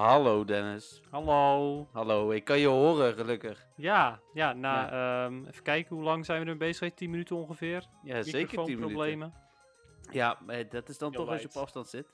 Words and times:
Hallo 0.00 0.44
Dennis. 0.44 1.00
Hallo. 1.10 1.88
Hallo, 1.92 2.30
ik 2.30 2.44
kan 2.44 2.58
je 2.58 2.66
horen 2.66 3.14
gelukkig. 3.14 3.66
Ja, 3.76 4.20
ja, 4.32 4.52
na, 4.52 4.90
ehm, 4.90 5.44
even 5.46 5.62
kijken, 5.62 5.96
hoe 5.96 6.04
lang 6.04 6.24
zijn 6.24 6.44
we 6.44 6.50
er 6.50 6.56
bezig 6.56 6.78
geweest? 6.78 6.96
10 6.96 7.10
minuten 7.10 7.36
ongeveer? 7.36 7.86
Ja, 8.02 8.22
zeker 8.22 8.64
10 8.64 8.78
minuten. 8.78 9.32
Ja, 10.10 10.38
eh, 10.46 10.70
dat 10.70 10.88
is 10.88 10.98
dan 10.98 11.10
Heel 11.10 11.20
toch 11.20 11.30
als 11.32 11.42
je 11.42 11.48
op 11.48 11.56
afstand 11.62 11.88
zit. 11.88 12.06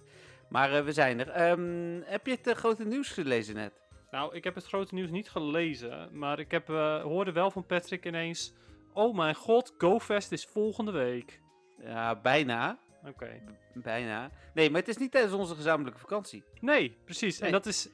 Maar 0.49 0.73
eh, 0.73 0.85
we 0.85 0.93
zijn 0.93 1.21
er. 1.21 1.29
Ehm, 1.29 2.01
heb 2.05 2.27
je 2.27 2.33
het 2.33 2.47
eh, 2.47 2.55
grote 2.55 2.85
nieuws 2.85 3.09
gelezen 3.09 3.55
net? 3.55 3.73
Nou, 4.11 4.35
ik 4.35 4.45
heb 4.45 4.55
het 4.55 4.67
grote 4.67 4.95
nieuws 4.95 5.11
niet 5.11 5.31
gelezen, 5.31 6.19
maar 6.19 6.39
ik 6.39 6.51
heb, 6.51 6.71
eh, 6.71 7.03
hoorde 7.03 7.33
wel 7.33 7.51
van 7.51 7.67
Patrick 7.67 8.07
ineens... 8.07 8.55
Oh 8.93 9.17
mijn 9.17 9.35
god, 9.35 9.75
GoFest 9.79 10.33
is 10.33 10.45
volgende 10.45 10.93
week. 10.93 11.41
Ja, 11.79 12.21
bijna. 12.21 12.79
Oké. 13.05 13.43
Bijna. 13.75 14.31
Nee, 14.55 14.71
maar 14.71 14.81
het 14.81 14.89
is 14.89 14.97
niet 14.97 15.11
tijdens 15.11 15.33
onze 15.35 15.55
gezamenlijke 15.55 15.99
vakantie. 16.01 16.45
Nee, 16.61 16.97
precies. 17.05 17.39
Nee. 17.39 17.47
En 17.49 17.53
dat 17.55 17.67
is 17.67 17.89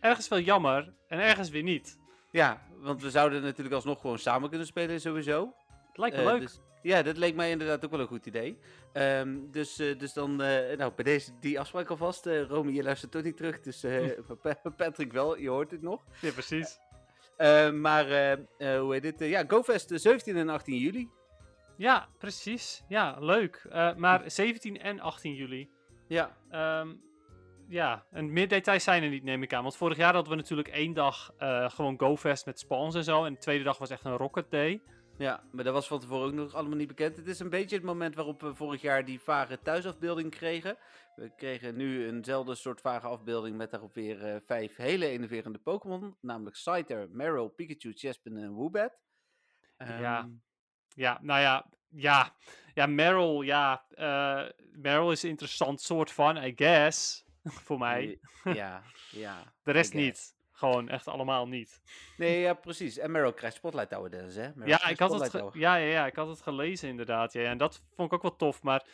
ergens 0.00 0.28
wel 0.28 0.38
jammer 0.38 0.92
en 1.08 1.18
ergens 1.20 1.48
weer 1.50 1.62
niet. 1.62 1.98
Ja, 2.30 2.62
want 2.76 3.02
we 3.02 3.10
zouden 3.10 3.42
natuurlijk 3.42 3.74
alsnog 3.74 4.00
gewoon 4.00 4.18
samen 4.18 4.48
kunnen 4.48 4.66
spelen 4.66 5.00
sowieso. 5.00 5.52
Het 5.88 5.96
lijkt 5.98 6.16
me 6.16 6.22
Eh, 6.22 6.28
leuk. 6.28 6.40
dus- 6.40 6.60
ja, 6.82 7.02
dat 7.02 7.16
leek 7.16 7.34
mij 7.34 7.50
inderdaad 7.50 7.84
ook 7.84 7.90
wel 7.90 8.00
een 8.00 8.06
goed 8.06 8.26
idee. 8.26 8.58
Ehm, 8.92 9.38
dus, 9.50 9.78
eh, 9.78 9.98
dus 9.98 10.12
dan, 10.12 10.42
eh, 10.42 10.76
nou, 10.76 10.92
bij 10.94 11.04
deze 11.04 11.30
die 11.40 11.60
afspraak 11.60 11.88
alvast. 11.90 12.26
Romy, 12.26 12.72
je 12.72 12.82
luistert 12.82 13.12
toch 13.12 13.22
niet 13.22 13.36
terug, 13.36 13.60
dus 13.60 13.84
Pa- 14.42 14.60
Patrick 14.76 15.12
wel, 15.12 15.38
je 15.38 15.48
hoort 15.48 15.70
het 15.70 15.82
nog. 15.82 16.04
Ja, 16.20 16.30
precies. 16.32 16.78
Maar, 17.74 18.38
hoe 18.58 18.98
heet? 19.00 19.20
Eh, 19.20 19.30
ja, 19.30 19.44
GoFest 19.48 19.90
eh, 19.90 19.98
17 19.98 20.36
en 20.36 20.48
18 20.48 20.76
juli. 20.78 21.08
Ja, 21.76 22.08
precies. 22.18 22.84
Ja, 22.88 23.16
leuk. 23.20 23.66
Eh, 23.70 23.94
maar 23.94 24.30
17 24.30 24.80
en 24.80 25.00
18 25.00 25.34
juli. 25.34 25.70
Ja, 26.08 26.36
Ehm, 26.50 26.94
ja, 27.68 28.06
en 28.10 28.32
meer 28.32 28.48
details 28.48 28.84
zijn 28.84 29.02
er 29.02 29.08
niet, 29.08 29.22
neem 29.24 29.42
ik 29.42 29.52
aan. 29.52 29.62
Want 29.62 29.76
vorig 29.76 29.96
jaar 29.96 30.14
hadden 30.14 30.30
we 30.32 30.38
natuurlijk 30.38 30.68
één 30.68 30.92
dag 30.94 31.32
eh, 31.38 31.70
gewoon 31.70 31.98
GoFest 31.98 32.46
met 32.46 32.58
spawns 32.58 32.94
en 32.94 33.04
zo. 33.04 33.24
En 33.24 33.32
de 33.32 33.38
tweede 33.38 33.64
dag 33.64 33.78
was 33.78 33.90
echt 33.90 34.04
een 34.04 34.16
Rocket 34.16 34.50
Day. 34.50 34.82
ja, 35.18 35.42
maar 35.52 35.64
dat 35.64 35.72
was 35.72 35.86
van 35.86 36.00
tevoren 36.00 36.26
ook 36.26 36.32
nog 36.32 36.54
allemaal 36.54 36.76
niet 36.76 36.88
bekend. 36.88 37.16
Het 37.16 37.26
is 37.26 37.38
een 37.40 37.50
beetje 37.50 37.76
het 37.76 37.84
moment 37.84 38.14
waarop 38.14 38.40
we 38.40 38.54
vorig 38.54 38.80
jaar 38.82 39.04
die 39.04 39.20
vage 39.20 39.58
thuisafbeelding 39.62 40.30
kregen. 40.30 40.76
We 41.14 41.32
kregen 41.36 41.76
nu 41.76 42.06
eenzelfde 42.06 42.54
soort 42.54 42.80
vage 42.80 43.06
afbeelding 43.06 43.56
met 43.56 43.70
daarop 43.70 43.94
weer 43.94 44.24
eh, 44.24 44.40
vijf 44.46 44.76
hele 44.76 45.06
enerverende 45.06 45.58
Pokémon. 45.58 46.16
Namelijk 46.20 46.56
Scyther, 46.56 47.08
Meryl, 47.10 47.48
Pikachu, 47.48 47.92
Chespin 47.92 48.36
en 48.36 48.52
Woobat. 48.52 48.98
Ja. 49.78 50.28
Ja, 50.96 51.18
nou 51.22 51.40
ja, 51.40 51.66
ja. 51.88 52.32
Ja, 52.74 52.86
Meryl, 52.86 53.42
ja. 53.42 53.84
eh 53.94 54.42
Meryl 54.72 55.10
is 55.10 55.22
een 55.22 55.30
interessant 55.30 55.80
soort 55.80 56.10
van, 56.10 56.44
I 56.44 56.52
guess. 56.56 57.24
Voor 57.66 57.78
mij. 57.78 58.18
Ja, 58.44 58.82
ja. 59.10 59.42
De 59.64 59.72
rest 59.72 59.94
niet. 59.94 60.34
Gewoon 60.52 60.88
echt 60.88 61.08
allemaal 61.08 61.48
niet. 61.48 61.80
Nee, 62.16 62.40
ja, 62.40 62.54
precies. 62.54 62.98
En 62.98 63.10
Meryl 63.10 63.32
krijgt 63.32 63.56
Spotlight 63.56 63.90
Tower 63.90 64.10
Dennis, 64.10 64.34
hè? 64.34 64.48
Meryl 64.54 64.68
Ja, 64.68 64.88
ik 64.88 64.98
had 64.98 65.20
het 65.20 65.32
ja, 65.52 65.74
ja, 65.76 65.76
ja, 65.76 66.06
ik 66.06 66.16
had 66.16 66.28
het 66.28 66.40
gelezen 66.40 66.88
inderdaad. 66.88 67.32
Ja, 67.32 67.42
en 67.42 67.58
dat 67.58 67.82
vond 67.94 68.08
ik 68.08 68.14
ook 68.14 68.22
wel 68.22 68.36
tof. 68.36 68.62
Maar 68.62 68.84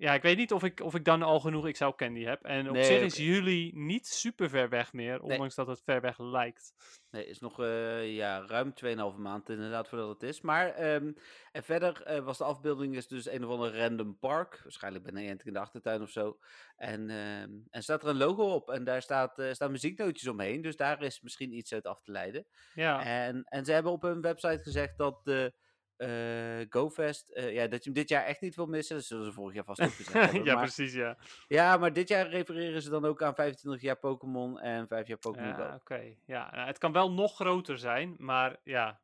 ja, 0.00 0.14
ik 0.14 0.22
weet 0.22 0.36
niet 0.36 0.52
of 0.52 0.62
ik, 0.62 0.80
of 0.80 0.94
ik 0.94 1.04
dan 1.04 1.22
al 1.22 1.40
genoeg 1.40 1.70
XL 1.70 1.88
Candy 1.88 2.24
heb. 2.24 2.44
En 2.44 2.68
op 2.68 2.74
Nee, 2.74 2.84
zich 2.84 3.00
is 3.00 3.16
juli 3.16 3.70
niet 3.74 4.06
super 4.06 4.48
ver 4.48 4.68
weg 4.68 4.92
meer. 4.92 5.22
Ondanks 5.22 5.54
dat 5.54 5.66
het 5.66 5.82
ver 5.84 6.00
weg 6.00 6.18
lijkt. 6.18 6.72
Nee, 7.10 7.26
is 7.26 7.38
nog 7.40 7.60
eh, 7.60 8.14
ja, 8.14 8.44
ruim 8.46 8.72
2,5 8.84 9.18
maand 9.18 9.48
inderdaad 9.48 9.88
voordat 9.88 10.08
het 10.08 10.22
is. 10.22 10.40
Maar 10.40 10.68
ehm, 10.68 11.12
en 11.52 11.62
verder 11.62 12.02
eh, 12.02 12.24
was 12.24 12.38
de 12.38 12.44
afbeelding 12.44 12.96
is 12.96 13.08
dus 13.08 13.30
een 13.30 13.44
of 13.44 13.50
ander 13.50 13.76
random 13.76 14.18
park. 14.18 14.60
Waarschijnlijk 14.62 15.04
bij 15.04 15.12
Niantic 15.12 15.46
in 15.46 15.52
de 15.52 15.58
achtertuin 15.58 16.02
of 16.02 16.10
zo. 16.10 16.38
En, 16.76 17.10
ehm, 17.10 17.50
en 17.70 17.82
staat 17.82 18.02
er 18.02 18.08
een 18.08 18.16
logo 18.16 18.54
op 18.54 18.70
en 18.70 18.84
daar 18.84 19.02
staat, 19.02 19.38
eh, 19.38 19.52
staan 19.52 19.70
muzieknootjes 19.70 20.28
omheen. 20.28 20.62
Dus 20.62 20.76
daar 20.76 21.02
is 21.02 21.20
misschien 21.20 21.52
iets 21.52 21.72
uit 21.72 21.86
af 21.86 22.02
te 22.02 22.12
leiden. 22.12 22.46
Ja, 22.74 23.04
En, 23.04 23.44
en 23.44 23.64
ze 23.64 23.72
hebben 23.72 23.92
op 23.92 24.02
hun 24.02 24.20
website 24.20 24.62
gezegd 24.62 24.98
dat 24.98 25.20
de 25.24 25.52
eh, 26.00 26.66
GoFest, 26.68 27.28
eh, 27.28 27.52
ja, 27.54 27.66
dat 27.66 27.84
je 27.84 27.90
hem 27.90 27.98
dit 27.98 28.08
jaar 28.08 28.24
echt 28.24 28.40
niet 28.40 28.54
wil 28.56 28.66
missen. 28.66 28.96
Dat 28.96 29.04
zullen 29.04 29.24
ze 29.24 29.32
vorig 29.32 29.54
jaar 29.54 29.64
vast 29.64 29.80
ook 29.80 29.92
gezegd 29.92 30.12
hebben. 30.24 30.44
ja 30.44 30.54
maar, 30.54 30.62
precies, 30.62 30.92
ja. 30.94 31.16
ja, 31.48 31.76
maar 31.76 31.92
dit 31.92 32.08
jaar 32.08 32.28
refereren 32.28 32.82
ze 32.82 32.90
dan 32.90 33.04
ook 33.04 33.22
aan 33.22 33.34
25 33.34 33.82
jaar 33.82 33.98
Pokémon 33.98 34.60
en 34.60 34.86
5 34.88 35.06
jaar 35.06 35.18
Pokémon 35.18 35.48
Ja, 35.48 35.68
Go. 35.70 35.74
oké. 35.74 36.14
Ja, 36.26 36.50
nou, 36.54 36.66
het 36.66 36.78
kan 36.78 36.92
wel 36.92 37.12
nog 37.12 37.34
groter 37.34 37.78
zijn, 37.78 38.14
maar 38.18 38.56
ja. 38.64 39.00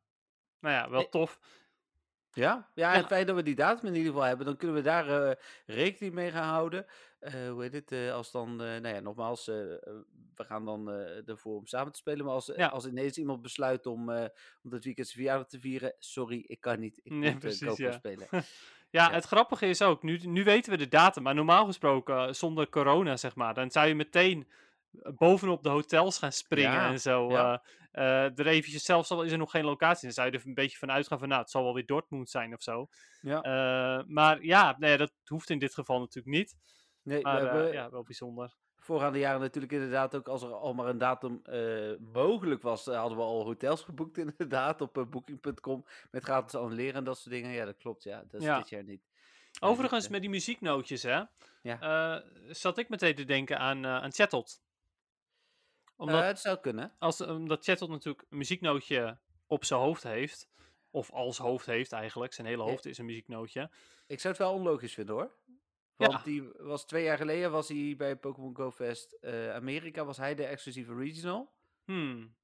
Nou 0.59 0.75
ja, 0.75 0.89
wel 0.89 1.09
tof. 1.09 1.39
Ja, 2.31 2.69
ja, 2.73 2.87
en 2.87 2.93
Ja. 2.93 2.97
het 2.97 3.07
feit 3.07 3.27
dat 3.27 3.35
we 3.35 3.43
die 3.43 3.55
datum 3.55 3.87
in 3.87 3.95
ieder 3.95 4.11
geval 4.11 4.27
hebben, 4.27 4.45
dan 4.45 4.57
kunnen 4.57 4.75
we 4.75 4.81
daar 4.81 5.07
eh, 5.29 5.35
rekening 5.65 6.13
mee 6.13 6.31
gaan 6.31 6.49
houden. 6.53 6.85
Eh, 7.19 7.49
hoe 7.49 7.61
heet 7.61 7.73
het? 7.73 7.91
eh, 7.91 8.13
als 8.13 8.31
dan, 8.31 8.49
eh, 8.49 8.57
nou 8.81 8.87
ja, 8.87 8.99
nogmaals, 8.99 9.45
we 9.45 10.43
gaan 10.43 10.65
dan 10.65 10.89
ervoor 11.25 11.55
om 11.57 11.65
samen 11.67 11.91
te 11.91 11.99
spelen. 11.99 12.25
Maar 12.25 12.33
als, 12.33 12.51
Ja. 12.55 12.67
als 12.67 12.85
ineens 12.87 13.17
iemand 13.17 13.41
besluit 13.41 13.85
om, 13.85 14.09
om 14.63 14.69
dat 14.69 14.83
weekend 14.83 15.07
zijn 15.07 15.19
verjaardag 15.19 15.47
te 15.47 15.59
vieren, 15.59 15.95
sorry, 15.99 16.43
ik 16.47 16.61
kan 16.61 16.79
niet. 16.79 16.99
Ik 17.03 17.11
Nee, 17.11 17.31
moet 17.31 17.39
precies, 17.39 17.77
ja. 17.77 17.91
spelen. 17.91 18.27
Ja, 18.89 19.07
Ja. 19.09 19.13
het 19.13 19.25
grappige 19.25 19.65
is 19.65 19.81
ook, 19.81 20.03
nu, 20.03 20.17
nu 20.17 20.43
weten 20.43 20.71
we 20.71 20.77
de 20.77 20.87
datum, 20.87 21.23
maar 21.23 21.35
normaal 21.35 21.65
gesproken, 21.65 22.35
zonder 22.35 22.69
corona 22.69 23.17
zeg 23.17 23.35
maar, 23.35 23.53
dan 23.53 23.71
zou 23.71 23.87
je 23.87 23.95
meteen 23.95 24.47
bovenop 25.15 25.63
de 25.63 25.69
hotels 25.69 26.17
gaan 26.17 26.31
springen 26.31 26.71
Ja, 26.71 26.89
en 26.89 26.99
zo. 26.99 27.29
ja. 27.31 27.63
er 27.91 28.47
eventjes, 28.47 28.83
zelfs 28.83 29.11
al 29.11 29.23
is 29.23 29.31
er 29.31 29.37
nog 29.37 29.51
geen 29.51 29.65
locatie, 29.65 30.03
dan 30.03 30.11
zou 30.11 30.31
je 30.31 30.37
er 30.37 30.43
een 30.45 30.53
beetje 30.53 30.77
van 30.77 30.91
uitgaan 30.91 31.19
van, 31.19 31.27
nou, 31.27 31.41
het 31.41 31.49
zal 31.51 31.63
wel 31.63 31.73
weer 31.73 31.85
Dortmund 31.85 32.29
zijn 32.29 32.53
of 32.53 32.61
zo. 32.61 32.87
Ja, 33.21 34.03
maar 34.07 34.43
ja, 34.43 34.75
nee, 34.79 34.97
dat 34.97 35.11
hoeft 35.25 35.49
in 35.49 35.59
dit 35.59 35.73
geval 35.73 35.99
natuurlijk 35.99 36.35
niet. 36.35 36.55
Nee, 37.07 37.17
we 37.17 37.23
Maar 37.29 37.45
eh, 37.45 37.51
hebben 37.51 37.71
ja, 37.73 37.89
wel 37.89 38.03
bijzonder. 38.03 38.55
voorgaande 38.77 39.19
jaren 39.19 39.39
natuurlijk 39.39 39.73
inderdaad 39.73 40.15
ook, 40.15 40.27
als 40.27 40.41
er 40.43 40.53
al 40.53 40.73
maar 40.73 40.87
een 40.87 40.97
datum 40.97 41.39
eh, 41.43 41.95
mogelijk 42.13 42.61
was, 42.61 42.87
eh, 42.87 42.97
hadden 42.99 43.17
we 43.17 43.23
al 43.23 43.43
hotels 43.43 43.81
geboekt 43.89 44.17
inderdaad 44.17 44.81
op 44.81 44.97
eh, 44.97 45.05
booking.com 45.05 45.85
met 46.11 46.23
gratis 46.23 46.55
annuleren 46.55 46.93
en 46.95 47.03
dat 47.03 47.17
soort 47.17 47.35
dingen. 47.35 47.51
Ja, 47.51 47.65
dat 47.65 47.77
klopt, 47.77 48.03
ja. 48.03 48.23
Dat 48.27 48.39
is 48.41 48.45
Ja. 48.47 48.57
dit 48.57 48.69
jaar 48.69 48.83
niet. 48.83 49.01
Overigens, 49.59 50.07
met 50.07 50.21
die 50.21 50.29
muzieknootjes, 50.29 51.03
hè, 51.03 51.21
Ja. 51.61 52.23
zat 52.49 52.77
ik 52.77 52.89
meteen 52.89 53.15
te 53.15 53.23
denken 53.25 53.59
aan, 53.59 53.85
eh 53.85 53.91
aan 53.95 54.11
Chattot. 54.11 54.61
eh, 55.85 55.93
Omdat 55.97 56.23
het 56.23 56.39
zou 56.39 56.57
kunnen. 56.57 56.95
als, 56.99 57.21
omdat 57.21 57.63
Chattot 57.63 57.89
natuurlijk 57.89 58.25
een 58.29 58.37
muzieknootje 58.37 59.17
op 59.47 59.65
zijn 59.65 59.79
hoofd 59.79 60.03
heeft. 60.03 60.47
Of 60.91 61.11
als 61.11 61.37
hoofd 61.37 61.65
heeft 61.65 61.91
eigenlijk. 61.91 62.33
Zijn 62.33 62.47
hele 62.47 62.63
Ja. 62.63 62.69
hoofd 62.69 62.85
is 62.85 62.97
een 62.97 63.05
muzieknootje. 63.05 63.69
Ik 64.07 64.19
zou 64.19 64.33
het 64.33 64.43
wel 64.43 64.53
onlogisch 64.53 64.93
vinden 64.93 65.15
hoor. 65.15 65.31
Ja. 65.97 66.07
Want 66.07 66.23
die 66.23 66.49
was 66.57 66.85
twee 66.85 67.03
jaar 67.03 67.17
geleden 67.17 67.51
was 67.51 67.67
hij 67.67 67.93
bij 67.97 68.15
Pokémon 68.15 68.55
Go 68.55 68.71
Fest 68.71 69.11
eh, 69.13 69.53
Amerika, 69.53 70.05
was 70.05 70.17
hij 70.17 70.35
de 70.35 70.45
exclusieve 70.45 70.95
regional. 70.95 71.53
Hmm. 71.85 72.35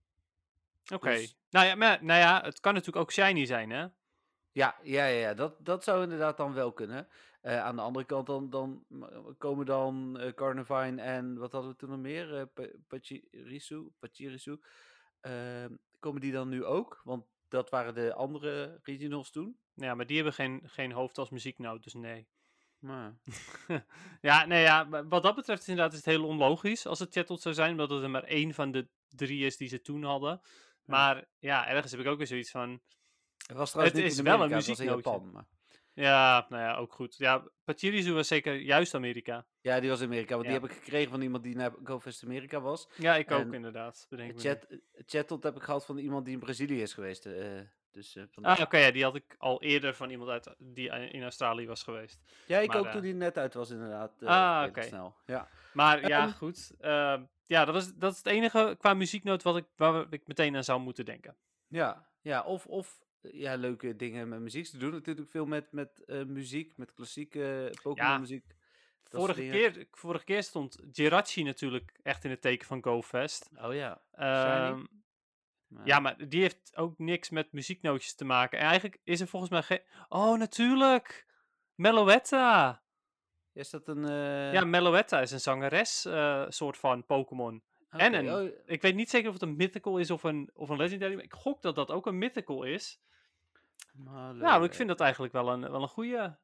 Oké. 0.93 1.09
Dus- 1.09 1.37
Nou, 1.49 1.65
ja, 1.65 1.75
maar, 1.75 2.03
nou 2.03 2.19
ja, 2.19 2.41
het 2.43 2.59
kan 2.59 2.73
natuurlijk 2.73 3.03
ook 3.03 3.11
shiny 3.11 3.45
zijn, 3.45 3.69
hè? 3.69 3.81
Ja, 4.51 4.75
ja, 4.83 5.05
ja, 5.05 5.05
ja 5.05 5.33
dat, 5.33 5.65
dat 5.65 5.83
zou 5.83 6.03
inderdaad 6.03 6.37
dan 6.37 6.53
wel 6.53 6.73
kunnen. 6.73 7.07
Eh, 7.41 7.59
aan 7.59 7.75
de 7.75 7.81
andere 7.81 8.05
kant 8.05 8.27
dan, 8.27 8.49
dan 8.49 8.85
m- 8.87 9.33
komen 9.37 9.65
dan 9.65 10.19
eh 10.19 10.33
Carnivine 10.33 11.01
en 11.01 11.37
wat 11.37 11.51
hadden 11.51 11.71
we 11.71 11.77
toen 11.77 11.89
nog 11.89 11.99
meer? 11.99 12.37
Eh 12.55 12.65
Pachirisu, 12.87 13.89
Pachirisu. 13.99 14.59
Ehm, 15.19 15.75
komen 15.99 16.21
die 16.21 16.31
dan 16.31 16.49
nu 16.49 16.65
ook? 16.65 17.01
Want 17.03 17.25
dat 17.47 17.69
waren 17.69 17.93
de 17.93 18.13
andere 18.13 18.79
regionals 18.83 19.31
toen. 19.31 19.59
Ja, 19.73 19.95
maar 19.95 20.05
die 20.05 20.15
hebben 20.15 20.33
geen, 20.33 20.61
geen 20.65 20.91
hoofd 20.91 21.17
als 21.17 21.29
muzieknoot, 21.29 21.83
dus 21.83 21.93
nee. 21.93 22.27
Maar, 22.83 23.13
ja, 24.21 24.45
nee, 24.45 24.61
ja, 24.61 24.89
wat 25.07 25.23
dat 25.23 25.35
betreft 25.35 25.61
is 25.61 25.67
inderdaad 25.67 25.91
is 25.93 25.97
het 25.97 26.07
heel 26.15 26.25
onlogisch 26.27 26.85
als 26.85 26.99
het 26.99 27.13
Chattot 27.13 27.41
zou 27.41 27.55
zijn. 27.55 27.71
Omdat 27.71 27.89
het 27.89 28.03
er 28.03 28.09
maar 28.09 28.23
één 28.23 28.53
van 28.53 28.71
de 28.71 28.87
drie 29.07 29.45
is 29.45 29.57
die 29.57 29.67
ze 29.67 29.81
toen 29.81 30.03
hadden. 30.03 30.41
Maar 30.85 31.25
ja, 31.39 31.67
ergens 31.67 31.91
heb 31.91 32.01
ik 32.01 32.07
ook 32.07 32.17
weer 32.17 32.27
zoiets 32.27 32.51
van... 32.51 32.81
het 33.47 33.57
was 33.57 33.69
trouwens 33.69 33.95
Het 33.95 34.03
niet 34.03 34.13
is 34.13 34.17
in 34.17 34.23
wel 34.23 34.33
een 34.33 34.39
Amerika, 34.39 34.57
het 34.69 34.77
was 34.77 34.79
in. 34.87 34.93
Japan. 34.93 35.31
Maar. 35.31 35.45
Ja, 35.93 36.45
nou 36.49 36.61
ja, 36.61 36.75
ook 36.75 36.93
goed. 36.93 37.15
Ja, 37.17 37.47
Pachirisu 37.63 38.13
was 38.13 38.27
zeker 38.27 38.55
juist 38.55 38.93
Amerika. 38.95 39.45
Ja, 39.61 39.79
die 39.79 39.89
was 39.89 39.99
in 39.99 40.05
Amerika, 40.05 40.35
want 40.35 40.47
Ja. 40.47 40.51
die 40.51 40.61
heb 40.61 40.69
ik 40.71 40.77
gekregen 40.77 41.09
van 41.11 41.21
iemand 41.21 41.43
die 41.43 41.55
naar 41.55 41.71
GoFest 41.83 42.23
Amerika 42.23 42.61
was. 42.61 42.89
Ja, 42.97 43.15
ik 43.15 43.31
ook 43.31 43.53
inderdaad. 43.53 44.05
Bedenk 44.09 44.29
me 44.35 44.41
nu. 44.43 44.81
Chat, 45.05 45.29
heb 45.43 45.55
ik 45.55 45.61
gehad 45.61 45.85
van 45.85 45.97
iemand 45.97 46.25
die 46.25 46.33
in 46.33 46.39
Brazilië 46.39 46.81
is 46.81 46.93
geweest. 46.93 47.25
eh, 47.25 47.59
dus, 47.93 48.15
eh, 48.15 48.23
vandaar. 48.31 48.55
Ah, 48.57 48.61
oké, 48.63 48.77
ja, 48.77 48.91
die 48.91 49.03
had 49.03 49.15
ik 49.15 49.35
al 49.37 49.61
eerder 49.61 49.93
van 49.93 50.09
iemand 50.09 50.29
uit 50.29 50.55
die 50.57 50.89
in 50.89 51.23
Australië 51.23 51.67
was 51.67 51.83
geweest. 51.83 52.21
ja, 52.47 52.59
ik 52.59 52.67
maar, 52.67 52.77
ook 52.77 52.85
eh, 52.85 52.91
toen 52.91 53.01
die 53.01 53.13
net 53.13 53.37
uit 53.37 53.53
was 53.53 53.69
inderdaad. 53.69 54.21
eh, 54.21 54.27
Ah, 54.27 54.67
oké. 54.69 54.81
snel. 54.81 55.15
Ja. 55.25 55.47
Maar 55.73 56.07
ja, 56.07 56.21
Ehm. 56.23 56.31
goed. 56.31 56.71
ehm, 56.79 57.23
ja, 57.45 57.65
dat, 57.65 57.73
was, 57.73 57.93
dat 57.95 58.11
is 58.11 58.17
het 58.17 58.27
enige 58.27 58.75
qua 58.79 58.93
muzieknoot 58.93 59.43
wat 59.43 59.57
ik, 59.57 59.65
waar 59.75 60.05
ik 60.09 60.27
meteen 60.27 60.55
aan 60.55 60.63
zou 60.63 60.79
moeten 60.79 61.05
denken. 61.05 61.35
Ja, 61.67 62.07
ja 62.21 62.43
of, 62.43 62.65
of 62.65 62.99
ja, 63.21 63.55
leuke 63.55 63.95
dingen 63.95 64.29
met 64.29 64.39
muziek. 64.39 64.65
Ze 64.65 64.77
doen 64.77 64.91
natuurlijk 64.91 65.29
veel 65.29 65.45
met, 65.45 65.71
met 65.71 66.03
eh, 66.05 66.23
muziek, 66.23 66.77
met 66.77 66.93
klassieke 66.93 67.73
Pokémon 67.81 68.19
muziek. 68.19 68.45
dat 68.47 69.21
soort 69.21 69.35
Vorige 69.35 69.49
keer, 69.51 69.87
vorige 69.91 70.23
keer 70.25 70.43
stond 70.43 70.77
Jirachi 70.91 71.43
natuurlijk 71.43 71.99
echt 72.03 72.23
in 72.23 72.29
het 72.29 72.41
teken 72.41 72.67
van 72.67 72.83
GoFest. 72.83 73.49
Oh 73.61 73.73
ja. 73.73 74.01
Ehm, 74.11 74.83
maar- 75.73 75.87
ja, 75.87 75.99
maar 75.99 76.27
die 76.29 76.41
heeft 76.41 76.71
ook 76.77 76.97
niks 76.97 77.29
met 77.29 77.51
muzieknootjes 77.51 78.15
te 78.15 78.25
maken. 78.25 78.59
En 78.59 78.65
eigenlijk 78.65 78.99
is 79.03 79.21
er 79.21 79.27
volgens 79.27 79.51
mij 79.51 79.61
geen... 79.63 79.81
Oh, 80.09 80.37
natuurlijk! 80.37 81.25
Meloetta! 81.75 82.81
Is 83.53 83.69
dat 83.69 83.87
een... 83.87 84.05
eh, 84.05 84.53
Ja, 84.53 84.63
Meloetta 84.65 85.21
is 85.21 85.31
een 85.31 85.39
zangeres, 85.39 86.05
eh, 86.05 86.45
soort 86.49 86.77
van 86.77 87.05
Pokémon. 87.05 87.63
En 87.89 88.13
een, 88.13 88.33
oh, 88.33 88.49
ik 88.65 88.81
weet 88.81 88.95
niet 88.95 89.09
zeker 89.09 89.27
of 89.27 89.33
het 89.33 89.43
een 89.43 89.55
mythical 89.55 89.97
is 89.97 90.11
of 90.11 90.23
een, 90.23 90.49
of 90.53 90.69
een 90.69 90.77
legendary, 90.77 91.13
maar 91.15 91.23
ik 91.23 91.33
gok 91.33 91.61
dat 91.61 91.75
dat 91.75 91.91
ook 91.91 92.05
een 92.05 92.17
mythical 92.17 92.63
is. 92.63 92.99
Nou, 94.39 94.63
ik 94.65 94.73
vind 94.73 94.87
dat 94.89 94.99
eigenlijk 94.99 95.33
wel 95.33 95.49
een, 95.49 95.71
wel 95.71 95.81
een 95.81 95.87
goede. 95.87 96.35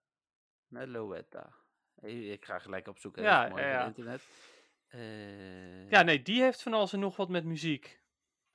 Meloetta. 0.67 1.53
Ik 2.01 2.45
ga 2.45 2.59
gelijk 2.59 2.87
op 2.87 2.99
zoek 2.99 3.15
Ja, 3.15 3.45
ja, 3.45 3.59
ja, 3.59 3.69
ja. 3.69 3.85
internet. 3.85 4.21
Eh, 4.87 5.89
Ja, 5.89 6.01
nee, 6.01 6.21
die 6.21 6.41
heeft 6.41 6.61
van 6.61 6.73
alles 6.73 6.93
en 6.93 6.99
nog 6.99 7.15
wat 7.15 7.29
met 7.29 7.43
muziek. 7.45 7.99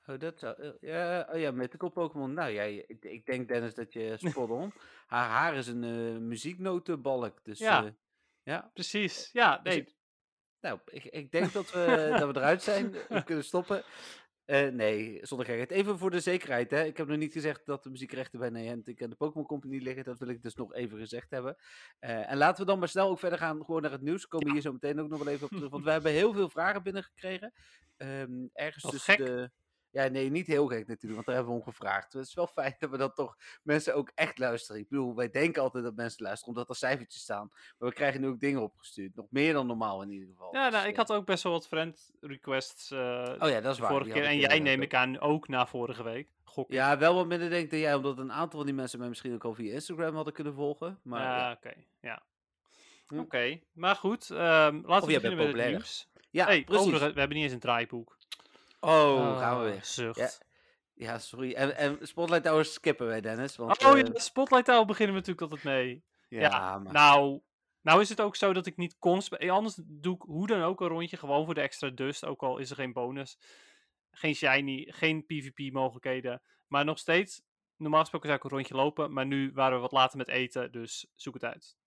Oh, 0.05 0.19
dat 0.19 0.39
zou... 0.39 0.55
eh, 0.61 0.71
Ja, 0.79 1.27
oh 1.31 1.39
ja, 1.39 1.51
mythical 1.51 1.89
Pokémon. 1.89 2.33
Nou 2.33 2.49
ja, 2.51 2.61
ik, 2.63 3.05
ik 3.05 3.25
denk 3.25 3.47
Dennis 3.47 3.73
dat 3.73 3.93
je 3.93 4.15
spot 4.31 4.49
on. 4.49 4.73
Haar 5.05 5.29
haar 5.29 5.55
is 5.55 5.67
een 5.67 5.83
eh, 5.83 6.17
muzieknotenbalk. 6.21 7.43
Dus 7.43 7.59
Ja. 7.59 7.81
ja. 7.83 7.95
ja. 8.43 8.71
Precies. 8.73 9.29
Ja, 9.31 9.63
Is 9.63 9.73
nee. 9.73 9.95
Nou, 10.59 10.79
ik, 10.85 11.03
ik 11.03 11.31
denk 11.31 11.53
dat 11.53 11.71
we, 11.71 12.15
dat 12.19 12.33
we 12.33 12.39
eruit 12.39 12.61
zijn. 12.63 12.91
We 13.09 13.23
kunnen 13.23 13.43
stoppen. 13.43 13.83
Eh, 14.45 14.67
nee, 14.67 15.19
zonder 15.21 15.45
gekheid. 15.47 15.71
Even 15.71 15.97
voor 15.97 16.11
de 16.11 16.19
zekerheid. 16.19 16.71
Hè. 16.71 16.83
Ik 16.83 16.97
heb 16.97 17.07
nog 17.07 17.17
niet 17.17 17.33
gezegd 17.33 17.65
dat 17.65 17.83
de 17.83 17.89
muziekrechten 17.89 18.39
bij 18.39 18.49
Niantic 18.49 18.99
en 18.99 19.09
de 19.09 19.15
Pokémon 19.15 19.47
Company 19.47 19.77
liggen. 19.77 20.03
Dat 20.03 20.19
wil 20.19 20.27
ik 20.27 20.41
dus 20.41 20.55
nog 20.55 20.73
even 20.73 20.97
gezegd 20.97 21.31
hebben. 21.31 21.55
Eh, 21.99 22.31
en 22.31 22.37
laten 22.37 22.59
we 22.65 22.69
dan 22.71 22.79
maar 22.79 22.87
snel 22.87 23.09
ook 23.09 23.19
verder 23.19 23.39
gaan 23.39 23.65
gewoon 23.65 23.81
naar 23.81 23.91
het 23.91 24.01
nieuws. 24.01 24.21
We 24.21 24.27
komen 24.27 24.51
hier 24.51 24.61
zo 24.61 24.71
meteen 24.71 24.99
ook 24.99 25.09
nog 25.09 25.23
wel 25.23 25.33
even 25.33 25.45
op 25.45 25.51
terug. 25.51 25.69
Want 25.69 25.83
we 25.83 25.91
hebben 25.91 26.11
heel 26.11 26.33
veel 26.33 26.49
vragen 26.49 26.83
binnengekregen. 26.83 27.53
Ehm 27.97 28.47
ergens 28.53 28.83
tussen 28.83 29.15
gek. 29.15 29.25
de... 29.25 29.51
Ja, 29.95 30.07
nee, 30.07 30.29
niet 30.31 30.47
heel 30.47 30.67
gek 30.67 30.87
natuurlijk, 30.87 31.13
want 31.13 31.25
daar 31.25 31.35
hebben 31.35 31.53
we 31.53 31.59
om 31.59 31.65
gevraagd. 31.65 32.13
Het 32.13 32.25
is 32.27 32.33
wel 32.33 32.47
fijn 32.47 32.75
dat 32.79 32.89
we 32.89 32.97
dat 32.97 33.15
toch 33.15 33.37
mensen 33.63 33.95
ook 33.95 34.11
echt 34.15 34.37
luisteren. 34.37 34.81
Ik 34.81 34.89
bedoel, 34.89 35.15
wij 35.15 35.29
denken 35.29 35.61
altijd 35.61 35.83
dat 35.83 35.95
mensen 35.95 36.23
luisteren, 36.23 36.53
omdat 36.53 36.69
er 36.69 36.75
cijfertjes 36.75 37.21
staan. 37.21 37.47
Maar 37.77 37.89
we 37.89 37.95
krijgen 37.95 38.21
nu 38.21 38.27
ook 38.27 38.39
dingen 38.39 38.61
opgestuurd. 38.61 39.15
Nog 39.15 39.25
meer 39.29 39.53
dan 39.53 39.67
normaal 39.67 40.01
in 40.01 40.09
ieder 40.09 40.27
geval. 40.27 40.53
Ja, 40.55 40.63
Dus, 40.63 40.73
nou, 40.73 40.85
ik 40.85 40.91
eh, 40.91 40.97
had 40.97 41.11
ook 41.11 41.25
best 41.25 41.43
wel 41.43 41.51
wat 41.51 41.67
friend 41.67 42.11
requests 42.19 42.91
eh, 42.91 43.33
Oh 43.39 43.49
ja, 43.49 43.61
dat 43.61 43.73
is 43.73 43.79
waar. 43.79 43.89
vorige 43.91 44.09
keer. 44.11 44.25
En 44.25 44.37
jij 44.37 44.59
neem 44.59 44.81
ik 44.81 44.93
aan 44.93 45.19
ook 45.19 45.47
na 45.47 45.65
vorige 45.67 46.03
week. 46.03 46.29
Gok 46.43 46.67
ik. 46.69 46.73
Ja, 46.73 46.97
wel 46.97 47.15
wat 47.15 47.27
minder 47.27 47.49
denk 47.49 47.63
ik 47.63 47.69
dan 47.69 47.79
jij, 47.79 47.93
omdat 47.93 48.17
een 48.17 48.31
aantal 48.31 48.57
van 48.57 48.65
die 48.65 48.75
mensen 48.75 48.99
mij 48.99 49.07
misschien 49.07 49.33
ook 49.33 49.43
al 49.45 49.53
via 49.53 49.73
Instagram 49.73 50.15
hadden 50.15 50.33
kunnen 50.33 50.53
volgen. 50.53 50.99
Maar 51.03 51.21
ja, 51.21 51.37
ja, 51.37 51.51
oké. 51.51 51.73
Ja. 52.01 52.23
Hm. 53.07 53.19
Oké, 53.19 53.59
maar 53.73 53.95
goed. 53.95 54.29
ehm, 54.29 54.37
laten 54.75 54.83
Of 54.85 54.99
we 54.99 55.05
beginnen 55.05 55.21
met 55.21 55.21
het 55.21 55.37
populairder. 55.45 55.77
nieuws. 55.77 56.09
ja 56.31 56.45
hey, 56.45 56.63
precies. 56.63 56.81
overigens, 56.85 57.13
we 57.13 57.19
hebben 57.19 57.37
niet 57.37 57.45
eens 57.45 57.53
een 57.55 57.59
draaiboek. 57.59 58.14
Oh, 58.85 59.39
gaan 59.39 59.59
we 59.59 59.69
weer. 59.69 59.83
Zucht. 59.83 60.17
Ja, 60.17 60.29
ja, 60.93 61.19
sorry. 61.19 61.53
En, 61.53 61.77
en 61.77 61.97
Spotlight 62.01 62.43
Towers 62.43 62.73
skippen 62.73 63.07
wij, 63.07 63.21
Dennis. 63.21 63.55
Want, 63.55 63.85
oh 63.85 63.99
eh, 63.99 64.05
ja, 64.05 64.19
Spotlight 64.19 64.65
Tower 64.65 64.85
beginnen 64.85 65.15
we 65.15 65.19
natuurlijk 65.21 65.51
altijd 65.51 65.63
mee. 65.75 66.03
ja, 66.29 66.39
ja, 66.39 66.79
maar... 66.79 66.93
Nou, 66.93 67.41
nou 67.81 68.01
is 68.01 68.09
het 68.09 68.21
ook 68.21 68.35
zo 68.35 68.53
dat 68.53 68.65
ik 68.65 68.77
niet 68.77 68.97
kon 68.99 69.21
spelen. 69.21 69.49
Anders 69.49 69.79
doe 69.83 70.15
ik 70.15 70.21
hoe 70.21 70.47
dan 70.47 70.61
ook 70.61 70.81
een 70.81 70.87
rondje. 70.87 71.17
Gewoon 71.17 71.45
voor 71.45 71.53
de 71.53 71.61
extra 71.61 71.89
dust. 71.89 72.25
Ook 72.25 72.43
al 72.43 72.57
is 72.57 72.69
er 72.69 72.75
geen 72.75 72.93
bonus. 72.93 73.37
Geen 74.11 74.35
shiny. 74.35 74.91
Geen 74.91 75.25
PvP 75.25 75.73
mogelijkheden. 75.73 76.41
Maar 76.67 76.85
nog 76.85 76.99
steeds. 76.99 77.41
Normaal 77.77 77.99
gesproken 77.99 78.27
zou 78.27 78.39
ik 78.39 78.45
een 78.45 78.57
rondje 78.57 78.75
lopen. 78.75 79.13
Maar 79.13 79.25
nu 79.25 79.51
waren 79.53 79.75
we 79.75 79.81
wat 79.81 79.91
later 79.91 80.17
met 80.17 80.27
eten. 80.27 80.71
Dus 80.71 81.07
zoek 81.15 81.33
het 81.33 81.43
uit. 81.43 81.77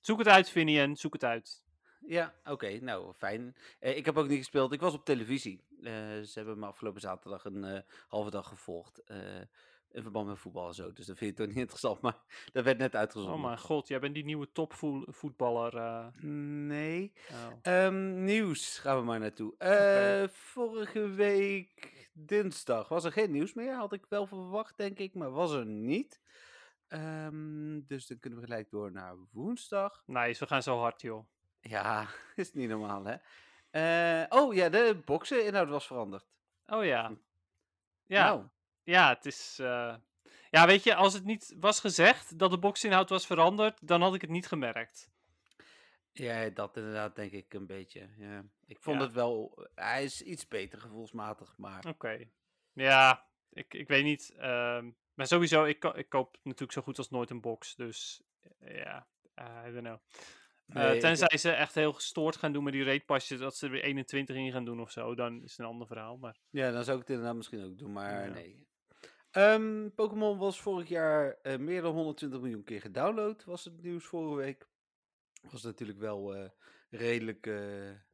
Zoek 0.00 0.18
het 0.18 0.28
uit, 0.28 0.50
Finian. 0.50 0.96
Zoek 0.96 1.12
het 1.12 1.24
uit. 1.24 1.62
Ja, 2.06 2.34
oké, 2.44 2.78
nou 2.80 3.12
fijn. 3.12 3.56
Eh, 3.78 3.96
ik 3.96 4.04
heb 4.04 4.16
ook 4.16 4.28
niet 4.28 4.38
gespeeld. 4.38 4.72
Ik 4.72 4.80
was 4.80 4.94
op 4.94 5.04
televisie. 5.04 5.64
Eh, 5.82 5.92
ze 6.20 6.30
hebben 6.34 6.58
me 6.58 6.66
afgelopen 6.66 7.00
zaterdag 7.00 7.44
een 7.44 7.64
eh, 7.64 7.80
halve 8.08 8.30
dag 8.30 8.48
gevolgd. 8.48 9.02
in 9.92 10.02
verband 10.02 10.26
met 10.26 10.38
voetbal 10.38 10.68
en 10.68 10.74
zo. 10.74 10.92
Dus 10.92 11.06
dat 11.06 11.18
vind 11.18 11.30
je 11.30 11.36
toch 11.36 11.46
niet 11.46 11.62
interessant. 11.66 12.00
Maar 12.00 12.16
dat 12.52 12.64
werd 12.64 12.78
net 12.78 12.96
uitgezonden. 12.96 13.38
Oh 13.38 13.44
mijn 13.44 13.58
god, 13.58 13.88
jij 13.88 14.00
bent 14.00 14.14
die 14.14 14.24
nieuwe 14.24 14.52
topvoetballer. 14.52 16.12
Nee. 16.24 17.12
oh. 17.30 17.46
Ehm, 17.62 18.24
nieuws 18.24 18.78
gaan 18.78 18.98
we 18.98 19.04
maar 19.04 19.20
naartoe. 19.20 19.54
Vorige 20.32 21.08
week 21.08 22.08
dinsdag 22.12 22.88
was 22.88 23.04
er 23.04 23.12
geen 23.12 23.30
nieuws 23.30 23.54
meer. 23.54 23.74
Had 23.74 23.92
ik 23.92 24.06
wel 24.08 24.26
verwacht, 24.26 24.76
denk 24.76 24.98
ik, 24.98 25.14
maar 25.14 25.30
was 25.30 25.52
er 25.52 25.66
niet. 25.66 26.20
Ehm, 26.88 27.80
dus 27.86 28.06
dan 28.06 28.18
kunnen 28.18 28.38
we 28.38 28.44
gelijk 28.44 28.70
door 28.70 28.92
naar 28.92 29.16
woensdag. 29.32 30.02
Nice, 30.06 30.40
we 30.40 30.46
gaan 30.46 30.62
zo 30.62 30.78
hard, 30.78 31.00
joh. 31.00 31.26
Ja, 31.60 32.06
is 32.36 32.52
niet 32.52 32.68
normaal, 32.68 33.04
hè? 33.04 33.16
Eh, 33.70 34.26
oh 34.28 34.54
ja, 34.54 34.68
de 34.68 35.02
bokseninhoud 35.04 35.68
was 35.68 35.86
veranderd. 35.86 36.24
Oh 36.66 36.84
ja. 36.84 37.12
Ja, 38.06 38.24
Nou, 38.24 38.44
ja 38.82 39.08
het 39.08 39.26
is... 39.26 39.58
eh, 39.58 39.94
Ja, 40.50 40.66
weet 40.66 40.82
je, 40.84 40.94
als 40.94 41.12
het 41.14 41.24
niet 41.24 41.54
was 41.60 41.80
gezegd 41.80 42.38
dat 42.38 42.50
de 42.50 42.58
boxinhoud 42.58 43.08
was 43.08 43.26
veranderd, 43.26 43.86
dan 43.88 44.02
had 44.02 44.14
ik 44.14 44.20
het 44.20 44.30
niet 44.30 44.46
gemerkt. 44.46 45.10
ja, 46.12 46.48
dat 46.48 46.76
inderdaad 46.76 47.16
denk 47.16 47.32
ik 47.32 47.54
een 47.54 47.66
beetje. 47.66 48.08
Ja. 48.16 48.44
Ik 48.66 48.80
vond 48.80 48.98
Ja. 48.98 49.04
het 49.04 49.12
wel, 49.14 49.66
hij 49.74 50.04
is 50.04 50.22
iets 50.22 50.48
beter 50.48 50.80
gevoelsmatig, 50.80 51.56
maar 51.56 51.84
Oké. 51.88 52.28
Ja, 52.72 53.26
ik, 53.50 53.74
ik 53.74 53.88
weet 53.88 54.04
niet. 54.04 54.34
ehm, 54.38 54.90
maar 55.14 55.26
sowieso, 55.26 55.64
ik, 55.64 55.84
ik 55.84 56.08
koop 56.08 56.38
natuurlijk 56.42 56.72
zo 56.72 56.82
goed 56.82 56.98
als 56.98 57.10
nooit 57.10 57.30
een 57.30 57.40
box. 57.40 57.74
Dus 57.74 58.22
eh, 58.58 58.76
ja, 58.76 59.06
I 59.66 59.72
don't 59.72 59.78
know. 59.86 59.98
Eh, 60.72 60.82
Nee, 60.90 61.00
tenzij 61.00 61.36
ze 61.38 61.50
echt 61.50 61.74
heel 61.74 61.92
gestoord 61.92 62.36
gaan 62.36 62.52
doen 62.52 62.64
met 62.64 62.72
die 62.72 62.84
ratepasjes, 62.84 63.38
dat 63.38 63.56
ze 63.56 63.66
er 63.66 63.72
weer 63.72 63.82
21 63.82 64.36
in 64.36 64.52
gaan 64.52 64.64
doen 64.64 64.80
of 64.80 64.90
zo, 64.90 65.14
dan 65.14 65.42
is 65.42 65.50
het 65.50 65.58
een 65.58 65.64
ander 65.64 65.86
verhaal. 65.86 66.16
Maar 66.16 66.36
Ja, 66.50 66.70
dan 66.70 66.84
zou 66.84 66.96
ik 66.96 67.02
het 67.02 67.10
inderdaad 67.12 67.36
misschien 67.36 67.64
ook 67.64 67.78
doen, 67.78 67.92
maar 67.92 68.26
Ja. 68.26 68.32
nee. 68.32 68.68
Ehm, 69.30 69.88
Pokémon 69.94 70.38
was 70.38 70.60
vorig 70.60 70.88
jaar 70.88 71.38
eh, 71.42 71.58
meer 71.58 71.82
dan 71.82 71.94
120 71.94 72.40
miljoen 72.40 72.64
keer 72.64 72.80
gedownload, 72.80 73.44
was 73.44 73.64
het 73.64 73.82
nieuws 73.82 74.04
vorige 74.04 74.34
week. 74.36 74.68
Was 75.50 75.62
natuurlijk 75.62 75.98
wel 75.98 76.34
eh, 76.34 76.48
redelijk 76.90 77.50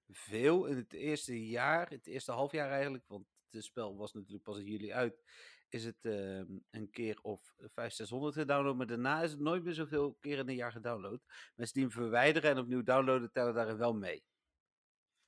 veel 0.08 0.64
in 0.66 0.76
het 0.76 0.92
eerste 0.92 1.46
jaar, 1.48 1.88
het 1.88 2.06
eerste 2.06 2.32
halfjaar 2.32 2.70
eigenlijk, 2.70 3.04
want 3.06 3.26
het 3.50 3.64
spel 3.64 3.96
was 3.96 4.12
natuurlijk 4.12 4.42
pas 4.42 4.58
in 4.58 4.64
juli 4.64 4.92
uit. 4.92 5.22
Is 5.68 5.84
het 5.84 6.04
ehm, 6.04 6.46
een 6.70 6.90
keer 6.90 7.18
of 7.22 7.40
500, 7.56 7.94
600 7.94 8.34
gedownload, 8.34 8.76
maar 8.76 8.86
daarna 8.86 9.22
is 9.22 9.30
het 9.30 9.40
nooit 9.40 9.64
meer 9.64 9.74
zoveel 9.74 10.16
keer 10.20 10.38
in 10.38 10.48
een 10.48 10.54
jaar 10.54 10.72
gedownload. 10.72 11.20
Mensen 11.54 11.74
die 11.74 11.82
hem 11.82 11.92
verwijderen 11.92 12.50
en 12.50 12.58
opnieuw 12.58 12.82
downloaden, 12.82 13.32
tellen 13.32 13.54
daarin 13.54 13.76
wel 13.76 13.94
mee. 13.94 14.24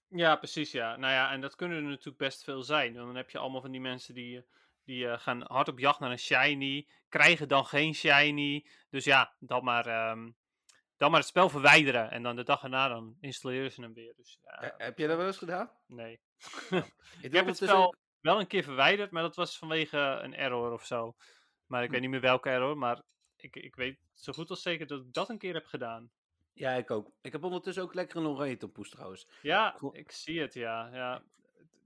Ja, 0.09 0.37
precies, 0.37 0.73
ja. 0.73 0.97
Nou 0.97 1.13
ja, 1.13 1.33
en 1.33 1.41
dat 1.41 1.55
kunnen 1.55 1.77
er 1.77 1.83
natuurlijk 1.83 2.17
best 2.17 2.45
veel 2.45 2.63
zijn. 2.63 2.95
Dan 2.95 3.17
heb 3.17 3.31
je 3.31 3.39
allemaal 3.39 3.61
van 3.61 3.71
die 3.71 3.81
mensen 3.81 4.15
die, 4.15 4.37
eh, 4.37 4.43
die 4.85 5.09
eh, 5.09 5.19
gaan 5.19 5.43
hard 5.47 5.69
op 5.69 5.79
jacht 5.79 6.01
naar 6.01 6.11
een 6.11 6.19
shiny, 6.19 6.89
krijgen 7.09 7.49
dan 7.49 7.67
geen 7.67 7.95
shiny. 7.95 8.67
Dus 8.91 9.05
ja, 9.05 9.35
dan 9.39 9.65
maar, 9.65 9.87
ehm, 9.87 10.31
dan 10.97 11.11
maar 11.11 11.21
het 11.21 11.29
spel 11.29 11.49
verwijderen. 11.49 12.11
En 12.11 12.23
dan 12.23 12.37
de 12.37 12.45
dag 12.45 12.63
erna 12.63 12.89
dan 12.89 13.17
installeren 13.21 13.73
ze 13.73 13.83
hem 13.83 13.95
weer. 13.95 14.15
Dus 14.17 14.39
ja, 14.43 14.75
heb 14.77 14.99
je 14.99 15.07
dat 15.07 15.17
wel 15.17 15.27
eens 15.27 15.39
gedaan? 15.39 15.71
nee. 15.87 16.21
Ik, 16.71 16.95
Ik 17.21 17.33
heb 17.33 17.47
het 17.47 17.57
spel 17.57 17.95
wel 18.21 18.41
een 18.41 18.47
keer 18.47 18.63
verwijderd, 18.63 19.11
maar 19.11 19.23
dat 19.23 19.37
was 19.37 19.59
vanwege 19.59 19.99
een 19.99 20.35
error 20.35 20.73
of 20.73 20.85
zo. 20.87 21.17
Maar 21.67 21.81
ik 21.81 21.87
Hm. 21.87 21.93
weet 21.93 22.01
niet 22.01 22.11
meer 22.11 22.21
welke 22.21 22.49
error, 22.49 22.79
maar 22.79 23.03
ik, 23.37 23.57
ik 23.57 23.75
weet 23.77 23.99
zo 24.15 24.33
goed 24.33 24.51
als 24.51 24.63
zeker 24.63 24.87
dat 24.87 25.01
ik 25.01 25.13
dat 25.13 25.29
een 25.29 25.39
keer 25.39 25.55
heb 25.55 25.67
gedaan. 25.67 26.11
Ja, 26.53 26.73
ik 26.73 26.91
ook. 26.91 27.11
Ik 27.21 27.33
heb 27.33 27.45
ondertussen 27.45 27.83
ook 27.83 27.95
lekker 27.95 28.17
een 28.17 28.27
oranje 28.27 28.57
tompoes 28.57 28.91
trouwens. 28.91 29.29
Ja, 29.43 29.79
ik 29.93 30.11
zie 30.11 30.41
het, 30.41 30.55
ja. 30.55 30.89
ja. 30.93 31.23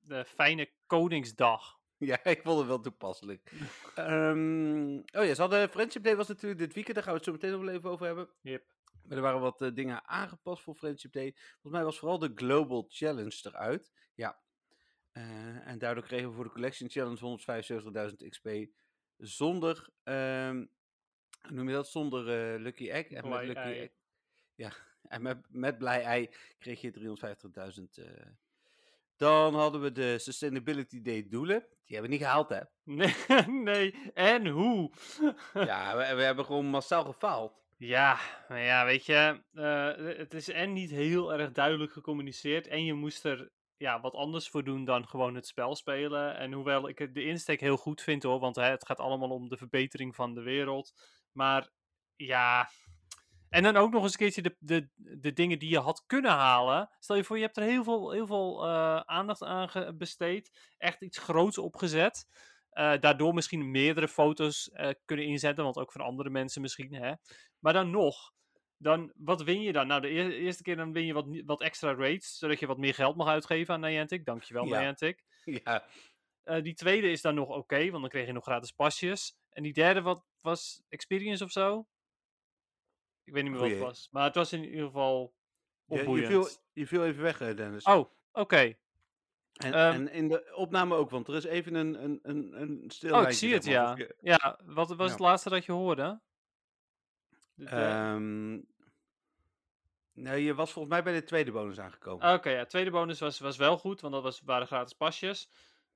De 0.02 0.24
fijne 0.24 0.70
Koningsdag. 0.86 1.80
Ja, 2.02 2.24
ik 2.24 2.42
vond 2.42 2.58
het 2.58 2.66
wel 2.66 2.80
toepasselijk. 2.80 3.52
Ehm, 3.94 4.96
oh 4.96 5.24
ja, 5.24 5.34
ze 5.34 5.40
hadden 5.40 5.68
Friendship 5.68 6.02
Day 6.02 6.16
was 6.16 6.28
natuurlijk 6.28 6.60
dit 6.60 6.74
weekend, 6.74 6.94
daar 6.94 7.04
gaan 7.04 7.12
we 7.12 7.18
het 7.18 7.28
zo 7.28 7.32
meteen 7.32 7.50
nog 7.50 7.60
wel 7.60 7.74
even 7.74 7.90
over 7.90 8.06
hebben. 8.06 8.28
Yep. 8.40 8.64
Maar 9.02 9.16
er 9.16 9.22
waren 9.22 9.40
wat 9.40 9.60
eh, 9.62 9.74
dingen 9.74 10.08
aangepast 10.08 10.62
voor 10.62 10.74
Friendship 10.74 11.12
Day. 11.12 11.32
Volgens 11.34 11.72
mij 11.72 11.84
was 11.84 11.98
vooral 11.98 12.18
de 12.18 12.32
Global 12.34 12.86
Challenge 12.88 13.40
eruit. 13.42 13.92
Ja. 14.14 14.41
Eh, 15.12 15.66
en 15.66 15.78
daardoor 15.78 16.04
kregen 16.04 16.28
we 16.28 16.34
voor 16.34 16.44
de 16.44 16.50
Collection 16.50 16.90
Challenge 16.90 17.18
175.000 17.20 18.28
XP 18.28 18.48
zonder, 19.16 19.88
ehm, 20.02 20.56
hoe 21.42 21.52
noem 21.56 21.68
je 21.68 21.74
dat, 21.74 21.88
zonder 21.88 22.28
eh, 22.54 22.60
Lucky 22.60 22.90
Egg. 22.90 23.06
En 23.10 23.28
met 23.28 23.30
Blij 23.30 23.46
Lucky 23.46 23.60
ei. 23.60 23.78
Egg, 23.80 23.90
ja, 24.54 24.72
en 25.14 25.22
met, 25.22 25.38
met 25.48 25.78
Blij 25.78 26.02
Ei 26.02 26.30
kreeg 26.58 26.80
je 26.80 26.90
350.000. 26.90 28.04
eh. 28.04 28.26
Dan 29.16 29.54
hadden 29.54 29.80
we 29.80 29.92
de 29.92 30.18
Sustainability 30.18 31.02
Day 31.02 31.28
doelen. 31.28 31.60
Die 31.84 31.96
hebben 31.96 32.10
we 32.10 32.16
niet 32.16 32.26
gehaald, 32.26 32.48
hè? 32.48 32.60
Nee, 32.84 33.14
nee. 33.70 33.94
En 34.14 34.46
hoe? 34.46 34.90
Ja, 35.54 35.96
we, 35.96 36.14
we 36.14 36.22
hebben 36.22 36.44
gewoon 36.44 36.66
massaal 36.66 37.04
gefaald. 37.04 37.60
Ja, 37.76 38.18
maar 38.48 38.60
ja, 38.60 38.84
weet 38.84 39.06
je, 39.06 39.42
het 40.16 40.34
is 40.34 40.48
en 40.48 40.72
niet 40.72 40.90
heel 40.90 41.32
erg 41.32 41.52
duidelijk 41.52 41.92
gecommuniceerd. 41.92 42.66
En 42.66 42.84
je 42.84 42.94
moest 42.94 43.24
er 43.24 43.50
ja, 43.82 44.00
wat 44.00 44.14
anders 44.14 44.48
voor 44.48 44.64
doen 44.64 44.84
dan 44.84 45.08
gewoon 45.08 45.34
het 45.34 45.46
spel 45.46 45.76
spelen. 45.76 46.36
En 46.36 46.52
hoewel 46.52 46.88
ik 46.88 47.14
de 47.14 47.24
insteek 47.24 47.60
heel 47.60 47.76
goed 47.76 48.00
vind 48.00 48.22
hoor, 48.22 48.40
want 48.40 48.56
hè, 48.56 48.64
het 48.64 48.86
gaat 48.86 49.00
allemaal 49.00 49.30
om 49.30 49.48
de 49.48 49.56
verbetering 49.56 50.14
van 50.14 50.34
de 50.34 50.42
wereld. 50.42 50.92
Maar 51.32 51.70
ja. 52.16 52.70
En 53.48 53.62
dan 53.62 53.76
ook 53.76 53.92
nog 53.92 54.02
eens 54.02 54.12
een 54.12 54.18
keertje 54.18 54.42
de, 54.42 54.56
de, 54.58 54.88
de 54.94 55.32
dingen 55.32 55.58
die 55.58 55.68
je 55.68 55.78
had 55.78 56.04
kunnen 56.06 56.30
halen. 56.30 56.90
Stel 56.98 57.16
je 57.16 57.24
voor, 57.24 57.36
je 57.36 57.42
hebt 57.42 57.56
er 57.56 57.62
heel 57.62 57.84
veel, 57.84 58.10
heel 58.10 58.26
veel 58.26 58.64
eh, 58.64 58.96
aandacht 58.96 59.42
aan 59.42 59.96
besteed. 59.98 60.74
Echt 60.78 61.02
iets 61.02 61.18
groots 61.18 61.58
opgezet. 61.58 62.26
Eh, 62.70 63.00
daardoor 63.00 63.34
misschien 63.34 63.70
meerdere 63.70 64.08
foto's 64.08 64.70
eh, 64.70 64.90
kunnen 65.04 65.26
inzetten, 65.26 65.64
want 65.64 65.76
ook 65.76 65.92
van 65.92 66.00
andere 66.00 66.30
mensen 66.30 66.62
misschien. 66.62 66.94
Hè? 66.94 67.12
Maar 67.58 67.72
dan 67.72 67.90
nog, 67.90 68.32
dan, 68.82 69.12
wat 69.16 69.42
win 69.42 69.60
je 69.60 69.72
dan? 69.72 69.86
Nou, 69.86 70.00
de 70.00 70.10
eer- 70.10 70.32
eerste 70.32 70.62
keer 70.62 70.76
dan 70.76 70.92
win 70.92 71.04
je 71.06 71.12
wat, 71.12 71.26
wat 71.44 71.60
extra 71.60 71.94
raids, 71.94 72.38
zodat 72.38 72.58
je 72.58 72.66
wat 72.66 72.78
meer 72.78 72.94
geld 72.94 73.16
mag 73.16 73.28
uitgeven 73.28 73.74
aan 73.74 73.80
Niantic. 73.80 74.24
Dankjewel, 74.24 74.64
Ja. 74.66 74.78
Niantic. 74.80 75.22
Ja, 75.64 75.84
Eh, 76.42 76.62
die 76.62 76.74
tweede 76.74 77.10
is 77.10 77.20
dan 77.22 77.34
nog 77.34 77.48
oké, 77.48 77.90
want 77.90 78.00
dan 78.00 78.08
kreeg 78.10 78.26
je 78.26 78.32
nog 78.32 78.44
gratis 78.44 78.72
pasjes. 78.72 79.36
En 79.48 79.62
die 79.62 79.72
derde 79.72 80.02
wat, 80.02 80.24
was 80.40 80.82
Experience 80.88 81.44
of 81.44 81.50
zo? 81.50 81.86
Ik 83.24 83.32
weet 83.32 83.42
niet 83.42 83.52
meer 83.52 83.60
wat 83.60 83.70
het 83.70 83.78
was. 83.78 84.08
Maar 84.10 84.24
het 84.24 84.34
was 84.34 84.52
in 84.52 84.64
ieder 84.64 84.86
geval 84.86 85.34
je, 85.84 85.94
je, 85.94 86.00
opboeiend. 86.00 86.28
viel, 86.28 86.48
je 86.72 86.86
viel 86.86 87.04
even 87.04 87.22
weg, 87.22 87.38
Dennis. 87.38 87.84
Oh, 87.84 88.10
oké. 88.32 88.56
en, 89.52 89.72
ehm, 89.72 89.74
en 89.74 90.10
in 90.12 90.28
de 90.28 90.52
opname 90.54 90.94
ook, 90.94 91.10
want 91.10 91.28
er 91.28 91.34
is 91.34 91.44
even 91.44 91.74
een, 91.74 92.04
een, 92.04 92.18
een, 92.22 92.60
een 92.60 92.84
stil 92.90 93.14
Oh, 93.14 93.22
ik 93.22 93.32
zie 93.32 93.52
het, 93.52 93.64
ja. 93.64 93.96
Ja, 94.20 94.58
wat 94.64 94.88
was 94.88 95.06
Ja. 95.06 95.12
het 95.12 95.20
laatste 95.20 95.48
dat 95.50 95.64
je 95.64 95.72
hoorde? 95.72 96.20
Nee, 100.14 100.44
je 100.44 100.54
was 100.54 100.72
volgens 100.72 100.94
mij 100.94 101.02
bij 101.02 101.12
de 101.12 101.24
tweede 101.24 101.52
bonus 101.52 101.78
aangekomen. 101.78 102.32
Oké, 102.32 102.50
ja, 102.50 102.64
tweede 102.64 102.90
bonus 102.90 103.20
was, 103.20 103.38
was 103.38 103.56
wel 103.56 103.78
goed, 103.78 104.00
want 104.00 104.14
dat 104.14 104.22
was, 104.22 104.40
waren 104.40 104.66
gratis 104.66 104.92
pasjes. 104.92 105.48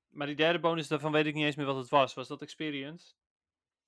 Maar 0.09 0.27
die 0.27 0.37
derde 0.37 0.59
bonus, 0.59 0.89
daarvan 0.89 1.13
weet 1.13 1.27
ik 1.27 1.35
niet 1.35 1.45
eens 1.45 1.57
meer 1.57 1.67
wat 1.67 1.77
het 1.77 1.89
was. 1.89 2.15
Was 2.15 2.29
dat 2.29 2.43
Experience? 2.43 3.15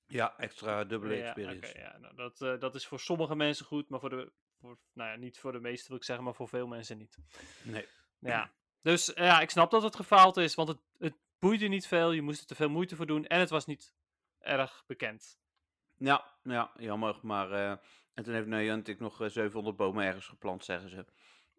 ja, 0.08 0.38
extra 0.38 0.84
dubbele 0.84 1.14
ja, 1.14 1.25
experience. 1.25 1.68
oké, 1.68 1.78
ja, 1.78 1.98
nou, 1.98 2.14
dat, 2.14 2.40
eh, 2.40 2.58
dat 2.58 2.75
is 2.75 2.87
voor 2.87 3.00
sommige 3.00 3.37
mensen 3.37 3.66
goed, 3.66 3.88
maar 3.88 4.00
voor 4.00 4.10
de... 4.10 4.32
Voor, 4.60 4.78
nou 4.92 5.10
ja, 5.10 5.16
niet 5.16 5.38
voor 5.38 5.52
de 5.52 5.60
meeste 5.60 5.88
wil 5.88 5.96
ik 5.96 6.04
zeggen, 6.04 6.25
maar 6.25 6.34
voor 6.34 6.48
veel 6.48 6.66
mensen 6.66 6.98
niet. 6.98 7.18
Nee. 7.62 7.87
Ja, 8.18 8.52
dus 8.82 9.14
eh, 9.14 9.25
ja, 9.25 9.40
ik 9.40 9.50
snap 9.50 9.70
dat 9.70 9.82
het 9.82 9.96
gefaald 9.96 10.37
is, 10.37 10.54
want 10.54 10.68
het, 10.68 10.78
het 10.98 11.14
boeide 11.38 11.66
niet 11.66 11.87
veel. 11.87 12.12
Je 12.12 12.22
moest 12.22 12.40
er 12.40 12.46
te 12.46 12.54
veel 12.54 12.68
moeite 12.68 12.96
voor 12.96 13.06
doen 13.06 13.26
en 13.26 13.40
het 13.40 13.50
was 13.50 13.66
niet 13.66 13.92
erg 14.38 14.84
bekend. 14.87 15.38
Ja, 15.98 16.24
ja, 16.42 16.70
jammer. 16.78 17.18
Maar, 17.22 17.52
eh, 17.52 17.70
en 18.14 18.24
toen 18.24 18.34
heeft 18.34 18.46
Niantic 18.46 19.00
nog 19.00 19.20
eh, 19.22 19.28
700 19.28 19.76
bomen 19.76 20.04
ergens 20.04 20.26
geplant, 20.26 20.64
zeggen 20.64 20.90
ze. 20.90 21.04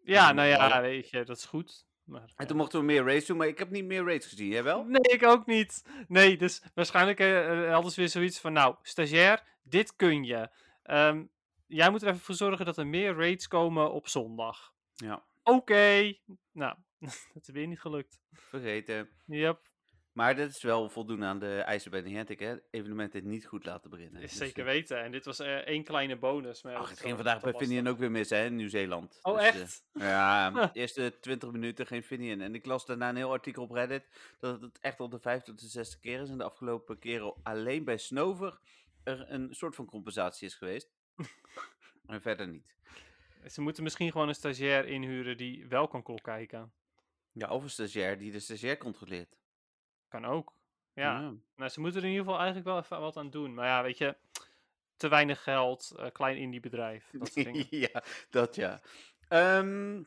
Ja, 0.02 0.32
nou 0.32 0.48
ja, 0.48 0.76
we- 0.76 0.80
weet 0.88 1.10
je, 1.10 1.24
dat 1.24 1.36
is 1.36 1.44
goed. 1.44 1.88
Maar, 2.04 2.32
En 2.36 2.46
toen 2.46 2.56
mochten 2.56 2.78
we 2.78 2.84
meer 2.84 3.04
raids 3.04 3.26
doen, 3.26 3.36
maar 3.36 3.46
ik 3.46 3.58
heb 3.58 3.70
niet 3.70 3.84
meer 3.84 4.04
raids 4.04 4.26
gezien. 4.26 4.48
Jij 4.48 4.62
wel? 4.62 4.84
Nee, 4.84 5.00
ik 5.00 5.22
ook 5.24 5.46
niet. 5.46 5.84
Nee, 6.08 6.36
dus 6.36 6.62
waarschijnlijk 6.74 7.20
eh, 7.20 7.64
eh, 7.66 7.72
hadden 7.72 7.92
ze 7.92 8.00
weer 8.00 8.08
zoiets 8.08 8.40
van, 8.40 8.52
nou, 8.52 8.76
stagiair, 8.82 9.42
dit 9.62 9.96
kun 9.96 10.24
je. 10.24 10.48
Ehm, 10.82 11.24
jij 11.66 11.90
moet 11.90 12.02
er 12.02 12.08
even 12.08 12.20
voor 12.20 12.34
zorgen 12.34 12.64
dat 12.64 12.78
er 12.78 12.86
meer 12.86 13.14
raids 13.14 13.48
komen 13.48 13.92
op 13.92 14.08
zondag. 14.08 14.72
Ja, 14.94 15.24
Oké. 15.42 16.14
Nou, 16.52 16.76
dat 17.34 17.42
is 17.48 17.54
weer 17.54 17.66
niet 17.66 17.80
gelukt. 17.80 18.18
vergeten. 18.32 19.08
Yep, 19.26 19.69
Maar 20.12 20.36
dat 20.36 20.50
is 20.50 20.62
wel 20.62 20.88
voldoen 20.88 21.24
aan 21.24 21.38
de 21.38 21.58
eisen 21.58 21.90
bij 21.90 22.00
Niantic, 22.00 22.38
hè? 22.38 22.54
Evenementen 22.70 23.28
niet 23.28 23.46
goed 23.46 23.64
laten 23.64 23.90
beginnen. 23.90 24.22
is 24.22 24.30
Dus, 24.30 24.38
zeker 24.38 24.66
eh, 24.66 24.72
weten. 24.72 25.02
En 25.02 25.10
dit 25.10 25.24
was 25.24 25.38
eh, 25.38 25.54
één 25.54 25.84
kleine 25.84 26.16
bonus. 26.16 26.62
Maar 26.62 26.72
ja, 26.72 26.78
Ach, 26.78 26.90
het 26.90 27.00
ging 27.00 27.16
vandaag 27.16 27.40
bij 27.40 27.52
Finian 27.52 27.86
ook 27.86 27.98
weer 27.98 28.10
mis, 28.10 28.30
hè? 28.30 28.44
in 28.44 28.56
Nieuw-Zeeland. 28.56 29.18
Oh, 29.22 29.34
Dus, 29.38 29.42
eh, 29.42 29.60
echt? 29.60 29.84
ja, 29.92 30.50
de 30.50 30.70
eerste 30.72 31.18
20 31.20 31.50
minuten 31.50 31.86
geen 31.86 32.02
Finian. 32.02 32.40
En 32.40 32.54
ik 32.54 32.66
las 32.66 32.86
daarna 32.86 33.08
een 33.08 33.16
heel 33.16 33.32
artikel 33.32 33.62
op 33.62 33.70
Reddit 33.70 34.36
dat 34.38 34.60
het 34.60 34.78
echt 34.80 35.00
al 35.00 35.08
de 35.08 35.18
vijfde 35.18 35.50
tot 35.50 35.60
de 35.60 35.66
zesde 35.68 35.98
keer 36.00 36.20
is. 36.20 36.28
En 36.28 36.38
de 36.38 36.44
afgelopen 36.44 36.98
keren 36.98 37.34
alleen 37.42 37.84
bij 37.84 37.96
Snover 37.96 38.58
er 39.04 39.24
een 39.28 39.54
soort 39.54 39.74
van 39.74 39.86
compensatie 39.86 40.46
is 40.46 40.54
geweest. 40.54 40.88
en 42.06 42.22
verder 42.22 42.48
niet. 42.48 42.74
Ze 43.46 43.60
moeten 43.60 43.82
misschien 43.82 44.10
gewoon 44.12 44.28
een 44.28 44.34
stagiair 44.34 44.86
inhuren 44.86 45.36
die 45.36 45.66
wel 45.66 45.88
kan 45.88 46.02
klok 46.02 46.22
kijken. 46.22 46.72
Ja, 47.32 47.48
of 47.48 47.62
een 47.62 47.70
stagiair 47.70 48.18
die 48.18 48.32
de 48.32 48.40
stagiair 48.40 48.76
controleert. 48.76 49.38
Kan 50.10 50.24
ook. 50.24 50.52
Ja. 50.92 51.34
Nou, 51.56 51.70
ze 51.70 51.80
moeten 51.80 52.00
er 52.00 52.06
in 52.06 52.12
ieder 52.12 52.24
geval 52.24 52.40
eigenlijk 52.40 52.68
wel 52.68 52.78
even 52.78 53.00
wat 53.00 53.16
aan 53.16 53.30
doen. 53.30 53.54
Maar 53.54 53.66
ja, 53.66 53.82
weet 53.82 53.98
je, 53.98 54.16
te 54.96 55.08
weinig 55.08 55.42
geld, 55.42 55.92
eh, 55.96 56.10
klein 56.12 56.36
indie 56.36 56.60
bedrijf, 56.60 57.10
dat 57.18 57.34
ja, 57.70 58.02
dat 58.30 58.54
ja. 58.54 58.80
Ehm, 59.28 60.02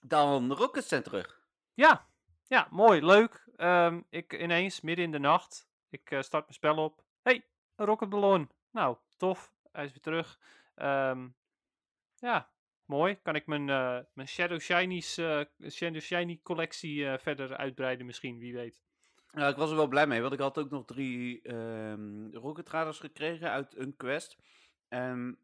dan 0.00 0.52
Rockets 0.52 0.88
zijn 0.88 1.02
terug. 1.02 1.44
Ja, 1.74 2.06
ja, 2.46 2.68
mooi, 2.70 3.04
leuk. 3.04 3.48
Ehm, 3.56 4.00
ik 4.10 4.32
ineens, 4.32 4.80
midden 4.80 5.04
in 5.04 5.10
de 5.10 5.18
nacht, 5.18 5.68
ik 5.88 6.10
eh, 6.10 6.22
start 6.22 6.42
mijn 6.42 6.54
spel 6.54 6.76
op. 6.76 7.04
hey, 7.22 7.46
een 7.76 7.86
rocketballon. 7.86 8.50
Nou, 8.70 8.96
tof, 9.16 9.54
hij 9.72 9.84
is 9.84 9.92
weer 9.92 10.00
terug. 10.00 10.40
Ehm, 10.74 11.28
ja, 12.14 12.50
mooi. 12.84 13.14
Kan 13.22 13.34
ik 13.34 13.46
mijn, 13.46 13.70
eh, 13.70 13.98
mijn 14.12 14.28
Shadow 14.28 14.60
Shinies, 14.60 15.14
Shadow 15.70 16.00
Shiny 16.00 16.40
collectie 16.42 17.18
verder 17.18 17.56
uitbreiden 17.56 18.06
misschien, 18.06 18.38
wie 18.38 18.54
weet. 18.54 18.84
Nou, 19.36 19.50
ik 19.50 19.56
was 19.56 19.70
er 19.70 19.76
wel 19.76 19.88
blij 19.88 20.06
mee, 20.06 20.20
want 20.20 20.32
ik 20.32 20.38
had 20.38 20.58
ook 20.58 20.70
nog 20.70 20.84
drie 20.84 21.42
ehm 21.42 22.34
Rocket 22.34 22.70
gekregen 22.96 23.50
uit 23.50 23.76
een 23.76 23.96
quest. 23.96 24.36
En 24.88 25.38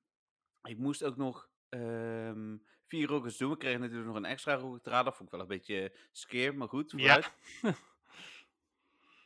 ik 0.62 0.78
moest 0.78 1.04
ook 1.04 1.16
nog 1.16 1.48
ehm, 1.68 2.56
vier 2.86 3.08
Rockets 3.08 3.36
doen. 3.36 3.50
We 3.50 3.56
kregen 3.56 3.80
natuurlijk 3.80 4.06
nog 4.06 4.16
een 4.16 4.24
extra 4.24 4.54
Rocket 4.54 4.86
Radar. 4.86 5.12
Vond 5.12 5.28
ik 5.28 5.34
wel 5.34 5.40
een 5.40 5.56
beetje 5.56 5.92
skeer, 6.12 6.54
maar 6.54 6.68
goed, 6.68 6.90
Ja. 6.90 6.98
vooruit. 6.98 7.32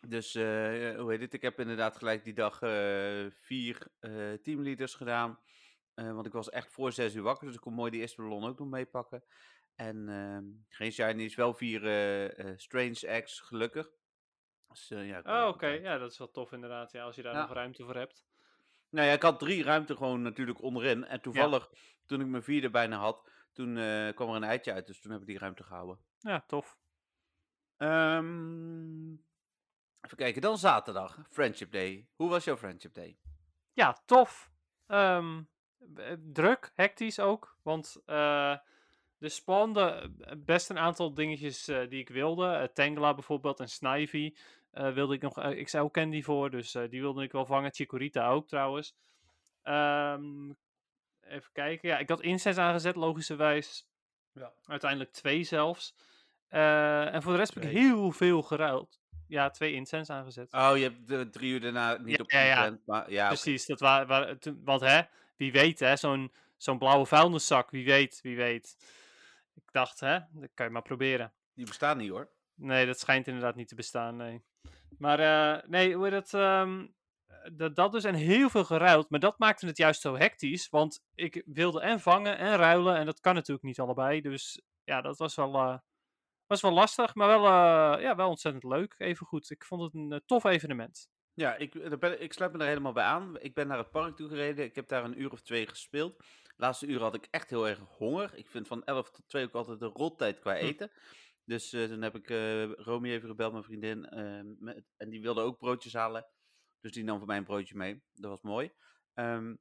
Dus, 0.08 0.34
eh, 0.34 0.98
hoe 0.98 1.10
heet 1.10 1.20
het? 1.20 1.32
Ik 1.32 1.42
heb 1.42 1.60
inderdaad 1.60 1.96
gelijk 1.96 2.24
die 2.24 2.34
dag 2.34 2.62
eh, 2.62 3.26
vier 3.30 3.86
eh, 4.00 4.32
teamleaders 4.42 4.94
gedaan. 4.94 5.38
Want 5.94 6.26
ik 6.26 6.32
was 6.32 6.50
echt 6.50 6.72
voor 6.72 6.92
zes 6.92 7.14
uur 7.14 7.22
wakker, 7.22 7.46
dus 7.46 7.54
ik 7.54 7.60
kon 7.60 7.74
mooi 7.74 7.90
die 7.90 8.00
eerste 8.00 8.22
ballon 8.22 8.44
ook 8.44 8.58
nog 8.58 8.68
meepakken. 8.68 9.24
En 9.74 10.08
ehm, 10.08 10.44
geen 10.68 10.92
shinies, 10.92 11.34
wel 11.34 11.54
vier 11.54 11.80
Strange 12.56 13.06
Eggs, 13.06 13.40
gelukkig. 13.40 13.90
Dus, 14.76 14.90
eh, 14.90 15.08
ja, 15.08 15.42
Oh, 15.42 15.48
oké. 15.48 15.66
Ja, 15.66 15.98
dat 15.98 16.10
is 16.10 16.18
wel 16.18 16.30
tof 16.30 16.52
inderdaad, 16.52 16.92
ja, 16.92 17.04
als 17.04 17.16
je 17.16 17.22
daar 17.22 17.34
nog 17.34 17.52
ruimte 17.52 17.84
voor 17.84 17.94
hebt. 17.94 18.26
Nou 18.90 19.06
ja, 19.06 19.12
ik 19.12 19.22
had 19.22 19.38
drie 19.38 19.62
ruimte 19.62 19.96
gewoon 19.96 20.22
natuurlijk 20.22 20.62
onderin. 20.62 21.04
En 21.04 21.20
toevallig, 21.20 21.70
toen 22.06 22.20
ik 22.20 22.26
mijn 22.26 22.42
vierde 22.42 22.70
bijna 22.70 22.96
had, 22.96 23.30
toen 23.52 23.76
eh, 23.76 24.14
kwam 24.14 24.28
er 24.28 24.36
een 24.36 24.44
eitje 24.44 24.72
uit. 24.72 24.86
Dus 24.86 25.00
toen 25.00 25.12
heb 25.12 25.20
ik 25.20 25.26
die 25.26 25.38
ruimte 25.38 25.62
gehouden. 25.62 25.98
Ja, 26.18 26.44
tof. 26.46 26.78
Ehm, 27.76 29.12
even 30.00 30.16
kijken, 30.16 30.42
dan 30.42 30.58
zaterdag, 30.58 31.18
Friendship 31.30 31.72
Day. 31.72 32.08
Hoe 32.14 32.28
was 32.28 32.44
jouw 32.44 32.56
Friendship 32.56 32.94
Day? 32.94 33.18
Ja, 33.72 34.02
tof. 34.04 34.50
Ehm, 34.86 35.42
eh, 35.96 36.12
druk, 36.18 36.72
hectisch 36.74 37.18
ook. 37.18 37.58
Want 37.62 38.02
eh 38.06 38.56
er 39.18 39.30
spawnden 39.30 40.16
eh, 40.20 40.32
best 40.38 40.70
een 40.70 40.78
aantal 40.78 41.14
dingetjes 41.14 41.64
die 41.64 42.00
ik 42.00 42.08
wilde. 42.08 42.46
Eh, 42.46 42.68
Tangela 42.68 43.14
bijvoorbeeld 43.14 43.60
en 43.60 43.68
Snivy 43.68 44.34
eh, 44.76 44.92
wilde 44.92 45.14
ik 45.14 45.22
nog 45.22 45.38
eh, 45.38 45.64
XL 45.64 45.84
Candy 45.86 46.22
voor. 46.22 46.50
Dus 46.50 46.74
eh, 46.74 46.88
die 46.88 47.00
wilde 47.00 47.22
ik 47.22 47.32
wel 47.32 47.46
vangen. 47.46 47.72
Chikorita 47.74 48.28
ook 48.28 48.48
trouwens. 48.48 48.94
Ehm, 49.62 50.50
even 51.20 51.52
kijken. 51.52 51.88
Ja, 51.88 51.98
ik 51.98 52.08
had 52.08 52.20
incense 52.20 52.60
aangezet, 52.60 52.96
logischerwijs. 52.96 53.88
Ja. 54.32 54.52
Uiteindelijk 54.64 55.12
twee 55.12 55.44
zelfs. 55.44 55.94
En 56.48 57.22
voor 57.22 57.32
de 57.32 57.38
rest 57.38 57.54
heb 57.54 57.62
ik 57.64 57.70
heel 57.70 58.10
veel 58.12 58.42
geruild. 58.42 59.00
Ja, 59.28 59.50
twee 59.50 59.72
incense 59.72 60.12
aangezet. 60.12 60.52
Oh, 60.52 60.72
je 60.76 60.82
hebt 60.82 61.08
de 61.08 61.28
drie 61.30 61.52
uur 61.52 61.60
daarna 61.60 61.96
niet 61.96 62.16
Ja, 62.16 62.22
op 62.22 62.30
ja, 62.30 62.42
ja. 62.42 62.78
maar. 62.86 63.04
Precies, 63.28 63.66
dat 63.66 63.80
wa- 63.80 64.06
wa- 64.06 64.36
toen- 64.36 64.60
want 64.64 64.80
hè, 64.80 65.00
wie 65.36 65.52
weet 65.52 65.78
hè, 65.80 65.96
zo'n 65.96 66.32
zo'n 66.56 66.78
blauwe 66.78 67.06
vuilniszak, 67.06 67.70
wie 67.70 67.84
weet, 67.84 68.20
wie 68.22 68.36
weet. 68.36 68.76
Ik 69.54 69.72
dacht 69.72 70.00
hè, 70.00 70.18
dat 70.32 70.50
kan 70.54 70.66
je 70.66 70.72
maar 70.72 70.82
proberen. 70.82 71.32
die 71.54 71.66
bestaan 71.66 71.96
niet 71.98 72.10
hoor. 72.10 72.30
Nee, 72.54 72.86
dat 72.86 72.98
schijnt 72.98 73.26
inderdaad 73.26 73.54
niet 73.54 73.68
te 73.68 73.74
bestaan, 73.74 74.16
nee. 74.16 74.42
Maar 74.98 75.20
eh, 75.20 75.68
nee, 75.68 75.94
hoe 75.94 76.10
dat, 76.10 76.34
ehm, 76.34 76.86
dat, 77.52 77.76
dat 77.76 77.92
dus 77.92 78.04
en 78.04 78.14
heel 78.14 78.48
veel 78.48 78.64
geruild, 78.64 79.10
maar 79.10 79.20
dat 79.20 79.38
maakte 79.38 79.66
het 79.66 79.76
juist 79.76 80.00
zo 80.00 80.16
hectisch, 80.16 80.68
want 80.68 81.02
ik 81.14 81.42
wilde 81.46 81.80
en 81.80 82.00
vangen 82.00 82.38
en 82.38 82.56
ruilen 82.56 82.96
en 82.96 83.06
dat 83.06 83.20
kan 83.20 83.34
natuurlijk 83.34 83.66
niet 83.66 83.80
allebei, 83.80 84.20
dus 84.20 84.60
ja, 84.84 85.00
dat 85.00 85.18
was 85.18 85.34
wel, 85.34 85.54
eh, 85.54 85.78
was 86.46 86.60
wel 86.60 86.72
lastig, 86.72 87.14
maar 87.14 87.28
wel, 87.28 87.44
eh, 87.44 88.02
ja, 88.02 88.16
wel 88.16 88.28
ontzettend 88.28 88.64
leuk, 88.64 88.94
even 88.98 89.26
goed. 89.26 89.50
Ik 89.50 89.64
vond 89.64 89.82
het 89.82 89.94
een 89.94 90.12
eh, 90.12 90.18
tof 90.26 90.44
evenement. 90.44 91.08
Ja, 91.34 91.56
ik, 91.56 91.98
ben, 91.98 92.22
ik 92.22 92.32
sluit 92.32 92.52
me 92.52 92.58
er 92.58 92.66
helemaal 92.66 92.92
bij 92.92 93.04
aan. 93.04 93.40
Ik 93.40 93.54
ben 93.54 93.66
naar 93.66 93.78
het 93.78 93.90
park 93.90 94.16
toe 94.16 94.28
gereden. 94.28 94.64
Ik 94.64 94.74
heb 94.74 94.88
daar 94.88 95.04
een 95.04 95.20
uur 95.20 95.32
of 95.32 95.42
twee 95.42 95.66
gespeeld. 95.66 96.18
De 96.18 96.52
laatste 96.56 96.86
uur 96.86 97.00
had 97.00 97.14
ik 97.14 97.28
echt 97.30 97.50
heel 97.50 97.68
erg 97.68 97.78
honger. 97.78 98.30
Ik 98.34 98.48
vind 98.48 98.66
van 98.66 98.84
11 98.84 99.10
tot 99.10 99.28
2 99.28 99.44
ook 99.44 99.54
altijd 99.54 99.80
de 99.80 99.86
rottijd 99.86 100.38
qua 100.38 100.56
Hm. 100.58 100.64
Dus 101.46 101.72
eh, 101.72 101.84
toen 101.84 102.02
heb 102.02 102.14
ik 102.14 102.30
eh 102.30 102.72
Romy 102.72 103.10
even 103.10 103.28
gebeld, 103.28 103.52
mijn 103.52 103.64
vriendin. 103.64 104.06
eh, 104.08 104.40
met, 104.58 104.84
en 104.96 105.08
die 105.10 105.20
wilde 105.20 105.40
ook 105.40 105.58
broodjes 105.58 105.92
halen. 105.92 106.26
Dus 106.80 106.92
die 106.92 107.04
nam 107.04 107.18
voor 107.18 107.26
mij 107.26 107.36
een 107.36 107.44
broodje 107.44 107.76
mee. 107.76 108.02
Dat 108.12 108.30
was 108.30 108.40
mooi. 108.42 108.72
Ehm, 109.14 109.54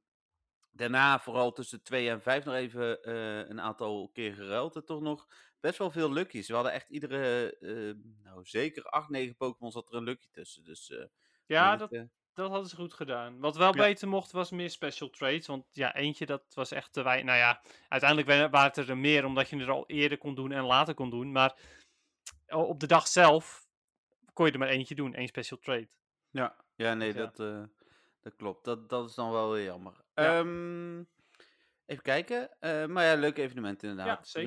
daarna, 0.70 1.20
vooral 1.20 1.52
tussen 1.52 1.82
2 1.82 2.10
en 2.10 2.22
5, 2.22 2.44
nog 2.44 2.54
even 2.54 3.10
een 3.50 3.60
aantal 3.60 4.10
keer 4.12 4.34
geruild. 4.34 4.76
En 4.76 4.84
toch 4.84 5.00
nog 5.00 5.26
best 5.60 5.78
wel 5.78 5.90
veel 5.90 6.12
luckies. 6.12 6.48
We 6.48 6.54
hadden 6.54 6.72
echt 6.72 6.88
iedere, 6.88 7.56
nou 8.22 8.44
zeker 8.44 8.82
8, 8.84 9.08
9 9.08 9.36
Pokémon 9.36 9.72
zat 9.72 9.88
er 9.88 9.94
een 9.94 10.04
lucky 10.04 10.28
tussen. 10.30 10.64
Dus 10.64 10.92
Ja, 11.46 11.76
dat, 11.76 11.90
Dat 12.36 12.50
hadden 12.50 12.68
ze 12.68 12.76
goed 12.76 12.92
gedaan. 12.94 13.38
Wat 13.40 13.56
wel 13.56 13.74
Ja. 13.76 13.82
beter 13.82 14.08
mocht, 14.08 14.32
was 14.32 14.50
meer 14.50 14.70
special 14.70 15.10
trades. 15.10 15.46
Want 15.46 15.64
ja, 15.70 15.94
eentje, 15.94 16.26
dat 16.26 16.42
was 16.54 16.70
echt 16.70 16.92
te 16.92 17.02
weinig. 17.02 17.24
Nou 17.26 17.38
ja, 17.38 17.62
uiteindelijk 17.88 18.28
wa- 18.28 18.50
waren 18.50 18.72
het 18.74 18.88
er 18.88 18.96
meer, 18.98 19.24
omdat 19.24 19.48
je 19.48 19.56
het 19.56 19.64
er 19.66 19.72
al 19.72 19.84
eerder 19.86 20.18
kon 20.18 20.34
doen 20.34 20.52
en 20.52 20.64
later 20.64 20.94
kon 20.94 21.10
doen. 21.10 21.32
Maar 21.32 21.54
op 22.48 22.80
de 22.80 22.86
dag 22.86 23.06
zelf 23.08 23.66
kon 24.32 24.46
je 24.46 24.52
er 24.52 24.58
maar 24.58 24.68
eentje 24.68 24.94
doen, 24.94 25.14
één 25.14 25.28
special 25.28 25.58
trade. 25.58 25.88
Ja, 26.30 26.56
ja 26.74 26.94
nee, 26.94 27.12
Dus 27.12 27.20
ja. 27.22 27.26
Dat, 27.34 27.40
eh, 27.40 27.62
dat 28.22 28.34
klopt. 28.36 28.64
Dat, 28.64 28.88
dat 28.88 29.08
is 29.08 29.14
dan 29.14 29.30
wel 29.30 29.50
weer 29.50 29.64
jammer. 29.64 29.94
Ja. 30.14 30.38
Ehm, 30.38 31.02
Even 31.86 32.02
kijken. 32.02 32.60
Eh, 32.60 32.86
maar 32.86 33.04
ja, 33.04 33.14
leuk 33.14 33.38
evenement 33.38 33.82
inderdaad. 33.82 34.38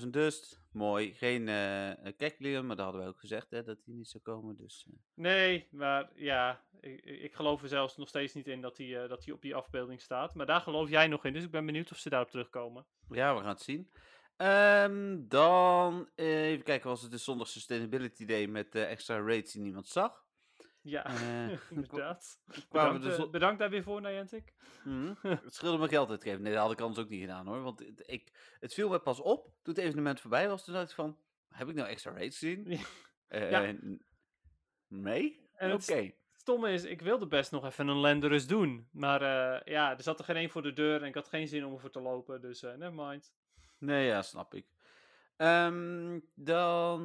350.000 0.00 0.08
dust. 0.10 0.60
Mooi. 0.72 1.14
Geen 1.14 1.48
uh, 1.48 2.12
Keklium, 2.16 2.66
maar 2.66 2.76
dat 2.76 2.84
hadden 2.84 3.02
we 3.02 3.08
ook 3.08 3.20
gezegd 3.20 3.50
hè, 3.50 3.62
dat 3.62 3.78
hij 3.84 3.94
niet 3.94 4.08
zou 4.08 4.22
komen. 4.22 4.56
Dus, 4.56 4.86
uh. 4.88 4.94
Nee, 5.14 5.68
maar 5.70 6.10
ja, 6.14 6.64
ik, 6.80 7.04
ik 7.04 7.34
geloof 7.34 7.62
er 7.62 7.68
zelfs 7.68 7.96
nog 7.96 8.08
steeds 8.08 8.34
niet 8.34 8.46
in 8.46 8.60
dat 8.60 8.76
hij, 8.76 9.08
dat 9.08 9.24
hij 9.24 9.34
op 9.34 9.42
die 9.42 9.54
afbeelding 9.54 10.00
staat. 10.00 10.34
Maar 10.34 10.46
daar 10.46 10.60
geloof 10.60 10.88
jij 10.88 11.06
nog 11.06 11.24
in, 11.24 11.32
dus 11.32 11.44
ik 11.44 11.50
ben 11.50 11.66
benieuwd 11.66 11.90
of 11.90 11.98
ze 11.98 12.10
daarop 12.10 12.30
terugkomen. 12.30 12.86
Ja, 13.08 13.34
we 13.34 13.40
gaan 13.40 13.48
het 13.48 13.62
zien. 13.62 13.90
Um, 14.36 15.28
dan 15.28 16.08
even 16.14 16.64
kijken, 16.64 16.88
was 16.88 17.02
het 17.02 17.10
de 17.10 17.18
zondag 17.18 17.48
Sustainability 17.48 18.24
Day 18.24 18.46
met 18.46 18.74
extra 18.74 19.20
rates 19.20 19.52
die 19.52 19.62
niemand 19.62 19.88
zag. 19.88 20.26
Ja, 20.88 21.10
uh, 21.10 21.58
inderdaad. 21.70 22.40
Bedankt, 22.70 23.02
dus... 23.02 23.18
uh, 23.18 23.30
bedankt 23.30 23.58
daar 23.58 23.70
weer 23.70 23.82
voor, 23.82 24.00
Niantic. 24.00 24.54
Mm 24.84 25.16
het 25.22 25.54
scheelde 25.54 25.78
me 25.78 25.88
geld 25.88 26.10
uitgeven. 26.10 26.42
Nee, 26.42 26.52
dat 26.52 26.62
had 26.62 26.72
ik 26.72 26.80
anders 26.80 27.04
ook 27.04 27.08
niet 27.08 27.20
gedaan 27.20 27.46
hoor. 27.46 27.62
Want 27.62 27.78
het, 27.78 28.02
ik, 28.06 28.32
het 28.60 28.74
viel 28.74 28.88
me 28.88 28.98
pas 28.98 29.20
op 29.20 29.44
toen 29.62 29.74
het 29.74 29.84
evenement 29.84 30.20
voorbij 30.20 30.48
was. 30.48 30.64
Toen 30.64 30.74
dacht 30.74 30.88
ik 30.88 30.94
van, 30.94 31.18
heb 31.48 31.68
ik 31.68 31.74
nou 31.74 31.88
extra 31.88 32.10
rates 32.10 32.38
gezien? 32.38 32.66
Uh, 33.28 33.50
ja. 33.50 33.74
Nee? 34.88 35.48
Oké. 35.54 35.72
Okay. 35.72 36.16
Stomme 36.36 36.72
is, 36.72 36.84
ik 36.84 37.00
wilde 37.00 37.26
best 37.26 37.50
nog 37.50 37.64
even 37.64 37.88
een 37.88 37.96
Landerus 37.96 38.46
doen. 38.46 38.88
Maar 38.92 39.22
ja, 39.70 39.96
er 39.96 40.02
zat 40.02 40.18
er 40.18 40.24
geen 40.24 40.36
één 40.36 40.50
voor 40.50 40.62
de 40.62 40.72
deur 40.72 41.02
en 41.02 41.08
ik 41.08 41.14
had 41.14 41.28
geen 41.28 41.48
zin 41.48 41.64
om 41.64 41.72
ervoor 41.72 41.90
te 41.90 42.00
lopen. 42.00 42.40
Dus 42.40 42.60
never 42.60 42.94
mind. 42.94 43.32
Nee, 43.78 44.06
ja, 44.06 44.22
snap 44.22 44.54
ik. 44.54 44.66
Um, 45.40 46.24
dan, 46.34 47.00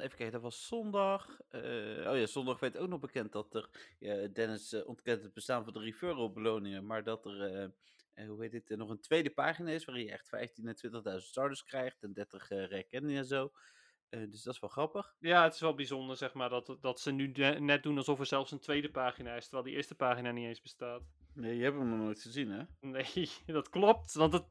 even 0.00 0.16
kijken, 0.16 0.32
dat 0.32 0.42
was 0.42 0.66
zondag. 0.66 1.40
Uh, 1.50 2.10
oh 2.10 2.18
ja, 2.18 2.26
zondag 2.26 2.60
werd 2.60 2.76
ook 2.76 2.88
nog 2.88 3.00
bekend 3.00 3.32
dat 3.32 3.54
er, 3.54 3.68
ja, 3.98 4.26
Dennis 4.26 4.72
uh, 4.72 4.88
ontkent 4.88 5.22
het 5.22 5.32
bestaan 5.32 5.64
van 5.64 5.72
de 5.72 5.78
referral 5.78 6.32
beloningen, 6.32 6.86
maar 6.86 7.04
dat 7.04 7.26
er, 7.26 7.70
uh, 8.14 8.28
hoe 8.28 8.42
heet 8.42 8.50
dit, 8.50 8.76
nog 8.76 8.90
een 8.90 9.00
tweede 9.00 9.30
pagina 9.30 9.70
is 9.70 9.84
waarin 9.84 10.04
je 10.04 10.12
echt 10.12 10.28
15 10.28 10.68
en 10.68 10.76
20.000 11.20 11.24
starters 11.24 11.64
krijgt 11.64 12.02
en 12.02 12.12
30 12.12 12.48
herkenningen 12.48 13.20
en 13.20 13.26
zo. 13.26 13.52
dus 14.08 14.42
dat 14.42 14.54
is 14.54 14.60
wel 14.60 14.70
grappig. 14.70 15.14
Ja, 15.18 15.44
het 15.44 15.54
is 15.54 15.60
wel 15.60 15.74
bijzonder, 15.74 16.16
zeg 16.16 16.34
maar, 16.34 16.48
dat, 16.48 16.76
dat 16.80 17.00
ze 17.00 17.10
nu 17.10 17.26
net 17.58 17.82
doen 17.82 17.96
alsof 17.96 18.18
er 18.18 18.26
zelfs 18.26 18.50
een 18.50 18.60
tweede 18.60 18.90
pagina 18.90 19.34
is, 19.34 19.42
terwijl 19.42 19.64
die 19.64 19.74
eerste 19.74 19.94
pagina 19.94 20.30
niet 20.30 20.46
eens 20.46 20.62
bestaat. 20.62 21.02
Nee, 21.34 21.56
je 21.56 21.62
hebt 21.62 21.76
hem 21.76 21.88
nog 21.88 21.98
nooit 21.98 22.22
gezien, 22.22 22.50
hè? 22.50 22.62
Nee, 22.80 23.30
dat 23.46 23.68
klopt, 23.68 24.14
want 24.14 24.32
het 24.32 24.46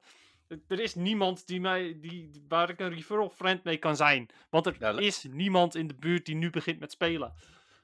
er 0.47 0.79
is 0.79 0.95
niemand 0.95 1.47
die 1.47 1.61
mij, 1.61 1.97
die, 2.01 2.43
waar 2.47 2.69
ik 2.69 2.79
een 2.79 2.93
referral 2.93 3.29
friend 3.29 3.63
mee 3.63 3.77
kan 3.77 3.95
zijn. 3.95 4.29
Want 4.49 4.65
er 4.65 5.01
is 5.01 5.23
niemand 5.23 5.75
in 5.75 5.87
de 5.87 5.95
buurt 5.95 6.25
die 6.25 6.35
nu 6.35 6.49
begint 6.49 6.79
met 6.79 6.91
spelen. 6.91 7.33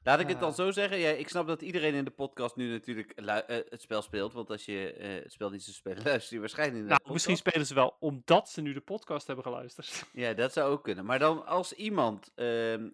Laat 0.03 0.20
ik 0.20 0.27
het 0.27 0.39
dan 0.39 0.50
ah. 0.50 0.56
zo 0.56 0.72
zeggen. 0.72 0.98
Ja, 0.98 1.10
ik 1.10 1.30
snap 1.30 1.48
dat 1.48 1.62
iedereen 1.62 1.94
in 1.94 2.03
de 2.03 2.12
podcast 2.12 2.56
nu 2.56 2.72
natuurlijk 2.72 3.13
uh, 3.15 3.36
het 3.46 3.82
spel 3.82 4.01
speelt. 4.01 4.34
Want 4.34 4.50
als 4.50 4.65
je 4.65 4.98
uh, 4.98 5.24
het 5.24 5.32
spel 5.32 5.50
niet 5.50 5.63
zou 5.63 5.75
spelen, 5.75 6.03
luister 6.12 6.34
je 6.34 6.39
waarschijnlijk 6.39 6.80
niet 6.80 6.89
nou, 6.89 7.13
Misschien 7.13 7.38
spelen 7.38 7.65
ze 7.65 7.74
wel 7.74 7.96
omdat 8.00 8.50
ze 8.50 8.62
nu 8.62 8.74
de 8.74 8.82
podcast 8.82 9.27
hebben 9.27 9.46
geluisterd. 9.46 10.03
Ja, 10.13 10.34
dat 10.34 10.53
zou 10.53 10.72
ook 10.72 10.84
kunnen. 10.84 11.06
Maar 11.06 11.20
dan 11.20 11.46
als 11.46 11.74
iemand 11.74 12.32
uh, 12.36 12.46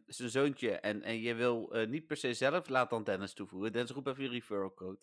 zijn 0.08 0.30
zoontje 0.30 0.72
en, 0.72 1.04
en 1.04 1.22
je 1.22 1.34
wil 1.34 1.70
uh, 1.72 1.88
niet 1.88 2.08
per 2.08 2.18
se 2.18 2.34
zelf, 2.34 2.70
laat 2.70 2.90
dan 2.90 3.04
Dennis 3.04 3.34
toevoegen. 3.34 3.72
Dennis, 3.72 3.92
roep 3.92 4.08
even 4.08 4.24
je 4.24 4.30
referral 4.30 4.74
code. 4.74 4.98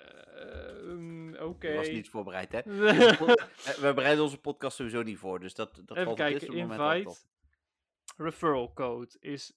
Ehm, 0.00 1.32
oké. 1.34 1.44
Okay. 1.44 1.74
was 1.74 1.88
niet 1.88 2.08
voorbereid, 2.08 2.52
hè? 2.52 2.60
We 3.84 3.92
bereiden 3.94 4.24
onze 4.24 4.38
podcast 4.40 4.76
sowieso 4.76 5.02
niet 5.02 5.18
voor, 5.18 5.40
dus 5.40 5.54
dat, 5.54 5.74
dat 5.74 5.90
Even 5.90 6.04
valt 6.04 6.16
kijken, 6.16 6.48
op 6.48 6.54
dit 6.54 6.56
invite. 6.56 7.08
Op. 7.08 7.16
Referral 8.16 8.72
code 8.72 9.16
is 9.20 9.52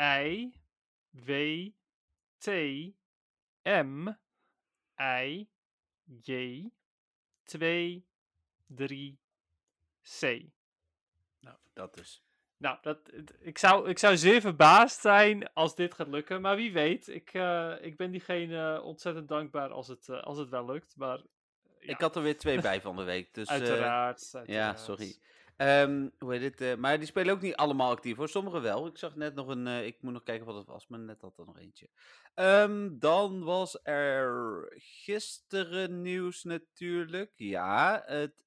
I 0.00 0.52
W 1.10 1.30
T 2.38 2.48
M 3.62 4.08
I 5.00 5.48
J 6.22 6.70
2 7.44 8.06
3 8.66 9.20
C. 10.02 10.22
Nou, 11.40 11.56
dat 11.72 11.94
dus. 11.94 12.27
Nou, 12.58 12.78
dat, 12.80 12.98
ik, 13.40 13.58
zou, 13.58 13.88
ik 13.88 13.98
zou 13.98 14.16
zeer 14.16 14.40
verbaasd 14.40 15.00
zijn 15.00 15.52
als 15.52 15.74
dit 15.74 15.94
gaat 15.94 16.08
lukken. 16.08 16.40
Maar 16.40 16.56
wie 16.56 16.72
weet. 16.72 17.08
Ik, 17.08 17.34
uh, 17.34 17.74
ik 17.80 17.96
ben 17.96 18.10
diegene 18.10 18.82
ontzettend 18.82 19.28
dankbaar 19.28 19.70
als 19.70 19.88
het, 19.88 20.08
uh, 20.08 20.22
als 20.22 20.38
het 20.38 20.48
wel 20.48 20.64
lukt. 20.64 20.94
Maar, 20.96 21.18
ja. 21.80 21.92
Ik 21.92 22.00
had 22.00 22.16
er 22.16 22.22
weer 22.22 22.38
twee 22.38 22.60
bij 22.60 22.80
van 22.80 22.96
de 22.96 23.02
week. 23.02 23.32
Dus, 23.34 23.48
uiteraard, 23.48 24.30
uiteraard. 24.32 24.48
Ja, 24.48 24.76
sorry. 24.76 25.16
Um, 25.56 26.12
hoe 26.18 26.34
heet 26.34 26.58
het? 26.58 26.78
maar 26.78 26.98
die 26.98 27.06
spelen 27.06 27.34
ook 27.34 27.40
niet 27.40 27.56
allemaal 27.56 27.90
actief 27.90 28.16
hoor. 28.16 28.28
Sommigen 28.28 28.62
wel. 28.62 28.86
Ik 28.86 28.98
zag 28.98 29.16
net 29.16 29.34
nog 29.34 29.48
een. 29.48 29.66
ik 29.66 29.96
moet 30.00 30.12
nog 30.12 30.22
kijken 30.22 30.46
wat 30.46 30.56
het 30.56 30.66
was. 30.66 30.86
Maar 30.86 30.98
net 30.98 31.20
had 31.20 31.38
er 31.38 31.44
nog 31.44 31.58
eentje. 31.58 31.88
Um, 32.34 32.98
dan 32.98 33.44
was 33.44 33.78
er 33.82 34.64
gisteren 34.76 36.02
nieuws 36.02 36.44
natuurlijk. 36.44 37.32
Ja. 37.36 38.02
Het, 38.06 38.44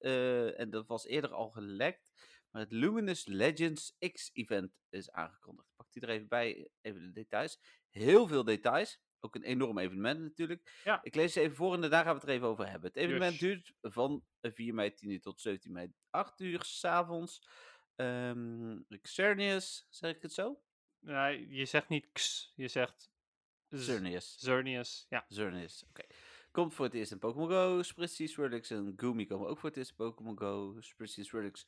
en 0.57 0.69
dat 0.69 0.87
was 0.87 1.05
eerder 1.05 1.33
al 1.33 1.49
gelekt. 1.49 2.10
Maar 2.51 2.61
het 2.61 2.71
Luminous 2.71 3.25
Legends 3.25 3.95
X-event 4.11 4.71
is 4.89 5.11
aangekondigd. 5.11 5.67
Ik 5.67 5.75
pak 5.75 5.91
die 5.91 6.01
er 6.01 6.09
even 6.09 6.27
bij, 6.27 6.69
even 6.81 7.01
de 7.01 7.11
details. 7.11 7.59
Heel 7.89 8.27
veel 8.27 8.43
details. 8.43 8.99
Ook 9.19 9.35
een 9.35 9.43
enorm 9.43 9.77
evenement 9.77 10.19
natuurlijk. 10.19 10.81
Ja. 10.83 10.99
Ik 11.03 11.15
lees 11.15 11.35
het 11.35 11.43
even 11.43 11.55
voor 11.55 11.73
en 11.73 11.81
daarna 11.81 12.03
gaan 12.03 12.13
we 12.13 12.19
het 12.19 12.23
er 12.23 12.35
even 12.35 12.47
over 12.47 12.69
hebben. 12.69 12.87
Het 12.87 12.97
evenement 12.97 13.39
duurt 13.39 13.73
van 13.81 14.25
4 14.41 14.73
mei 14.73 14.93
10 14.93 15.09
uur 15.09 15.21
tot 15.21 15.41
17 15.41 15.71
mei 15.71 15.93
8 16.09 16.39
uur 16.39 16.63
s'avonds. 16.63 17.47
Um, 17.95 18.85
zeg 19.89 20.15
ik 20.15 20.21
het 20.21 20.33
zo? 20.33 20.61
Ja, 20.99 21.27
je 21.27 21.65
zegt 21.65 21.89
niet 21.89 22.07
x, 22.11 22.51
je 22.55 22.67
zegt 22.67 23.11
Xerneus. 23.67 24.35
Xerneus, 24.37 25.05
ja. 25.09 25.25
Xerneus, 25.29 25.83
oké. 25.89 26.03
Komt 26.51 26.73
voor 26.73 26.85
het 26.85 26.93
eerst 26.93 27.11
in 27.11 27.19
Pokémon 27.19 27.49
Go. 27.49 27.81
Spritzee, 27.81 28.27
Swirlix 28.27 28.69
en 28.69 28.93
Goomy 28.95 29.25
komen 29.25 29.47
ook 29.47 29.57
voor 29.59 29.69
het 29.69 29.77
eerst 29.77 29.89
in 29.89 29.95
Pokémon 29.95 30.37
Go. 30.37 30.75
Spritzee 30.79 31.23
en 31.23 31.29
Swirlix 31.29 31.67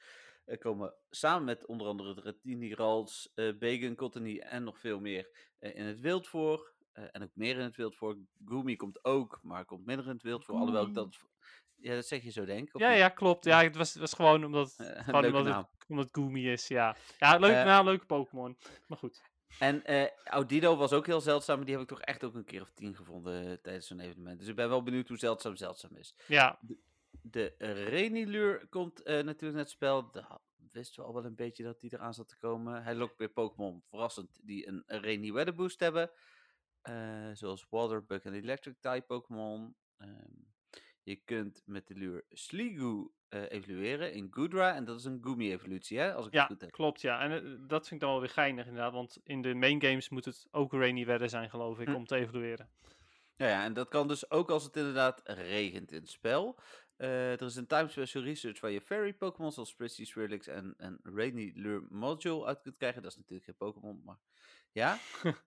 komen 0.60 0.94
samen 1.10 1.44
met 1.44 1.66
onder 1.66 1.88
andere 1.88 2.16
de 2.16 2.22
Retini, 2.22 2.74
Rals, 2.74 3.32
uh, 3.36 3.50
eh, 3.50 3.58
Bacon, 3.58 3.96
Cottony 3.96 4.40
en 4.40 4.64
nog 4.64 4.80
veel 4.80 5.00
meer 5.00 5.30
uh, 5.60 5.76
in 5.76 5.86
het 5.86 6.00
wild 6.00 6.28
voor. 6.28 6.72
en 6.94 7.24
ook 7.24 7.32
meer 7.34 7.58
in 7.58 7.64
het 7.64 7.76
wild 7.76 7.96
voor. 7.96 8.18
Goomy 8.46 8.76
komt 8.76 9.06
ook, 9.06 9.40
maar 9.42 9.66
komt 9.66 9.86
minder 9.86 10.06
in 10.06 10.12
het 10.12 10.24
wild 10.24 10.46
voor. 10.46 10.56
Alhoewel 10.56 10.92
dat... 10.92 11.18
Ja, 11.76 11.96
dat 11.96 12.06
zeg 12.06 12.24
je 12.24 12.32
zo, 12.32 12.46
denk 12.46 12.68
ik. 12.68 12.80
Ja, 12.80 12.92
ja, 12.92 13.10
klopt. 13.10 13.46
Ja, 13.46 13.64
het 13.64 13.76
was, 13.76 13.96
was 13.96 14.14
gewoon 14.14 14.46
omdat, 14.46 14.74
gewoon 14.78 15.26
omdat, 15.26 15.46
het, 15.46 15.68
omdat 15.88 16.08
Goomy 16.12 16.48
is, 16.48 16.68
ja. 16.68 16.96
Ja, 17.18 17.38
leuk 17.38 17.66
naam, 17.66 17.86
leuke 17.86 18.06
Pokémon. 18.06 18.58
Maar 18.88 18.98
goed. 18.98 19.22
En 19.60 19.84
uh, 19.86 20.08
Audido 20.24 20.76
was 20.76 20.94
ook 20.94 21.06
heel 21.06 21.22
zeldzaam, 21.22 21.56
maar 21.56 21.66
die 21.66 21.74
heb 21.74 21.84
ik 21.84 21.90
toch 21.90 22.02
echt 22.02 22.24
ook 22.24 22.36
een 22.36 22.46
keer 22.46 22.62
of 22.62 22.72
tien 22.74 22.96
gevonden 22.96 23.62
tijdens 23.62 23.88
zo'n 23.88 24.00
evenement. 24.00 24.40
Dus 24.40 24.48
ik 24.48 24.56
ben 24.56 24.70
wel 24.70 24.84
benieuwd 24.84 25.08
hoe 25.08 25.18
zeldzaam 25.18 25.56
zeldzaam 25.56 25.96
is. 25.96 26.16
Ja. 26.28 26.60
De 26.62 26.78
Renilure 27.58 28.68
komt 28.70 29.00
uh, 29.00 29.06
natuurlijk 29.06 29.54
naar 29.54 29.62
het 29.62 29.70
spel. 29.70 30.12
Dat 30.12 30.42
wisten 30.72 31.02
we 31.02 31.08
al 31.08 31.14
wel 31.14 31.26
een 31.26 31.36
beetje 31.36 31.64
dat 31.64 31.80
die 31.80 31.94
eraan 31.94 32.14
zat 32.14 32.28
te 32.28 32.38
komen. 32.38 32.84
Hij 32.84 32.96
lokt 32.96 33.18
weer 33.18 33.30
Pokémon 33.30 33.84
verrassend 33.90 34.40
die 34.44 34.68
een 34.68 34.84
Rainy 34.86 35.32
Weather 35.32 35.56
Boost 35.56 35.80
hebben. 35.80 36.12
Uh, 36.90 37.30
zoals 37.34 37.68
Water, 37.70 38.06
Bug 38.06 38.24
en 38.24 38.34
Electric 38.34 38.76
type 38.80 39.04
Pokémon. 39.08 39.76
Um, 39.98 40.52
je 41.04 41.16
kunt 41.16 41.62
met 41.66 41.88
de 41.88 41.94
lure 41.94 42.26
Sliggoo 42.30 43.14
uh, 43.30 43.52
evolueren 43.52 44.14
in 44.14 44.28
Goodra. 44.32 44.76
En 44.76 44.86
dat 44.86 45.00
is 45.00 45.06
een 45.06 45.20
Goomy-evolutie, 45.22 46.00
hè? 46.00 46.14
Als 46.14 46.26
ik 46.26 46.34
ja, 46.34 46.42
het 46.42 46.52
goed 46.52 46.62
heb. 46.62 46.72
klopt, 46.72 47.02
ja. 47.02 47.20
En 47.20 47.64
dat 47.68 47.88
vind 47.88 47.92
ik 47.92 48.00
dan 48.00 48.10
wel 48.10 48.20
weer 48.20 48.30
geinig 48.30 48.66
inderdaad. 48.66 48.94
Want 48.94 49.20
in 49.24 49.42
de 49.42 49.54
main 49.54 49.82
games 49.82 50.10
moet 50.10 50.26
het 50.26 50.48
ook 50.52 50.74
Rainy 50.74 51.06
Weather 51.06 51.30
zijn, 51.30 51.50
geloof 51.50 51.80
ik, 51.80 51.88
hm. 51.88 51.96
om 51.96 52.06
te 52.06 52.16
evolueren. 52.16 52.70
Ja, 53.36 53.48
ja, 53.48 53.64
en 53.64 53.74
dat 53.74 53.88
kan 53.88 54.08
dus 54.08 54.32
ook 54.32 54.50
als 54.50 54.64
het 54.64 54.76
inderdaad 54.76 55.22
regent 55.24 55.92
in 55.92 56.00
het 56.00 56.10
spel. 56.10 56.60
Uh, 56.98 57.32
er 57.32 57.42
is 57.42 57.56
een 57.56 57.68
time 57.68 57.88
special 57.88 58.24
research 58.24 58.60
waar 58.60 58.72
je 58.72 58.82
fairy 58.82 59.14
Pokémon 59.14 59.52
zoals 59.52 59.76
Prissy, 59.76 60.06
Swirlix 60.06 60.48
en, 60.48 60.74
en 60.78 61.00
Rainy 61.04 61.52
Lure 61.56 61.86
Module 61.90 62.46
uit 62.46 62.62
kunt 62.62 62.78
krijgen. 62.78 63.02
Dat 63.02 63.12
is 63.12 63.18
natuurlijk 63.18 63.46
geen 63.46 63.56
Pokémon, 63.58 64.02
maar 64.06 64.18
ja. 64.72 64.98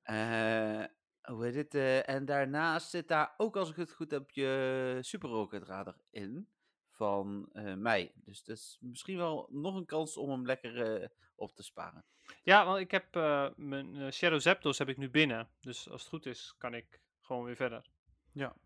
uh, 0.05 0.85
hoe 1.35 1.45
heet 1.45 1.55
het? 1.55 1.75
Uh, 1.75 2.09
en 2.09 2.25
daarnaast 2.25 2.91
zit 2.91 3.09
daar 3.09 3.35
ook, 3.37 3.57
als 3.57 3.71
ik 3.71 3.77
het 3.77 3.93
goed 3.93 4.11
heb, 4.11 4.31
je 4.31 4.99
Super 5.01 5.29
Rocket 5.29 5.63
Radar 5.63 5.97
in 6.11 6.49
van 6.91 7.49
mij. 7.77 8.13
Dus 8.15 8.45
dat 8.45 8.57
is 8.57 8.79
misschien 8.81 9.17
wel 9.17 9.49
nog 9.51 9.75
een 9.75 9.87
kans 9.87 10.17
om 10.17 10.31
hem 10.31 10.47
lekker 10.47 11.11
op 11.35 11.55
te 11.55 11.63
sparen. 11.63 12.05
Ja, 12.43 12.65
want 12.65 12.79
ik 12.79 12.91
heb 12.91 13.15
mijn 13.57 14.13
Shadow 14.13 14.41
Zapdos 14.41 14.79
heb 14.79 14.89
ik 14.89 14.97
nu 14.97 15.11
binnen. 15.11 15.49
Dus 15.61 15.91
als 15.91 16.01
het 16.01 16.11
goed 16.11 16.27
is, 16.27 16.55
kan 16.59 16.75
ik 16.75 17.01
gewoon 17.21 17.45
weer 17.45 17.57
verder. 17.57 17.87
Ja. 18.33 18.57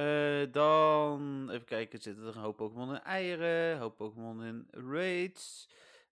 Uh, 0.00 0.52
dan, 0.52 1.50
even 1.50 1.66
kijken, 1.66 2.02
zitten 2.02 2.26
er 2.26 2.36
een 2.36 2.42
hoop 2.42 2.56
Pokémon 2.56 2.94
in 2.94 3.00
eieren, 3.00 3.72
een 3.72 3.78
hoop 3.78 3.96
Pokémon 3.96 4.42
in 4.42 4.66
raids, 4.70 5.68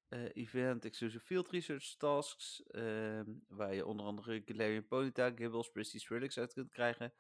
uh, 0.09 0.29
event 0.35 0.85
exclusive 0.85 1.25
field 1.25 1.51
research 1.51 1.97
tasks, 1.97 2.63
uh, 2.71 3.21
waar 3.49 3.75
je 3.75 3.87
onder 3.87 4.07
andere 4.07 4.43
Galarian 4.45 4.87
Ponyta, 4.87 5.31
Gibbles, 5.35 5.71
Prissy, 5.71 5.99
Swirlix 5.99 6.39
uit 6.39 6.53
kunt 6.53 6.71
krijgen. 6.71 7.13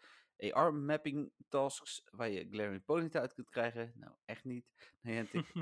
AR 0.52 0.74
mapping 0.74 1.33
tasks, 1.48 2.04
waar 2.11 2.28
je 2.28 2.46
Galarian 2.50 2.85
Ponyta 2.85 3.20
uit 3.20 3.35
kunt 3.35 3.50
krijgen. 3.50 3.92
Nou, 3.94 4.12
echt 4.24 4.44
niet. 4.44 4.66
Niantic. 5.00 5.46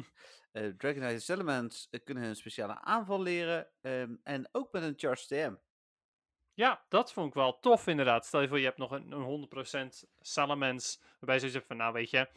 uh, 0.52 0.68
Dragonite 0.76 1.20
Salamence 1.20 2.00
kunnen 2.04 2.24
hun 2.24 2.36
speciale 2.36 2.80
aanval 2.80 3.22
leren. 3.22 3.70
Um, 3.80 4.20
en 4.22 4.48
ook 4.52 4.72
met 4.72 4.82
een 4.82 4.94
Charge 4.96 5.26
TM. 5.26 5.54
Ja, 6.56 6.84
dat 6.88 7.12
vond 7.12 7.28
ik 7.28 7.34
wel 7.34 7.60
tof 7.60 7.86
inderdaad. 7.86 8.26
Stel 8.26 8.40
je 8.40 8.48
voor, 8.48 8.58
je 8.58 8.64
hebt 8.64 8.78
nog 8.78 8.90
een, 8.90 9.12
een 9.12 9.24
100% 9.24 10.08
Salamence, 10.20 10.98
waarbij 11.18 11.38
ze 11.38 11.50
zeggen 11.50 11.66
van, 11.66 11.76
nou 11.76 11.92
weet 11.92 12.10
je, 12.10 12.28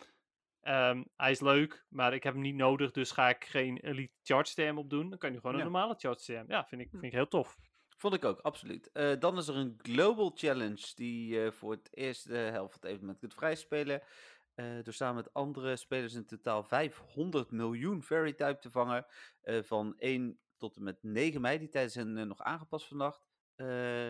Ehm, 0.59 1.03
hij 1.15 1.31
is 1.31 1.39
leuk, 1.39 1.85
maar 1.89 2.13
ik 2.13 2.23
heb 2.23 2.33
hem 2.33 2.41
niet 2.41 2.55
nodig, 2.55 2.91
dus 2.91 3.11
ga 3.11 3.29
ik 3.29 3.45
geen 3.45 3.77
Elite 3.77 4.13
Charge 4.23 4.53
TM 4.53 4.77
op 4.77 4.89
doen. 4.89 5.09
Dan 5.09 5.17
kan 5.19 5.31
je 5.31 5.35
gewoon 5.39 5.51
een 5.51 5.57
Ja. 5.57 5.63
normale 5.63 5.95
Charge 5.97 6.23
TM. 6.23 6.43
Ja, 6.47 6.65
vind 6.65 6.81
ik, 6.81 6.87
Hm. 6.87 6.91
vind 6.91 7.03
ik 7.05 7.11
heel 7.11 7.27
tof. 7.27 7.57
Vond 7.97 8.13
ik 8.13 8.25
ook, 8.25 8.39
absoluut. 8.39 8.91
Eh, 8.91 9.19
dan 9.19 9.37
is 9.37 9.47
er 9.47 9.55
een 9.55 9.79
Global 9.81 10.31
Challenge 10.35 10.91
die 10.95 11.27
je 11.35 11.51
voor 11.51 11.71
het 11.71 11.89
eerste 11.97 12.33
helft 12.33 12.71
van 12.71 12.81
het 12.81 12.89
evenement 12.91 13.19
kunt 13.19 13.33
vrijspelen. 13.33 14.01
Eh 14.55 14.65
door 14.83 14.93
samen 14.93 15.15
met 15.15 15.33
andere 15.33 15.75
spelers 15.75 16.13
in 16.13 16.25
totaal 16.25 16.63
500 16.63 17.51
miljoen 17.51 18.03
Fairy 18.03 18.33
Type 18.33 18.57
te 18.59 18.71
vangen. 18.71 19.05
van 19.61 19.93
1 19.97 20.39
tot 20.57 20.75
en 20.75 20.83
met 20.83 20.97
9 21.03 21.41
mei. 21.41 21.59
Die 21.59 21.69
tijden 21.69 21.91
zijn 21.91 22.27
nog 22.27 22.41
aangepast 22.41 22.87
vannacht. 22.87 23.28
Eh, 23.59 24.09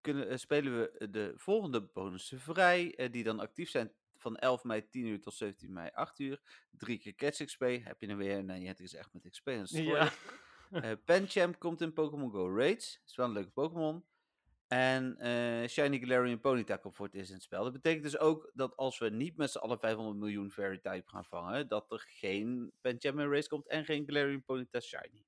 kunnen, 0.00 0.28
eh, 0.28 0.36
spelen 0.36 0.72
we 0.80 1.10
de 1.10 1.32
volgende 1.36 1.82
bonussen 1.82 2.40
vrij. 2.40 2.94
eh, 2.94 3.12
die 3.12 3.24
dan 3.24 3.40
actief 3.40 3.70
zijn 3.70 3.92
van 4.16 4.36
11 4.36 4.64
mei 4.64 4.88
10 4.88 5.06
uur 5.06 5.20
tot 5.20 5.34
17 5.34 5.72
mei 5.72 5.90
8 5.92 6.18
uur. 6.18 6.40
Drie 6.70 6.98
keer 6.98 7.14
Catch 7.14 7.44
XP. 7.44 7.60
Heb 7.60 8.00
je 8.00 8.06
er 8.06 8.16
weer? 8.16 8.44
Nee, 8.44 8.66
het 8.66 8.80
is 8.80 8.94
echt 8.94 9.12
met 9.12 9.30
XP. 9.30 9.46
en. 9.48 9.66
Ja. 9.68 10.10
Eh 10.70 10.92
Pancham 11.04 11.58
komt 11.58 11.80
in 11.80 11.92
Pokémon 11.92 12.30
Go 12.30 12.56
Raids. 12.56 13.00
Is 13.06 13.16
wel 13.16 13.26
een 13.26 13.32
leuke 13.32 13.50
Pokémon. 13.50 14.04
En 14.66 15.16
eh, 15.18 15.68
Shiny 15.68 15.98
Galarian 15.98 16.40
Ponyta 16.40 16.76
komt 16.76 16.96
voor 16.96 17.06
het 17.06 17.14
eerst 17.14 17.28
in 17.28 17.34
het 17.34 17.44
spel. 17.44 17.62
Dat 17.64 17.72
betekent 17.72 18.02
dus 18.02 18.18
ook 18.18 18.50
dat 18.54 18.76
als 18.76 18.98
we 18.98 19.10
niet 19.10 19.36
met 19.36 19.50
z'n 19.50 19.58
allen 19.58 19.78
500 19.78 20.16
miljoen 20.18 20.50
Fairy 20.50 20.78
Type 20.78 21.02
gaan 21.08 21.24
vangen, 21.24 21.68
dat 21.68 21.92
er 21.92 22.04
geen 22.08 22.72
Pancham 22.80 23.18
in 23.18 23.30
Race 23.30 23.48
komt 23.48 23.68
en 23.68 23.84
geen 23.84 24.04
Galarian 24.06 24.44
Ponyta 24.44 24.80
Shiny. 24.80 25.24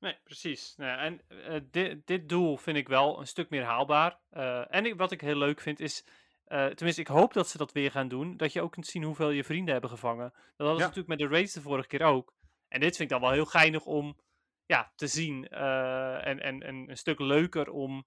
Nee, 0.00 0.16
precies. 0.24 0.74
Nou 0.76 0.98
en 0.98 1.20
eh, 1.28 1.60
dit, 1.70 2.06
dit 2.06 2.28
doel 2.28 2.56
vind 2.56 2.76
ik 2.76 2.88
wel 2.88 3.20
een 3.20 3.26
stuk 3.26 3.50
meer 3.50 3.64
haalbaar. 3.64 4.18
Eh, 4.30 4.74
en 4.74 4.86
ik, 4.86 4.96
wat 4.96 5.12
ik 5.12 5.20
heel 5.20 5.36
leuk 5.36 5.60
vind 5.60 5.80
is, 5.80 6.04
eh, 6.44 6.66
tenminste 6.66 7.00
ik 7.00 7.06
hoop 7.06 7.32
dat 7.32 7.48
ze 7.48 7.58
dat 7.58 7.72
weer 7.72 7.90
gaan 7.90 8.08
doen, 8.08 8.36
dat 8.36 8.52
je 8.52 8.62
ook 8.62 8.72
kunt 8.72 8.86
zien 8.86 9.02
hoeveel 9.02 9.30
je 9.30 9.44
vrienden 9.44 9.72
hebben 9.72 9.90
gevangen. 9.90 10.30
Dat 10.30 10.66
hadden 10.66 10.76
ze 10.76 10.82
natuurlijk 10.82 11.08
met 11.08 11.18
de 11.18 11.34
raids 11.34 11.52
de 11.52 11.60
vorige 11.60 11.88
keer 11.88 12.02
ook. 12.02 12.34
En 12.68 12.80
dit 12.80 12.96
vind 12.96 13.10
ik 13.10 13.18
dan 13.18 13.20
wel 13.20 13.36
heel 13.36 13.46
geinig 13.46 13.84
om 13.84 14.16
ja, 14.66 14.92
te 14.94 15.06
zien. 15.06 15.48
en, 15.48 16.40
en, 16.40 16.62
en 16.62 16.90
een 16.90 16.96
stuk 16.96 17.18
leuker 17.18 17.70
om 17.70 18.06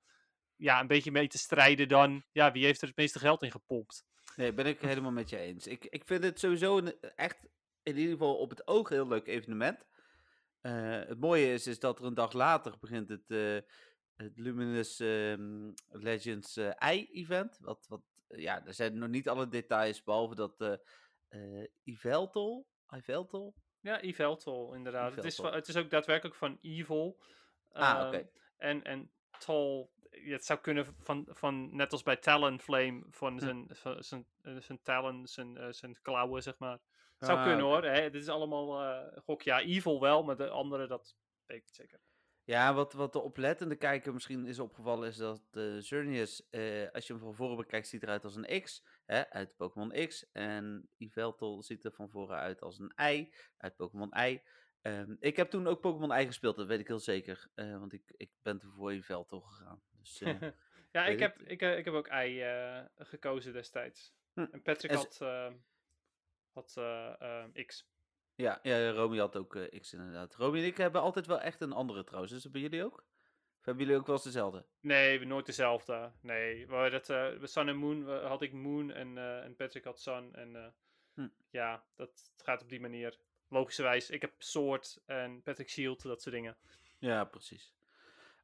ja, 0.56 0.80
een 0.80 0.88
beetje 0.88 1.12
mee 1.12 1.28
te 1.28 1.38
strijden 1.38 1.88
dan 1.88 2.24
ja, 2.32 2.52
wie 2.52 2.66
heeft 2.66 2.82
er 2.82 2.88
het 2.88 2.98
meeste 2.98 3.20
geld 3.20 3.44
in 3.44 3.52
gepompt. 3.52 4.06
Nee, 4.36 4.54
ben 4.54 4.66
ik 4.66 4.82
helemaal 4.82 5.12
met 5.12 5.30
je 5.30 5.38
eens. 5.38 5.68
Ik, 5.68 5.86
ik 5.86 6.04
vind 6.06 6.24
het 6.24 6.40
sowieso 6.40 6.78
een, 6.78 7.00
echt, 7.16 7.48
in 7.84 7.98
ieder 7.98 8.12
geval 8.12 8.36
op 8.36 8.50
het 8.50 8.68
oog, 8.68 8.90
heel 8.90 9.08
leuk 9.08 9.28
evenement. 9.28 9.86
Eh, 10.62 11.00
het 11.08 11.20
mooie 11.20 11.54
is, 11.54 11.68
is 11.68 11.80
dat 11.80 12.00
er 12.00 12.06
een 12.06 12.14
dag 12.14 12.34
later 12.34 12.78
begint 12.80 13.10
het, 13.10 13.32
eh, 13.32 13.58
het 14.16 14.38
Luminous 14.38 15.00
ehm, 15.00 15.72
Legends 15.88 16.58
eh 16.58 16.72
ei-event. 16.76 17.58
Wat, 17.62 17.86
wat, 17.88 18.02
ja, 18.28 18.66
er 18.66 18.74
zijn 18.74 18.98
nog 18.98 19.10
niet 19.10 19.30
alle 19.30 19.48
details, 19.48 20.04
behalve 20.04 20.36
dat 20.36 20.80
eh 21.30 21.66
Yveltal, 21.84 22.68
Yveltal? 22.90 23.56
Ja, 23.80 24.02
Yveltal 24.02 24.74
inderdaad. 24.74 25.16
Het 25.16 25.26
is, 25.26 25.38
het 25.38 25.68
is 25.68 25.76
ook 25.76 25.90
daadwerkelijk 25.90 26.36
van 26.36 26.58
Evil. 26.62 27.20
Ah, 27.72 28.08
oké. 28.08 28.18
Ehm, 28.18 28.26
En, 28.58 28.84
en 28.84 29.12
Tol, 29.40 29.92
het 30.10 30.46
zou 30.46 30.60
kunnen 30.60 30.96
van, 31.00 31.28
van 31.30 31.76
net 31.76 31.92
als 31.92 32.04
bij 32.04 32.16
Talonflame, 32.18 33.04
van 33.10 33.34
Hm. 33.34 33.40
zijn, 33.40 33.68
van 33.70 34.04
zijn, 34.04 34.26
eh, 34.42 34.58
zijn 34.60 34.82
talon, 34.82 35.28
zijn, 35.28 35.74
zijn 35.74 36.02
klauwen, 36.02 36.44
zeg 36.44 36.58
maar. 36.58 36.80
Het 37.22 37.30
zou 37.30 37.40
Ah, 37.42 37.46
kunnen 37.48 37.66
hoor. 37.66 37.84
Hè? 37.84 38.10
Dit 38.10 38.22
is 38.22 38.28
allemaal 38.30 38.82
eh, 38.84 39.22
gok. 39.24 39.42
Ja, 39.42 39.60
Evil 39.60 40.00
wel, 40.02 40.24
maar 40.24 40.36
de 40.36 40.50
andere, 40.50 40.88
dat 40.88 41.16
weet 41.46 41.58
ik 41.58 41.64
niet 41.64 41.76
zeker. 41.76 42.00
Ja, 42.44 42.74
wat, 42.74 42.94
wat 42.94 43.14
de 43.14 43.20
oplettende 43.20 43.76
kijker 43.76 44.14
misschien 44.14 44.46
is 44.46 44.60
opgevallen 44.60 45.08
is 45.08 45.18
dat 45.18 45.44
de 45.52 45.78
Xerneas, 45.82 46.50
eh, 46.50 46.92
als 46.92 47.08
je 47.08 47.14
hem 47.14 47.22
van 47.22 47.36
voren 47.36 47.58
bekijkt, 47.58 47.88
ziet 47.88 48.04
eruit 48.04 48.24
als 48.24 48.36
een 48.36 48.62
X, 48.62 48.86
hè, 49.06 49.30
uit 49.30 49.56
Pokémon 49.56 50.08
X. 50.08 50.32
En 50.32 50.90
Yveltal 50.98 51.62
ziet 51.62 51.86
er 51.86 51.92
van 51.92 52.10
voren 52.10 52.38
uit 52.38 52.62
als 52.62 52.80
een 52.80 52.92
ei, 52.96 53.34
uit 53.58 53.76
Pokémon 53.76 54.14
I. 54.18 54.42
Ehm, 54.82 55.16
ik 55.20 55.36
heb 55.36 55.50
toen 55.50 55.68
ook 55.68 55.82
Pokémon 55.82 56.20
I 56.20 56.26
gespeeld, 56.26 56.56
dat 56.56 56.68
weet 56.68 56.80
ik 56.80 56.88
heel 56.88 57.00
zeker. 57.00 57.48
eh, 57.56 57.78
want 57.78 57.94
ik, 57.94 58.14
ik 58.18 58.32
ben 58.42 58.60
toen 58.60 58.72
voor 58.74 58.94
Yveltal 58.94 59.42
gegaan. 59.42 59.82
Dus, 60.00 60.22
eh, 60.22 60.42
ja, 60.92 61.06
ik 61.06 61.20
heb, 61.20 61.42
ik, 61.42 61.62
eh, 61.62 61.78
ik 61.78 61.86
heb 61.86 61.94
ook 61.94 62.08
ei 62.08 62.42
eh, 62.42 62.86
gekozen 62.98 63.54
destijds. 63.54 64.14
Hm. 64.34 64.46
En 64.52 64.62
Patrick 64.62 64.92
En 64.92 64.98
had, 64.98 65.18
eh, 65.22 65.52
had 66.54 66.74
eh, 66.78 67.14
eh, 67.22 67.66
X. 67.66 67.90
ja, 68.36 68.60
ja, 68.64 68.90
Romy 68.92 69.18
had 69.18 69.36
ook 69.38 69.56
eh, 69.56 69.80
X 69.80 69.94
inderdaad. 69.94 70.36
Romy 70.36 70.58
en 70.60 70.66
ik 70.66 70.78
hebben 70.78 71.02
altijd 71.02 71.26
wel 71.28 71.40
echt 71.40 71.62
een 71.62 71.72
andere 71.74 72.04
trouwens. 72.04 72.32
Dat 72.44 72.52
bij 72.52 72.62
jullie 72.62 72.84
ook? 72.86 73.06
Of 73.60 73.66
hebben 73.68 73.84
jullie 73.86 74.00
ook 74.00 74.06
wel 74.08 74.16
eens 74.16 74.24
dezelfde? 74.26 74.66
Nee, 74.80 75.20
we- 75.20 75.26
nooit 75.26 75.46
dezelfde. 75.46 76.12
Nee, 76.22 76.68
we 76.68 76.90
dat, 76.90 77.08
bij 77.40 77.48
Sun 77.48 77.68
en 77.68 77.76
Moon 77.76 78.06
we- 78.06 78.12
had 78.28 78.42
ik 78.42 78.54
Moon 78.54 78.92
en, 78.92 79.18
en 79.44 79.56
Patrick 79.56 79.84
had 79.84 80.00
Sun. 80.00 80.36
En 80.36 80.74
Hm. 81.14 81.28
ja, 81.50 81.84
dat 81.96 82.32
gaat 82.38 82.62
op 82.62 82.70
die 82.70 82.80
manier. 82.82 83.18
Logischerwijs, 83.50 84.10
ik 84.10 84.22
heb 84.22 84.32
Sword 84.38 85.02
en 85.06 85.42
Patrick 85.42 85.70
Shield, 85.70 86.02
dat 86.02 86.22
soort 86.22 86.36
dingen. 86.36 86.58
Ja, 87.00 87.24
precies. 87.24 87.74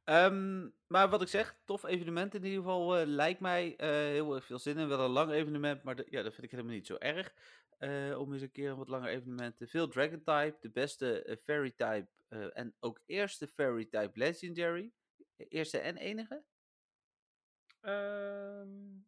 Ehm, 0.04 0.68
maar 0.86 1.08
wat 1.08 1.22
ik 1.22 1.28
zeg, 1.28 1.56
tof 1.64 1.84
evenement 1.84 2.34
in 2.34 2.44
ieder 2.44 2.58
geval. 2.58 2.96
lijkt 3.06 3.40
mij 3.40 3.74
heel 3.78 4.34
erg 4.34 4.44
veel 4.44 4.58
zin 4.58 4.78
in. 4.78 4.88
Wel 4.88 5.00
een 5.00 5.10
lang 5.10 5.30
evenement, 5.32 5.82
maar 5.82 5.96
de- 5.96 6.06
ja, 6.10 6.22
dat 6.22 6.32
vind 6.32 6.44
ik 6.44 6.50
helemaal 6.50 6.72
niet 6.72 6.86
zo 6.86 6.96
erg. 6.98 7.32
Eh, 7.78 8.18
om 8.18 8.32
eens 8.32 8.42
een 8.42 8.50
keer 8.50 8.70
een 8.70 8.76
wat 8.76 8.88
langer 8.88 9.08
evenement. 9.08 9.60
Veel 9.64 9.88
Dragon 9.88 10.22
type, 10.22 10.56
de 10.60 10.70
beste 10.70 11.22
eh, 11.22 11.36
Fairy 11.36 11.70
type 11.70 12.08
eh, 12.28 12.56
en 12.56 12.74
ook 12.80 13.00
eerste 13.06 13.48
Fairy 13.48 13.84
type 13.84 14.10
Legendary. 14.14 14.92
Eerste 15.36 15.78
en 15.78 15.96
enige? 15.96 16.42
Ehm, 17.80 18.98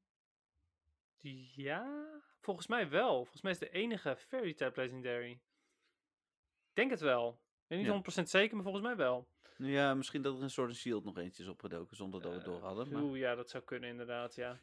ja, 1.55 2.07
volgens 2.41 2.67
mij 2.67 2.89
wel. 2.89 3.17
Volgens 3.17 3.43
mij 3.43 3.53
is 3.53 3.59
de 3.59 3.71
enige 3.71 4.17
Fairy 4.17 4.55
type 4.55 4.81
Legendary. 4.81 5.31
Ik 5.31 6.77
denk 6.77 6.91
het 6.91 7.01
wel. 7.01 7.31
Ik 7.31 7.67
weet 7.67 7.79
niet 7.79 7.87
Ja. 7.87 8.23
100% 8.23 8.29
zeker, 8.29 8.55
maar 8.55 8.65
volgens 8.65 8.85
mij 8.85 8.97
wel. 8.97 9.29
Ja, 9.57 9.95
misschien 9.95 10.23
dat 10.23 10.37
er 10.37 10.43
een 10.43 10.51
soort 10.51 10.75
shield 10.75 11.05
nog 11.05 11.19
eentje 11.19 11.43
is 11.43 11.49
opgedoken 11.49 11.97
zonder 11.97 12.21
dat 12.21 12.31
we 12.31 12.37
het 12.37 12.47
door 12.47 12.61
hadden. 12.61 12.93
Maar... 12.93 13.03
Oeh, 13.03 13.19
ja, 13.19 13.35
dat 13.35 13.51
zou 13.51 13.65
kunnen 13.65 13.91
inderdaad, 13.91 14.35
ja. 14.35 14.61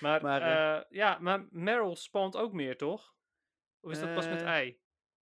Maar, 0.00 0.22
Maar, 0.22 0.86
ja, 0.90 1.18
maar 1.18 1.46
Meryl 1.50 1.96
spant 1.96 2.36
ook 2.36 2.52
meer, 2.52 2.76
toch? 2.76 3.14
Of 3.84 3.90
is 3.92 4.00
dat 4.00 4.14
pas 4.14 4.28
met 4.28 4.40
Eh, 4.40 4.46
ei? 4.48 4.78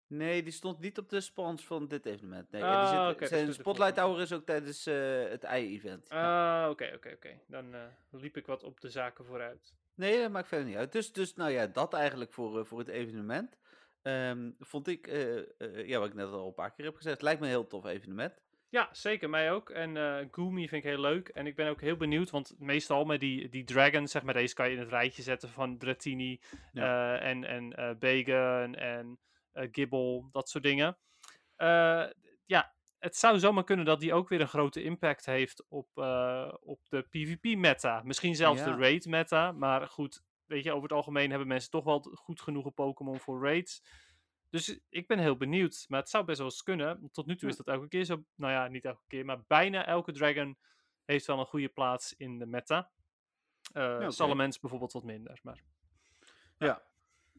Nee, 0.07 0.43
die 0.43 0.53
stond 0.53 0.81
niet 0.81 0.99
op 0.99 1.09
de 1.09 1.21
spons 1.21 1.67
van 1.67 1.89
dit 1.89 2.07
evenement. 2.07 2.51
Nee, 2.51 2.65
Ah, 2.65 2.81
die 2.81 2.99
zit, 2.99 3.09
oké, 3.11 3.19
dus 3.19 3.29
zijn 3.29 3.53
Spotlight. 3.55 3.97
Hour 3.99 4.21
is 4.21 4.33
ook 4.33 4.45
tijdens 4.45 4.87
eh, 4.87 5.23
het 5.29 5.43
ei-event. 5.43 6.09
Ah, 6.09 6.67
oké, 6.71 6.93
oké, 6.95 7.11
oké. 7.15 7.41
Dan 7.47 7.75
eh, 7.75 7.81
liep 8.11 8.37
ik 8.37 8.47
wat 8.47 8.63
op 8.63 8.81
de 8.81 8.91
zaken 8.91 9.25
vooruit. 9.25 9.75
Nee, 9.95 10.21
dat 10.21 10.31
maakt 10.31 10.49
verder 10.49 10.67
niet 10.67 10.77
uit. 10.77 10.93
Dus, 10.93 11.13
dus 11.13 11.35
nou 11.35 11.51
ja, 11.51 11.67
dat 11.67 11.95
eigenlijk 11.95 12.33
voor, 12.33 12.67
voor 12.67 12.79
het 12.79 12.89
evenement. 12.89 13.59
Ehm, 14.03 14.51
vond 14.59 14.87
ik, 14.89 15.07
ja, 15.87 15.99
wat 15.99 16.09
ik 16.09 16.15
net 16.15 16.27
al 16.27 16.47
een 16.47 16.55
paar 16.55 16.73
keer 16.73 16.85
heb 16.85 16.97
gezegd, 16.97 17.23
lijkt 17.23 17.41
me 17.41 17.47
een 17.47 17.53
heel 17.53 17.67
tof 17.67 17.85
evenement. 17.87 18.41
Ja, 18.73 18.89
zeker, 18.93 19.31
mij 19.31 19.53
ook. 19.53 19.71
En 19.71 19.97
eh 19.97 20.27
Goomy 20.31 20.69
vind 20.69 20.85
ik 20.85 20.91
heel 20.91 21.01
leuk. 21.01 21.29
En 21.29 21.47
ik 21.47 21.55
ben 21.57 21.69
ook 21.69 21.81
heel 21.81 21.97
benieuwd, 21.97 22.31
want 22.31 22.55
meestal 22.59 23.05
met 23.05 23.21
die, 23.21 23.49
die 23.49 23.65
Dragon, 23.65 24.09
zeg 24.09 24.23
maar, 24.23 24.35
deze 24.35 24.55
kan 24.55 24.67
je 24.67 24.73
in 24.75 24.79
het 24.81 24.89
rijtje 24.89 25.23
zetten 25.23 25.49
van 25.49 25.79
Dratini 25.79 26.41
eh, 26.73 27.23
en, 27.23 27.45
en 27.45 27.73
eh 27.73 27.91
Bagan 27.99 28.75
en 28.75 29.19
eh 29.53 29.69
Gibble, 29.73 30.29
dat 30.31 30.49
soort 30.49 30.65
dingen. 30.65 30.99
Ja, 32.47 32.75
het 32.99 33.17
zou 33.17 33.39
zomaar 33.39 33.65
kunnen 33.65 33.85
dat 33.85 34.01
die 34.01 34.15
ook 34.15 34.29
weer 34.29 34.41
een 34.41 34.49
grote 34.49 34.83
impact 34.83 35.27
heeft 35.27 35.65
op, 35.69 35.89
op 36.61 36.81
de 36.89 37.03
PvP-meta. 37.11 38.03
Misschien 38.05 38.35
zelfs 38.35 38.61
Ja. 38.61 38.71
de 38.71 38.83
raid-meta, 38.83 39.53
maar 39.53 39.89
goed, 39.89 40.23
weet 40.47 40.65
je, 40.65 40.71
over 40.71 40.83
het 40.83 40.93
algemeen 40.93 41.31
hebben 41.31 41.49
mensen 41.49 41.71
toch 41.71 41.85
wel 41.85 42.01
goed 42.01 42.41
genoeg 42.41 42.75
Pokémon 42.75 43.19
voor 43.19 43.43
raids. 43.43 43.83
Dus 44.53 44.81
ik 44.89 45.07
ben 45.07 45.19
heel 45.19 45.37
benieuwd. 45.37 45.85
Maar 45.89 46.01
het 46.01 46.09
zou 46.09 46.25
best 46.25 46.39
wel 46.39 46.47
eens 46.47 46.63
kunnen. 46.63 47.09
Tot 47.13 47.27
nu 47.27 47.37
toe 47.37 47.49
is 47.49 47.57
dat 47.57 47.67
elke 47.67 47.89
keer 47.89 48.05
zo. 48.05 48.25
Nou 48.35 48.53
ja, 48.53 48.69
niet 48.69 48.85
elke 48.85 49.03
keer. 49.07 49.25
Maar 49.25 49.45
bijna 49.47 49.87
elke 49.87 50.13
Dragon 50.13 50.59
heeft 51.05 51.27
wel 51.27 51.39
een 51.39 51.47
goede 51.47 51.69
plaats 51.69 52.15
in 52.17 52.39
de 52.39 52.47
meta. 52.47 52.91
Eh 53.73 53.95
oké. 53.95 54.11
Salamence 54.11 54.61
bijvoorbeeld 54.61 54.93
wat 54.93 55.05
minder. 55.05 55.39
Maar 55.43 55.63
Ja. 56.59 56.83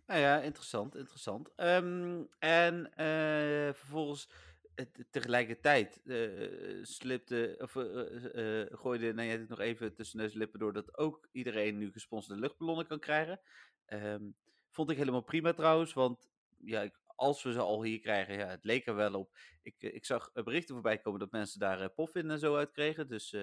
Nou 0.05 0.19
ja, 0.19 0.41
interessant, 0.41 0.95
interessant. 0.95 1.55
Ehm, 1.55 2.23
en 2.39 2.93
eh, 2.95 3.73
vervolgens, 3.73 4.29
eh, 4.75 4.85
te- 4.85 5.07
tegelijkertijd, 5.09 6.01
eh 6.05 6.79
slipte, 6.83 7.55
of 7.59 7.75
eh, 7.75 7.83
eh, 7.83 8.61
eh, 8.61 8.67
gooide 8.71 9.13
Niantic 9.13 9.49
nog 9.49 9.59
even 9.59 9.93
tussen 9.95 10.17
neus 10.19 10.31
en 10.31 10.37
lippen 10.37 10.59
door 10.59 10.73
dat 10.73 10.97
ook 10.97 11.27
iedereen 11.31 11.77
nu 11.77 11.91
gesponsorde 11.91 12.41
luchtballonnen 12.41 12.87
kan 12.87 12.99
krijgen. 12.99 13.41
Ehm, 13.85 14.23
vond 14.69 14.89
ik 14.89 14.97
helemaal 14.97 15.21
prima 15.23 15.53
trouwens, 15.53 15.93
want 15.93 16.29
ja, 16.65 16.81
ik- 16.81 16.99
als 17.15 17.43
we 17.43 17.51
ze 17.51 17.59
al 17.59 17.83
hier 17.83 17.99
krijgen, 17.99 18.37
ja, 18.37 18.47
het 18.47 18.63
leek 18.63 18.87
er 18.87 18.95
wel 18.95 19.13
op. 19.13 19.29
Ik, 19.61 19.75
eh, 19.79 19.95
ik 19.95 20.05
zag 20.05 20.29
eh, 20.33 20.43
berichten 20.43 20.73
voorbij 20.73 20.97
komen 20.97 21.19
dat 21.19 21.31
mensen 21.31 21.59
daar 21.59 21.81
eh 21.81 21.89
poffin 21.95 22.29
en 22.29 22.39
zo 22.39 22.55
uit 22.55 22.71
kregen, 22.71 23.07
dus... 23.07 23.35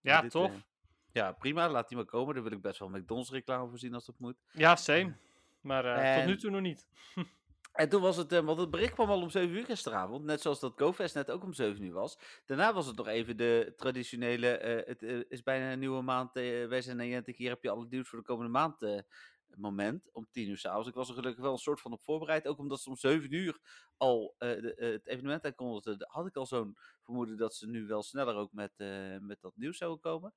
ja, 0.00 0.20
dit, 0.20 0.30
tof. 0.30 0.66
ja, 1.12 1.32
prima, 1.32 1.70
laat 1.70 1.88
die 1.88 1.96
maar 1.96 2.06
komen. 2.06 2.34
Daar 2.34 2.42
wil 2.42 2.52
ik 2.52 2.62
best 2.62 2.78
wel 2.78 2.88
McDonald's 2.88 3.30
reclame 3.30 3.68
voor 3.68 3.78
zien 3.78 3.94
als 3.94 4.06
dat 4.06 4.18
moet. 4.18 4.36
ja, 4.52 4.76
same. 4.76 5.16
Maar 5.60 6.16
tot 6.16 6.26
nu 6.26 6.36
toe 6.36 6.50
nog 6.50 6.60
niet. 6.60 6.86
En 7.72 7.88
toen 7.88 8.00
was 8.00 8.16
het, 8.16 8.30
want 8.30 8.60
het 8.60 8.70
bericht 8.70 8.92
kwam 8.92 9.10
al 9.10 9.22
om 9.22 9.30
7 9.30 9.56
uur 9.56 9.64
gisteravond, 9.64 10.24
net 10.24 10.40
zoals 10.40 10.60
dat 10.60 10.72
GoFest 10.76 11.14
net 11.14 11.30
ook 11.30 11.42
om 11.44 11.52
7 11.52 11.82
uur 11.82 11.92
was. 11.92 12.18
Daarna 12.46 12.74
was 12.74 12.86
het 12.86 12.96
nog 12.96 13.06
even 13.06 13.36
de 13.36 13.72
traditionele, 13.76 14.46
het 14.86 15.02
is 15.28 15.42
bijna 15.42 15.72
een 15.72 15.78
nieuwe 15.78 16.02
maand, 16.02 16.32
wij 16.32 16.82
zijn 16.82 16.96
Niantic, 16.96 17.36
hier 17.36 17.48
heb 17.50 17.62
je 17.62 17.70
alle 17.70 17.86
nieuws 17.90 18.08
voor 18.08 18.18
de 18.18 18.24
komende 18.24 18.50
maand 18.50 19.04
moment 19.56 20.08
om 20.12 20.26
tien 20.30 20.48
uur 20.48 20.58
s'avonds. 20.58 20.88
Ik 20.88 20.94
was 20.94 21.08
er 21.08 21.14
gelukkig 21.14 21.42
wel 21.42 21.52
een 21.52 21.58
soort 21.58 21.80
van 21.80 21.92
op 21.92 22.02
voorbereid. 22.02 22.46
Ook 22.46 22.58
omdat 22.58 22.80
ze 22.80 22.88
om 22.88 22.96
zeven 22.96 23.32
uur 23.32 23.60
al 23.96 24.34
eh, 24.38 24.48
de, 24.48 24.74
eh, 24.74 24.90
het 24.90 25.06
evenement 25.06 25.44
aankondigden. 25.44 26.06
Had 26.08 26.26
ik 26.26 26.36
al 26.36 26.46
zo'n 26.46 26.76
vermoeden 27.02 27.36
dat 27.36 27.54
ze 27.54 27.68
nu 27.68 27.86
wel 27.86 28.02
sneller 28.02 28.34
ook 28.34 28.52
met, 28.52 28.72
eh, 28.76 29.18
met 29.18 29.40
dat 29.40 29.56
nieuws 29.56 29.76
zouden 29.76 30.00
komen. 30.00 30.34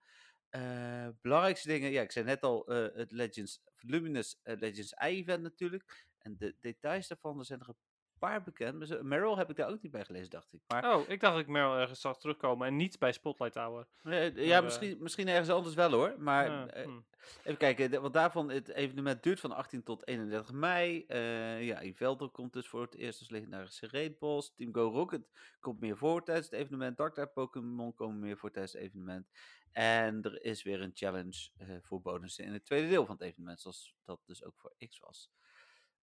Belangrijkste 1.21 1.67
dingen, 1.67 1.91
ja, 1.91 2.01
ik 2.01 2.11
zei 2.11 2.25
net 2.25 2.41
al, 2.41 2.65
het 2.67 3.11
Legends, 3.11 3.61
Luminous 3.77 4.39
Legends 4.43 4.91
I-event 4.91 5.41
natuurlijk. 5.43 6.07
En 6.17 6.37
de 6.37 6.55
details 6.59 7.07
daarvan, 7.07 7.39
er 7.39 7.45
zijn 7.45 7.59
er 7.59 7.75
paar 8.21 8.43
bekend. 8.43 9.01
Meryl 9.03 9.37
heb 9.37 9.49
ik 9.49 9.55
daar 9.55 9.69
ook 9.69 9.81
niet 9.81 9.91
bij 9.91 10.05
gelezen, 10.05 10.29
dacht 10.29 10.53
ik. 10.53 10.61
Maar 10.67 10.93
Oh, 10.95 11.09
ik 11.09 11.19
dacht 11.19 11.33
dat 11.33 11.41
ik 11.41 11.47
Meryl 11.47 11.77
ergens 11.77 12.01
zag 12.01 12.17
terugkomen 12.17 12.67
en 12.67 12.75
niet 12.75 12.99
bij 12.99 13.11
Spotlight 13.11 13.53
Tower. 13.53 13.87
eh, 14.03 14.35
ja, 14.45 14.57
eh, 14.57 14.63
misschien, 14.63 14.97
misschien 14.99 15.27
ergens 15.27 15.49
anders 15.49 15.75
wel 15.75 15.91
hoor. 15.91 16.15
Maar 16.19 16.45
Ja, 16.51 16.67
eh, 16.67 16.83
hm. 16.83 16.99
even 17.43 17.57
kijken, 17.57 18.01
want 18.01 18.13
daarvan, 18.13 18.49
het 18.49 18.67
evenement 18.67 19.23
duurt 19.23 19.39
van 19.39 19.51
18 19.51 19.83
tot 19.83 20.07
31 20.07 20.51
mei. 20.51 21.05
Eh 21.07 21.63
ja, 21.65 21.83
Yveldo 21.83 22.29
komt 22.29 22.53
dus 22.53 22.67
voor 22.67 22.81
het 22.81 22.95
eerst 22.95 23.19
als 23.19 23.29
legendarische 23.29 23.87
raidboss. 23.91 24.53
Team 24.55 24.73
Go 24.73 24.89
Rocket 24.89 25.29
komt 25.59 25.79
meer 25.79 25.97
voor 25.97 26.23
tijdens 26.23 26.49
het 26.49 26.59
evenement. 26.59 26.97
Dark 26.97 27.33
Pokémon 27.33 27.93
komen 27.93 28.19
meer 28.19 28.37
voor 28.37 28.51
tijdens 28.51 28.73
het 28.73 28.81
evenement. 28.81 29.29
En 29.71 30.21
er 30.21 30.43
is 30.43 30.63
weer 30.63 30.81
een 30.81 30.91
challenge 30.93 31.49
voor 31.81 32.01
bonussen 32.01 32.45
in 32.45 32.53
het 32.53 32.65
tweede 32.65 32.87
deel 32.87 33.05
van 33.05 33.15
het 33.15 33.23
evenement. 33.23 33.61
Zoals 33.61 33.95
dat 34.05 34.19
dus 34.25 34.43
ook 34.43 34.57
voor 34.57 34.73
X 34.89 34.99
was. 34.99 35.31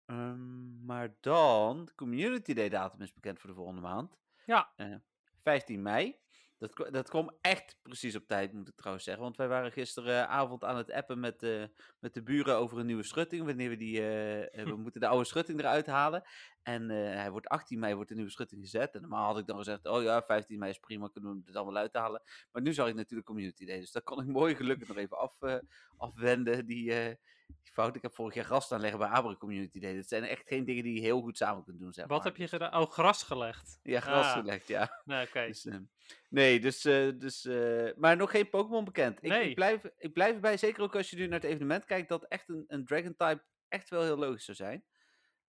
Ehm, 0.07 0.85
maar 0.85 1.17
dan, 1.21 1.85
de 1.85 1.95
Community 1.95 2.55
Day 2.55 2.69
datum 2.69 3.01
is 3.01 3.13
bekend 3.13 3.39
voor 3.41 3.51
de 3.51 3.57
volgende 3.57 3.81
maand. 3.81 4.19
Ja. 4.45 4.73
Eh, 4.77 4.95
15 5.43 5.83
mei. 5.83 6.17
Dat, 6.59 6.89
dat 6.91 7.09
kwam 7.09 7.37
echt 7.41 7.77
precies 7.83 8.17
op 8.17 8.27
tijd, 8.27 8.53
moet 8.53 8.69
ik 8.69 8.77
trouwens 8.77 9.05
zeggen. 9.05 9.23
Want 9.23 9.37
wij 9.37 9.49
waren 9.49 9.73
gisteravond 9.73 10.65
aan 10.65 10.77
het 10.77 10.93
appen 10.93 11.21
met, 11.21 11.43
eh, 11.43 11.65
met 11.99 12.15
de 12.15 12.23
buren 12.23 12.57
over 12.57 12.79
een 12.79 12.87
nieuwe 12.87 13.03
schutting. 13.03 13.45
Wanneer 13.45 13.69
we 13.69 13.77
die. 13.77 13.99
eh, 13.99 14.61
eh, 14.61 14.67
we 14.67 14.77
moeten 14.85 15.01
de 15.01 15.07
oude 15.07 15.25
schutting 15.25 15.59
eruit 15.59 15.87
halen. 15.87 16.23
En 16.63 16.91
eh, 16.91 16.97
hij 16.97 17.31
wordt 17.31 17.49
18 17.49 17.79
mei 17.79 17.95
wordt 17.95 18.09
de 18.09 18.15
nieuwe 18.15 18.31
schutting 18.31 18.61
gezet. 18.63 18.95
En 18.95 19.01
normaal 19.01 19.27
had 19.27 19.39
ik 19.39 19.47
dan 19.47 19.57
gezegd: 19.57 19.87
Oh 19.87 20.03
ja, 20.03 20.23
15 20.23 20.59
mei 20.59 20.71
is 20.71 20.79
prima, 20.79 21.09
kunnen 21.13 21.33
we 21.33 21.43
het 21.45 21.57
allemaal 21.57 21.77
uithalen. 21.77 22.23
Maar 22.53 22.63
nu 22.63 22.73
zag 22.73 22.89
ik 22.89 22.95
natuurlijk 22.95 23.27
Community 23.29 23.65
Day. 23.67 23.81
Dus 23.81 23.93
dat 23.93 24.03
kon 24.03 24.21
ik 24.21 24.27
mooi 24.27 24.55
gelukkig 24.55 24.89
nog 24.89 24.97
even 24.97 25.19
af, 25.19 25.43
eh, 25.43 25.59
afwenden. 25.97 26.67
Die, 26.67 26.93
eh, 26.93 27.15
die 27.47 27.73
fout. 27.73 27.97
Ik 27.97 28.03
heb 28.03 28.15
vorig 28.15 28.35
jaar 28.35 28.45
gras 28.45 28.73
aanleggen 28.73 28.99
bij 28.99 29.09
Abra 29.09 29.37
Community 29.37 29.81
Day. 29.81 29.95
Dat 29.97 30.09
zijn 30.09 30.23
echt 30.25 30.47
geen 30.47 30.65
dingen 30.65 30.83
die 30.83 30.95
je 30.95 31.01
heel 31.01 31.21
goed 31.21 31.37
samen 31.37 31.65
kunt 31.65 31.79
doen. 31.79 31.93
Zeg 31.93 32.07
Wat 32.07 32.17
maar. 32.19 32.27
heb 32.27 32.37
je 32.37 32.49
gedaan? 32.49 32.75
Oh, 32.83 32.91
gras 32.91 33.23
gelegd. 33.23 33.79
Ja, 33.83 34.01
gras 34.01 34.27
Ah. 34.27 34.33
gelegd, 34.33 34.69
ja. 34.69 34.91
Nee, 35.05 35.27
oké. 35.27 35.47
Dus, 35.47 35.65
ehm, 35.67 35.83
nee, 36.29 36.61
dus, 36.61 36.85
eh, 36.85 37.09
dus 37.19 37.45
eh, 37.45 37.89
maar 37.97 38.17
nog 38.17 38.31
geen 38.31 38.49
Pokémon 38.49 38.85
bekend. 38.85 39.23
Ik, 39.23 39.31
Nee. 39.31 39.49
ik, 39.49 39.55
blijf, 39.55 39.83
ik 39.99 40.13
blijf 40.13 40.35
erbij, 40.35 40.57
zeker 40.57 40.83
ook 40.83 40.97
als 40.97 41.11
je 41.11 41.17
nu 41.17 41.27
naar 41.27 41.41
het 41.41 41.51
evenement 41.51 41.85
kijkt, 41.85 42.09
dat 42.09 42.25
echt 42.25 42.49
een, 42.49 42.65
een 42.69 42.85
Dragon 42.85 43.17
type 43.17 43.45
echt 43.69 43.89
wel 43.91 44.03
heel 44.03 44.17
logisch 44.19 44.45
zou 44.45 44.57
zijn. 44.57 44.85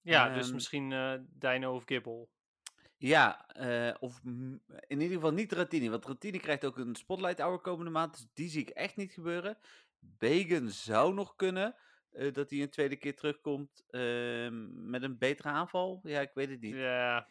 Ja, 0.02 0.34
dus 0.34 0.46
Ehm, 0.46 0.54
misschien 0.54 0.92
eh 0.92 1.14
Dino 1.28 1.76
of 1.76 1.84
Gibble. 1.86 2.28
Ja, 3.00 3.46
of 4.00 4.22
in 4.24 4.62
ieder 5.02 5.10
geval 5.16 5.32
niet 5.32 5.52
Ratini, 5.52 5.90
want 5.90 6.06
Ratini 6.06 6.38
krijgt 6.40 6.66
ook 6.66 6.78
een 6.78 6.96
Spotlight 6.96 7.40
Hour 7.40 7.60
komende 7.60 7.92
maand, 7.92 8.12
dus 8.14 8.28
die 8.34 8.50
zie 8.50 8.62
ik 8.62 8.70
echt 8.70 8.96
niet 8.96 9.12
gebeuren. 9.14 9.58
Bacon 10.00 10.70
zou 10.70 11.14
nog 11.14 11.36
kunnen, 11.36 11.76
eh, 12.12 12.34
dat 12.34 12.50
hij 12.50 12.62
een 12.62 12.70
tweede 12.70 12.96
keer 12.96 13.16
terugkomt 13.16 13.84
ehm, 13.90 14.90
met 14.90 15.04
een 15.04 15.18
betere 15.18 15.50
aanval. 15.50 16.00
Ja, 16.04 16.22
ik 16.22 16.32
weet 16.34 16.50
het 16.50 16.62
niet. 16.62 16.76
Ja, 16.76 17.28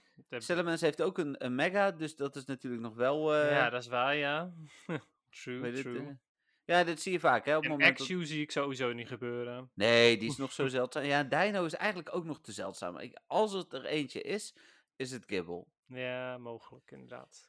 heeft 0.81 1.03
ook 1.03 1.19
een, 1.19 1.45
een 1.45 1.55
Mega, 1.55 1.91
dus 1.91 2.17
dat 2.17 2.37
is 2.37 2.45
natuurlijk 2.45 2.83
nog 2.83 2.95
wel... 2.95 3.35
eh, 3.35 3.51
ja, 3.51 3.71
dat 3.71 3.83
is 3.83 3.89
waar, 3.89 4.17
ja. 4.17 4.53
true, 5.31 5.65
het, 5.65 5.81
true. 5.81 5.99
eh, 5.99 6.07
ja, 6.65 6.85
dat 6.85 7.01
zie 7.01 7.13
je 7.13 7.21
vaak, 7.21 7.45
hè. 7.45 7.57
Op 7.57 7.63
en 7.63 7.71
moment 7.71 7.99
dat- 7.99 8.07
zie 8.07 8.41
ik 8.43 8.51
sowieso 8.51 8.93
niet 8.93 9.09
gebeuren. 9.09 9.71
Nee, 9.75 10.17
die 10.19 10.29
is 10.29 10.37
nog 10.37 10.53
zo 10.53 10.69
zeldzaam. 10.77 11.05
Ja, 11.05 11.23
Dino 11.25 11.65
is 11.65 11.75
eigenlijk 11.75 12.15
ook 12.15 12.25
nog 12.25 12.41
te 12.41 12.53
zeldzaam. 12.53 12.99
Ik, 12.99 13.21
als 13.27 13.53
het 13.53 13.73
er 13.73 13.85
eentje 13.85 14.23
is, 14.23 14.57
is 14.97 15.11
het 15.11 15.25
Gibble. 15.27 15.65
Ja, 15.87 16.39
mogelijk, 16.39 16.91
inderdaad. 16.91 17.49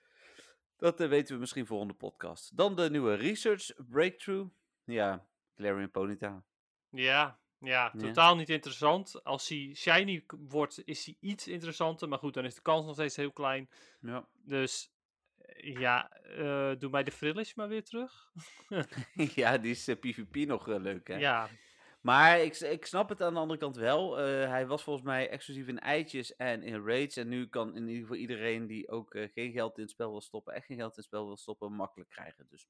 Dat 0.78 1.00
eh, 1.00 1.08
weten 1.08 1.34
we 1.34 1.40
misschien 1.40 1.66
volgende 1.66 1.94
podcast. 1.94 2.58
Dan 2.58 2.76
de 2.76 2.90
nieuwe 2.90 3.14
Research 3.14 3.72
Breakthrough. 3.90 4.50
Ja, 4.88 5.28
Clarion 5.56 5.92
Ponyta. 5.92 6.44
Ja, 6.90 7.40
ja, 7.60 7.92
Ja. 7.94 8.00
totaal 8.00 8.36
niet 8.36 8.50
interessant. 8.50 9.24
Als 9.24 9.50
hij 9.50 9.72
shiny 9.76 10.26
wordt, 10.48 10.82
is 10.86 11.06
hij 11.06 11.18
iets 11.20 11.48
interessanter. 11.48 12.08
Maar 12.08 12.20
goed, 12.20 12.34
dan 12.34 12.46
is 12.46 12.56
de 12.56 12.62
kans 12.62 12.86
nog 12.86 12.94
steeds 12.94 13.16
heel 13.16 13.32
klein. 13.32 13.70
Ja. 14.02 14.28
Dus 14.34 14.92
eh, 15.38 15.76
ja, 15.76 16.12
eh, 16.12 16.72
doe 16.80 16.90
mij 16.90 17.04
de 17.04 17.12
Frillish 17.12 17.54
maar 17.54 17.68
weer 17.68 17.84
terug. 17.84 18.32
ja, 19.36 19.58
die 19.58 19.72
is 19.72 19.84
PvP 20.00 20.36
nog 20.36 20.70
eh, 20.70 20.80
leuk, 20.80 21.08
hè. 21.08 21.16
Ja, 21.16 21.50
Maar 22.02 22.40
ik, 22.40 22.56
ik 22.60 22.86
snap 22.86 23.10
het 23.10 23.22
aan 23.22 23.34
de 23.34 23.40
andere 23.40 23.60
kant 23.60 23.76
wel. 23.76 24.16
Hij 24.18 24.68
was 24.68 24.84
volgens 24.84 25.06
mij 25.06 25.30
exclusief 25.30 25.68
in 25.68 25.80
eitjes 25.80 26.36
en 26.36 26.64
in 26.64 26.86
raids. 26.86 27.18
En 27.18 27.28
nu 27.28 27.48
kan 27.48 27.76
in 27.76 27.88
ieder 27.88 28.02
geval 28.02 28.16
iedereen 28.16 28.68
die 28.68 28.90
ook 28.90 29.18
geen 29.34 29.52
geld 29.52 29.76
in 29.78 29.84
het 29.84 29.92
spel 29.92 30.12
wil 30.12 30.22
stoppen, 30.22 30.54
echt 30.54 30.66
geen 30.66 30.78
geld 30.78 30.90
in 30.90 30.96
het 30.98 31.06
spel 31.06 31.26
wil 31.26 31.38
stoppen, 31.38 31.74
makkelijk 31.74 32.10
krijgen. 32.10 32.46
Dus 32.50 32.68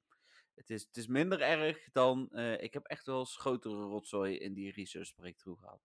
het 0.57 0.69
is, 0.69 0.83
het 0.85 0.97
is 0.97 1.07
minder 1.07 1.41
erg 1.41 1.89
dan... 1.91 2.29
eh, 2.31 2.61
ik 2.63 2.73
heb 2.73 2.85
echt 2.85 3.05
wel 3.05 3.19
eens 3.19 3.37
grotere 3.37 3.75
rotzooi 3.83 4.37
in 4.37 4.53
die 4.53 4.71
research 4.71 5.15
breakthrough 5.15 5.59
gehad. 5.61 5.81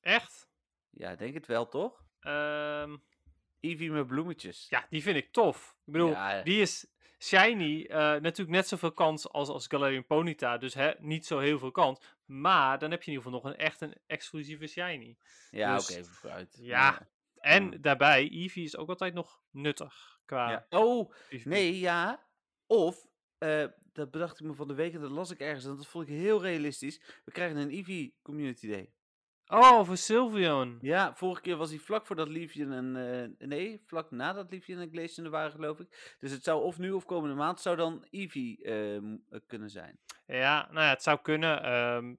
echt? 0.00 0.48
Ja, 0.90 1.14
denk 1.16 1.34
het 1.34 1.46
wel, 1.46 1.68
toch? 1.68 2.04
Ehm, 2.20 2.96
Eevee 3.60 3.90
met 3.90 4.06
bloemetjes. 4.06 4.66
ja, 4.68 4.86
die 4.90 5.02
vind 5.02 5.16
ik 5.16 5.32
tof. 5.32 5.76
Ik 5.84 5.92
bedoel, 5.92 6.10
Ja. 6.10 6.42
die 6.42 6.60
is 6.60 6.86
shiny. 7.18 7.84
eh, 7.84 7.96
natuurlijk 7.98 8.48
net 8.48 8.68
zoveel 8.68 8.92
kans 8.92 9.28
als, 9.28 9.48
als 9.48 9.66
Galarian 9.66 10.06
Ponyta. 10.06 10.58
Dus 10.58 10.74
hè, 10.74 10.92
niet 10.98 11.26
zo 11.26 11.38
heel 11.38 11.58
veel 11.58 11.70
kans. 11.70 12.00
Maar 12.24 12.78
dan 12.78 12.90
heb 12.90 13.02
je 13.02 13.10
in 13.10 13.16
ieder 13.16 13.30
geval 13.32 13.42
nog 13.42 13.52
een 13.52 13.64
echt 13.64 13.80
een 13.80 13.94
exclusieve 14.06 14.66
shiny. 14.66 15.16
Ja, 15.50 15.74
dus- 15.74 15.90
oké, 15.90 15.98
even 16.00 16.14
vooruit. 16.14 16.56
Ja. 16.60 17.08
En 17.34 17.70
Ja. 17.70 17.78
daarbij, 17.78 18.28
Eevee 18.30 18.64
is 18.64 18.76
ook 18.76 18.88
altijd 18.88 19.14
nog 19.14 19.42
nuttig. 19.50 20.20
Qua 20.24 20.50
Ja. 20.50 20.66
Oh, 20.70 21.12
nee, 21.44 21.78
ja. 21.78 22.26
Of, 22.66 23.06
eh, 23.38 23.64
dat 23.92 24.10
bedacht 24.10 24.40
ik 24.40 24.46
me 24.46 24.54
van 24.54 24.68
de 24.68 24.74
week 24.74 24.94
en 24.94 25.00
dat 25.00 25.10
las 25.10 25.30
ik 25.30 25.38
ergens 25.40 25.64
en 25.64 25.76
dat 25.76 25.86
vond 25.86 26.08
ik 26.08 26.14
heel 26.14 26.42
realistisch. 26.42 27.00
We 27.24 27.30
krijgen 27.32 27.56
een 27.56 27.70
Eevee 27.70 28.14
Community 28.22 28.68
Day. 28.68 28.92
Oh, 29.46 29.84
voor 29.84 29.96
Sylveon. 29.96 30.78
Ja, 30.80 31.14
vorige 31.14 31.40
keer 31.42 31.56
was 31.56 31.70
hij 31.70 31.78
vlak 31.78 32.06
voordat 32.06 32.28
Leafje 32.28 32.66
en... 32.66 32.96
eh, 33.40 33.48
nee, 33.48 33.82
vlak 33.86 34.10
nadat 34.10 34.50
Leafje 34.50 34.76
en 34.76 34.90
Glacier 34.90 35.24
er 35.24 35.30
waren, 35.30 35.50
geloof 35.52 35.80
ik. 35.80 36.14
Dus 36.18 36.30
het 36.30 36.44
zou 36.44 36.62
of 36.62 36.78
nu 36.78 36.90
of 36.90 37.04
komende 37.04 37.34
maand 37.36 37.60
zou 37.60 37.76
dan 37.76 38.06
Eevee 38.10 38.62
eh, 38.62 39.00
m- 39.00 39.18
eh, 39.30 39.40
kunnen 39.46 39.70
zijn. 39.70 39.98
Ja, 40.26 40.68
nou 40.70 40.84
ja, 40.84 40.88
het 40.90 41.02
zou 41.02 41.18
kunnen. 41.22 41.62
ehm, 41.62 42.14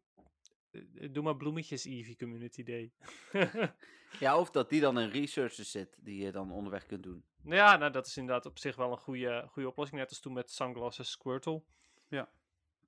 eh, 0.72 1.10
doe 1.12 1.24
maar 1.24 1.36
bloemetjes 1.38 1.86
Eevee 1.86 2.16
Community 2.16 2.64
Day. 2.64 2.92
Ja, 4.20 4.40
of 4.40 4.52
dat 4.52 4.70
die 4.70 4.82
dan 4.82 5.00
in 5.00 5.10
researchers 5.10 5.72
zit, 5.72 5.98
die 6.00 6.24
je 6.24 6.32
dan 6.32 6.52
onderweg 6.52 6.86
kunt 6.86 7.04
doen. 7.04 7.24
Ja, 7.44 7.78
nou 7.78 7.92
dat 7.92 8.08
is 8.08 8.18
inderdaad 8.18 8.46
op 8.46 8.58
zich 8.58 8.76
wel 8.76 8.92
een 8.92 8.98
goede, 8.98 9.46
goede 9.48 9.68
oplossing. 9.70 10.00
Net 10.00 10.10
als 10.10 10.20
toen 10.20 10.34
met 10.34 10.52
Sunglasses 10.52 11.12
Squirtle. 11.12 11.64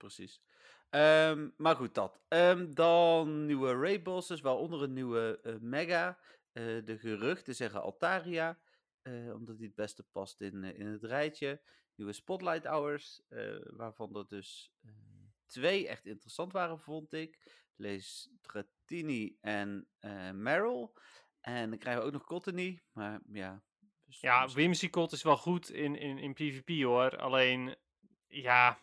Precies. 0.02 0.42
Ehm, 0.90 1.50
maar 1.58 1.76
goed, 1.76 1.96
dat. 1.96 2.20
Ehm, 2.28 2.74
dan 2.74 3.46
nieuwe 3.46 3.74
raid 3.74 4.04
bosses, 4.04 4.42
waaronder 4.42 4.84
een 4.84 4.94
nieuwe 4.94 5.40
eh, 5.44 5.56
mega. 5.60 6.20
Eh, 6.52 6.64
de 6.86 6.98
geruchten 6.98 7.56
zeggen 7.56 7.82
Altaria, 7.82 8.60
eh, 9.02 9.34
omdat 9.34 9.58
die 9.58 9.68
het 9.68 9.76
beste 9.76 10.04
past 10.12 10.42
in, 10.42 10.64
in 10.64 10.86
het 10.86 11.04
rijtje. 11.04 11.62
Nieuwe 11.96 12.14
Spotlight 12.14 12.66
Hours, 12.66 13.22
waarvan 13.64 14.16
er 14.16 14.28
dus 14.28 14.72
twee 15.46 15.88
echt 15.88 16.06
interessant 16.06 16.52
waren, 16.54 16.80
vond 16.80 17.14
ik. 17.14 17.62
Lees 17.76 18.30
Dratini 18.42 19.38
en 19.42 19.88
Meryl. 20.34 20.94
En 21.40 21.70
dan 21.70 21.80
krijgen 21.80 22.02
we 22.02 22.08
ook 22.08 22.14
nog 22.14 22.26
Cottony, 22.26 22.82
maar 22.92 23.22
ja. 23.32 23.64
Dus 24.12 24.21
Ja, 24.21 24.41
misschien- 24.41 24.63
Whimsicott 24.63 25.12
is 25.12 25.24
wel 25.24 25.38
goed 25.38 25.69
in, 25.69 25.95
in, 25.95 26.17
in 26.17 26.34
PvP 26.34 26.84
hoor. 26.84 27.17
Alleen, 27.17 27.76
ja, 28.28 28.80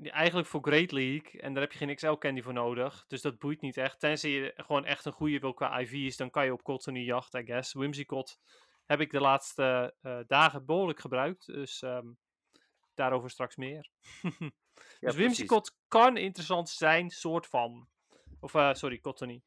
eigenlijk 0.00 0.48
voor 0.48 0.62
Great 0.62 0.92
League. 0.92 1.40
En 1.40 1.52
daar 1.52 1.62
heb 1.62 1.72
je 1.72 1.78
geen 1.78 1.94
XL 1.94 2.12
candy 2.12 2.42
voor 2.42 2.52
nodig. 2.52 3.04
Dus 3.08 3.22
dat 3.22 3.38
boeit 3.38 3.60
niet 3.60 3.76
echt. 3.76 4.00
Tenzij 4.00 4.30
je 4.30 4.52
gewoon 4.56 4.84
echt 4.84 5.04
een 5.04 5.12
goede 5.12 5.38
wil 5.38 5.54
qua 5.54 5.80
IV's, 5.80 6.16
dan 6.16 6.30
kan 6.30 6.44
je 6.44 6.52
op 6.52 6.62
Cottony 6.62 7.00
jacht, 7.00 7.34
I 7.34 7.44
guess. 7.44 7.72
Whimsicott 7.72 8.40
heb 8.84 9.00
ik 9.00 9.10
de 9.10 9.20
laatste 9.20 9.94
eh, 10.02 10.18
dagen 10.26 10.64
behoorlijk 10.64 11.00
gebruikt. 11.00 11.46
Dus 11.46 11.82
ehm, 11.82 12.06
daarover 12.94 13.30
straks 13.30 13.56
meer. 13.56 13.90
Ja, 15.00 15.08
dus. 15.08 15.14
Whimsicott 15.14 15.76
kan 15.88 16.16
interessant 16.16 16.68
zijn, 16.68 17.10
soort 17.10 17.46
van. 17.46 17.88
Of, 18.40 18.54
eh, 18.54 18.74
sorry, 18.74 19.00
Cottony. 19.00 19.42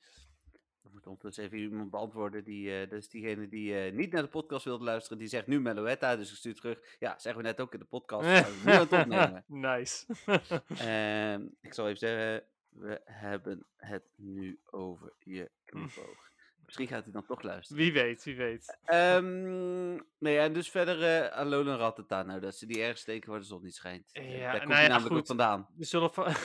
Er 0.89 0.95
moet 0.95 1.07
ondertussen 1.07 1.43
even 1.43 1.57
iemand 1.57 1.89
beantwoorden. 1.91 2.43
Die, 2.43 2.87
dat 2.87 2.97
is 2.99 3.09
diegene 3.09 3.47
die 3.47 3.79
eh, 3.85 3.93
niet 3.93 4.11
naar 4.11 4.21
de 4.21 4.27
podcast 4.27 4.65
wilde 4.65 4.83
luisteren. 4.83 5.17
Die 5.17 5.27
zegt 5.27 5.47
nu 5.47 5.59
Meloetta, 5.59 6.15
dus 6.15 6.29
ik 6.31 6.35
stuur 6.37 6.55
terug. 6.55 6.79
Ja, 6.99 7.19
zeggen 7.19 7.41
we 7.41 7.47
net 7.47 7.59
ook 7.61 7.73
in 7.73 7.79
de 7.79 7.85
podcast. 7.85 8.25
we 8.47 8.61
nu 8.65 8.71
aan 8.71 8.79
het 8.79 8.91
opnemen. 8.93 9.43
nice. 9.69 10.05
Ehm, 10.77 11.47
ik 11.61 11.73
zal 11.73 11.85
even 11.85 11.97
zeggen, 11.99 12.43
we 12.69 13.01
hebben 13.05 13.65
het 13.77 14.03
nu 14.15 14.59
over 14.65 15.13
je 15.19 15.51
knipoog. 15.65 16.27
Misschien 16.65 16.87
gaat 16.87 17.03
hij 17.03 17.13
dan 17.13 17.25
toch 17.25 17.41
luisteren. 17.41 17.83
wie 17.83 17.93
weet, 17.93 18.23
wie 18.23 18.35
weet. 18.35 18.77
Ehm, 18.83 19.93
nee, 20.17 20.37
en 20.37 20.53
dus 20.53 20.69
verder 20.69 21.23
uh, 21.25 21.37
Alolan 21.37 21.77
Rattata. 21.77 22.23
Nou, 22.23 22.39
dat 22.39 22.55
ze 22.55 22.65
die 22.65 22.81
ergens 22.81 23.01
steken 23.01 23.29
waar 23.29 23.39
de 23.39 23.45
zon 23.45 23.63
niet 23.63 23.75
schijnt. 23.75 24.09
Ja, 24.11 24.21
Daar 24.21 24.51
komt 24.51 24.63
nou 24.63 24.73
hij 24.73 24.81
ja, 24.83 24.87
namelijk 24.87 25.11
ook 25.11 25.17
goed. 25.17 25.27
vandaan. 25.27 25.67
Er 25.79 25.85
zullen, 25.85 26.11
va- 26.13 26.35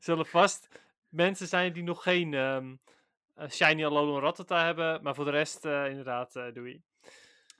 zullen 0.00 0.26
vast 0.26 0.68
mensen 1.08 1.46
zijn 1.46 1.72
die 1.72 1.82
nog 1.82 2.02
geen 2.02 2.34
ehm, 2.34 2.66
eh, 2.70 2.76
Shiny 3.48 3.84
Alolan 3.84 4.20
Rattata 4.20 4.64
hebben. 4.64 5.02
Maar 5.02 5.14
voor 5.14 5.24
de 5.24 5.30
rest, 5.30 5.64
eh, 5.64 5.88
inderdaad, 5.88 6.36
eh 6.36 6.52
doei. 6.54 6.82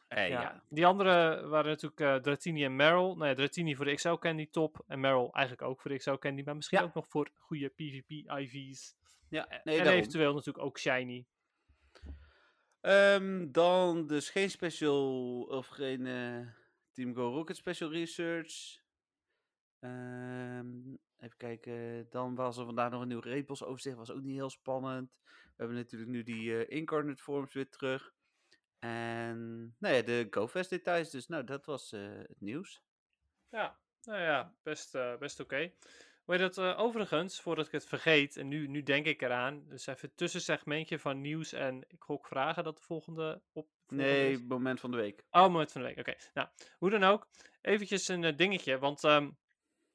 Eh, 0.08 0.28
Ja. 0.28 0.40
ja. 0.40 0.62
Die 0.68 0.86
andere 0.86 1.46
waren 1.46 1.70
natuurlijk 1.70 2.00
eh 2.00 2.14
Dratini 2.14 2.64
en 2.64 2.76
Meryl. 2.76 3.16
Nou 3.16 3.28
ja, 3.28 3.34
Dratini 3.34 3.76
voor 3.76 3.84
de 3.84 3.94
XL 3.94 4.14
Candy 4.14 4.48
top. 4.50 4.84
En 4.86 5.00
Meryl 5.00 5.30
eigenlijk 5.32 5.68
ook 5.68 5.80
voor 5.80 5.90
de 5.90 5.96
XL 5.96 6.14
Candy. 6.14 6.42
Maar 6.44 6.56
misschien 6.56 6.78
Ja. 6.78 6.84
ook 6.84 6.94
nog 6.94 7.08
voor 7.08 7.30
goede 7.34 7.68
PvP 7.68 8.10
IV's. 8.10 8.94
Ja, 9.28 9.48
Eh, 9.48 9.58
nee, 9.64 9.76
en 9.78 9.82
daarom. 9.84 10.00
eventueel 10.00 10.34
natuurlijk 10.34 10.64
ook 10.64 10.78
Shiny. 10.78 11.26
Ehm, 12.80 13.50
dan 13.52 14.06
dus 14.06 14.30
geen 14.30 14.50
special 14.50 15.40
of 15.42 15.66
geen 15.66 16.06
eh, 16.06 16.46
Team 16.92 17.14
Go 17.14 17.30
Rocket 17.34 17.56
special 17.56 17.90
research. 17.90 18.80
Ehm, 19.80 20.66
even 21.18 21.36
kijken. 21.36 22.06
Dan 22.10 22.34
was 22.34 22.56
er 22.56 22.64
vandaag 22.64 22.90
nog 22.90 23.02
een 23.02 23.08
nieuw 23.08 23.20
Repos 23.20 23.64
overzicht. 23.64 23.96
Was 23.96 24.10
ook 24.10 24.22
niet 24.22 24.34
heel 24.36 24.50
spannend. 24.50 25.10
We 25.56 25.62
hebben 25.62 25.76
natuurlijk 25.76 26.10
nu 26.10 26.22
die 26.22 26.64
eh, 26.64 26.78
incarnate 26.78 27.22
forms 27.22 27.54
weer 27.54 27.68
terug. 27.68 28.12
En 28.78 29.74
nou 29.78 29.94
ja, 29.94 30.02
de 30.02 30.26
GoFest 30.30 30.70
details. 30.70 31.10
Dus 31.10 31.26
nou, 31.26 31.44
dat 31.44 31.66
was 31.66 31.92
eh, 31.92 32.00
het 32.18 32.40
nieuws. 32.40 32.82
Ja, 33.48 33.78
nou 34.02 34.20
ja, 34.20 34.54
best, 34.62 34.94
eh, 34.94 35.16
best 35.16 35.40
oké. 35.40 35.72
Hoe 36.24 36.34
heet 36.34 36.54
dat 36.54 36.76
overigens, 36.76 37.40
voordat 37.40 37.66
ik 37.66 37.72
het 37.72 37.86
vergeet, 37.86 38.36
en 38.36 38.48
nu, 38.48 38.66
nu 38.66 38.82
denk 38.82 39.06
ik 39.06 39.22
eraan, 39.22 39.68
dus 39.68 39.86
even 39.86 40.08
een 40.08 40.14
tussensegmentje 40.14 40.98
van 40.98 41.20
nieuws 41.20 41.52
en 41.52 41.84
ik 41.88 42.02
gok 42.02 42.26
vragen 42.26 42.64
dat 42.64 42.76
de 42.76 42.82
volgende 42.82 43.42
op. 43.52 43.68
volgende 43.86 44.04
is. 44.04 44.38
Nee, 44.38 44.46
moment 44.46 44.80
van 44.80 44.90
de 44.90 44.96
week. 44.96 45.24
Oh, 45.30 45.42
moment 45.42 45.72
van 45.72 45.80
de 45.80 45.86
week. 45.86 45.98
Oké. 45.98 46.14
Nou, 46.34 46.48
hoe 46.78 46.90
dan 46.90 47.04
ook. 47.04 47.28
Eventjes 47.60 48.08
een 48.08 48.36
dingetje. 48.36 48.78
Want 48.78 49.04
ehm, 49.04 49.30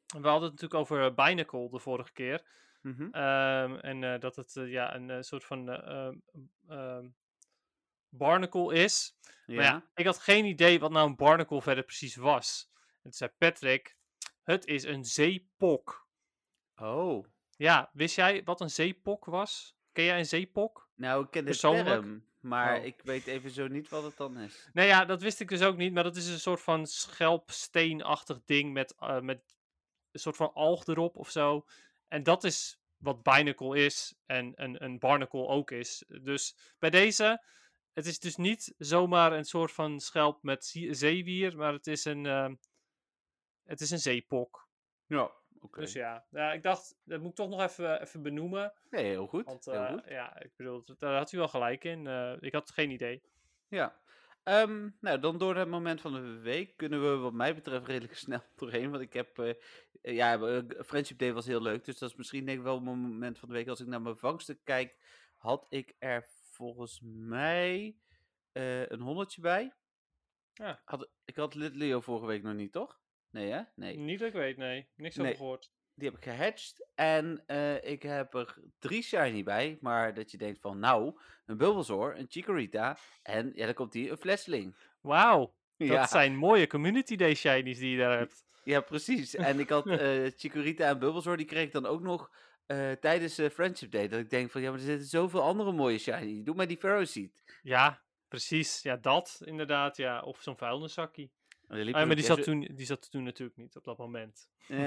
we 0.08 0.28
hadden 0.28 0.50
het 0.50 0.62
natuurlijk 0.62 0.74
over 0.74 1.14
Binacle 1.14 1.70
de 1.70 1.80
vorige 1.80 2.14
keer. 2.14 2.46
Mhm. 2.88 3.08
Ehm, 3.12 3.76
en 3.76 4.04
eh, 4.04 4.20
dat 4.20 4.36
het 4.36 4.54
ja, 4.54 4.96
een 4.96 5.10
eh, 5.10 5.22
soort 5.22 5.44
van 5.44 5.70
eh, 5.70 6.08
ehm, 6.08 6.16
ehm, 6.68 7.08
barnacle 8.10 8.74
is. 8.74 9.18
Ja. 9.46 9.56
Maar 9.56 9.64
ja, 9.64 9.86
ik 9.96 10.06
had 10.06 10.20
geen 10.20 10.46
idee 10.46 10.80
wat 10.80 10.92
nou 10.92 11.10
een 11.10 11.16
barnacle 11.16 11.62
verder 11.62 11.84
precies 11.84 12.16
was. 12.16 12.70
En 12.74 13.02
toen 13.04 13.14
zei 13.14 13.32
Patrick, 13.38 13.98
het 14.44 14.66
is 14.66 14.84
een 14.84 15.06
zeepok. 15.06 16.08
Oh. 16.76 17.26
Ja, 17.58 17.90
wist 17.94 18.16
jij 18.16 18.44
wat 18.44 18.62
een 18.62 18.70
zeepok 18.70 19.26
was? 19.26 19.78
Ken 19.92 20.04
jij 20.04 20.20
een 20.20 20.26
zeepok? 20.26 20.90
Nou, 20.96 21.24
ik 21.24 21.32
ken 21.32 21.42
de 21.42 21.50
Persoonlijk? 21.50 21.88
term. 21.88 22.26
Maar 22.40 22.80
Oh. 22.80 22.86
ik 22.86 23.02
weet 23.04 23.28
even 23.28 23.52
zo 23.52 23.68
niet 23.68 23.90
wat 23.90 24.04
het 24.04 24.18
dan 24.18 24.38
is. 24.38 24.70
Nee, 24.74 24.88
ja, 24.88 25.06
dat 25.06 25.22
wist 25.22 25.40
ik 25.40 25.50
dus 25.50 25.62
ook 25.62 25.78
niet. 25.78 25.94
Maar 25.94 26.04
dat 26.04 26.16
is 26.16 26.28
een 26.28 26.40
soort 26.40 26.62
van 26.62 26.86
schelpsteenachtig 26.86 28.40
ding 28.46 28.74
met, 28.74 28.96
eh, 29.00 29.20
met 29.20 29.56
een 30.12 30.20
soort 30.20 30.36
van 30.36 30.54
alg 30.54 30.88
erop 30.88 31.16
of 31.16 31.30
zo. 31.30 31.66
En 32.08 32.24
dat 32.24 32.44
is 32.44 32.80
wat 32.98 33.24
Binacle 33.24 33.78
is 33.78 34.16
en 34.26 34.52
een, 34.56 34.84
een 34.84 35.00
Barnacle 35.00 35.48
ook 35.48 35.72
is. 35.72 36.04
Dus 36.08 36.58
bij 36.80 36.90
deze, 36.90 37.44
het 37.94 38.06
is 38.06 38.20
dus 38.20 38.36
niet 38.36 38.74
zomaar 38.78 39.32
een 39.32 39.46
soort 39.46 39.72
van 39.72 40.00
schelp 40.00 40.44
met 40.44 40.66
zeewier, 40.90 41.58
maar 41.58 41.74
het 41.74 41.88
is 41.88 42.06
een, 42.06 42.26
ehm, 42.26 42.56
het 43.64 43.82
is 43.82 43.92
een 43.92 44.00
zeepok. 44.00 44.68
Ja, 45.06 45.32
oké. 45.60 45.80
Dus 45.80 45.94
ja. 45.94 46.26
ja, 46.30 46.54
ik 46.54 46.64
dacht, 46.64 46.96
dat 47.04 47.20
moet 47.20 47.30
ik 47.30 47.36
toch 47.36 47.50
nog 47.50 47.62
even, 47.62 48.02
even 48.02 48.22
benoemen. 48.22 48.74
Nee, 48.90 49.06
heel 49.06 49.28
goed. 49.28 49.46
Want 49.46 49.66
heel 49.66 49.74
eh, 49.74 49.92
goed. 49.92 50.04
ja, 50.08 50.40
ik 50.40 50.52
bedoel, 50.56 50.84
daar 51.00 51.18
had 51.18 51.32
u 51.32 51.38
wel 51.38 51.48
gelijk 51.48 51.84
in. 51.84 52.08
Eh, 52.08 52.34
ik 52.40 52.54
had 52.54 52.72
geen 52.72 52.92
idee. 52.92 53.22
Ja. 53.68 54.02
Ehm, 54.48 54.90
nou, 55.00 55.20
dan 55.20 55.38
door 55.38 55.56
het 55.56 55.68
moment 55.68 56.02
van 56.02 56.14
de 56.14 56.40
week 56.40 56.78
kunnen 56.78 57.02
we 57.02 57.18
wat 57.18 57.34
mij 57.34 57.56
betreft 57.56 57.88
redelijk 57.88 58.16
snel 58.26 58.42
doorheen. 58.56 58.90
Want 58.90 59.04
ik 59.04 59.14
heb, 59.14 59.40
eh, 59.40 59.50
eh, 59.50 59.56
ja, 60.14 60.40
eh, 60.40 60.62
Friendship 60.86 61.18
Day 61.18 61.34
was 61.34 61.46
heel 61.46 61.62
leuk. 61.62 61.86
Dus 61.86 61.98
dat 61.98 62.10
is 62.10 62.16
misschien 62.16 62.46
denk 62.46 62.58
ik 62.58 62.64
wel 62.64 62.80
mijn 62.80 62.98
moment 63.00 63.40
van 63.40 63.50
de 63.50 63.56
week. 63.56 63.68
Als 63.68 63.80
ik 63.80 63.88
naar 63.88 64.02
mijn 64.02 64.18
vangsten 64.18 64.60
kijk, 64.64 64.96
had 65.38 65.66
ik 65.70 65.96
er 66.00 66.26
volgens 66.52 67.02
mij 67.04 67.96
eh, 68.52 68.88
een 68.90 69.02
honderdje 69.02 69.42
bij. 69.42 69.74
Ja. 70.54 70.82
Had, 70.86 71.10
ik 71.26 71.36
had 71.36 71.56
Little 71.56 71.78
Leo 71.78 72.00
vorige 72.02 72.26
week 72.26 72.44
nog 72.44 72.54
niet, 72.54 72.72
toch? 72.72 73.00
Nee, 73.30 73.52
hè? 73.52 73.62
Nee. 73.76 73.98
Niet 73.98 74.20
dat 74.20 74.28
ik 74.28 74.34
weet, 74.34 74.58
nee. 74.58 74.88
Niks 74.96 75.16
Nee. 75.16 75.26
over 75.26 75.38
gehoord. 75.38 75.72
Die 75.94 76.10
heb 76.10 76.18
ik 76.18 76.24
gehatcht. 76.24 76.88
En 76.96 77.44
eh, 77.46 77.84
ik 77.92 78.04
heb 78.04 78.34
er 78.34 78.58
drie 78.80 79.02
shiny 79.02 79.44
bij. 79.44 79.78
Maar 79.82 80.14
dat 80.14 80.32
je 80.32 80.38
denkt 80.38 80.60
van, 80.60 80.80
nou, 80.80 81.20
een 81.46 81.58
Bulbasaur, 81.58 82.18
een 82.18 82.26
Chikorita. 82.30 82.98
En 83.22 83.52
ja, 83.56 83.66
dan 83.66 83.74
komt 83.74 83.94
hier 83.94 84.12
een 84.12 84.18
Flesling. 84.18 84.78
Wauw, 85.02 85.56
dat 85.78 85.88
Ja. 85.88 86.08
zijn 86.08 86.36
mooie 86.36 86.68
Community 86.68 87.16
Day 87.16 87.36
shinies 87.36 87.78
die 87.80 87.90
je 87.92 87.98
daar 87.98 88.18
hebt. 88.18 88.46
Ja, 88.68 88.82
precies. 88.82 89.36
En 89.36 89.60
ik 89.60 89.70
had 89.70 89.88
eh 89.90 90.32
Chikorita 90.36 90.90
en 90.90 91.00
Bulbasaur, 91.00 91.38
die 91.38 91.46
kreeg 91.46 91.64
ik 91.64 91.72
dan 91.72 91.86
ook 91.86 92.02
nog 92.02 92.32
eh, 92.66 92.92
tijdens 92.92 93.38
eh, 93.38 93.50
Friendship 93.50 93.92
Day. 93.92 94.08
Dat 94.08 94.20
ik 94.20 94.30
denk 94.30 94.52
van, 94.52 94.62
ja, 94.62 94.70
maar 94.70 94.80
er 94.80 94.86
zitten 94.86 95.08
zoveel 95.08 95.42
andere 95.42 95.72
mooie 95.72 95.98
shiny. 95.98 96.44
Doe 96.44 96.56
maar 96.56 96.68
die 96.68 96.78
Pharaoh 96.78 97.06
Seed. 97.06 97.44
Ja, 97.62 98.02
precies. 98.28 98.82
Ja, 98.82 98.96
dat 98.96 99.42
inderdaad. 99.46 99.98
Ja. 99.98 100.22
Of 100.22 100.42
zo'n 100.42 100.58
vuilniszakkie. 100.58 101.32
En 101.68 101.78
er 101.78 101.84
liep 101.84 101.96
Ah, 101.96 102.06
maar 102.06 102.16
die 102.16 102.26
zat, 102.26 102.44
toen, 102.44 102.68
die 102.76 102.86
zat 102.86 103.12
toen 103.12 103.24
natuurlijk 103.24 103.58
niet 103.58 103.76
op 103.76 103.84
dat 103.84 103.98
moment. 103.98 104.50
Eh, 104.68 104.78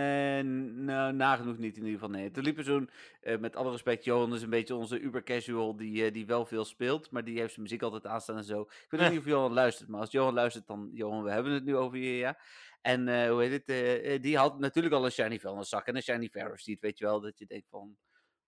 nou, 0.40 1.12
nagenoeg 1.12 1.58
niet 1.58 1.76
in 1.76 1.84
ieder 1.84 2.00
geval, 2.00 2.14
nee. 2.14 2.30
Toen 2.30 2.44
liep 2.44 2.58
er 2.58 2.64
zo'n, 2.64 2.90
eh, 3.20 3.38
met 3.38 3.56
alle 3.56 3.70
respect, 3.70 4.04
Johan 4.04 4.34
is 4.34 4.42
een 4.42 4.50
beetje 4.50 4.74
onze 4.74 5.00
uber 5.00 5.22
casual 5.22 5.76
die, 5.76 6.04
eh, 6.04 6.12
die 6.12 6.26
wel 6.26 6.46
veel 6.46 6.64
speelt. 6.64 7.10
Maar 7.10 7.24
die 7.24 7.38
heeft 7.38 7.52
zijn 7.52 7.62
muziek 7.62 7.82
altijd 7.82 8.06
aanstaan 8.06 8.36
en 8.36 8.44
zo. 8.44 8.60
Ik 8.60 8.86
weet 8.88 9.10
niet 9.10 9.18
of 9.18 9.24
Johan 9.24 9.52
luistert, 9.52 9.88
maar 9.88 10.00
als 10.00 10.10
Johan 10.10 10.34
luistert, 10.34 10.66
dan, 10.66 10.90
Johan, 10.92 11.22
we 11.22 11.30
hebben 11.30 11.52
het 11.52 11.64
nu 11.64 11.76
over 11.76 11.98
je, 11.98 12.16
ja. 12.16 12.38
En 12.80 13.08
eh, 13.08 13.30
hoe 13.30 13.42
heet 13.42 13.52
het, 13.52 13.68
eh, 13.68 14.14
eh, 14.14 14.22
die 14.22 14.36
had 14.38 14.58
natuurlijk 14.58 14.94
al 14.94 15.04
een 15.04 15.10
shiny 15.10 15.38
vuilniszak 15.38 15.86
en 15.86 15.96
een 15.96 16.02
shiny 16.02 16.30
Seed, 16.54 16.80
weet 16.80 16.98
je 16.98 17.04
wel. 17.04 17.20
Dat 17.20 17.38
je 17.38 17.46
denkt 17.46 17.68
van, 17.68 17.96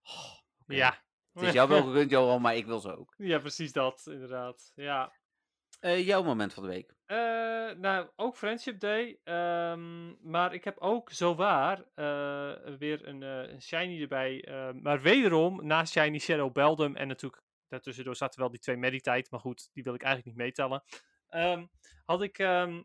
oh. 0.02 0.40
Ja. 0.66 1.02
Het 1.32 1.42
is 1.42 1.52
jou 1.52 1.68
wel 1.68 1.82
gegund, 1.82 2.10
Johan, 2.10 2.40
maar 2.42 2.56
ik 2.56 2.66
wil 2.66 2.78
ze 2.78 2.96
ook. 2.96 3.14
ja, 3.16 3.38
precies 3.38 3.72
dat, 3.72 4.06
inderdaad. 4.06 4.72
Ja. 4.74 5.12
Jouw 5.80 6.22
moment 6.22 6.54
van 6.54 6.62
de 6.62 6.68
week. 6.68 6.94
Nou, 7.78 8.08
ook 8.16 8.36
Friendship 8.36 8.80
Day. 8.80 9.18
ehm, 9.24 10.30
maar 10.30 10.54
ik 10.54 10.64
heb 10.64 10.78
ook 10.78 11.10
zowaar 11.10 11.84
weer 12.78 13.06
een, 13.08 13.22
een 13.22 13.62
shiny 13.62 14.00
erbij. 14.00 14.44
eh, 14.44 14.72
maar 14.72 15.00
wederom, 15.00 15.66
naast 15.66 15.92
Shiny 15.92 16.18
Shadow 16.18 16.52
Beldum 16.52 16.96
en 16.96 17.08
natuurlijk 17.08 17.42
daartussendoor 17.68 18.16
zaten 18.16 18.40
wel 18.40 18.50
die 18.50 18.60
twee 18.60 18.76
Meditite. 18.76 19.26
Maar 19.30 19.40
goed, 19.40 19.70
die 19.72 19.82
wil 19.82 19.94
ik 19.94 20.02
eigenlijk 20.02 20.36
niet 20.36 20.44
meetellen. 20.46 20.82
Ehm, 21.32 21.66
had 22.04 22.22
ik 22.22 22.38
eh, 22.38 22.76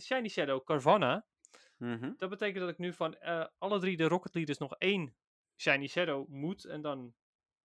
Shiny 0.00 0.28
Shadow 0.28 0.64
Carvanha. 0.64 1.26
Mhm. 1.76 2.12
Dat 2.16 2.30
betekent 2.30 2.60
dat 2.60 2.68
ik 2.68 2.78
nu 2.78 2.92
van 2.92 3.16
eh, 3.16 3.46
alle 3.58 3.80
drie 3.80 3.96
de 3.96 4.08
Rocket 4.08 4.34
Leaders 4.34 4.58
nog 4.58 4.74
één 4.78 5.16
Shiny 5.56 5.86
Shadow 5.86 6.28
moet. 6.28 6.64
En 6.64 6.82
dan 6.82 7.14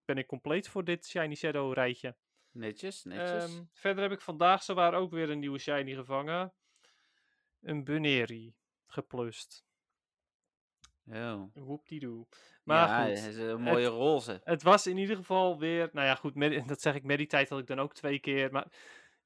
ben 0.04 0.18
ik 0.18 0.26
compleet 0.26 0.68
voor 0.68 0.84
dit 0.84 1.06
Shiny 1.06 1.34
Shadow 1.34 1.72
rijtje. 1.72 2.16
Netjes, 2.50 3.04
netjes. 3.04 3.54
Ehm, 3.54 3.64
verder 3.72 4.02
heb 4.02 4.12
ik 4.12 4.20
vandaag 4.20 4.62
zowaar 4.62 4.94
ook 4.94 5.10
weer 5.10 5.30
een 5.30 5.38
nieuwe 5.38 5.58
shiny 5.58 5.94
gevangen. 5.94 6.52
Een 7.60 7.84
Buneri 7.84 8.54
geplust. 8.86 9.64
oh. 11.06 11.42
Woepdiedoe. 11.54 12.26
Maar 12.64 12.88
ja, 12.88 13.04
goed, 13.04 13.18
het 13.18 13.26
is 13.26 13.36
een 13.36 13.60
mooie 13.60 13.86
roze. 13.86 14.40
het 14.44 14.62
was 14.62 14.86
in 14.86 14.96
ieder 14.96 15.16
geval 15.16 15.58
weer... 15.58 15.88
Nou 15.92 16.06
ja, 16.06 16.14
goed, 16.14 16.34
dat 16.68 16.80
zeg 16.80 16.94
ik, 16.94 17.02
Meditite 17.02 17.46
had 17.48 17.58
ik 17.58 17.66
dan 17.66 17.80
ook 17.80 17.94
twee 17.94 18.18
keer. 18.18 18.52
Maar 18.52 18.66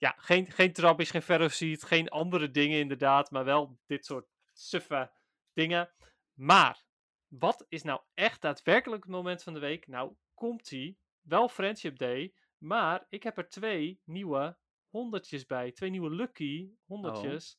ja, 0.01 0.15
geen, 0.17 0.51
geen 0.51 0.73
Trappies, 0.73 1.11
geen 1.11 1.23
Ferroseed, 1.23 1.85
geen 1.85 2.09
andere 2.09 2.51
dingen 2.51 2.79
inderdaad. 2.79 3.31
Maar 3.31 3.45
wel 3.45 3.79
dit 3.87 4.05
soort 4.05 4.27
suffe 4.53 5.11
dingen. 5.53 5.91
Maar, 6.35 6.85
wat 7.29 7.67
is 7.69 7.83
nou 7.83 8.01
echt 8.15 8.41
daadwerkelijk 8.41 9.03
het 9.03 9.13
moment 9.13 9.43
van 9.43 9.55
de 9.55 9.61
week? 9.61 9.87
Nou, 9.87 10.15
komt-ie. 10.35 10.99
Wel 11.21 11.49
Friendship 11.49 11.99
Day. 11.99 12.35
Maar 12.59 13.07
ik 13.09 13.23
heb 13.23 13.39
er 13.39 13.49
twee 13.49 14.01
nieuwe 14.05 14.57
honderdjes 14.89 15.47
bij. 15.47 15.73
Twee 15.73 15.91
nieuwe 15.91 16.11
Lucky 16.11 16.71
honderdjes. 16.85 17.59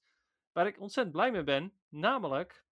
Waar 0.52 0.68
ik 0.68 0.80
ontzettend 0.80 1.16
blij 1.16 1.32
mee 1.32 1.44
ben. 1.44 1.74
Namelijk 1.90 2.66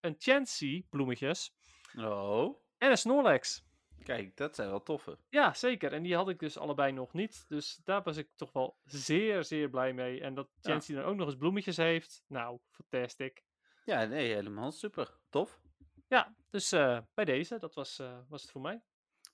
een 0.00 0.14
Chansey 0.18 0.86
bloemetjes 0.90 1.54
Oh, 1.98 2.62
en 2.78 2.90
een 2.90 2.98
Snorlax. 2.98 3.65
Kijk, 4.04 4.36
dat 4.36 4.54
zijn 4.54 4.68
wel 4.68 4.82
toffe. 4.82 5.18
Ja, 5.28 5.54
zeker. 5.54 5.92
En 5.92 6.02
die 6.02 6.14
had 6.14 6.28
ik 6.28 6.38
dus 6.38 6.58
allebei 6.58 6.92
nog 6.92 7.12
niet. 7.12 7.44
Dus 7.48 7.80
daar 7.84 8.02
was 8.02 8.16
ik 8.16 8.28
toch 8.34 8.52
wel 8.52 8.78
zeer, 8.84 9.44
zeer 9.44 9.68
blij 9.70 9.92
mee. 9.92 10.20
En 10.20 10.34
dat 10.34 10.48
Ja. 10.60 10.70
Chansey 10.70 10.94
dan 10.94 11.04
ook 11.04 11.16
nog 11.16 11.26
eens 11.26 11.36
bloemetjes 11.36 11.76
heeft. 11.76 12.22
Nou, 12.26 12.58
fantastic. 12.70 13.44
Ja, 13.84 14.04
nee, 14.04 14.34
helemaal 14.34 14.72
super. 14.72 15.18
Tof. 15.30 15.60
Ja, 16.08 16.34
dus 16.50 16.72
eh, 16.72 16.98
bij 17.14 17.24
deze, 17.24 17.58
dat 17.58 17.74
was, 17.74 17.98
eh, 17.98 18.18
was 18.28 18.42
het 18.42 18.50
voor 18.50 18.60
mij. 18.60 18.80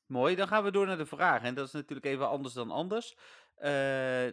Mooi, 0.07 0.35
dan 0.35 0.49
gaan 0.49 0.65
we 0.65 0.71
door 0.71 0.87
naar 0.87 0.97
de 0.97 1.07
vragen. 1.07 1.47
En 1.47 1.55
dat 1.55 1.67
is 1.67 1.73
natuurlijk 1.73 2.07
even 2.07 2.29
anders 2.29 2.55
dan 2.55 2.71
anders. 2.71 3.17
Eh, 3.55 3.71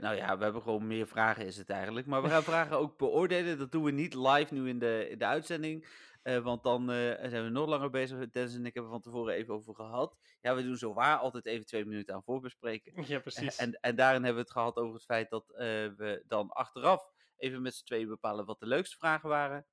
nou 0.01 0.15
ja, 0.15 0.37
we 0.37 0.43
hebben 0.43 0.61
gewoon 0.61 0.87
meer 0.87 1.07
vragen 1.07 1.45
is 1.45 1.57
het 1.57 1.69
eigenlijk. 1.69 2.07
Maar 2.07 2.21
we 2.21 2.29
gaan 2.29 2.43
vragen 2.43 2.77
ook 2.77 2.97
beoordelen. 2.97 3.57
Dat 3.57 3.71
doen 3.71 3.83
we 3.83 3.91
niet 3.91 4.13
live 4.13 4.53
nu 4.53 4.69
in 4.69 4.79
de, 4.79 5.07
in 5.09 5.17
de 5.17 5.25
uitzending. 5.25 5.85
Eh, 6.29 6.39
want 6.39 6.63
dan 6.63 6.91
eh, 6.91 7.29
zijn 7.29 7.43
we 7.43 7.49
nog 7.49 7.67
langer 7.67 7.89
bezig. 7.89 8.29
Dennis 8.29 8.55
en 8.55 8.65
ik 8.65 8.73
hebben 8.73 8.91
van 8.91 9.01
tevoren 9.01 9.33
even 9.33 9.53
over 9.53 9.75
gehad. 9.75 10.17
Ja, 10.41 10.55
we 10.55 10.63
doen 10.63 10.77
zo 10.77 10.93
waar 10.93 11.17
altijd 11.17 11.45
even 11.45 11.65
twee 11.65 11.85
minuten 11.85 12.13
aan 12.15 12.23
voorbespreken. 12.23 13.03
Ja, 13.07 13.19
precies. 13.19 13.55
En, 13.55 13.79
en 13.81 13.95
daarin 13.95 14.23
hebben 14.23 14.41
we 14.41 14.47
het 14.47 14.57
gehad 14.57 14.77
over 14.77 14.93
het 14.93 15.05
feit 15.05 15.29
dat 15.29 15.49
eh, 15.49 15.57
we 15.97 16.23
dan 16.27 16.49
achteraf 16.49 17.11
even 17.37 17.61
met 17.61 17.75
z'n 17.75 17.85
tweeën 17.85 18.07
bepalen 18.07 18.45
wat 18.45 18.59
de 18.59 18.65
leukste 18.65 18.97
vragen 18.97 19.29
waren. 19.29 19.65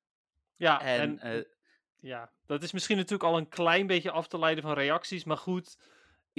ja, 0.57 0.81
En, 0.81 1.19
en, 1.19 1.47
ja, 2.01 2.33
dat 2.47 2.63
is 2.63 2.73
misschien 2.73 2.97
natuurlijk 2.97 3.31
al 3.31 3.37
een 3.37 3.49
klein 3.49 3.87
beetje 3.87 4.11
af 4.11 4.29
te 4.29 4.39
leiden 4.39 4.65
van 4.65 4.75
reacties, 4.75 5.25
maar 5.25 5.37
goed. 5.37 5.79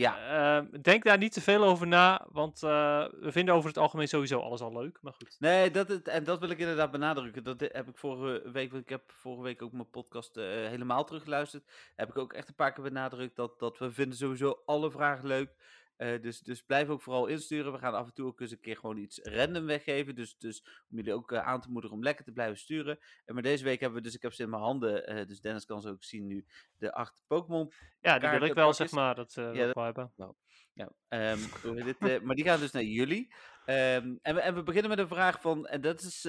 Ja. 0.02 0.18
Ehm, 0.58 0.82
denk 0.82 1.04
daar 1.04 1.18
niet 1.18 1.34
te 1.34 1.42
veel 1.42 1.64
over 1.64 1.88
na, 1.88 2.28
want 2.32 2.64
eh, 2.64 3.06
we 3.20 3.32
vinden 3.32 3.54
over 3.54 3.70
het 3.70 3.78
algemeen 3.78 4.08
sowieso 4.08 4.40
alles 4.40 4.62
al 4.62 4.74
leuk, 4.74 4.98
maar 5.02 5.14
goed. 5.14 5.36
Nee, 5.40 5.72
dat, 5.72 5.88
het, 5.88 6.08
en 6.08 6.24
dat 6.24 6.40
wil 6.40 6.50
ik 6.50 6.60
inderdaad 6.60 6.92
benadrukken. 6.92 7.44
Dat 7.44 7.60
heb 7.60 7.88
ik 7.88 7.98
vorige 7.98 8.50
week, 8.52 8.74
ik 8.74 8.90
heb 8.90 9.12
vorige 9.12 9.44
week 9.44 9.62
ook 9.62 9.72
mijn 9.72 9.90
podcast 9.90 10.38
eh, 10.38 10.46
helemaal 10.46 11.06
teruggeluisterd. 11.06 11.64
Heb 11.96 12.10
ik 12.10 12.18
ook 12.18 12.34
echt 12.34 12.48
een 12.48 12.56
paar 12.56 12.74
keer 12.74 12.84
benadrukt 12.84 13.36
dat, 13.36 13.60
dat 13.60 13.78
we 13.78 13.92
vinden 13.92 14.18
sowieso 14.18 14.62
alle 14.66 14.92
vragen 14.92 15.28
leuk. 15.28 15.50
Uh, 15.98 16.22
dus, 16.22 16.40
dus 16.40 16.62
blijf 16.62 16.88
ook 16.88 17.02
vooral 17.02 17.28
insturen. 17.28 17.72
We 17.72 17.78
gaan 17.78 17.94
af 17.94 18.08
en 18.08 18.14
toe 18.14 18.28
ook 18.28 18.40
eens 18.40 18.52
een 18.52 18.60
keer 18.60 18.78
gewoon 18.78 18.98
iets 18.98 19.20
random 19.24 19.66
weggeven. 19.66 20.16
Dus, 20.16 20.38
dus 20.38 20.62
om 20.90 20.98
jullie 20.98 21.14
ook 21.14 21.32
uh, 21.32 21.48
aan 21.48 21.62
te 21.62 21.70
moedigen 21.70 21.98
om 21.98 22.04
lekker 22.04 22.26
te 22.26 22.32
blijven 22.32 22.58
sturen. 22.58 23.00
En 23.26 23.34
maar 23.34 23.44
deze 23.44 23.64
week 23.64 23.80
hebben 23.80 23.98
we 23.98 24.04
dus, 24.04 24.16
ik 24.16 24.22
heb 24.22 24.34
ze 24.34 24.44
in 24.44 24.50
mijn 24.50 24.62
handen. 24.62 25.18
Uh, 25.18 25.26
dus 25.26 25.42
Dennis 25.42 25.66
kan 25.66 25.82
ze 25.82 25.90
ook 25.90 26.04
zien 26.04 26.28
nu. 26.28 26.46
De 26.78 26.94
acht 26.94 27.22
Pokémon. 27.28 27.74
Ja, 28.00 28.20
die 28.20 28.30
wil 28.30 28.42
ik 28.42 28.54
wel, 28.54 28.74
zeg 28.74 28.92
maar. 28.92 29.16
Dat 29.16 29.34
ja, 29.34 29.66
dat 29.66 29.76
hebben. 29.76 30.14
Nou, 30.16 30.34
ja, 30.74 30.92
um, 31.32 31.40
dit, 31.84 32.00
maar 32.24 32.36
die 32.36 32.46
gaan 32.46 32.60
dus 32.60 32.72
naar 32.72 32.84
jullie. 32.84 33.34
Um, 33.66 34.20
en, 34.22 34.36
we, 34.36 34.42
en 34.42 34.56
we 34.56 34.64
beginnen 34.64 34.90
met 34.90 35.00
een 35.00 35.08
vraag 35.08 35.42
van. 35.42 35.68
En 35.68 35.82
dat 35.82 36.02
is 36.02 36.22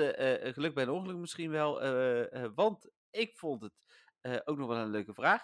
geluk 0.53 0.75
bij 0.75 0.83
een 0.83 0.91
ongeluk 0.91 1.16
misschien 1.16 1.51
wel. 1.51 1.81
want 2.55 2.91
ik 3.11 3.37
vond 3.37 3.62
het 3.62 4.43
ook 4.45 4.59
nog 4.59 4.69
wel 4.69 4.77
een 4.77 4.91
leuke 4.91 5.14
vraag. 5.14 5.43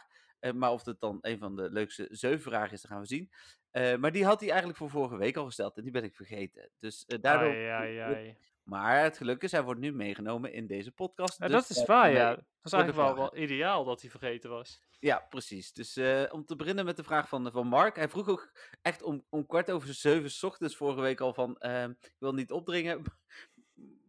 maar 0.54 0.70
of 0.70 0.84
het 0.84 1.00
dan 1.00 1.18
een 1.20 1.38
van 1.38 1.56
de 1.56 1.70
leukste 1.70 2.06
zeven 2.10 2.40
vragen 2.40 2.72
is, 2.72 2.82
dat 2.82 2.90
gaan 2.90 3.00
we 3.00 3.06
zien. 3.06 3.30
Uh, 3.76 3.96
maar 3.96 4.12
die 4.12 4.24
had 4.24 4.40
hij 4.40 4.48
eigenlijk 4.48 4.78
voor 4.78 4.90
vorige 4.90 5.16
week 5.16 5.36
al 5.36 5.44
gesteld 5.44 5.76
en 5.76 5.82
die 5.82 5.92
ben 5.92 6.04
ik 6.04 6.14
vergeten. 6.14 6.70
Dus 6.78 7.04
uh, 7.06 7.18
daardoor. 7.20 7.50
Ai, 7.50 7.68
ai, 7.68 7.98
ai. 8.14 8.36
Maar 8.62 9.02
het 9.02 9.16
geluk 9.16 9.42
is, 9.42 9.52
hij 9.52 9.62
wordt 9.62 9.80
nu 9.80 9.92
meegenomen 9.92 10.52
in 10.52 10.66
deze 10.66 10.92
podcast. 10.92 11.38
Ja, 11.38 11.48
dus 11.48 11.68
dat 11.68 11.76
is 11.76 11.84
waar, 11.84 12.12
ja. 12.12 12.34
Dat 12.34 12.44
is 12.62 12.72
eigenlijk 12.72 13.06
wel, 13.06 13.16
wel, 13.16 13.36
ideaal 13.36 13.84
dat 13.84 14.00
hij 14.00 14.10
vergeten 14.10 14.50
was. 14.50 14.82
Ja, 15.00 15.26
precies. 15.28 15.72
Dus 15.72 15.96
uh, 15.96 16.22
om 16.30 16.44
te 16.44 16.56
beginnen 16.56 16.84
met 16.84 16.96
de 16.96 17.04
vraag 17.04 17.28
van, 17.28 17.52
van 17.52 17.66
Mark. 17.66 17.96
Hij 17.96 18.08
vroeg 18.08 18.28
ook 18.28 18.52
echt 18.82 19.02
om, 19.02 19.24
om 19.28 19.46
kwart 19.46 19.70
over 19.70 19.94
zeven 19.94 20.30
s 20.30 20.42
ochtends 20.42 20.76
vorige 20.76 21.00
week 21.00 21.20
al 21.20 21.34
van... 21.34 21.58
Ehm, 21.58 21.90
ik 21.90 22.16
wil 22.18 22.34
niet 22.34 22.52
opdringen, 22.52 23.02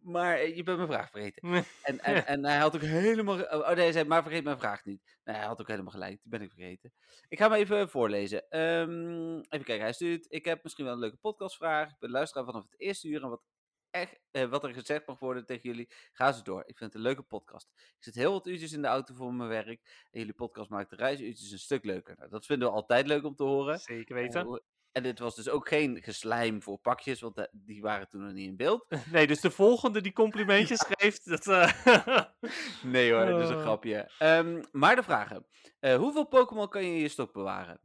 maar 0.06 0.48
je 0.48 0.62
bent 0.62 0.76
mijn 0.76 0.88
vraag 0.88 1.10
vergeten. 1.10 1.64
en, 1.82 2.00
en, 2.00 2.26
en 2.26 2.44
hij 2.44 2.58
had 2.58 2.74
ook 2.74 2.80
helemaal... 2.80 3.40
Oh 3.42 3.66
nee, 3.66 3.76
hij 3.76 3.92
zei, 3.92 4.04
maar 4.04 4.22
vergeet 4.22 4.44
mijn 4.44 4.58
vraag 4.58 4.84
niet. 4.84 5.02
Nee, 5.24 5.36
hij 5.36 5.46
had 5.46 5.60
ook 5.60 5.68
helemaal 5.68 5.92
gelijk. 5.92 6.20
Die 6.22 6.30
ben 6.30 6.42
ik 6.42 6.50
vergeten. 6.50 6.92
Ik 7.28 7.38
ga 7.38 7.50
hem 7.50 7.58
even 7.58 7.88
voorlezen. 7.88 8.60
Um, 8.60 9.36
even 9.36 9.64
kijken, 9.64 9.80
hij 9.80 9.92
stuurt... 9.92 10.26
Ik 10.28 10.44
heb 10.44 10.62
misschien 10.62 10.84
wel 10.84 10.94
een 10.94 11.00
leuke 11.00 11.16
podcastvraag. 11.16 11.90
Ik 11.90 11.98
ben 11.98 12.10
luisteraar 12.10 12.44
vanaf 12.44 12.62
het 12.62 12.80
eerste 12.80 13.08
uur 13.08 13.22
en 13.22 13.28
wat 13.28 13.42
echt, 13.90 14.20
eh, 14.30 14.44
wat 14.44 14.64
er 14.64 14.74
gezegd 14.74 15.06
mag 15.06 15.18
worden 15.18 15.46
tegen 15.46 15.70
jullie, 15.70 15.88
ga 16.12 16.32
ze 16.32 16.42
door. 16.42 16.60
Ik 16.60 16.76
vind 16.76 16.92
het 16.92 16.94
een 16.94 17.06
leuke 17.06 17.22
podcast. 17.22 17.68
Ik 17.76 18.04
zit 18.04 18.14
heel 18.14 18.32
wat 18.32 18.46
uurtjes 18.46 18.72
in 18.72 18.82
de 18.82 18.88
auto 18.88 19.14
voor 19.14 19.34
mijn 19.34 19.48
werk. 19.48 20.06
En 20.10 20.18
jullie 20.18 20.34
podcast 20.34 20.70
maakt 20.70 20.90
de 20.90 20.96
reisuurtjes 20.96 21.50
een 21.50 21.58
stuk 21.58 21.84
leuker. 21.84 22.16
Nou, 22.16 22.30
dat 22.30 22.46
vinden 22.46 22.68
we 22.68 22.74
altijd 22.74 23.06
leuk 23.06 23.24
om 23.24 23.34
te 23.34 23.44
horen. 23.44 23.78
Zeker 23.78 24.14
weten. 24.14 24.62
En, 24.96 25.02
dit 25.02 25.18
was 25.18 25.34
dus 25.34 25.48
ook 25.48 25.68
geen 25.68 26.02
geslijm 26.02 26.62
voor 26.62 26.78
pakjes, 26.78 27.20
want 27.20 27.48
die 27.52 27.82
waren 27.82 28.08
toen 28.08 28.24
nog 28.24 28.32
niet 28.32 28.48
in 28.48 28.56
beeld. 28.56 28.86
Nee, 29.12 29.26
dus 29.26 29.40
de 29.40 29.50
volgende 29.50 30.00
die 30.00 30.12
complimentjes 30.12 30.84
ja. 30.88 30.94
geeft, 30.98 31.28
dat... 31.28 31.46
Uh... 31.46 31.72
nee 32.92 33.12
hoor, 33.12 33.26
dat 33.26 33.42
is 33.42 33.48
een 33.48 33.60
grapje. 33.60 34.10
Um, 34.18 34.60
maar 34.72 34.96
de 34.96 35.02
vragen. 35.02 35.46
Uh, 35.80 35.96
hoeveel 35.96 36.24
Pokémon 36.26 36.68
kan 36.68 36.84
je 36.84 36.94
in 36.94 37.00
je 37.00 37.08
stok 37.08 37.32
bewaren? 37.32 37.80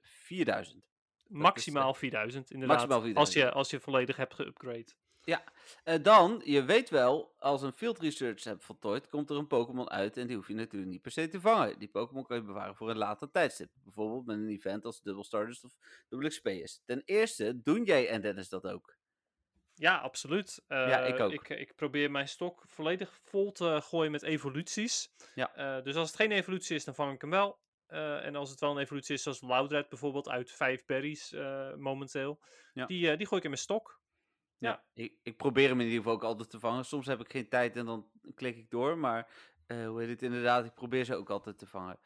4000. 0.00 0.82
Maximaal 1.28 1.94
4000, 1.94 2.50
inderdaad. 2.50 2.76
Maximaal 2.76 3.00
4000. 3.00 3.36
Als 3.36 3.44
je, 3.44 3.52
als 3.52 3.70
je 3.70 3.80
volledig 3.80 4.16
hebt 4.16 4.34
geüpgrade. 4.34 5.07
Ja, 5.28 5.44
uh, 5.84 5.94
dan, 6.02 6.40
je 6.44 6.64
weet 6.64 6.90
wel, 6.90 7.34
als 7.38 7.62
een 7.62 7.72
field 7.72 7.98
research 7.98 8.44
hebt 8.44 8.64
voltooid, 8.64 9.08
komt 9.08 9.30
er 9.30 9.36
een 9.36 9.46
Pokémon 9.46 9.90
uit 9.90 10.16
en 10.16 10.26
die 10.26 10.36
hoef 10.36 10.48
je 10.48 10.54
natuurlijk 10.54 10.90
niet 10.90 11.02
per 11.02 11.10
se 11.10 11.28
te 11.28 11.40
vangen. 11.40 11.78
Die 11.78 11.88
Pokémon 11.88 12.26
kan 12.26 12.36
je 12.36 12.42
bewaren 12.42 12.76
voor 12.76 12.90
een 12.90 12.96
later 12.96 13.30
tijdstip. 13.30 13.70
Bijvoorbeeld 13.84 14.26
met 14.26 14.36
een 14.36 14.48
event 14.48 14.84
als 14.84 15.02
Double 15.02 15.24
Stardust 15.24 15.64
of 15.64 15.76
Double 16.08 16.28
XP 16.28 16.46
is. 16.46 16.82
Ten 16.84 17.02
eerste, 17.04 17.62
doen 17.62 17.84
jij 17.84 18.08
en 18.08 18.20
Dennis 18.20 18.48
dat 18.48 18.66
ook? 18.66 18.96
Ja, 19.74 19.96
absoluut. 19.96 20.64
Uh, 20.68 20.88
ja, 20.88 20.98
ik 20.98 21.20
ook. 21.20 21.32
Ik, 21.32 21.48
ik, 21.48 21.74
probeer 21.74 22.10
mijn 22.10 22.28
stok 22.28 22.62
volledig 22.66 23.20
vol 23.24 23.52
te 23.52 23.80
gooien 23.82 24.10
met 24.10 24.22
evoluties. 24.22 25.10
Ja. 25.34 25.76
Uh, 25.78 25.84
dus 25.84 25.96
als 25.96 26.06
het 26.06 26.16
geen 26.16 26.32
evolutie 26.32 26.76
is, 26.76 26.84
dan 26.84 26.94
vang 26.94 27.14
ik 27.14 27.20
hem 27.20 27.30
wel. 27.30 27.58
Uh, 27.88 28.24
en 28.24 28.36
als 28.36 28.50
het 28.50 28.60
wel 28.60 28.70
een 28.70 28.82
evolutie 28.82 29.14
is, 29.14 29.22
zoals 29.22 29.40
Loudred 29.40 29.88
bijvoorbeeld, 29.88 30.28
uit 30.28 30.50
vijf 30.50 30.84
berries 30.84 31.34
momenteel, 31.76 32.40
ja. 32.72 32.86
die, 32.86 33.16
die 33.16 33.26
gooi 33.26 33.38
ik 33.38 33.44
in 33.44 33.50
mijn 33.50 33.62
stok. 33.62 34.00
Ja. 34.58 34.84
Ik, 34.94 35.18
ik, 35.22 35.36
probeer 35.36 35.68
hem 35.68 35.80
in 35.80 35.86
ieder 35.86 35.98
geval 35.98 36.14
ook 36.14 36.24
altijd 36.24 36.50
te 36.50 36.58
vangen. 36.58 36.84
Soms 36.84 37.06
heb 37.06 37.20
ik 37.20 37.30
geen 37.30 37.48
tijd 37.48 37.76
en 37.76 37.86
dan 37.86 38.10
klik 38.34 38.56
ik 38.56 38.70
door. 38.70 38.98
Maar 38.98 39.30
uh, 39.66 39.86
hoe 39.86 40.00
heet 40.00 40.08
het 40.08 40.22
inderdaad? 40.22 40.64
Ik 40.64 40.74
probeer 40.74 41.04
ze 41.04 41.14
ook 41.14 41.30
altijd 41.30 41.58
te 41.58 41.66
vangen. 41.66 41.98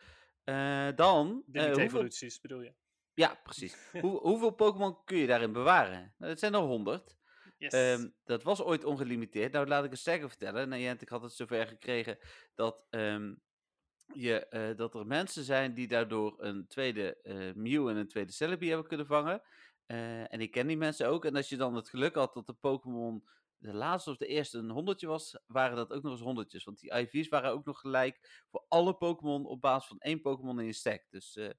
Uh, 0.45 0.89
dan. 0.95 1.43
De 1.47 1.59
uh, 1.59 1.77
evoluties 1.77 2.41
bedoel 2.41 2.61
je? 2.61 2.73
Ja, 3.15 3.41
precies. 3.43 3.77
Hoe, 4.01 4.21
hoeveel 4.21 4.51
Pokémon 4.51 5.05
kun 5.05 5.17
je 5.17 5.27
daarin 5.27 5.53
bewaren? 5.53 6.15
Nou, 6.19 6.31
dat 6.31 6.39
zijn 6.39 6.55
er 6.55 6.61
honderd. 6.61 7.17
Yes. 7.59 7.73
Um, 7.73 8.15
dat 8.25 8.43
was 8.43 8.63
ooit 8.63 8.85
ongelimiteerd. 8.85 9.53
Nou, 9.53 9.67
laat 9.67 9.85
ik 9.85 9.91
het 9.91 9.99
sterker 9.99 10.29
vertellen. 10.29 10.69
Nou, 10.69 10.83
Jent, 10.83 11.03
ik 11.03 11.09
had 11.09 11.23
het 11.23 11.33
zover 11.33 11.67
gekregen 11.67 12.19
dat, 12.55 12.87
um, 12.91 13.43
je, 14.15 14.75
dat 14.77 14.95
er 14.95 15.07
mensen 15.07 15.45
zijn 15.45 15.75
die 15.75 15.89
daardoor 15.89 16.35
een 16.39 16.67
tweede 16.67 17.19
Mew 17.57 17.89
en 17.89 17.97
een 17.97 18.09
tweede 18.09 18.33
Celebi 18.33 18.69
hebben 18.69 18.87
kunnen 18.87 19.07
vangen. 19.07 19.43
Uh, 19.93 20.33
en 20.33 20.41
ik 20.41 20.51
ken 20.51 20.67
die 20.67 20.77
mensen 20.77 21.09
ook. 21.09 21.25
En 21.25 21.37
als 21.37 21.49
je 21.49 21.57
dan 21.57 21.75
het 21.75 21.89
geluk 21.89 22.15
had 22.15 22.35
dat 22.35 22.47
de 22.47 22.53
Pokémon 22.53 23.25
de 23.59 23.75
laatste 23.75 24.11
of 24.11 24.17
de 24.17 24.27
eerste 24.27 24.59
een 24.59 24.71
honderdje 24.71 25.07
was, 25.07 25.39
waren 25.47 25.77
dat 25.77 25.93
ook 25.93 26.03
nog 26.03 26.13
eens 26.13 26.21
honderdjes. 26.21 26.65
Want 26.65 26.81
die 26.81 26.95
IV's 26.95 27.29
waren 27.29 27.51
ook 27.51 27.65
nog 27.65 27.81
gelijk 27.81 28.45
voor 28.51 28.65
alle 28.69 28.95
Pokémon 28.95 29.47
op 29.47 29.61
basis 29.61 29.89
van 29.89 29.99
één 29.99 30.21
Pokémon 30.21 30.61
in 30.61 30.67
je 30.67 30.73
stack. 30.73 31.03
Dus 31.11 31.37
uh, 31.37 31.51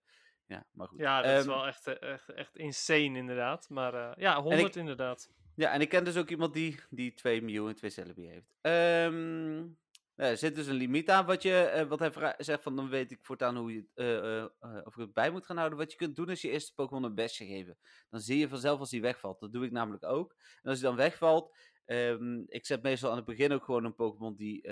ja, 0.45 0.67
maar 0.71 0.87
goed. 0.87 0.99
Ja, 0.99 1.21
dat 1.21 1.31
um, 1.31 1.37
is 1.37 1.45
wel 1.45 1.67
echt, 1.67 1.87
echt, 1.87 2.29
echt 2.29 2.57
insane 2.57 3.17
inderdaad. 3.17 3.69
Maar 3.69 3.93
uh, 3.93 4.11
ja, 4.15 4.41
100 4.41 4.67
ik, 4.67 4.75
inderdaad. 4.75 5.29
Ja, 5.55 5.71
en 5.71 5.81
ik 5.81 5.89
ken 5.89 6.03
dus 6.03 6.17
ook 6.17 6.29
iemand 6.29 6.53
die, 6.53 6.79
die 6.89 7.13
twee 7.13 7.41
Mew 7.41 7.67
en 7.67 7.75
twee 7.75 7.91
Celebi 7.91 8.27
heeft. 8.27 8.55
Um, 8.61 9.77
ja, 10.15 10.23
er 10.23 10.37
zit 10.37 10.55
dus 10.55 10.67
een 10.67 10.75
limiet 10.75 11.09
aan 11.09 11.25
wat, 11.25 11.41
je, 11.41 11.71
uh, 11.75 11.89
wat 11.89 11.99
hij 11.99 12.33
zegt 12.37 12.63
van 12.63 12.75
dan 12.75 12.89
weet 12.89 13.11
ik 13.11 13.19
voortaan 13.21 13.57
hoe 13.57 13.73
je, 13.73 13.85
uh, 13.95 14.71
uh, 14.71 14.85
of 14.85 14.93
ik 14.93 15.01
het 15.01 15.13
bij 15.13 15.31
moet 15.31 15.45
gaan 15.45 15.57
houden. 15.57 15.77
Wat 15.77 15.91
je 15.91 15.97
kunt 15.97 16.15
doen 16.15 16.29
is 16.29 16.41
je 16.41 16.49
eerste 16.49 16.73
Pokémon 16.73 17.03
een 17.03 17.15
bestje 17.15 17.45
geven. 17.45 17.77
Dan 18.09 18.19
zie 18.19 18.37
je 18.37 18.49
vanzelf 18.49 18.79
als 18.79 18.91
hij 18.91 19.01
wegvalt. 19.01 19.39
Dat 19.39 19.53
doe 19.53 19.65
ik 19.65 19.71
namelijk 19.71 20.03
ook. 20.03 20.35
En 20.61 20.69
als 20.69 20.79
hij 20.79 20.89
dan 20.89 20.97
wegvalt, 20.97 21.57
um, 21.85 22.43
ik 22.47 22.65
zet 22.65 22.83
meestal 22.83 23.09
aan 23.09 23.15
het 23.15 23.25
begin 23.25 23.51
ook 23.51 23.63
gewoon 23.63 23.85
een 23.85 23.95
Pokémon 23.95 24.35
die 24.35 24.69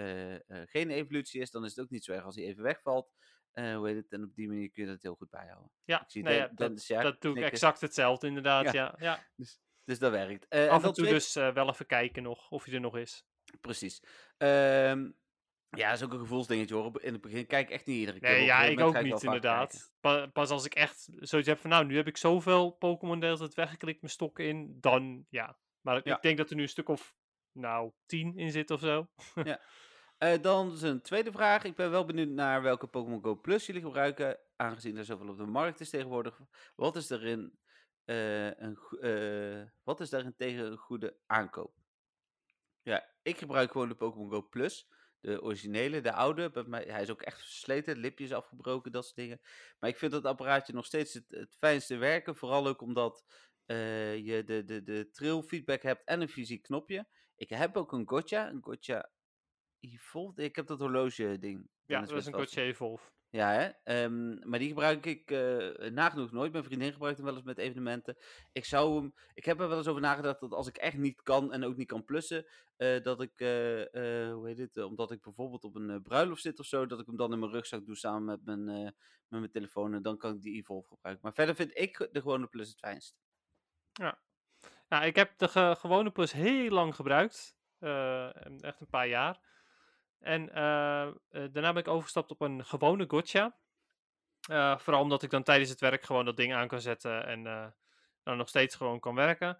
geen 0.48 0.89
evolutie 0.89 1.42
is. 1.42 1.52
Dan 1.52 1.64
is 1.64 1.76
het 1.76 1.86
ook 1.86 1.92
niet 1.92 2.04
zo 2.04 2.12
erg 2.12 2.24
als 2.24 2.36
hij 2.36 2.46
even 2.46 2.64
wegvalt. 2.64 3.12
hoe 3.54 3.88
heet 3.88 3.96
het? 3.96 4.12
En 4.12 4.24
op 4.24 4.36
die 4.36 4.48
manier 4.48 4.72
kun 4.72 4.84
je 4.84 4.89
dat 4.89 5.02
heel 5.02 5.16
goed 5.16 5.30
bijhouden. 5.30 5.72
Ja, 5.84 6.02
ik 6.02 6.12
zie 6.12 6.24
nee, 6.24 6.39
dat, 6.39 6.58
dat, 6.58 6.86
ja, 6.86 7.02
dat 7.02 7.22
doe 7.22 7.38
ik 7.38 7.44
exact 7.44 7.82
hetzelfde 7.82 8.28
inderdaad. 8.28 8.64
Ja, 8.64 8.72
ja. 8.74 8.96
ja. 9.00 9.26
Dus, 9.36 9.60
dus 9.84 10.00
dat 10.00 10.12
werkt. 10.12 10.50
Af 10.50 10.82
en, 10.82 10.88
en 10.88 10.94
toe 10.94 11.08
dus 11.08 11.34
wel 11.34 11.70
even 11.70 11.86
kijken 11.86 12.24
nog 12.24 12.50
of 12.50 12.66
hij 12.66 12.74
er 12.74 12.80
nog 12.80 12.98
is. 12.98 13.26
Precies. 13.62 14.04
Um, 14.38 15.20
ja, 15.78 15.89
dat 15.89 15.97
is 15.97 16.05
ook 16.05 16.13
een 16.13 16.19
gevoelsdingetje 16.19 16.76
hoor. 16.76 17.01
In 17.01 17.13
het 17.13 17.22
begin 17.22 17.45
kijk 17.45 17.67
ik 17.67 17.74
echt 17.74 17.86
niet 17.86 17.97
iedere 17.97 18.19
keer. 18.19 18.30
Nee, 18.30 18.45
ja, 18.45 18.63
ik 18.63 18.80
ook 18.80 19.01
niet 19.01 19.24
inderdaad. 19.24 19.91
Pas, 19.99 20.28
pas, 20.34 20.49
als 20.49 20.65
ik 20.65 20.74
echt 20.76 21.09
zoiets 21.15 21.47
heb 21.47 21.59
van, 21.59 21.69
nou, 21.69 21.86
nu 21.86 21.95
heb 21.95 22.07
ik 22.07 22.17
zoveel 22.17 22.72
Pokémon 22.72 23.24
hele 23.24 23.38
tijd 23.38 23.53
weggeklikt 23.53 24.01
mijn 24.01 24.13
stokken 24.13 24.45
in, 24.45 24.78
dan 24.80 25.26
ja. 25.30 25.57
Maar 25.82 25.97
ik, 25.97 26.05
Ja. 26.05 26.15
ik 26.15 26.22
denk 26.22 26.38
dat 26.38 26.49
er 26.49 26.55
nu 26.55 26.61
een 26.61 26.69
stuk 26.69 26.89
of, 26.89 27.15
nou, 27.51 27.91
tien 28.05 28.38
in 28.38 28.51
zit 28.51 28.72
of 28.72 28.80
zo. 28.80 29.07
Eh, 30.22 30.41
dan 30.41 30.72
is 30.72 30.82
een 30.82 31.01
tweede 31.01 31.32
vraag. 31.32 31.63
Ik 31.63 31.76
ben 31.76 31.91
wel 31.91 32.05
benieuwd 32.05 32.30
naar 32.30 32.61
welke 32.61 32.88
Pokémon 32.88 33.24
Go 33.24 33.36
Plus 33.36 33.65
jullie 33.65 33.82
gebruiken. 33.82 34.39
Aangezien 34.55 34.97
er 34.97 35.05
zoveel 35.05 35.28
op 35.28 35.38
de 35.38 35.45
markt 35.45 35.80
is 35.80 35.89
tegenwoordig. 35.89 36.39
Wat 36.76 36.95
is 36.95 37.09
erin, 37.09 37.59
eh, 38.05 38.45
een, 38.45 38.78
eh, 39.01 39.63
wat 39.84 39.99
is 39.99 40.09
daarin 40.09 40.36
tegen 40.36 40.65
een 40.65 40.78
goede 40.78 41.17
aankoop? 41.26 41.74
Ja, 42.82 43.09
ik 43.22 43.38
gebruik 43.38 43.72
gewoon 43.72 43.89
de 43.89 43.95
Pokémon 43.95 44.30
Go 44.30 44.41
Plus. 44.49 44.88
De 45.22 45.41
originele, 45.41 46.01
de 46.01 46.13
oude. 46.13 46.49
Bij 46.49 46.63
mij, 46.63 46.84
hij 46.84 47.01
is 47.01 47.09
ook 47.09 47.22
echt 47.22 47.41
versleten, 47.41 47.97
lipjes 47.97 48.32
afgebroken, 48.32 48.91
dat 48.91 49.03
soort 49.03 49.15
dingen. 49.15 49.41
Maar 49.80 49.89
ik 49.89 49.97
vind 49.97 50.11
dat 50.11 50.26
apparaatje 50.26 50.74
nog 50.74 50.86
steeds 50.86 51.13
het, 51.13 51.26
het 51.28 51.55
fijnste 51.59 51.95
werken. 51.95 52.36
Vooral 52.36 52.67
ook 52.67 52.82
omdat 52.82 53.26
eh, 53.65 54.17
je 54.17 54.43
de, 54.43 54.63
de, 54.63 54.84
de 54.84 55.09
trill 55.11 55.41
feedback 55.41 55.82
hebt 55.82 56.03
en 56.05 56.22
een 56.22 56.30
fysiek 56.30 56.61
knopje. 56.61 57.07
Ik 57.36 57.49
heb 57.49 57.78
ook 57.78 57.91
een 57.91 58.07
Gotcha, 58.07 58.49
een 58.49 58.63
Gotcha 58.63 59.09
Evolved. 59.80 60.45
Ik 60.45 60.55
heb 60.55 60.67
dat 60.67 60.80
horloge 60.80 61.39
ding. 61.39 61.69
Ja, 61.86 61.99
dat 61.99 62.09
is 62.09 62.15
weet 62.15 62.26
een. 62.26 62.39
Gotcha 62.39 62.61
Evolve. 62.61 63.11
Ja, 63.32 63.52
hè? 63.52 63.70
Ehm, 63.84 64.50
maar 64.50 64.60
die 64.60 64.68
gebruik 64.68 65.06
ik 65.06 65.32
eh, 65.32 65.92
nagenoeg 65.92 66.32
nooit. 66.32 66.52
Mijn 66.52 66.64
vriendin 66.64 66.92
gebruikt 66.92 67.18
hem 67.18 67.26
wel 67.26 67.36
eens 67.36 67.44
met 67.46 67.58
evenementen. 67.58 68.18
Ik 68.52 68.66
zou 68.66 68.96
hem. 68.96 69.14
Ik 69.34 69.46
heb 69.46 69.60
er 69.60 69.68
wel 69.68 69.78
eens 69.78 69.88
over 69.88 70.02
nagedacht 70.02 70.40
dat 70.40 70.52
als 70.52 70.68
ik 70.68 70.78
echt 70.78 70.98
niet 70.98 71.22
kan 71.22 71.54
en 71.54 71.64
ook 71.64 71.76
niet 71.76 71.88
kan 71.88 72.06
plussen, 72.06 72.46
eh, 72.78 73.04
dat 73.04 73.22
ik, 73.22 73.40
eh, 73.40 73.48
hoe 74.34 74.42
heet 74.46 74.58
het, 74.58 74.78
omdat 74.78 75.12
ik 75.12 75.22
bijvoorbeeld 75.22 75.64
op 75.64 75.76
een 75.76 76.02
bruiloft 76.02 76.42
zit 76.42 76.60
of 76.60 76.66
zo, 76.66 76.86
dat 76.86 77.00
ik 77.00 77.06
hem 77.06 77.16
dan 77.18 77.34
in 77.34 77.40
mijn 77.40 77.52
rugzak 77.52 77.86
doe 77.86 77.96
samen 77.96 78.26
met 78.26 78.46
mijn, 78.46 78.64
met 79.28 79.40
mijn 79.40 79.52
telefoon 79.52 79.94
en 79.94 80.02
dan 80.02 80.18
kan 80.18 80.36
ik 80.36 80.42
die 80.42 80.56
Evolve 80.56 80.88
gebruiken. 80.88 81.24
Maar 81.26 81.34
verder 81.36 81.56
vind 81.56 81.78
ik 81.78 81.98
de 82.12 82.22
gewone 82.22 82.48
plus 82.48 82.70
het 82.70 82.80
fijnst. 82.80 83.16
Nou, 84.90 85.06
ik 85.06 85.16
heb 85.16 85.38
de 85.38 85.48
ge- 85.48 85.76
gewone 85.80 86.12
plus 86.12 86.32
heel 86.32 86.70
lang 86.70 86.96
gebruikt. 86.96 87.56
Echt 88.60 88.80
een 88.82 88.88
paar 88.90 89.08
jaar. 89.08 89.50
En 90.22 90.41
uh, 90.49 90.53
daarna 91.30 91.74
ben 91.74 91.76
ik 91.76 91.88
overgestapt 91.88 92.32
op 92.32 92.41
een 92.41 92.65
gewone 92.65 93.05
gotcha. 93.07 93.57
Uh, 94.49 94.78
vooral 94.78 95.01
omdat 95.01 95.24
ik 95.24 95.30
dan 95.30 95.43
tijdens 95.43 95.69
het 95.69 95.80
werk 95.80 96.03
gewoon 96.03 96.26
dat 96.26 96.38
ding 96.38 96.53
aan 96.53 96.67
kan 96.67 96.82
zetten 96.82 97.26
en 97.26 97.74
dan 98.24 98.38
nog 98.38 98.49
steeds 98.49 98.76
gewoon 98.76 98.99
kan 98.99 99.15
werken. 99.15 99.59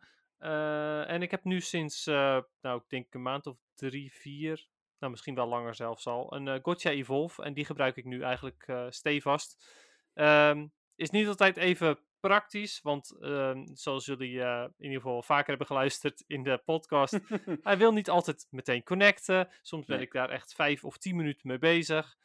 en 1.08 1.22
ik 1.22 1.32
heb 1.32 1.44
nu 1.44 1.62
sinds, 1.62 2.06
nou 2.06 2.46
ik 2.62 2.84
denk 2.88 3.14
een 3.14 3.22
maand 3.22 3.48
of 3.48 3.58
drie, 3.76 4.14
vier, 4.14 4.68
nou 5.00 5.12
misschien 5.12 5.36
wel 5.36 5.48
langer 5.48 5.76
zelfs 5.76 6.08
al, 6.08 6.34
een 6.36 6.60
Gotcha 6.62 6.90
Evolve. 6.90 7.44
En 7.44 7.54
die 7.54 7.66
gebruik 7.66 7.96
ik 7.96 8.06
nu 8.06 8.22
eigenlijk 8.22 8.74
stevast. 8.90 9.80
Um, 10.14 10.72
is 10.96 11.10
niet 11.10 11.28
altijd 11.28 11.58
even 11.58 12.00
praktisch, 12.22 12.82
want 12.82 13.16
uh, 13.20 13.62
zoals 13.74 14.06
jullie 14.06 14.34
uh, 14.34 14.64
in 14.78 14.86
ieder 14.86 15.02
geval 15.02 15.24
vaker 15.24 15.48
hebben 15.48 15.68
geluisterd 15.68 16.24
in 16.28 16.44
de 16.44 16.62
podcast, 16.66 17.20
hij 17.62 17.78
wil 17.78 17.92
niet 17.94 18.10
altijd 18.10 18.48
meteen 18.50 18.84
connecten. 18.84 19.50
Soms 19.62 19.86
ben 19.86 20.02
ik 20.02 20.12
daar 20.12 20.30
echt 20.30 20.54
vijf 20.54 20.84
of 20.84 20.98
tien 20.98 21.16
minuten 21.16 21.48
mee 21.48 21.58
bezig. 21.58 22.16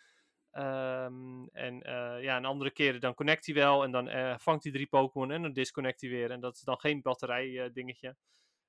Um, 0.52 1.48
en 1.52 1.74
uh, 1.74 2.22
ja, 2.22 2.36
een 2.36 2.44
andere 2.44 2.70
keren 2.70 3.00
dan 3.00 3.14
connect 3.14 3.46
hij 3.46 3.54
wel 3.54 3.84
en 3.84 3.90
dan 3.90 4.08
eh, 4.08 4.34
vangt 4.38 4.62
hij 4.62 4.72
drie 4.72 4.86
Pokémon 4.86 5.30
en 5.30 5.42
dan 5.42 5.52
disconnect 5.52 6.00
hij 6.00 6.10
weer. 6.10 6.30
En 6.30 6.40
dat 6.40 6.56
is 6.56 6.62
dan 6.62 6.80
geen 6.80 7.02
batterij 7.02 7.70
dingetje. 7.72 8.16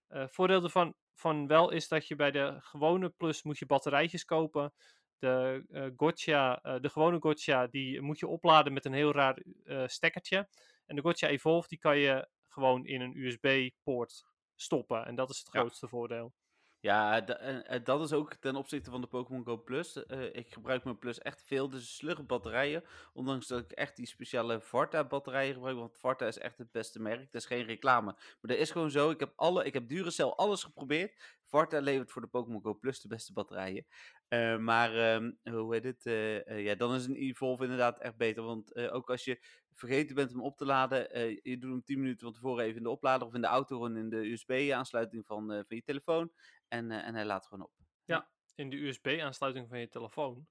voordeel 0.10 0.64
ervan 0.64 0.96
van 1.16 1.48
wel 1.48 1.72
is 1.72 1.88
dat 1.88 2.08
je 2.08 2.16
bij 2.16 2.32
de 2.32 2.56
gewone 2.60 3.10
Plus 3.10 3.44
moet 3.44 3.58
je 3.58 3.66
batterijtjes 3.66 4.26
kopen. 4.26 4.74
De, 5.20 5.64
uh, 5.70 5.86
gotcha, 5.96 6.60
uh, 6.64 6.76
de 6.82 6.90
gewone 6.90 7.18
gotcha, 7.20 7.68
die 7.68 8.02
moet 8.02 8.20
je 8.20 8.28
opladen 8.28 8.74
met 8.74 8.86
een 8.86 8.94
heel 8.94 9.12
raar 9.12 9.44
uh, 9.64 9.88
stekkertje. 9.88 10.48
En 10.88 10.96
de 10.96 11.02
gotcha 11.02 11.28
Evolve, 11.28 11.68
die 11.68 11.78
kan 11.78 11.98
je 11.98 12.28
gewoon 12.48 12.86
in 12.86 13.02
een 13.02 13.18
USB-poort 13.18 14.26
stoppen. 14.56 15.06
En 15.06 15.16
dat 15.16 15.30
is 15.30 15.40
het 15.40 15.50
grootste 15.50 15.86
ja. 15.86 15.92
voordeel. 15.92 16.34
Ja, 16.80 17.26
en 17.26 17.84
dat 17.84 18.02
is 18.02 18.14
ook 18.14 18.34
ten 18.34 18.56
opzichte 18.56 18.92
van 18.92 19.02
de 19.02 19.08
Pokémon 19.08 19.46
Go 19.46 19.58
Plus. 19.58 19.96
ik 20.32 20.54
gebruik 20.54 20.84
mijn 20.84 20.98
Plus 20.98 21.20
echt 21.20 21.44
veel, 21.44 21.70
dus 21.70 21.96
slugge 21.96 22.24
batterijen. 22.24 22.84
Ondanks 23.14 23.48
dat 23.48 23.60
ik 23.60 23.72
echt 23.72 23.96
die 23.96 24.06
speciale 24.06 24.62
Varta 24.62 25.04
batterijen 25.04 25.54
gebruik. 25.54 25.78
Want 25.78 25.98
Varta 25.98 26.28
is 26.28 26.38
echt 26.38 26.58
het 26.58 26.72
beste 26.72 27.00
merk. 27.00 27.32
Dat 27.32 27.42
is 27.42 27.48
geen 27.48 27.66
reclame. 27.66 28.06
Maar 28.12 28.38
dat 28.42 28.58
is 28.58 28.72
gewoon 28.72 28.92
zo. 28.92 29.10
Ik 29.10 29.20
heb, 29.20 29.34
alle, 29.36 29.66
ik 29.66 29.74
heb 29.74 29.88
Duracell 29.88 30.26
alles 30.26 30.64
geprobeerd. 30.64 31.38
Varta 31.44 31.80
levert 31.80 32.12
voor 32.12 32.22
de 32.22 32.28
Pokémon 32.28 32.62
Go 32.62 32.74
Plus 32.74 33.02
de 33.02 33.08
beste 33.08 33.34
batterijen. 33.34 33.86
Uh, 34.30 34.58
maar 34.58 35.22
uh, 35.24 35.32
hoe 35.44 35.74
heet 35.74 35.84
het? 35.84 36.06
Uh, 36.06 36.64
ja, 36.66 36.76
dan 36.76 36.94
is 36.94 37.06
een 37.06 37.16
Evolve 37.16 37.64
inderdaad 37.64 38.00
echt 38.00 38.18
beter. 38.18 38.44
Want 38.44 38.76
ook 38.76 39.10
als 39.10 39.24
je 39.24 39.46
vergeten 39.78 40.16
bent 40.16 40.32
hem 40.32 40.42
op 40.42 40.58
te 40.58 40.66
laden, 40.66 41.30
je 41.44 41.58
doet 41.60 41.72
hem 41.72 41.84
10 41.84 42.00
minuten 42.00 42.24
van 42.24 42.34
tevoren 42.34 42.64
even 42.64 42.78
in 42.78 42.84
de 42.84 42.90
oplader 42.90 43.28
of 43.28 43.34
in 43.34 43.42
de 43.42 43.48
auto, 43.48 43.76
gewoon 43.76 43.98
in 43.98 44.10
de 44.10 44.32
USB-aansluiting 44.32 45.26
van, 45.26 45.48
van 45.48 45.76
je 45.78 45.84
telefoon. 45.84 46.32
En, 46.68 46.92
en 46.92 47.16
hij 47.16 47.26
laat 47.26 47.46
gewoon 47.46 47.66
op. 47.66 47.72
Ja, 48.06 48.30
in 48.56 48.70
de 48.70 48.88
USB-aansluiting 48.88 49.70
van 49.70 49.80
je 49.80 49.90
telefoon. 49.90 50.48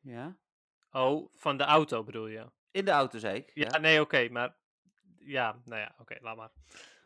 Ja. 0.00 0.36
Oh, 0.90 1.30
van 1.34 1.56
de 1.56 1.64
auto 1.64 2.04
bedoel 2.04 2.26
je? 2.26 2.50
In 2.70 2.84
de 2.84 2.90
auto, 2.90 3.18
zei 3.18 3.36
ik. 3.36 3.50
Ja, 3.54 3.68
ja. 3.70 3.78
nee, 3.78 4.00
oké, 4.00 4.16
okay, 4.16 4.28
maar. 4.28 4.56
Ja, 5.18 5.60
nou 5.64 5.80
ja, 5.80 5.88
oké, 5.92 6.00
okay, 6.02 6.18
laat 6.20 6.36
maar. 6.36 6.52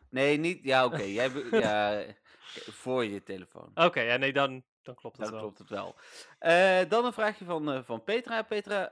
Nee, 0.09 0.37
niet. 0.37 0.63
Ja, 0.63 0.85
oké. 0.85 0.95
Okay. 0.95 1.11
Jij. 1.11 1.31
Ja, 1.51 2.05
voor 2.53 3.05
je 3.05 3.23
telefoon. 3.23 3.71
Oké, 3.73 4.01
ja, 4.01 4.17
nee, 4.17 4.33
dan, 4.33 4.63
dan 4.81 4.95
klopt 4.95 5.17
het 5.17 5.25
dan 5.25 5.35
wel. 5.35 5.41
klopt 5.41 5.59
het 5.59 5.69
wel. 5.69 5.95
Dan 6.87 7.05
een 7.05 7.13
vraagje 7.13 7.45
van, 7.45 7.83
van 7.83 8.03
Petra. 8.03 8.41
Petra 8.41 8.91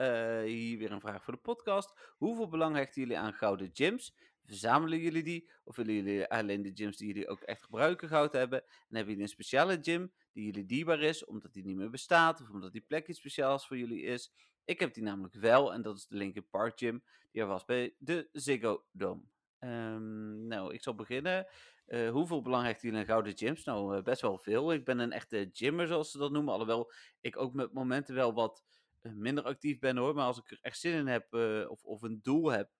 zegt, 0.00 0.44
hier 0.44 0.78
weer 0.78 0.92
een 0.92 1.00
vraag 1.00 1.24
voor 1.24 1.32
de 1.32 1.40
podcast. 1.40 2.14
Hoeveel 2.16 2.48
belang 2.48 2.76
hechten 2.76 3.00
jullie 3.00 3.18
aan 3.18 3.32
gouden 3.32 3.70
gyms? 3.72 4.14
Verzamelen 4.44 4.98
jullie 4.98 5.22
die? 5.22 5.50
Of 5.64 5.76
willen 5.76 5.94
jullie 5.94 6.28
alleen 6.28 6.62
de 6.62 6.70
gyms 6.74 6.96
die 6.96 7.06
jullie 7.06 7.28
ook 7.28 7.40
echt 7.40 7.62
gebruiken 7.62 8.08
goud 8.08 8.32
hebben? 8.32 8.62
En 8.62 8.96
hebben 8.96 9.06
jullie 9.06 9.22
een 9.22 9.28
speciale 9.28 9.78
gym 9.80 10.12
die 10.32 10.44
jullie 10.44 10.66
dierbaar 10.66 11.00
is, 11.00 11.24
omdat 11.24 11.52
die 11.52 11.64
niet 11.64 11.76
meer 11.76 11.90
bestaat? 11.90 12.40
Of 12.40 12.50
omdat 12.50 12.72
die 12.72 12.80
plek 12.80 13.08
iets 13.08 13.18
speciaals 13.18 13.66
voor 13.66 13.78
jullie 13.78 14.02
is? 14.02 14.32
Ik 14.64 14.80
heb 14.80 14.94
die 14.94 15.02
namelijk 15.02 15.34
wel, 15.34 15.72
en 15.72 15.82
dat 15.82 15.96
is 15.96 16.06
de 16.06 16.16
Linkin 16.16 16.48
Park 16.50 16.78
Gym. 16.78 17.02
Die 17.30 17.42
er 17.42 17.48
was 17.48 17.64
bij 17.64 17.94
de 17.98 18.28
Ziggo 18.32 18.84
Dome. 18.92 19.22
Um, 19.58 20.46
nou, 20.46 20.74
ik 20.74 20.82
zal 20.82 20.94
beginnen. 20.94 21.46
Uh, 21.86 22.10
hoeveel 22.10 22.42
belang 22.42 22.64
hechten 22.64 22.88
jullie 22.88 23.00
aan 23.00 23.06
gouden 23.06 23.36
gyms? 23.36 23.64
Nou, 23.64 23.96
uh, 23.96 24.02
best 24.02 24.22
wel 24.22 24.38
veel. 24.38 24.72
Ik 24.72 24.84
ben 24.84 24.98
een 24.98 25.12
echte 25.12 25.50
gymmer, 25.52 25.86
zoals 25.86 26.10
ze 26.10 26.18
dat 26.18 26.30
noemen. 26.30 26.52
Alhoewel 26.52 26.92
ik 27.20 27.36
ook 27.36 27.54
met 27.54 27.72
momenten 27.72 28.14
wel 28.14 28.34
wat 28.34 28.64
minder 29.02 29.44
actief 29.44 29.78
ben 29.78 29.96
hoor. 29.96 30.14
Maar 30.14 30.26
als 30.26 30.38
ik 30.38 30.50
er 30.50 30.58
echt 30.60 30.78
zin 30.78 30.92
in 30.92 31.06
heb 31.06 31.34
of, 31.68 31.84
of 31.84 32.02
een 32.02 32.20
doel 32.22 32.50
heb, 32.50 32.70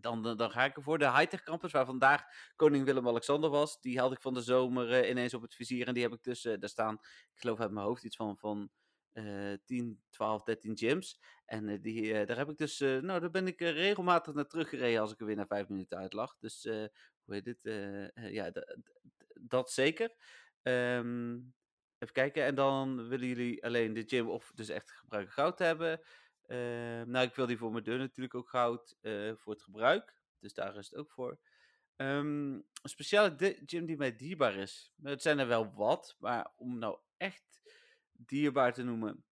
dan, 0.00 0.22
dan 0.22 0.50
ga 0.50 0.64
ik 0.64 0.76
ervoor. 0.76 0.98
De 0.98 1.12
high-tech 1.12 1.42
campus, 1.42 1.72
waar 1.72 1.86
vandaag 1.86 2.22
koning 2.56 2.84
Willem-Alexander 2.84 3.50
was, 3.50 3.80
die 3.80 3.98
had 3.98 4.12
ik 4.12 4.20
van 4.20 4.34
de 4.34 4.42
zomer 4.42 5.08
ineens 5.08 5.34
op 5.34 5.42
het 5.42 5.54
vizier. 5.54 5.86
En 5.86 5.94
die 5.94 6.02
heb 6.02 6.12
ik 6.12 6.22
dus, 6.22 6.42
daar 6.42 6.68
staan, 6.68 6.94
ik 7.34 7.40
geloof 7.40 7.60
uit 7.60 7.70
mijn 7.70 7.86
hoofd, 7.86 8.04
iets 8.04 8.16
van, 8.16 8.38
van 8.38 8.70
uh, 9.12 9.54
10, 9.64 10.02
12, 10.10 10.42
13 10.42 10.76
gyms. 10.76 11.20
En 11.44 11.80
die, 11.80 12.24
daar 12.24 12.36
heb 12.36 12.48
ik 12.48 12.56
dus, 12.56 12.78
nou, 12.78 13.20
daar 13.20 13.30
ben 13.30 13.46
ik 13.46 13.60
regelmatig 13.60 14.34
naar 14.34 14.46
teruggereden 14.46 15.00
als 15.00 15.12
ik 15.12 15.20
er 15.20 15.26
weer 15.26 15.36
na 15.36 15.46
vijf 15.46 15.68
minuten 15.68 15.98
uit 15.98 16.12
lag. 16.12 16.36
Dus 16.38 16.62
hoe 17.24 17.34
heet 17.34 17.44
dit? 17.44 17.60
ja, 18.14 18.52
dat 19.40 19.70
zeker. 19.70 20.14
Um, 20.62 21.54
even 22.02 22.14
kijken. 22.14 22.44
En 22.44 22.54
dan 22.54 23.08
willen 23.08 23.26
jullie 23.26 23.64
alleen 23.64 23.92
de 23.92 24.04
gym 24.06 24.28
of 24.28 24.52
dus 24.54 24.68
echt 24.68 24.90
gebruiken 24.90 25.32
goud 25.32 25.58
hebben. 25.58 26.00
nou, 27.06 27.26
ik 27.26 27.34
wil 27.34 27.46
die 27.46 27.58
voor 27.58 27.72
mijn 27.72 27.84
deur 27.84 27.98
natuurlijk 27.98 28.34
ook 28.34 28.48
goud 28.48 28.96
voor 29.34 29.52
het 29.52 29.62
gebruik. 29.62 30.14
Dus 30.38 30.54
daar 30.54 30.76
is 30.76 30.90
het 30.90 30.98
ook 30.98 31.10
voor. 31.10 31.38
Um, 31.96 32.52
een 32.54 32.88
speciale 32.88 33.56
gym 33.66 33.86
die 33.86 33.96
mij 33.96 34.16
dierbaar 34.16 34.54
is. 34.54 34.92
Het 35.02 35.22
zijn 35.22 35.38
er 35.38 35.46
wel 35.46 35.72
wat, 35.74 36.16
maar 36.18 36.52
om 36.56 36.78
nou 36.78 36.98
echt 37.16 37.60
dierbaar 38.12 38.72
te 38.72 38.82
noemen. 38.82 39.24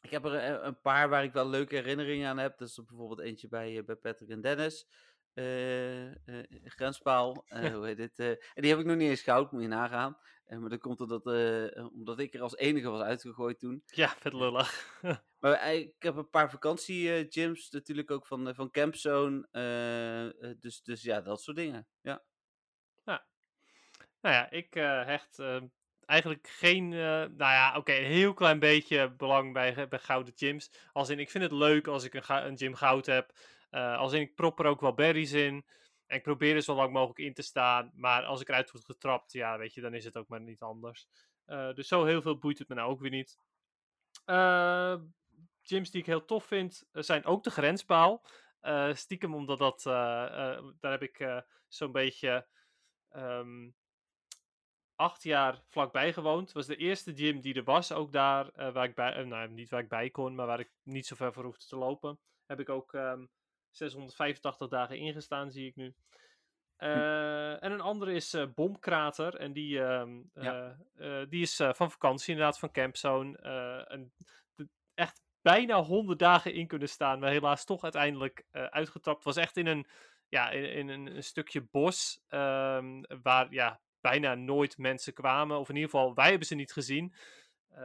Ik 0.00 0.10
heb 0.10 0.24
er 0.24 0.34
eh, 0.34 0.64
een 0.64 0.80
paar 0.80 1.08
waar 1.08 1.24
ik 1.24 1.32
wel 1.32 1.48
leuke 1.48 1.74
herinneringen 1.74 2.28
aan 2.28 2.38
heb. 2.38 2.58
Dat 2.58 2.68
is 2.68 2.84
bijvoorbeeld 2.84 3.20
eentje 3.20 3.48
bij, 3.48 3.78
eh, 3.78 3.84
bij 3.84 3.96
Patrick 3.96 4.28
en 4.28 4.40
Dennis. 4.40 4.86
Uh, 5.38 6.04
uh, 6.06 6.44
grenspaal, 6.64 7.44
uh, 7.48 7.74
hoe 7.74 7.86
heet 7.86 7.96
dit? 7.96 8.18
en 8.18 8.62
die 8.62 8.70
heb 8.70 8.80
ik 8.80 8.86
nog 8.86 8.96
niet 8.96 9.08
eens 9.08 9.22
goud, 9.22 9.52
moet 9.52 9.62
je 9.62 9.68
nagaan. 9.68 10.18
maar 10.48 10.68
dat 10.68 10.80
komt 10.80 11.00
omdat, 11.00 11.24
omdat 11.92 12.18
ik 12.18 12.34
er 12.34 12.40
als 12.40 12.56
enige 12.56 12.88
was 12.88 13.02
uitgegooid 13.02 13.58
toen. 13.58 13.82
Ja, 13.86 14.08
vet 14.08 14.32
lullig. 14.32 15.00
maar 15.40 15.74
ik 15.74 15.94
heb 15.98 16.16
een 16.16 16.30
paar 16.30 16.50
vakantiegyms 16.50 17.70
natuurlijk 17.70 18.10
ook 18.10 18.26
van, 18.26 18.54
van 18.54 18.70
Campzone. 18.70 19.48
dus, 20.60 20.82
dus 20.82 21.02
ja, 21.02 21.20
dat 21.20 21.42
soort 21.42 21.56
dingen. 21.56 21.86
Ja. 22.00 22.22
ja. 23.04 23.26
Nou 24.20 24.34
ja, 24.34 24.50
ik 24.50 24.74
hecht 25.06 25.38
eigenlijk 26.06 26.48
geen, 26.48 26.92
uh, 26.92 27.00
nou 27.00 27.36
ja, 27.36 27.68
oké, 27.68 27.78
okay, 27.78 27.98
een 27.98 28.10
heel 28.10 28.34
klein 28.34 28.58
beetje 28.58 29.10
belang 29.10 29.52
bij, 29.52 29.88
bij 29.88 29.98
gouden 29.98 30.32
gyms. 30.36 30.70
Als 30.92 31.08
in, 31.08 31.18
ik 31.18 31.30
vind 31.30 31.44
het 31.44 31.52
leuk 31.52 31.86
als 31.86 32.04
ik 32.04 32.14
een, 32.14 32.46
een 32.46 32.58
gym 32.58 32.74
goud 32.74 33.06
heb. 33.06 33.32
Uh, 33.76 33.98
als 33.98 34.12
in, 34.12 34.20
ik 34.20 34.34
prop 34.34 34.58
er 34.58 34.66
ook 34.66 34.80
wel 34.80 34.94
berries 34.94 35.32
in. 35.32 35.66
En 36.06 36.16
ik 36.16 36.22
probeer 36.22 36.54
er 36.54 36.62
zo 36.62 36.74
lang 36.74 36.92
mogelijk 36.92 37.18
in 37.18 37.34
te 37.34 37.42
staan. 37.42 37.92
Maar 37.94 38.24
als 38.24 38.40
ik 38.40 38.48
eruit 38.48 38.70
word 38.70 38.84
getrapt, 38.84 39.32
ja, 39.32 39.58
weet 39.58 39.74
je, 39.74 39.80
dan 39.80 39.94
is 39.94 40.04
het 40.04 40.16
ook 40.16 40.28
maar 40.28 40.40
niet 40.40 40.60
anders. 40.60 41.08
Uh, 41.46 41.72
dus 41.74 41.88
zo 41.88 42.04
heel 42.04 42.22
veel 42.22 42.38
boeit 42.38 42.58
het 42.58 42.68
me 42.68 42.74
nou 42.74 42.90
ook 42.90 43.00
weer 43.00 43.10
niet. 43.10 43.38
gyms 45.62 45.90
die 45.90 46.00
ik 46.00 46.06
heel 46.06 46.24
tof 46.24 46.44
vind, 46.44 46.84
zijn 46.92 47.24
ook 47.24 47.44
de 47.44 47.50
grenspaal. 47.50 48.26
stiekem 48.92 49.34
omdat 49.34 49.58
dat, 49.58 49.82
daar 49.82 50.90
heb 50.90 51.02
ik 51.02 51.42
zo'n 51.68 51.92
beetje... 51.92 52.46
Um, 53.10 53.74
acht 54.96 55.22
jaar 55.22 55.62
vlakbij 55.66 56.12
gewoond. 56.12 56.42
Het 56.42 56.52
was 56.52 56.66
de 56.66 56.76
eerste 56.76 57.12
gym 57.14 57.40
die 57.40 57.54
er 57.54 57.64
was, 57.64 57.92
ook 57.92 58.12
daar 58.12 58.50
uh, 58.56 58.72
waar 58.72 58.84
ik 58.84 58.94
bij, 58.94 59.20
uh, 59.20 59.26
nou 59.26 59.48
niet 59.48 59.70
waar 59.70 59.80
ik 59.80 59.88
bij 59.88 60.10
kon, 60.10 60.34
maar 60.34 60.46
waar 60.46 60.60
ik 60.60 60.70
niet 60.82 61.06
zo 61.06 61.14
ver 61.14 61.32
voor 61.32 61.44
hoefde 61.44 61.66
te 61.66 61.76
lopen. 61.76 62.18
Heb 62.46 62.60
ik 62.60 62.68
ook 62.68 62.94
ehm, 62.94 63.24
685 63.76 64.68
dagen 64.68 64.98
ingestaan, 64.98 65.50
zie 65.50 65.66
ik 65.66 65.76
nu. 65.76 65.94
Uh, 66.78 67.62
en 67.62 67.72
een 67.72 67.80
andere 67.80 68.12
is 68.12 68.36
Bomkrater. 68.54 69.34
En 69.34 69.52
die, 69.52 69.78
um, 69.78 70.30
ja. 70.34 70.76
die 71.28 71.42
is 71.42 71.56
van 71.56 71.90
vakantie, 71.90 72.32
inderdaad, 72.32 72.58
van 72.58 72.70
Campzone. 72.70 73.38
en 73.88 74.12
echt 74.94 75.22
bijna 75.42 75.82
100 75.82 76.18
dagen 76.18 76.52
in 76.52 76.66
kunnen 76.66 76.88
staan, 76.88 77.18
maar 77.18 77.30
helaas 77.30 77.64
toch 77.64 77.82
uiteindelijk 77.82 78.44
uitgetrapt. 78.50 79.24
Was 79.24 79.36
echt 79.36 79.56
in 79.56 79.66
een, 79.66 79.86
ja, 80.28 80.50
in, 80.50 80.72
in 80.72 80.88
een, 80.88 81.16
een, 81.16 81.24
stukje 81.24 81.60
bos, 81.70 82.20
um, 82.28 83.04
waar 83.22 83.52
ja, 83.52 83.80
bijna 84.00 84.34
nooit 84.34 84.78
mensen 84.78 85.12
kwamen. 85.12 85.58
Of 85.58 85.68
in 85.68 85.74
ieder 85.74 85.90
geval, 85.90 86.14
wij 86.14 86.28
hebben 86.28 86.46
ze 86.46 86.54
niet 86.54 86.72
gezien. 86.72 87.14
Uh, 87.78 87.82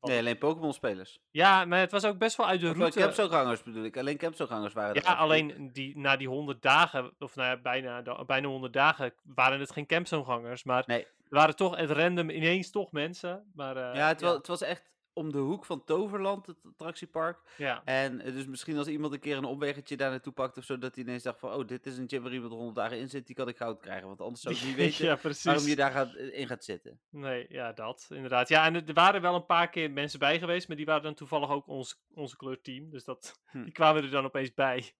nee, 0.00 0.18
alleen 0.18 0.38
Pokémon-spelers. 0.38 1.20
Ja, 1.30 1.64
maar 1.64 1.78
het 1.78 1.90
was 1.90 2.04
ook 2.04 2.18
best 2.18 2.36
wel 2.36 2.46
uit 2.46 2.60
de 2.60 2.70
of 2.70 2.76
route. 2.76 3.62
Bedoel 3.64 3.84
ik. 3.84 3.96
Alleen 3.96 4.16
capsule 4.16 4.70
waren 4.72 5.02
Ja, 5.02 5.14
alleen 5.14 5.70
die, 5.72 5.98
na 5.98 6.16
die 6.16 6.28
100 6.28 6.62
dagen, 6.62 7.12
of 7.18 7.36
nou 7.36 7.48
ja, 7.48 7.56
bijna, 7.56 8.24
bijna 8.26 8.48
100 8.48 8.72
dagen, 8.72 9.14
waren 9.22 9.60
het 9.60 9.72
geen 9.72 9.86
capsule-gangers. 9.86 10.64
Maar 10.64 10.82
nee. 10.86 11.04
er 11.04 11.08
waren 11.28 11.56
toch 11.56 11.76
het 11.76 11.90
random 11.90 12.30
ineens 12.30 12.70
toch 12.70 12.92
mensen. 12.92 13.50
Maar, 13.54 13.76
uh, 13.76 13.94
ja, 13.94 14.08
het, 14.08 14.20
ja. 14.20 14.26
Was, 14.26 14.36
het 14.36 14.46
was 14.46 14.62
echt 14.62 14.93
om 15.14 15.32
de 15.32 15.38
hoek 15.38 15.64
van 15.64 15.84
Toverland, 15.84 16.46
het 16.46 16.56
attractiepark. 16.64 17.38
Ja. 17.56 17.82
En 17.84 18.20
eh, 18.20 18.32
dus 18.32 18.46
misschien 18.46 18.78
als 18.78 18.86
iemand 18.86 19.12
een 19.12 19.20
keer 19.20 19.36
een 19.36 19.44
omweggetje 19.44 19.96
daar 19.96 20.10
naartoe 20.10 20.32
pakt 20.32 20.58
of 20.58 20.64
zo, 20.64 20.78
dat 20.78 20.94
hij 20.94 21.04
ineens 21.04 21.22
dacht 21.22 21.38
van, 21.38 21.52
oh, 21.52 21.66
dit 21.66 21.86
is 21.86 21.98
een 21.98 22.08
gym 22.08 22.22
waar 22.22 22.32
iemand 22.32 22.52
100 22.52 22.76
dagen 22.76 22.98
in 22.98 23.08
zit, 23.08 23.26
die 23.26 23.36
kan 23.36 23.48
ik 23.48 23.56
goud 23.56 23.80
krijgen. 23.80 24.06
Want 24.06 24.20
anders 24.20 24.40
zou 24.40 24.54
ik 24.54 24.62
niet 24.64 24.74
weten 24.84 25.04
ja, 25.04 25.18
waarom 25.42 25.66
je 25.66 25.76
daar 25.76 25.90
gaat, 25.90 26.14
eh, 26.14 26.38
in 26.38 26.46
gaat 26.46 26.64
zitten. 26.64 27.00
Nee, 27.10 27.46
ja, 27.48 27.72
dat, 27.72 28.06
inderdaad. 28.10 28.48
Ja, 28.48 28.64
en 28.64 28.86
er 28.86 28.94
waren 28.94 29.20
wel 29.20 29.34
een 29.34 29.46
paar 29.46 29.68
keer 29.68 29.90
mensen 29.90 30.18
bij 30.18 30.38
geweest, 30.38 30.68
maar 30.68 30.76
die 30.76 30.86
waren 30.86 31.02
dan 31.02 31.14
toevallig 31.14 31.50
ook 31.50 31.66
ons, 31.66 32.04
onze 32.14 32.36
kleurteam. 32.36 32.90
Dus 32.90 33.04
dat, 33.04 33.40
Hm. 33.50 33.62
die 33.64 33.72
kwamen 33.72 34.02
er 34.02 34.10
dan 34.10 34.24
opeens 34.24 34.54
bij. 34.54 34.84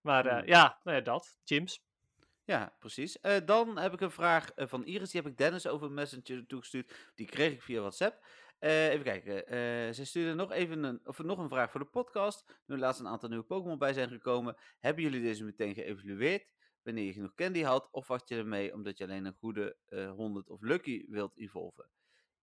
Maar 0.00 0.26
eh, 0.26 0.38
Hmm. 0.38 0.46
ja, 0.46 0.80
nou 0.82 0.96
ja, 0.96 1.02
dat. 1.02 1.38
Gyms. 1.44 1.86
Ja, 2.44 2.76
precies. 2.78 3.18
Dan 3.44 3.78
heb 3.78 3.92
ik 3.92 4.00
een 4.00 4.10
vraag 4.10 4.50
van 4.56 4.84
Iris. 4.84 5.10
Die 5.10 5.20
heb 5.20 5.30
ik 5.30 5.36
Dennis 5.36 5.66
over 5.66 5.90
Messenger 5.90 6.46
toegestuurd. 6.46 7.12
Die 7.14 7.26
kreeg 7.26 7.52
ik 7.52 7.62
via 7.62 7.80
WhatsApp. 7.80 8.24
Eh, 8.58 8.88
even 8.88 9.04
kijken. 9.04 9.46
Eh 9.46 9.92
zij 9.92 10.04
stuurde 10.04 10.34
nog 10.34 10.52
even 10.52 10.82
een, 10.82 11.00
of 11.04 11.18
nog 11.18 11.38
een 11.38 11.48
vraag 11.48 11.70
voor 11.70 11.80
de 11.80 11.86
podcast. 11.86 12.62
Nu 12.66 12.74
er 12.74 12.80
laatst 12.80 13.00
een 13.00 13.08
aantal 13.08 13.28
nieuwe 13.28 13.44
Pokémon 13.44 13.78
bij 13.78 13.92
zijn 13.92 14.08
gekomen. 14.08 14.56
Hebben 14.78 15.02
jullie 15.02 15.22
deze 15.22 15.44
meteen 15.44 15.74
geëvalueerd? 15.74 16.46
Wanneer 16.82 17.04
je 17.04 17.12
genoeg 17.12 17.34
candy 17.34 17.62
had? 17.62 17.88
Of 17.90 18.06
wacht 18.06 18.28
je 18.28 18.36
ermee 18.36 18.74
omdat 18.74 18.98
je 18.98 19.04
alleen 19.04 19.24
een 19.24 19.36
goede 19.38 19.76
eh 19.88 20.10
100 20.10 20.50
of 20.50 20.60
Lucky 20.60 21.06
wilt 21.08 21.36
evolven? 21.36 21.90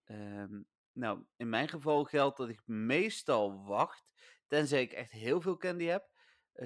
Ehm, 0.03 0.61
nou, 0.91 1.23
in 1.37 1.49
mijn 1.49 1.67
geval 1.67 2.03
geldt 2.03 2.37
dat 2.37 2.49
ik 2.49 2.61
meestal 2.65 3.65
wacht. 3.65 4.05
Tenzij 4.47 4.81
ik 4.81 4.91
echt 4.91 5.11
heel 5.11 5.41
veel 5.41 5.57
candy 5.57 5.85
heb. 5.85 6.09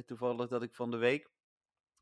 Toevallig 0.06 0.48
dat 0.48 0.64
ik 0.64 0.76
van 0.76 0.92
de 0.92 0.98
week 0.98 1.30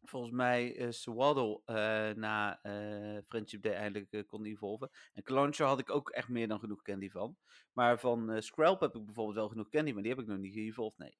volgens 0.09 0.31
mij 0.31 0.75
eh 0.75 0.87
Swaddle 0.89 1.61
eh, 1.65 1.75
na 2.15 2.59
eh, 2.61 3.17
Friendship 3.27 3.61
Day 3.61 3.73
eindelijk 3.73 4.27
kon 4.27 4.45
evolven. 4.45 4.89
En 5.13 5.23
Clauncher 5.23 5.65
had 5.65 5.79
ik 5.79 5.89
ook 5.89 6.09
echt 6.09 6.27
meer 6.27 6.47
dan 6.47 6.59
genoeg 6.59 6.81
candy 6.81 7.09
van. 7.09 7.37
Maar 7.73 7.99
van 7.99 8.43
Skrelp 8.43 8.79
heb 8.79 8.95
ik 8.95 9.05
bijvoorbeeld 9.05 9.37
wel 9.37 9.47
genoeg 9.47 9.69
candy, 9.69 9.91
maar 9.91 10.01
die 10.01 10.11
heb 10.11 10.21
ik 10.21 10.27
nog 10.27 10.37
niet 10.37 10.53
geëvolved, 10.53 10.97
nee. 10.97 11.17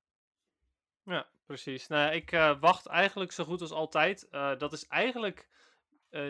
Ja, 1.04 1.28
precies. 1.46 1.88
Nou, 1.88 2.14
ik 2.14 2.30
wacht 2.60 2.86
eigenlijk 2.86 3.32
zo 3.32 3.44
goed 3.44 3.62
als 3.62 3.72
altijd. 3.72 4.28
Dat 4.58 4.74
is 4.74 4.88
eigenlijk 4.88 5.50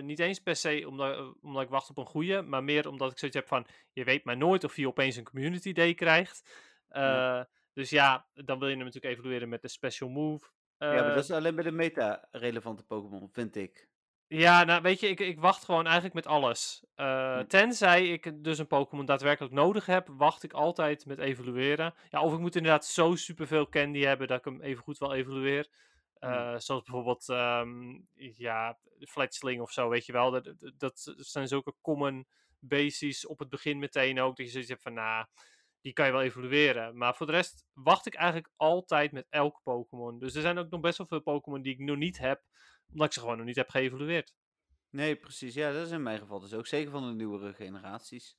niet 0.02 0.20
eens 0.20 0.40
per 0.40 0.56
se 0.56 0.84
omdat, 0.88 1.36
omdat 1.42 1.64
ik 1.64 1.70
wacht 1.70 1.90
op 1.90 1.98
een 1.98 2.06
goede, 2.06 2.42
maar 2.42 2.64
meer 2.64 2.88
omdat 2.88 3.12
ik 3.12 3.18
zoiets 3.18 3.38
heb 3.38 3.48
van, 3.48 3.68
je 3.94 4.04
weet 4.04 4.24
maar 4.24 4.38
nooit 4.38 4.64
of 4.64 4.76
je 4.76 4.88
opeens 4.88 5.16
een 5.16 5.24
community 5.24 5.74
day 5.74 5.94
krijgt. 5.94 6.50
Ja. 6.90 7.50
Dus 7.74 7.90
ja, 7.90 8.28
dan 8.34 8.60
wil 8.60 8.68
je 8.68 8.76
hem 8.76 8.86
natuurlijk 8.86 9.14
evalueren 9.14 9.50
met 9.50 9.62
de 9.62 9.68
special 9.68 10.10
move. 10.10 10.50
Ja, 10.78 10.88
maar 10.88 10.98
Eh, 11.10 11.16
dat 11.16 11.24
is 11.24 11.32
alleen 11.32 11.56
bij 11.56 11.64
de 11.64 11.72
meta-relevante 11.72 12.84
Pokémon, 12.84 13.30
vind 13.32 13.56
ik. 13.56 13.90
Ja, 14.28 14.64
nou 14.64 14.82
weet 14.82 15.00
je, 15.00 15.08
ik, 15.08 15.20
ik 15.20 15.40
wacht 15.40 15.66
gewoon 15.66 15.84
eigenlijk 15.86 16.14
met 16.16 16.28
alles. 16.28 16.86
Eh, 16.96 17.38
Hm. 17.38 17.46
Tenzij 17.46 18.08
ik 18.08 18.44
dus 18.44 18.58
een 18.58 18.68
Pokémon 18.68 19.06
daadwerkelijk 19.06 19.54
nodig 19.54 19.86
heb, 19.86 20.08
wacht 20.12 20.44
ik 20.44 20.54
altijd 20.54 21.06
met 21.06 21.20
evalueren. 21.20 21.94
Ja, 22.10 22.22
of 22.22 22.34
ik 22.34 22.40
moet 22.40 22.56
inderdaad 22.56 22.86
zo 22.86 23.16
superveel 23.16 23.70
candy 23.70 24.00
hebben 24.02 24.28
dat 24.28 24.38
ik 24.38 24.46
hem 24.46 24.62
even 24.62 24.84
goed 24.84 24.98
wel 24.98 25.14
evalueer. 25.14 25.68
Eh, 26.20 26.56
Zoals 26.58 26.84
bijvoorbeeld, 26.84 27.30
ehm, 27.30 28.00
ja, 28.16 28.78
Fletchling 29.00 29.62
of 29.62 29.72
zo, 29.72 29.90
weet 29.90 30.06
je 30.06 30.12
wel. 30.12 30.32
Dat, 30.32 30.44
dat- 30.60 30.78
dat 30.78 31.14
zijn 31.18 31.48
zulke 31.48 31.74
common 31.82 32.26
bases 32.60 33.26
op 33.26 33.40
het 33.40 33.50
begin 33.50 33.80
meteen 33.80 34.20
ook. 34.20 34.36
Dat 34.38 34.46
je 34.46 34.52
zoiets 34.52 34.70
hebt 34.70 34.82
van, 34.82 34.94
nou, 34.94 35.26
die 35.88 35.96
kan 35.96 36.06
je 36.06 36.12
wel 36.12 36.22
evalueren. 36.22 36.98
Maar 36.98 37.16
voor 37.16 37.26
de 37.26 37.32
rest 37.32 37.66
wacht 37.74 38.06
ik 38.06 38.14
eigenlijk 38.14 38.50
altijd 38.56 39.12
met 39.12 39.28
elk 39.30 39.62
Pokémon. 39.64 40.20
Dus 40.20 40.36
er 40.36 40.42
zijn 40.42 40.58
ook 40.58 40.70
nog 40.70 40.80
best 40.80 40.98
wel 40.98 41.08
veel 41.08 41.22
Pokémon 41.22 41.62
die 41.62 41.74
ik 41.74 41.80
nog 41.80 41.98
niet 41.98 42.18
heb, 42.18 42.44
omdat 42.92 43.08
ik 43.08 43.14
ze 43.14 43.20
gewoon 43.20 43.38
nog 43.38 43.46
niet 43.46 43.56
heb 43.56 43.70
geëvalueerd. 43.70 44.36
Nee, 44.90 45.16
precies. 45.16 45.54
Ja, 45.54 45.72
dat 45.72 45.86
is 45.86 45.92
in 45.92 46.04
mijn 46.04 46.20
geval 46.20 46.40
dus 46.40 46.54
ook. 46.54 46.68
Zeker 46.68 46.92
van 46.92 47.08
de 47.08 47.14
nieuwere 47.14 47.54
generaties. 47.54 48.38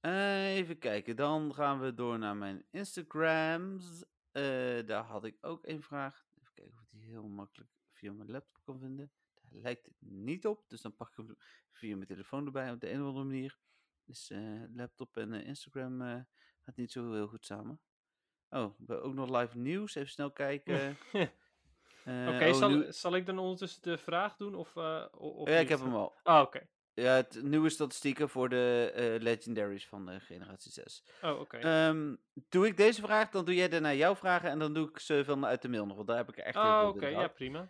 Eh, 0.00 0.56
even 0.56 0.78
kijken. 0.78 1.16
Dan 1.16 1.54
gaan 1.54 1.80
we 1.80 1.94
door 1.94 2.18
naar 2.18 2.36
mijn 2.36 2.66
Instagrams. 2.70 4.04
Eh, 4.32 4.42
daar 4.86 5.04
had 5.04 5.24
ik 5.24 5.36
ook 5.40 5.66
een 5.66 5.82
vraag. 5.82 6.24
Even 6.40 6.54
kijken 6.54 6.74
of 6.74 6.80
ik 6.80 6.88
die 6.90 7.10
heel 7.10 7.28
makkelijk 7.28 7.70
via 7.92 8.12
mijn 8.12 8.30
laptop 8.30 8.60
kan 8.64 8.78
vinden. 8.78 9.12
Daar 9.34 9.60
lijkt 9.62 9.86
het 9.86 9.96
niet 9.98 10.46
op. 10.46 10.64
Dus 10.68 10.80
dan 10.80 10.96
pak 10.96 11.08
ik 11.08 11.16
hem 11.16 11.36
via 11.72 11.94
mijn 11.94 12.08
telefoon 12.08 12.46
erbij 12.46 12.70
op 12.70 12.80
de 12.80 12.90
een 12.90 13.00
of 13.00 13.06
andere 13.06 13.24
manier. 13.24 13.58
Dus 14.04 14.30
eh, 14.30 14.62
laptop 14.74 15.16
en 15.16 15.32
Instagram 15.32 16.24
gaat 16.64 16.76
niet 16.76 16.92
zo 16.92 17.12
heel 17.12 17.26
goed 17.26 17.46
samen. 17.46 17.80
Oh, 18.50 18.70
we 18.86 19.00
ook 19.00 19.14
nog 19.14 19.40
live 19.40 19.58
nieuws. 19.58 19.94
Even 19.94 20.10
snel 20.10 20.30
kijken. 20.44 20.96
Eh, 22.04 22.34
Oké, 22.34 22.48
oh, 22.48 22.54
zal, 22.54 22.70
nu- 22.70 22.92
zal 22.92 23.14
ik 23.14 23.26
dan 23.26 23.38
ondertussen 23.38 23.82
de 23.82 23.98
vraag 23.98 24.36
doen? 24.36 24.54
Of, 24.54 24.76
eh, 24.76 25.04
of 25.10 25.48
ja, 25.48 25.58
ik 25.58 25.68
heb 25.68 25.80
hem 25.80 25.94
al. 25.94 26.14
Ah, 26.22 26.40
oké. 26.40 26.66
Ja, 26.94 27.14
het 27.14 27.42
nieuwe 27.42 27.68
statistieken 27.68 28.28
voor 28.28 28.48
de 28.48 28.92
eh, 28.94 29.22
legendaries 29.22 29.86
van 29.86 30.06
de 30.06 30.20
generatie 30.20 30.72
6. 30.72 31.04
Oh, 31.22 31.40
oké. 31.40 31.56
Ehm, 31.56 32.14
doe 32.48 32.66
ik 32.66 32.76
deze 32.76 33.00
vraag, 33.00 33.30
dan 33.30 33.44
doe 33.44 33.54
jij 33.54 33.68
daarna 33.68 33.92
jouw 33.92 34.14
vragen 34.16 34.50
en 34.50 34.58
dan 34.58 34.74
doe 34.74 34.88
ik 34.88 34.98
ze 34.98 35.22
van 35.24 35.46
uit 35.46 35.62
de 35.62 35.68
mail 35.68 35.86
nog, 35.86 35.96
want 35.96 36.08
daar 36.08 36.16
heb 36.16 36.28
ik 36.28 36.36
echt 36.36 36.54
heel 36.54 36.64
oh, 36.64 36.80
veel 36.80 36.88
oké, 36.88 37.06
ja, 37.06 37.28
prima. 37.28 37.68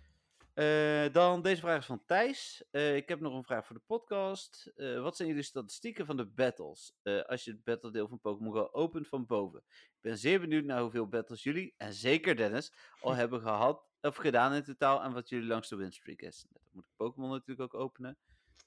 Eh, 0.55 1.13
dan 1.13 1.43
deze 1.43 1.61
vraag 1.61 1.79
is 1.79 1.87
van 1.87 2.05
Thijs. 2.07 2.65
Eh, 2.71 2.97
ik 2.97 3.09
heb 3.09 3.21
nog 3.21 3.35
een 3.35 3.45
vraag 3.45 3.67
voor 3.67 3.77
de 3.77 3.83
podcast. 3.87 4.73
Eh, 4.77 5.01
wat 5.01 5.17
zijn 5.17 5.29
jullie 5.29 5.43
statistieken 5.43 6.07
van 6.07 6.17
de 6.17 6.27
battles? 6.27 6.93
Als 7.27 7.45
je 7.45 7.51
het 7.51 7.65
battledeel 7.65 8.09
van 8.09 8.21
Pokémon 8.21 8.53
Go 8.53 8.69
opent 8.73 9.09
van 9.09 9.27
boven. 9.27 9.63
Ik 9.69 9.99
ben 10.01 10.19
zeer 10.19 10.41
benieuwd 10.41 10.65
naar 10.65 10.81
hoeveel 10.81 11.09
battles 11.09 11.43
jullie, 11.43 11.75
en 11.77 11.93
zeker 11.93 12.37
Dennis, 12.37 12.73
al 13.01 13.15
hebben 13.21 13.41
gehad 13.41 13.87
of 14.01 14.17
gedaan 14.17 14.53
in 14.53 14.65
totaal 14.65 15.03
en 15.03 15.13
wat 15.13 15.29
jullie 15.29 15.47
langste 15.49 15.77
winstreak 15.77 16.21
is. 16.21 16.47
Dan 16.51 16.63
moet 16.71 16.85
ik 16.85 16.91
Pokémon 16.97 17.31
natuurlijk 17.31 17.61
ook 17.75 17.81
openen. 17.81 18.17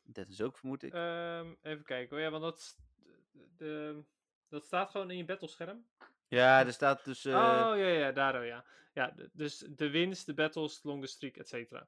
Dennis 0.03 0.41
ook, 0.41 0.57
vermoed 0.57 0.83
ik. 0.83 0.93
Ehm, 0.93 1.53
even 1.61 1.83
kijken. 1.83 2.17
Oh 2.17 2.23
ja, 2.23 2.29
want 2.29 2.43
dat, 2.43 2.77
de- 3.57 4.03
dat 4.49 4.65
staat 4.65 4.89
gewoon 4.91 5.11
in 5.11 5.17
je 5.17 5.25
battlescherm. 5.25 5.85
Ja, 6.27 6.65
er 6.65 6.73
staat 6.73 7.05
dus... 7.05 7.25
eh, 7.25 7.33
Oh, 7.33 7.77
ja, 7.77 7.87
ja, 7.87 8.11
daar, 8.11 8.39
oh, 8.39 8.45
ja. 8.45 8.65
Ja, 8.93 9.13
dus 9.33 9.57
de 9.69 9.89
wins, 9.89 10.25
de 10.25 10.33
battles, 10.33 10.81
de 10.81 10.87
longest 10.87 11.13
streak, 11.13 11.35
et 11.37 11.47
cetera. 11.47 11.87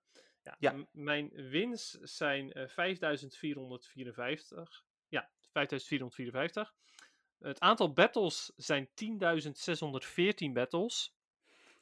Ja, 0.60 0.86
mijn 0.92 1.30
wins 1.50 1.90
zijn 1.92 2.52
eh 2.54 2.68
5454. 2.68 4.84
Ja, 5.10 5.30
5454. 5.52 6.74
Het 7.40 7.60
aantal 7.60 7.94
battles 7.94 8.52
zijn 8.56 8.88
10.614 8.88 8.92
battles. 10.54 11.16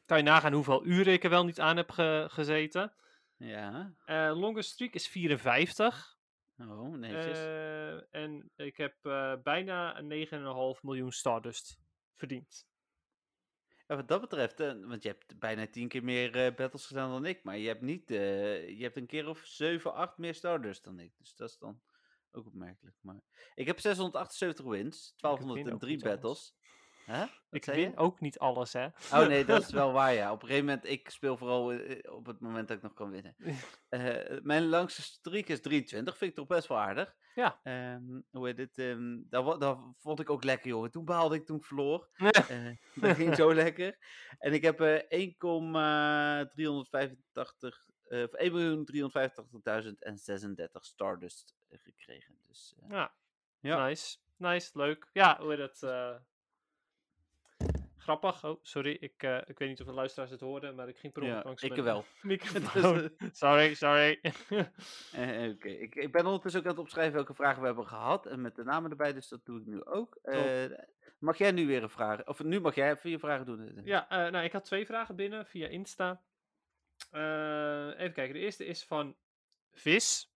Kan 0.06 0.18
je 0.18 0.24
nagaan 0.24 0.54
hoeveel 0.54 0.86
uren 0.86 1.14
ik 1.14 1.24
er 1.24 1.30
wel 1.30 1.46
niet 1.46 1.60
aan 1.60 1.78
heb 1.78 1.90
ge- 1.92 2.26
gezeten. 2.30 2.94
Ja. 3.38 3.94
Eh 4.06 4.32
longest 4.36 4.70
streak 4.70 4.94
is 4.94 5.08
54. 5.08 6.18
Oh, 6.60 6.96
netjes. 6.98 7.40
En 8.12 8.52
ik 8.56 8.78
heb 8.78 8.96
bijna 9.44 9.98
een 9.98 10.28
9,5 10.78 10.82
miljoen 10.82 11.12
Stardust 11.12 11.80
verdiend. 12.18 12.68
Ja, 13.88 13.96
wat 13.96 14.08
dat 14.08 14.22
betreft, 14.22 14.60
eh, 14.60 14.74
want 14.82 15.04
je 15.04 15.10
hebt 15.10 15.40
bijna 15.40 15.68
tien 15.68 15.88
keer 15.88 16.04
meer 16.04 16.46
eh, 16.46 16.56
battles 16.56 16.86
gedaan 16.86 17.10
dan 17.10 17.26
ik, 17.26 17.44
maar 17.44 17.58
je 17.58 17.68
hebt 17.68 17.82
niet, 17.82 18.12
eh, 18.12 18.70
je 18.78 18.84
hebt 18.84 18.98
een 18.98 19.06
keer 19.06 19.28
of 19.28 19.46
7, 19.46 19.94
8 19.94 20.18
meer 20.18 20.34
Stardust 20.34 20.84
dan 20.84 21.00
ik. 21.00 21.14
Dus 21.18 21.36
dat 21.36 21.50
is 21.50 21.58
dan 21.58 21.82
ook 22.32 22.46
opmerkelijk. 22.46 22.96
Maar 23.02 23.22
ik 23.56 23.68
heb 23.68 23.80
678 23.80 24.66
wins, 24.66 25.14
win 25.16 25.32
ook 25.32 25.38
1203 25.38 25.96
niet 25.96 26.04
alles. 26.04 26.14
battles. 26.14 26.56
Ik 27.50 27.66
je? 27.66 27.72
win 27.72 27.98
ook 27.98 28.20
niet 28.20 28.40
alles, 28.40 28.74
hè? 28.74 28.86
Oh 28.86 29.28
nee, 29.28 29.46
dat 29.52 29.62
is 29.62 29.70
wel 29.72 29.92
waar 29.92 30.14
ja. 30.14 30.32
Op 30.32 30.42
een 30.42 30.48
gegeven 30.48 30.68
moment, 30.70 30.86
ik 30.90 31.10
speel 31.10 31.38
vooral 31.38 31.72
eh, 31.72 32.14
op 32.14 32.26
het 32.26 32.40
moment 32.40 32.68
dat 32.68 32.78
ik 32.78 32.84
nog 32.84 32.94
kan 32.94 33.10
winnen. 33.12 33.36
Eh, 33.90 34.38
mijn 34.42 34.66
langste 34.66 35.02
streak 35.02 35.48
is 35.48 35.62
23, 35.62 36.18
vind 36.18 36.32
ik 36.32 36.38
toch 36.38 36.48
best 36.48 36.68
wel 36.68 36.78
aardig. 36.78 37.16
Ja. 37.36 37.60
Ehm, 37.64 38.22
hoe 38.32 38.48
heet 38.48 38.58
het? 38.58 38.78
ehm, 38.78 39.18
dat, 39.30 39.44
wa- 39.44 39.58
dat 39.58 39.80
vond 40.00 40.20
ik 40.20 40.30
ook 40.30 40.44
lekker, 40.44 40.70
jongen. 40.70 40.92
Toen 40.92 41.06
behaalde 41.06 41.36
ik 41.36 41.46
toen 41.46 41.58
ik 41.58 41.66
verloor. 41.66 42.10
Eh, 42.50 42.70
dat 42.96 43.16
ging 43.16 43.36
zo 43.36 43.54
lekker. 43.54 43.98
En 44.40 44.54
ik 44.54 44.62
heb 44.62 44.82
eh 44.82 45.20
1,385, 45.20 47.86
eh, 48.08 48.24
of 48.24 48.34
1.385.036 48.34 50.86
Stardust 50.86 51.56
gekregen. 51.70 52.38
Dus 52.48 52.76
Ja, 52.90 53.14
Ja. 53.60 53.86
nice. 53.88 54.18
Nice, 54.38 54.70
leuk. 54.74 55.10
Ja, 55.14 55.38
hoe 55.40 55.50
heet 55.56 55.80
het? 55.80 55.84
Eh, 58.08 58.18
Grappig. 58.18 58.46
Oh, 58.46 58.60
sorry. 58.62 58.98
Ik, 59.00 59.24
eh, 59.24 59.38
ik 59.46 59.60
weet 59.60 59.70
niet 59.70 59.80
of 59.82 59.88
de 59.88 59.94
luisteraars 59.94 60.32
het 60.32 60.40
hoorden, 60.40 60.76
maar 60.76 60.88
ik 60.88 60.98
ging 60.98 61.14
per 61.14 61.22
ongeluk 61.22 61.42
ja, 61.42 61.48
langs 61.48 61.64
ik 61.64 61.70
mijn 61.72 61.84
wel. 61.84 62.06
microfoon. 62.22 63.10
sorry, 63.32 63.74
sorry. 63.74 64.20
Eh, 65.12 65.50
Oké, 65.50 65.68
ik, 65.70 65.96
ik 65.96 66.12
ben 66.12 66.26
ondertussen 66.26 66.60
ook 66.60 66.66
aan 66.68 66.72
het 66.72 66.82
opschrijven 66.82 67.14
welke 67.14 67.34
vragen 67.34 67.60
we 67.60 67.66
hebben 67.66 67.88
gehad. 67.88 68.26
En 68.26 68.42
met 68.42 68.56
de 68.56 68.64
namen 68.64 68.92
erbij, 68.92 69.14
dus 69.14 69.28
dat 69.28 69.46
doe 69.46 69.60
ik 69.60 69.66
nu 69.66 69.86
ook. 69.86 70.16
Eh, 70.22 70.66
mag 71.20 71.38
jij 71.38 71.52
nu 71.52 71.68
weer 71.68 71.84
een 71.84 71.90
vraag? 71.90 72.26
Of 72.26 72.44
nu 72.44 72.60
mag 72.60 72.76
jij 72.76 72.98
je 73.04 73.20
vragen 73.20 73.46
doen. 73.46 73.78
eh. 73.78 73.86
ja, 73.86 74.10
eh, 74.10 74.32
nou, 74.32 74.46
ik 74.46 74.52
had 74.52 74.66
twee 74.66 74.86
vragen 74.86 75.16
binnen 75.16 75.46
via 75.46 75.68
Insta. 75.68 76.22
Eh, 77.12 77.88
even 78.00 78.14
kijken. 78.14 78.34
De 78.34 78.40
eerste 78.40 78.66
is 78.66 78.84
van 78.86 79.16
Vis. 79.72 80.34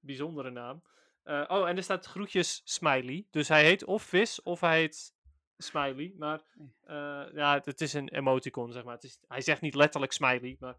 Bijzondere 0.00 0.50
naam. 0.50 0.82
Eh, 1.22 1.44
oh, 1.48 1.68
en 1.68 1.76
er 1.76 1.82
staat 1.82 2.06
groetjes 2.06 2.60
Smiley. 2.64 3.26
Dus 3.30 3.48
hij 3.48 3.64
heet 3.64 3.84
of 3.84 4.02
Vis 4.02 4.42
of 4.42 4.60
hij 4.60 4.78
heet 4.78 5.15
Smiley. 5.58 6.14
Maar 6.18 6.42
eh, 6.80 7.32
ja, 7.32 7.54
het, 7.54 7.64
het 7.64 7.80
is 7.80 7.92
een 7.92 8.08
emoticon, 8.08 8.72
zeg 8.72 8.84
maar. 8.84 8.94
Het 8.94 9.04
is, 9.04 9.18
hij 9.28 9.40
zegt 9.40 9.60
niet 9.60 9.74
letterlijk 9.74 10.12
Smiley, 10.12 10.56
maar... 10.60 10.76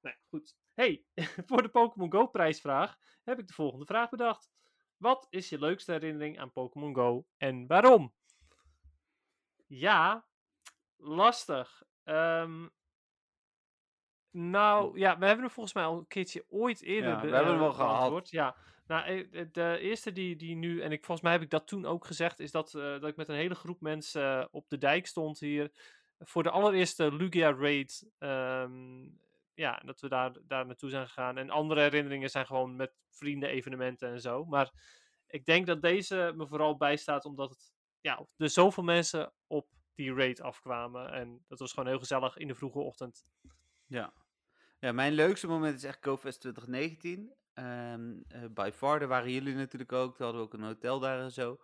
Nee, 0.00 0.14
goed. 0.28 0.56
Hey, 0.74 1.04
voor 1.46 1.62
de 1.62 1.68
Pokémon 1.68 2.12
Go 2.12 2.26
prijsvraag 2.26 2.98
heb 3.24 3.38
ik 3.38 3.46
de 3.46 3.52
volgende 3.52 3.84
vraag 3.84 4.10
bedacht. 4.10 4.50
Wat 4.96 5.26
is 5.30 5.48
je 5.48 5.58
leukste 5.58 5.92
herinnering 5.92 6.38
aan 6.38 6.52
Pokémon 6.52 6.94
Go 6.94 7.26
en 7.36 7.66
waarom? 7.66 8.14
Ja, 9.66 10.26
lastig. 10.96 11.82
Ehm, 12.04 12.66
nou, 14.30 14.98
ja, 14.98 15.18
we 15.18 15.26
hebben 15.26 15.44
hem 15.44 15.54
volgens 15.54 15.74
mij 15.74 15.84
al 15.84 15.98
een 15.98 16.06
keertje 16.06 16.44
ooit 16.48 16.82
eerder 16.82 17.10
Ja, 17.10 17.20
we 17.20 17.34
hebben 17.34 17.52
hem 17.52 17.60
eh, 17.60 17.66
al 17.66 17.72
gehad. 17.72 18.30
Ja, 18.30 18.56
nou, 18.88 19.28
eh, 19.30 19.46
de 19.52 19.78
eerste 19.80 20.12
die, 20.12 20.36
die 20.36 20.56
nu, 20.56 20.80
en 20.80 20.92
ik, 20.92 21.04
volgens 21.04 21.20
mij 21.20 21.32
heb 21.32 21.42
ik 21.42 21.50
dat 21.50 21.66
toen 21.66 21.86
ook 21.86 22.06
gezegd, 22.06 22.40
is 22.40 22.50
dat, 22.50 22.74
eh, 22.74 22.82
dat 22.82 23.04
ik 23.04 23.16
met 23.16 23.28
een 23.28 23.34
hele 23.34 23.54
groep 23.54 23.80
mensen 23.80 24.40
eh, 24.40 24.46
op 24.50 24.68
de 24.68 24.78
dijk 24.78 25.06
stond 25.06 25.38
hier 25.38 25.72
voor 26.18 26.42
de 26.42 26.50
allereerste 26.50 27.14
Lugia 27.14 27.52
Raid. 27.52 28.10
ehm, 28.18 29.08
ja, 29.54 29.82
dat 29.84 30.00
we 30.00 30.08
daar, 30.08 30.32
daar 30.42 30.66
naartoe 30.66 30.90
zijn 30.90 31.06
gegaan. 31.06 31.38
En 31.38 31.50
andere 31.50 31.80
herinneringen 31.80 32.30
zijn 32.30 32.46
gewoon 32.46 32.76
met 32.76 32.92
vrienden, 33.10 33.48
evenementen 33.48 34.10
en 34.10 34.20
zo. 34.20 34.44
Maar 34.44 34.72
ik 35.26 35.44
denk 35.44 35.66
dat 35.66 35.82
deze 35.82 36.32
me 36.36 36.46
vooral 36.46 36.76
bijstaat 36.76 37.24
omdat 37.24 37.50
het, 37.50 37.72
ja, 38.00 38.26
er 38.36 38.50
zoveel 38.50 38.82
mensen 38.82 39.32
op 39.46 39.68
die 39.94 40.14
raid 40.14 40.40
afkwamen. 40.40 41.12
En 41.12 41.44
dat 41.48 41.58
was 41.58 41.72
gewoon 41.72 41.88
heel 41.88 41.98
gezellig 41.98 42.36
in 42.36 42.48
de 42.48 42.54
vroege 42.54 42.78
ochtend. 42.78 43.24
Ja. 43.86 44.12
ja, 44.78 44.92
mijn 44.92 45.12
leukste 45.12 45.46
moment 45.46 45.76
is 45.76 45.84
echt 45.84 46.04
GoFest 46.04 46.40
2019. 46.40 47.37
Ehm 47.58 48.20
eh, 48.28 48.44
by 48.50 48.70
far, 48.74 48.98
daar 48.98 49.08
waren 49.08 49.32
jullie 49.32 49.54
natuurlijk 49.54 49.92
ook. 49.92 50.16
Toen 50.16 50.24
hadden 50.24 50.42
we 50.42 50.46
ook 50.46 50.54
een 50.60 50.66
hotel 50.66 51.00
daar 51.00 51.20
en 51.20 51.32
zo. 51.32 51.60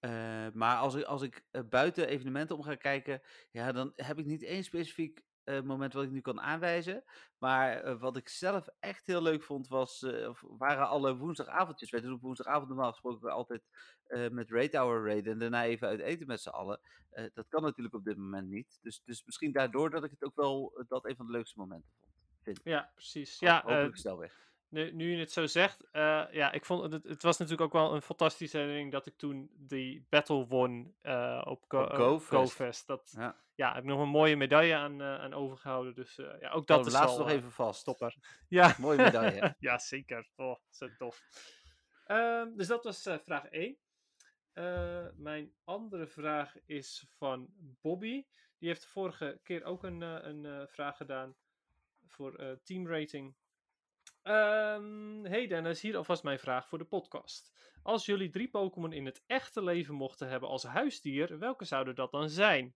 Eh, 0.00 0.46
maar 0.52 0.76
als 0.76 0.94
ik, 0.94 1.04
als 1.04 1.22
ik 1.22 1.44
eh, 1.50 1.62
buiten 1.68 2.08
evenementen 2.08 2.56
om 2.56 2.62
ga 2.62 2.74
kijken, 2.74 3.22
ja, 3.50 3.72
dan 3.72 3.92
heb 3.96 4.18
ik 4.18 4.26
niet 4.26 4.42
één 4.42 4.64
specifiek 4.64 5.24
eh, 5.44 5.60
moment 5.60 5.92
wat 5.92 6.04
ik 6.04 6.10
nu 6.10 6.20
kan 6.20 6.40
aanwijzen. 6.40 7.04
Maar 7.38 7.76
eh, 7.82 8.00
wat 8.00 8.16
ik 8.16 8.28
zelf 8.28 8.66
echt 8.80 9.06
heel 9.06 9.22
leuk 9.22 9.42
vond, 9.42 9.68
was, 9.68 10.02
eh, 10.02 10.30
waren 10.40 10.88
alle 10.88 11.16
woensdagavondjes. 11.16 11.90
Wij 11.90 12.00
doen 12.00 12.12
op 12.12 12.20
woensdagavond 12.20 12.68
normaal 12.68 12.90
gesproken 12.90 13.32
altijd 13.32 13.62
eh, 14.06 14.28
met 14.28 14.50
Raid 14.50 14.74
Hour 14.76 15.06
Raid 15.06 15.26
en 15.26 15.38
daarna 15.38 15.64
even 15.64 15.88
uit 15.88 16.00
eten 16.00 16.26
met 16.26 16.40
z'n 16.40 16.48
allen. 16.48 16.80
Eh, 17.10 17.24
dat 17.34 17.48
kan 17.48 17.62
natuurlijk 17.62 17.94
op 17.94 18.04
dit 18.04 18.16
moment 18.16 18.48
niet. 18.48 18.78
Dus, 18.82 19.02
dus 19.04 19.24
misschien 19.24 19.52
daardoor 19.52 19.90
dat 19.90 20.04
ik 20.04 20.10
het 20.10 20.24
ook 20.24 20.36
wel 20.36 20.72
eh, 20.76 20.84
dat 20.88 21.06
een 21.06 21.16
van 21.16 21.26
de 21.26 21.32
leukste 21.32 21.58
momenten 21.58 21.90
vond. 22.00 22.12
Vind. 22.42 22.60
Ja, 22.64 22.90
precies. 22.94 23.38
Ja, 23.38 23.62
hopelijk 23.62 23.94
eh, 23.94 24.00
snel 24.00 24.18
weg. 24.18 24.49
Nu, 24.70 24.92
nu 24.92 25.10
je 25.12 25.18
het 25.18 25.32
zo 25.32 25.46
zegt, 25.46 25.90
eh, 25.90 26.24
ja, 26.30 26.52
ik 26.52 26.64
vond 26.64 26.92
het, 26.92 27.04
het 27.04 27.22
was 27.22 27.38
natuurlijk 27.38 27.64
ook 27.74 27.82
wel 27.82 27.94
een 27.94 28.02
fantastische 28.02 28.56
herinnering 28.56 28.92
dat 28.92 29.06
ik 29.06 29.16
toen 29.16 29.50
die 29.54 30.06
battle 30.08 30.46
won 30.46 30.94
eh, 31.02 31.42
op, 31.44 31.64
Go, 31.68 31.82
Op 31.82 31.90
eh, 31.90 31.96
GoFest. 31.98 32.28
GoFest. 32.30 32.86
Dat, 32.86 33.12
Ja. 33.16 33.36
ja, 33.54 33.74
heb 33.74 33.82
ik 33.82 33.88
nog 33.88 34.00
een 34.00 34.08
mooie 34.08 34.36
medaille 34.36 34.74
aan, 34.74 35.00
eh, 35.00 35.14
aan 35.20 35.34
overgehouden. 35.34 35.94
Dus 35.94 36.18
eh, 36.18 36.40
ja, 36.40 36.50
ook 36.50 36.66
Dat 36.66 36.76
dat 36.78 36.86
is 36.86 36.92
laatst 36.92 37.12
al, 37.14 37.18
nog 37.18 37.28
eh, 37.28 37.34
even 37.34 37.50
vast. 37.52 37.84
topper. 37.84 38.14
Ja. 38.48 38.74
Mooie 38.78 38.96
medaille. 39.02 39.54
ja, 39.68 39.78
zeker. 39.78 40.28
Oh, 40.36 40.56
zo 40.68 40.88
tof. 40.98 41.22
Ehm, 42.06 42.56
dus 42.56 42.66
dat 42.66 42.84
was 42.84 43.06
eh, 43.06 43.18
vraag 43.24 43.44
1. 43.44 43.78
Eh, 44.52 45.06
mijn 45.14 45.52
andere 45.64 46.06
vraag 46.06 46.54
is 46.66 47.06
van 47.16 47.46
Bobby. 47.80 48.24
Die 48.58 48.68
heeft 48.68 48.82
de 48.82 48.88
vorige 48.88 49.40
keer 49.42 49.64
ook 49.64 49.84
een, 49.84 50.02
eh, 50.02 50.16
een 50.20 50.46
eh, 50.46 50.66
vraag 50.66 50.96
gedaan 50.96 51.36
voor 52.06 52.34
eh 52.34 52.52
teamrating. 52.64 53.34
Ehm 54.30 55.24
hey 55.24 55.46
Dennis, 55.46 55.80
hier 55.80 55.96
alvast 55.96 56.22
mijn 56.22 56.38
vraag 56.38 56.68
voor 56.68 56.78
de 56.78 56.84
podcast. 56.84 57.52
Als 57.82 58.06
jullie 58.06 58.30
drie 58.30 58.50
Pokémon 58.50 58.92
in 58.92 59.06
het 59.06 59.22
echte 59.26 59.62
leven 59.62 59.94
mochten 59.94 60.28
hebben 60.28 60.48
als 60.48 60.62
huisdier, 60.62 61.38
welke 61.38 61.64
zouden 61.64 61.94
dat 61.94 62.10
dan 62.10 62.28
zijn? 62.28 62.74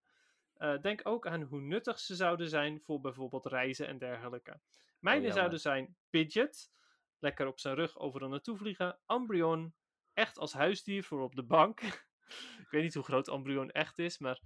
Eh, 0.55 0.81
denk 0.81 1.01
ook 1.03 1.27
aan 1.27 1.43
hoe 1.43 1.61
nuttig 1.61 1.99
ze 1.99 2.15
zouden 2.15 2.49
zijn 2.49 2.81
voor 2.81 3.01
bijvoorbeeld 3.01 3.47
reizen 3.47 3.87
en 3.87 3.99
dergelijke. 3.99 4.61
Mijne 4.99 5.19
jammer. 5.19 5.39
zouden 5.39 5.61
zijn 5.61 5.97
Pidgeot, 6.11 6.71
lekker 7.19 7.47
op 7.47 7.61
zijn 7.61 7.75
rug 7.75 7.99
overal 7.99 8.29
naartoe 8.29 8.57
vliegen. 8.57 8.99
Umbreon, 9.07 9.75
echt 10.15 10.39
als 10.39 10.53
huisdier 10.53 11.05
voor 11.05 11.23
op 11.23 11.35
de 11.35 11.45
bank. 11.45 11.81
ik 12.65 12.69
weet 12.71 12.83
niet 12.83 12.95
hoe 12.95 13.05
groot 13.05 13.29
Umbreon 13.29 13.71
echt 13.71 13.99
is, 13.99 14.19
maar 14.19 14.41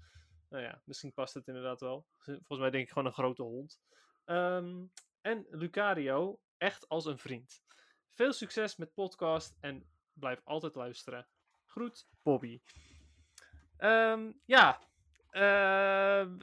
nou 0.49 0.63
ja, 0.63 0.83
misschien 0.85 1.13
past 1.13 1.35
het 1.35 1.47
inderdaad 1.47 1.81
wel. 1.81 2.07
Volgens 2.19 2.59
mij 2.59 2.71
denk 2.71 2.85
ik 2.85 2.93
gewoon 2.93 3.07
een 3.07 3.13
grote 3.13 3.43
hond. 3.43 3.81
Ehm, 4.25 4.85
en 5.21 5.47
Lucario, 5.51 6.41
echt 6.59 6.89
als 6.89 7.05
een 7.05 7.19
vriend. 7.19 7.63
Veel 8.11 8.33
succes 8.33 8.77
met 8.77 8.95
podcast 8.95 9.57
en 9.61 9.87
blijf 10.13 10.41
altijd 10.45 10.75
luisteren. 10.75 11.29
Groet, 11.67 12.09
Bobby. 12.23 12.61
Ehm, 13.77 14.33
ja, 14.45 14.89
Ehm, 15.31 16.37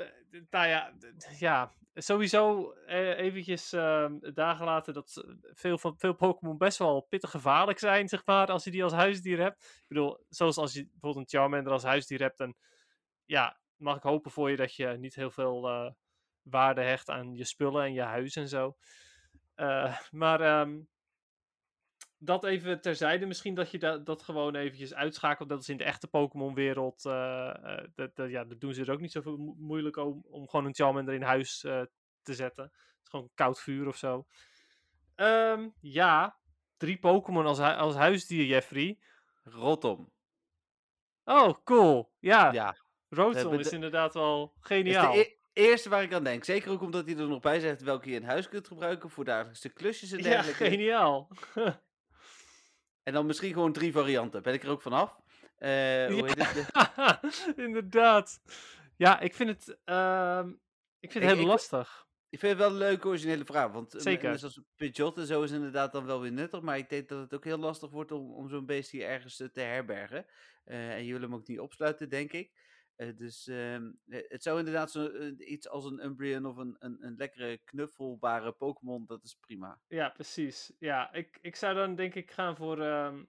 nou 0.50 0.68
ja, 0.68 0.94
ja, 1.40 1.72
sowieso 1.94 2.72
eh, 2.72 3.18
eventjes 3.18 3.74
ehm, 3.74 4.34
dagen 4.34 4.66
later 4.66 4.94
dat 4.94 5.26
veel, 5.54 5.78
van, 5.78 5.98
veel 5.98 6.14
Pokémon 6.14 6.58
best 6.58 6.78
wel 6.78 7.02
pittig 7.02 7.30
gevaarlijk 7.30 7.80
zijn, 7.80 8.08
zeg 8.08 8.26
maar, 8.26 8.48
als 8.48 8.64
je 8.64 8.72
die 8.72 8.84
als 8.84 8.94
huisdier 8.94 9.40
hebt. 9.40 9.64
Ik 9.64 9.88
bedoel, 9.88 10.26
zoals 10.30 10.58
als 10.58 10.74
je 10.74 10.90
bijvoorbeeld 10.92 11.34
een 11.34 11.40
Charmander 11.40 11.74
als 11.74 11.84
huisdier 11.84 12.20
hebt, 12.20 12.38
dan 12.38 12.56
ja, 13.26 13.60
mag 13.76 13.98
ik 13.98 14.04
hopen 14.04 14.32
voor 14.32 14.50
je 14.50 14.56
dat 14.56 14.76
je 14.76 14.88
niet 14.88 15.16
heel 15.16 15.32
veel 15.32 15.68
eh, 15.68 15.92
waarde 16.42 16.82
hecht 16.82 17.10
aan 17.10 17.34
je 17.34 17.46
spullen 17.46 17.84
en 17.84 17.94
je 17.94 18.02
huis 18.02 18.36
en 18.36 18.48
zo. 18.48 18.76
Eh, 19.56 19.98
maar 20.12 20.42
ehm, 20.42 20.80
dat 22.18 22.44
even 22.44 22.82
terzijde. 22.82 23.26
Misschien 23.26 23.56
dat 23.56 23.72
je 23.72 23.80
da- 23.80 23.98
dat 23.98 24.22
gewoon 24.22 24.56
eventjes 24.56 24.94
uitschakelt. 24.94 25.50
Dat 25.50 25.62
is 25.62 25.70
in 25.70 25.78
de 25.78 25.84
echte 25.84 26.08
Pokémon-wereld. 26.08 27.06
eh, 27.06 27.50
eh, 27.78 27.88
dat, 27.96 28.16
dat, 28.16 28.30
ja, 28.30 28.44
dat 28.44 28.60
doen 28.60 28.74
ze 28.74 28.82
er 28.82 28.92
ook 28.92 29.00
niet 29.02 29.12
zoveel 29.12 29.38
mo- 29.38 29.56
moeilijk 29.58 29.98
om, 29.98 30.24
om 30.28 30.48
gewoon 30.50 30.66
een 30.66 30.76
Charmander 30.76 31.14
in 31.14 31.22
huis 31.22 31.60
te 31.60 32.34
zetten. 32.34 32.64
Het 32.64 32.74
is 33.04 33.10
gewoon 33.10 33.30
koud 33.34 33.60
vuur 33.62 33.88
of 33.88 33.98
zo. 33.98 34.26
Ehm, 35.16 35.70
ja, 35.82 36.38
drie 36.78 36.98
Pokémon 37.00 37.46
als, 37.46 37.58
hu- 37.58 37.64
als 37.76 37.96
huisdier, 37.96 38.46
Jeffrey. 38.46 39.00
Rotom. 39.44 40.14
Oh, 41.24 41.54
cool. 41.64 42.12
Ja, 42.20 42.52
Ja. 42.54 42.76
Rotom 43.10 43.54
is 43.60 43.70
de- 43.70 43.76
inderdaad 43.76 44.14
wel 44.14 44.54
is 44.56 44.68
geniaal. 44.68 45.14
de 45.14 45.20
e- 45.20 45.35
eerste 45.56 45.90
waar 45.90 46.04
ik 46.04 46.14
aan 46.14 46.24
denk. 46.24 46.44
Zeker 46.44 46.72
ook 46.72 46.82
omdat 46.82 47.06
hij 47.06 47.18
er 47.18 47.28
nog 47.28 47.40
bij 47.42 47.60
zegt 47.60 47.82
welke 47.82 48.10
je 48.10 48.16
in 48.16 48.24
huis 48.24 48.50
kunt 48.50 48.68
gebruiken 48.68 49.10
voor 49.10 49.26
dagelijkse 49.26 49.70
klusjes 49.70 50.12
en 50.12 50.18
Ja, 50.18 50.24
dergelijke. 50.24 50.66
geniaal. 50.70 51.30
En 53.04 53.14
dan 53.14 53.26
misschien 53.26 53.54
gewoon 53.54 53.74
drie 53.74 53.92
varianten. 53.92 54.42
Ben 54.42 54.54
ik 54.54 54.64
er 54.64 54.70
ook 54.70 54.82
vanaf. 54.82 55.16
Eh 55.56 55.70
hoe 56.08 56.26
heet 56.26 56.48
het? 56.48 56.54
De- 56.56 57.54
Inderdaad. 57.66 58.40
Ja, 58.98 59.20
ik 59.20 59.36
vind 59.36 59.50
het, 59.50 59.78
ehm, 59.84 60.50
ik 61.00 61.12
vind 61.12 61.24
het 61.24 61.34
heel 61.34 61.42
ik- 61.42 61.48
lastig. 61.48 62.04
Ik 62.30 62.40
vind 62.40 62.52
het 62.52 62.62
wel 62.62 62.72
een 62.72 62.78
leuke 62.78 63.08
originele 63.08 63.46
vraag. 63.46 63.72
Want 63.72 63.96
eh, 63.96 64.02
Zeker. 64.02 64.40
zoals 64.40 64.62
Pidgeot 64.76 65.18
en 65.18 65.26
zo 65.26 65.42
is 65.44 65.52
inderdaad 65.52 65.92
dan 65.92 66.06
wel 66.06 66.22
weer 66.22 66.32
nuttig. 66.32 66.62
Maar 66.62 66.78
ik 66.78 66.90
denk 66.90 67.10
dat 67.10 67.20
het 67.20 67.34
ook 67.34 67.44
heel 67.44 67.58
lastig 67.58 67.90
wordt 67.90 68.12
om, 68.12 68.32
om 68.34 68.50
zo'n 68.50 68.66
beest 68.66 68.92
hier 68.92 69.06
ergens 69.08 69.40
eh, 69.40 69.48
te 69.48 69.62
herbergen. 69.62 70.26
Eh, 70.64 70.94
en 70.94 71.06
je 71.06 71.12
wil 71.12 71.22
hem 71.22 71.34
ook 71.34 71.48
niet 71.48 71.60
opsluiten, 71.60 72.10
denk 72.10 72.32
ik. 72.34 72.52
Eh, 72.96 73.16
dus 73.16 73.48
ehm, 73.48 73.92
eh, 74.08 74.24
het 74.28 74.44
zou 74.44 74.60
inderdaad 74.60 74.92
zo, 74.92 75.08
eh, 75.08 75.50
iets 75.50 75.70
als 75.70 75.86
een 75.86 76.04
Umbreon 76.06 76.46
of 76.46 76.58
een, 76.58 76.76
een, 76.80 77.06
een 77.06 77.16
lekkere 77.18 77.58
knuffelbare 77.58 78.52
Pokémon, 78.52 79.06
dat 79.06 79.24
is 79.24 79.36
prima. 79.36 79.80
Ja, 79.88 80.10
precies. 80.10 80.74
Ja, 80.80 81.14
ik, 81.14 81.38
ik 81.42 81.56
zou 81.56 81.76
dan 81.76 81.96
denk 81.96 82.16
ik 82.16 82.32
gaan 82.32 82.56
voor, 82.56 82.82
ehm, 82.82 83.24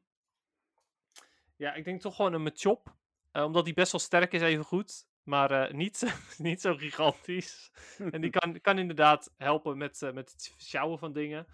ja, 1.57 1.75
ik 1.75 1.85
denk 1.85 2.01
toch 2.01 2.17
gewoon 2.17 2.33
een 2.33 2.43
Machop. 2.43 2.95
Omdat 3.33 3.65
die 3.65 3.75
best 3.75 3.93
wel 3.93 4.01
sterk 4.01 4.33
is 4.33 4.41
even 4.43 4.65
goed. 4.65 5.07
Maar 5.23 5.75
niet, 5.75 5.97
zo- 5.97 6.07
niet 6.49 6.61
zo 6.61 6.75
gigantisch. 6.77 7.71
en 7.99 8.21
die 8.21 8.31
kan, 8.39 8.61
kan 8.61 8.79
inderdaad 8.79 9.35
helpen 9.37 9.77
met, 9.79 10.01
met 10.13 10.33
het 10.33 10.55
sjouwen 10.59 10.99
van 10.99 11.13
dingen. 11.13 11.47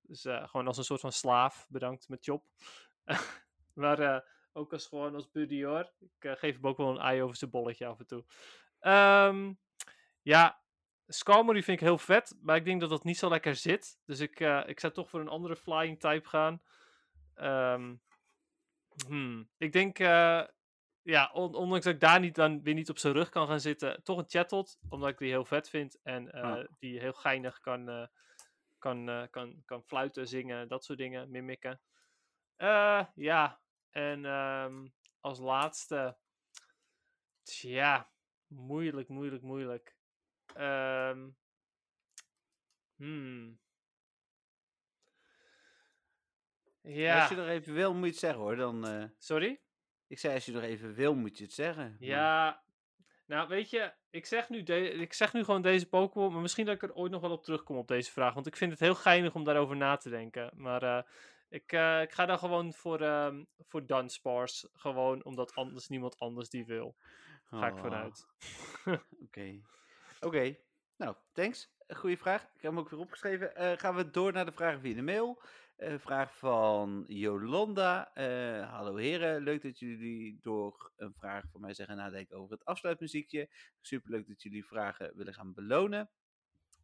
Dus 0.00 0.20
gewoon 0.28 0.66
als 0.66 0.76
een 0.78 0.84
soort 0.84 1.00
van 1.00 1.12
slaaf. 1.12 1.66
Bedankt 1.68 2.08
met 2.08 2.24
Chop. 2.24 2.46
maar 3.74 4.24
ook 4.56 4.72
als 4.72 4.86
gewoon 4.86 5.14
als 5.14 5.30
buddy 5.30 5.64
hoor. 5.64 5.92
Ik 6.00 6.24
eh, 6.24 6.32
geef 6.36 6.54
hem 6.54 6.66
ook 6.66 6.76
wel 6.76 6.88
een 6.90 6.98
ei 7.00 7.22
over 7.22 7.36
zijn 7.36 7.50
bolletje 7.50 7.86
af 7.86 7.98
en 7.98 8.06
toe. 8.06 8.24
Ehm, 8.80 9.52
ja, 10.22 10.62
Skarmory 11.06 11.62
vind 11.62 11.80
ik 11.80 11.86
heel 11.86 11.98
vet. 11.98 12.36
Maar 12.40 12.56
ik 12.56 12.64
denk 12.64 12.80
dat 12.80 12.90
dat 12.90 13.04
niet 13.04 13.18
zo 13.18 13.28
lekker 13.28 13.56
zit. 13.56 13.98
Dus 14.04 14.20
ik, 14.20 14.40
eh, 14.40 14.62
ik 14.66 14.80
zou 14.80 14.92
toch 14.92 15.10
voor 15.10 15.20
een 15.20 15.28
andere 15.28 15.56
flying 15.56 16.00
type 16.00 16.28
gaan. 16.28 16.62
Ehm, 17.34 17.94
hmm, 19.06 19.50
Ik 19.58 19.72
denk... 19.72 19.98
eh, 19.98 20.42
ja, 21.02 21.30
on- 21.32 21.54
ondanks 21.54 21.84
dat 21.84 21.94
ik 21.94 22.00
daar 22.00 22.20
niet, 22.20 22.34
dan 22.34 22.62
weer 22.62 22.74
niet 22.74 22.90
op 22.90 22.98
zijn 22.98 23.12
rug 23.12 23.28
kan 23.28 23.46
gaan 23.46 23.60
zitten, 23.60 24.02
toch 24.02 24.18
een 24.18 24.28
chatbot, 24.28 24.78
omdat 24.88 25.08
ik 25.08 25.18
die 25.18 25.28
heel 25.30 25.44
vet 25.44 25.68
vind 25.68 26.00
en 26.02 26.30
Ah. 26.30 26.64
die 26.78 27.00
heel 27.00 27.12
geinig 27.12 27.60
kan, 27.60 28.08
kan, 28.78 29.28
kan, 29.30 29.62
kan 29.64 29.82
fluiten, 29.82 30.28
zingen, 30.28 30.68
dat 30.68 30.84
soort 30.84 30.98
dingen, 30.98 31.30
mimikken. 31.30 31.80
Ja, 33.14 33.60
en 33.94 34.24
ehm, 34.24 34.86
als 35.20 35.38
laatste, 35.38 36.16
tja, 37.42 38.10
moeilijk, 38.46 39.08
moeilijk, 39.08 39.42
moeilijk. 39.42 39.96
Ehm, 40.54 41.28
hmm. 42.96 43.58
Ja, 46.80 47.20
Als 47.20 47.28
je 47.28 47.36
er 47.36 47.48
even 47.48 47.74
wil, 47.74 47.94
moet 47.94 48.04
je 48.04 48.10
het 48.10 48.18
zeggen 48.18 48.40
hoor. 48.40 48.56
Dan, 48.56 48.86
eh, 48.86 49.04
sorry? 49.18 49.60
ik 50.06 50.18
zei, 50.18 50.34
als 50.34 50.44
je 50.44 50.52
er 50.52 50.62
even 50.62 50.94
wil, 50.94 51.14
moet 51.14 51.38
je 51.38 51.44
het 51.44 51.52
zeggen. 51.52 51.84
Maar- 51.98 52.08
Ja, 52.08 52.62
nou 53.26 53.48
weet 53.48 53.70
je, 53.70 53.92
ik 54.10 54.26
zeg, 54.26 54.48
nu 54.48 54.62
de- 54.62 54.90
ik 54.90 55.12
zeg 55.12 55.32
nu 55.32 55.44
gewoon 55.44 55.62
deze 55.62 55.88
Pokémon, 55.88 56.32
maar 56.32 56.42
misschien 56.42 56.66
dat 56.66 56.74
ik 56.74 56.82
er 56.82 56.94
ooit 56.94 57.12
nog 57.12 57.20
wel 57.20 57.30
op 57.32 57.44
terugkom 57.44 57.76
op 57.76 57.88
deze 57.88 58.12
vraag. 58.12 58.34
Want 58.34 58.46
ik 58.46 58.56
vind 58.56 58.70
het 58.70 58.80
heel 58.80 58.94
geinig 58.94 59.34
om 59.34 59.44
daarover 59.44 59.76
na 59.76 59.96
te 59.96 60.10
denken. 60.10 60.50
Maar 60.54 60.82
eh, 60.82 61.02
Ik, 61.54 61.72
eh, 61.72 62.02
ik 62.02 62.12
ga 62.12 62.26
dan 62.26 62.38
gewoon 62.38 62.72
voor, 62.72 63.00
ehm 63.00 63.44
voor 63.58 63.86
Dunsparce. 63.86 64.70
Gewoon 64.72 65.24
omdat 65.24 65.54
anders 65.54 65.88
niemand 65.88 66.18
anders 66.18 66.48
die 66.48 66.66
wil. 66.66 66.96
Ga 67.44 67.66
ik 67.66 67.74
Oh, 67.74 67.80
vanuit. 67.80 68.26
Oké. 69.26 69.60
Oké. 70.20 70.56
Nou, 70.96 71.16
thanks. 71.32 71.72
Goeie 71.88 72.18
vraag. 72.18 72.42
Ik 72.42 72.62
heb 72.62 72.70
hem 72.70 72.78
ook 72.78 72.90
weer 72.90 73.00
opgeschreven. 73.00 73.56
Eh, 73.56 73.78
gaan 73.78 73.94
we 73.94 74.10
door 74.10 74.32
naar 74.32 74.44
de 74.44 74.52
vragen 74.52 74.80
via 74.80 74.94
de 74.94 75.02
mail. 75.02 75.42
Eh, 75.76 75.98
vraag 75.98 76.36
van 76.36 77.04
Jolanda. 77.08 78.14
Eh, 78.14 78.70
hallo 78.72 78.96
heren, 78.96 79.42
leuk 79.42 79.62
dat 79.62 79.78
jullie 79.78 80.38
door 80.40 80.92
een 80.96 81.14
vraag 81.14 81.44
van 81.50 81.60
mij 81.60 81.74
zeggen 81.74 81.96
nadenken 81.96 82.36
over 82.36 82.52
het 82.52 82.64
afsluitmuziekje. 82.64 83.48
Superleuk 83.80 84.26
dat 84.26 84.42
jullie 84.42 84.66
vragen 84.66 85.16
willen 85.16 85.34
gaan 85.34 85.54
belonen. 85.54 86.10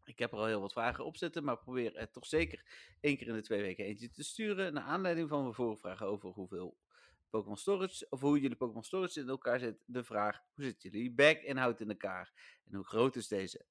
Ik 0.04 0.18
heb 0.18 0.32
er 0.32 0.38
al 0.38 0.46
heel 0.46 0.60
wat 0.60 0.72
vragen 0.72 1.04
op 1.04 1.16
zitten, 1.16 1.44
maar 1.44 1.58
probeer 1.58 1.96
er 1.96 2.10
toch 2.10 2.26
zeker 2.26 2.64
één 3.00 3.16
keer 3.16 3.26
in 3.26 3.34
de 3.34 3.42
twee 3.42 3.60
weken 3.60 3.84
eentje 3.84 4.10
te 4.10 4.22
sturen. 4.22 4.72
Naar 4.72 4.82
aanleiding 4.82 5.28
van 5.28 5.42
mijn 5.42 5.54
vorige 5.54 5.80
vragen 5.80 6.06
over 6.06 6.30
hoeveel 6.30 6.76
Pokémon 7.30 7.56
Storage, 7.56 8.06
of 8.10 8.20
hoe 8.20 8.40
jullie 8.40 8.56
Pokémon 8.56 8.84
Storage 8.84 9.20
in 9.20 9.28
elkaar 9.28 9.58
zit. 9.58 9.82
De 9.86 10.04
vraag, 10.04 10.40
hoe 10.54 10.64
zit 10.64 10.82
jullie 10.82 11.10
bag-inhoud 11.12 11.80
in 11.80 11.88
elkaar? 11.88 12.32
En 12.64 12.74
hoe 12.74 12.84
groot 12.84 13.16
is 13.16 13.28
deze? 13.28 13.64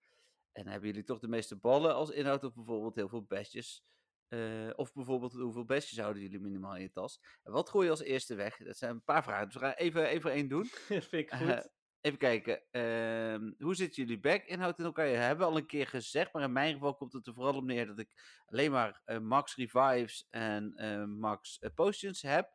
En 0.52 0.68
hebben 0.68 0.90
jullie 0.90 1.04
toch 1.04 1.20
de 1.20 1.28
meeste 1.28 1.56
ballen 1.56 1.94
als 1.96 2.10
inhoud 2.10 2.44
of 2.44 2.54
bijvoorbeeld 2.54 2.96
heel 2.96 3.10
veel 3.10 3.24
bestjes? 3.24 3.84
Eh, 4.28 4.70
of 4.76 4.94
bijvoorbeeld 4.94 5.34
hoeveel 5.34 5.66
bestjes 5.66 6.00
houden 6.00 6.22
jullie 6.22 6.40
minimaal 6.40 6.76
in 6.76 6.82
je 6.82 6.92
tas? 6.92 7.20
En 7.44 7.52
wat 7.52 7.70
gooi 7.70 7.86
je 7.86 7.92
als 7.92 8.02
eerste 8.02 8.36
weg? 8.36 8.58
Dat 8.58 8.78
zijn 8.78 8.92
een 8.92 9.04
paar 9.04 9.24
vragen, 9.24 9.46
dus 9.46 9.54
we 9.54 9.60
gaan 9.60 9.74
even, 9.74 10.06
even 10.06 10.32
één 10.32 10.48
doen. 10.48 10.64
Dat 10.90 11.06
vind 11.06 11.14
ik 11.14 11.30
Eh, 11.30 11.40
goed. 11.40 11.70
Even 12.02 12.18
kijken. 12.18 12.62
ehm, 12.72 13.52
hoe 13.60 13.76
zit 13.76 13.96
jullie 13.96 14.20
back-inhoud 14.20 14.80
in 14.80 14.86
elkaar? 14.86 15.08
Je 15.08 15.16
hebben 15.16 15.46
we 15.48 15.52
al 15.52 15.58
een 15.58 15.66
keer 15.66 15.88
gezegd, 15.88 16.34
maar 16.34 16.44
in 16.44 16.52
mijn 16.52 16.74
geval 16.74 16.96
komt 16.96 17.14
het 17.14 17.28
er 17.28 17.34
vooral 17.34 17.56
op 17.56 17.64
neer 17.64 17.86
dat 17.88 18.00
ik 18.00 18.42
alleen 18.46 18.72
maar 18.72 19.02
eh, 19.06 19.18
max 19.20 19.56
revives 19.56 20.28
en 20.30 20.74
eh, 20.76 21.04
max 21.06 21.60
eh, 21.60 21.70
potions 21.76 22.22
heb. 22.22 22.54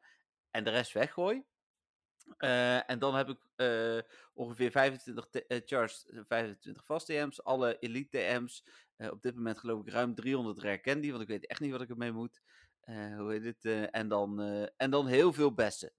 En 0.50 0.64
de 0.64 0.70
rest 0.70 0.92
weggooi. 0.92 1.44
En 2.38 2.98
dan 2.98 3.14
heb 3.14 3.28
ik 3.28 3.38
ongeveer 4.34 4.70
25 4.70 5.26
te- 5.30 5.46
eh, 5.46 5.60
charged, 5.64 6.04
eh, 6.08 6.20
25 6.26 6.84
fast 6.84 7.06
TM's, 7.06 7.42
alle 7.42 7.78
elite 7.78 8.18
TM's. 8.18 8.64
Op 8.96 9.22
dit 9.22 9.34
moment 9.34 9.58
geloof 9.58 9.80
ik 9.86 9.92
ruim 9.92 10.14
300 10.14 10.62
rare 10.62 10.80
candy, 10.80 11.10
want 11.10 11.22
ik 11.22 11.28
weet 11.28 11.46
echt 11.46 11.60
niet 11.60 11.70
wat 11.70 11.80
ik 11.80 11.90
ermee 11.90 12.12
moet. 12.12 12.40
Hoe 13.16 13.32
heet 13.32 13.44
het? 13.44 13.90
en, 13.90 14.08
dan, 14.08 14.40
en 14.76 14.90
dan 14.90 15.06
heel 15.06 15.32
veel 15.32 15.54
bessen. 15.54 15.92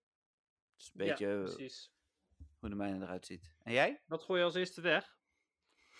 Een 0.78 0.92
beetje 0.94 1.28
ja, 1.28 1.42
precies. 1.44 1.92
Hoe 2.66 2.76
de 2.76 2.84
mijne 2.84 3.04
eruit 3.06 3.26
ziet. 3.26 3.52
En 3.64 3.74
jij? 3.74 4.02
Wat 4.06 4.24
gooi 4.24 4.40
je 4.40 4.46
als 4.46 4.56
eerste 4.56 4.82
weg? 4.82 5.14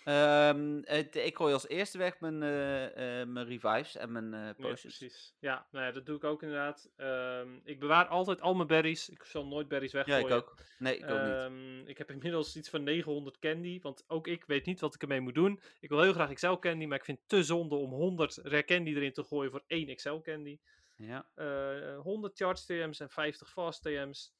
Ehm, 0.04 0.80
het, 0.82 1.16
ik 1.16 1.36
gooi 1.36 1.52
als 1.52 1.68
eerste 1.68 1.98
weg 1.98 2.20
mijn, 2.20 2.42
eh, 2.42 3.20
eh, 3.20 3.28
mijn 3.28 3.46
revives 3.46 3.96
en 3.96 4.12
mijn 4.12 4.30
Ja, 4.30 4.52
potions. 4.52 4.80
precies. 4.80 5.34
Ja, 5.38 5.66
nou 5.70 5.84
ja, 5.84 5.92
dat 5.92 6.06
doe 6.06 6.16
ik 6.16 6.24
ook 6.24 6.42
inderdaad. 6.42 6.90
Ehm, 6.96 7.58
ik 7.64 7.80
bewaar 7.80 8.06
altijd 8.06 8.40
al 8.40 8.54
mijn 8.54 8.68
berries. 8.68 9.08
Ik 9.08 9.22
zal 9.22 9.46
nooit 9.46 9.68
berries 9.68 9.92
ja, 9.92 10.04
weggooien. 10.04 10.26
ik 10.26 10.32
ook. 10.32 10.58
Nee, 10.78 10.96
ik 10.96 11.10
ook 11.10 11.22
niet. 11.22 11.32
Ehm, 11.32 11.86
ik 11.86 11.98
heb 11.98 12.10
inmiddels 12.10 12.56
iets 12.56 12.68
van 12.68 12.82
900 12.82 13.38
candy, 13.38 13.80
want 13.80 14.04
ook 14.06 14.26
ik 14.26 14.44
weet 14.44 14.66
niet 14.66 14.80
wat 14.80 14.94
ik 14.94 15.02
ermee 15.02 15.20
moet 15.20 15.34
doen. 15.34 15.60
Ik 15.80 15.88
wil 15.88 16.02
heel 16.02 16.12
graag 16.12 16.32
XL 16.32 16.52
candy, 16.54 16.84
maar 16.86 16.98
ik 16.98 17.04
vind 17.04 17.18
het 17.18 17.28
te 17.28 17.42
zonde 17.42 17.74
om 17.74 17.90
100 17.90 18.36
rare 18.42 18.64
candy 18.64 18.90
erin 18.94 19.12
te 19.12 19.24
gooien 19.24 19.50
voor 19.50 19.64
één 19.66 19.94
XL 19.96 20.18
candy. 20.20 20.58
Ja. 20.96 21.30
Eh 21.34 21.98
100 21.98 22.36
charge 22.36 22.64
TM's 22.64 23.00
en 23.00 23.10
50 23.10 23.50
fast 23.50 23.82
TM's. 23.82 24.34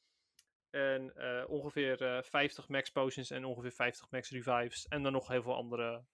En 0.70 1.16
eh, 1.16 1.48
ongeveer 1.48 2.02
eh, 2.02 2.22
50 2.22 2.68
max 2.68 2.90
potions 2.90 3.30
en 3.30 3.44
ongeveer 3.44 3.72
50 3.72 4.10
max 4.10 4.30
revives. 4.30 4.88
En 4.88 5.02
dan 5.02 5.12
nog 5.12 5.28
heel 5.28 5.42
veel 5.42 5.54
andere 5.54 6.04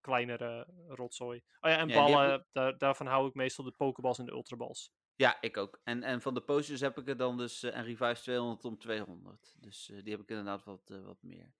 kleinere 0.00 0.66
rotzooi. 0.88 1.42
Oh 1.60 1.70
ja, 1.70 1.78
en 1.78 1.88
Ja, 1.88 1.94
ballen, 1.94 2.46
daar, 2.52 2.78
daarvan 2.78 3.06
hou 3.06 3.28
ik 3.28 3.34
meestal 3.34 3.64
de 3.64 3.70
pokeballs 3.72 4.18
en 4.18 4.24
de 4.24 4.32
ultraballs. 4.32 4.92
ja, 5.16 5.40
ik 5.40 5.56
ook. 5.56 5.80
En, 5.84 6.02
en 6.02 6.20
van 6.20 6.34
de 6.34 6.40
potions 6.40 6.80
heb 6.80 6.98
ik 6.98 7.08
er 7.08 7.16
dan 7.16 7.36
dus 7.36 7.62
en 7.62 7.84
revives 7.84 8.22
200 8.22 8.64
om 8.64 8.78
200. 8.78 9.54
Dus 9.58 9.90
eh, 9.90 10.02
die 10.02 10.12
heb 10.12 10.22
ik 10.22 10.28
inderdaad 10.28 10.64
wat, 10.64 10.88
wat 10.88 11.22
meer. 11.22 11.52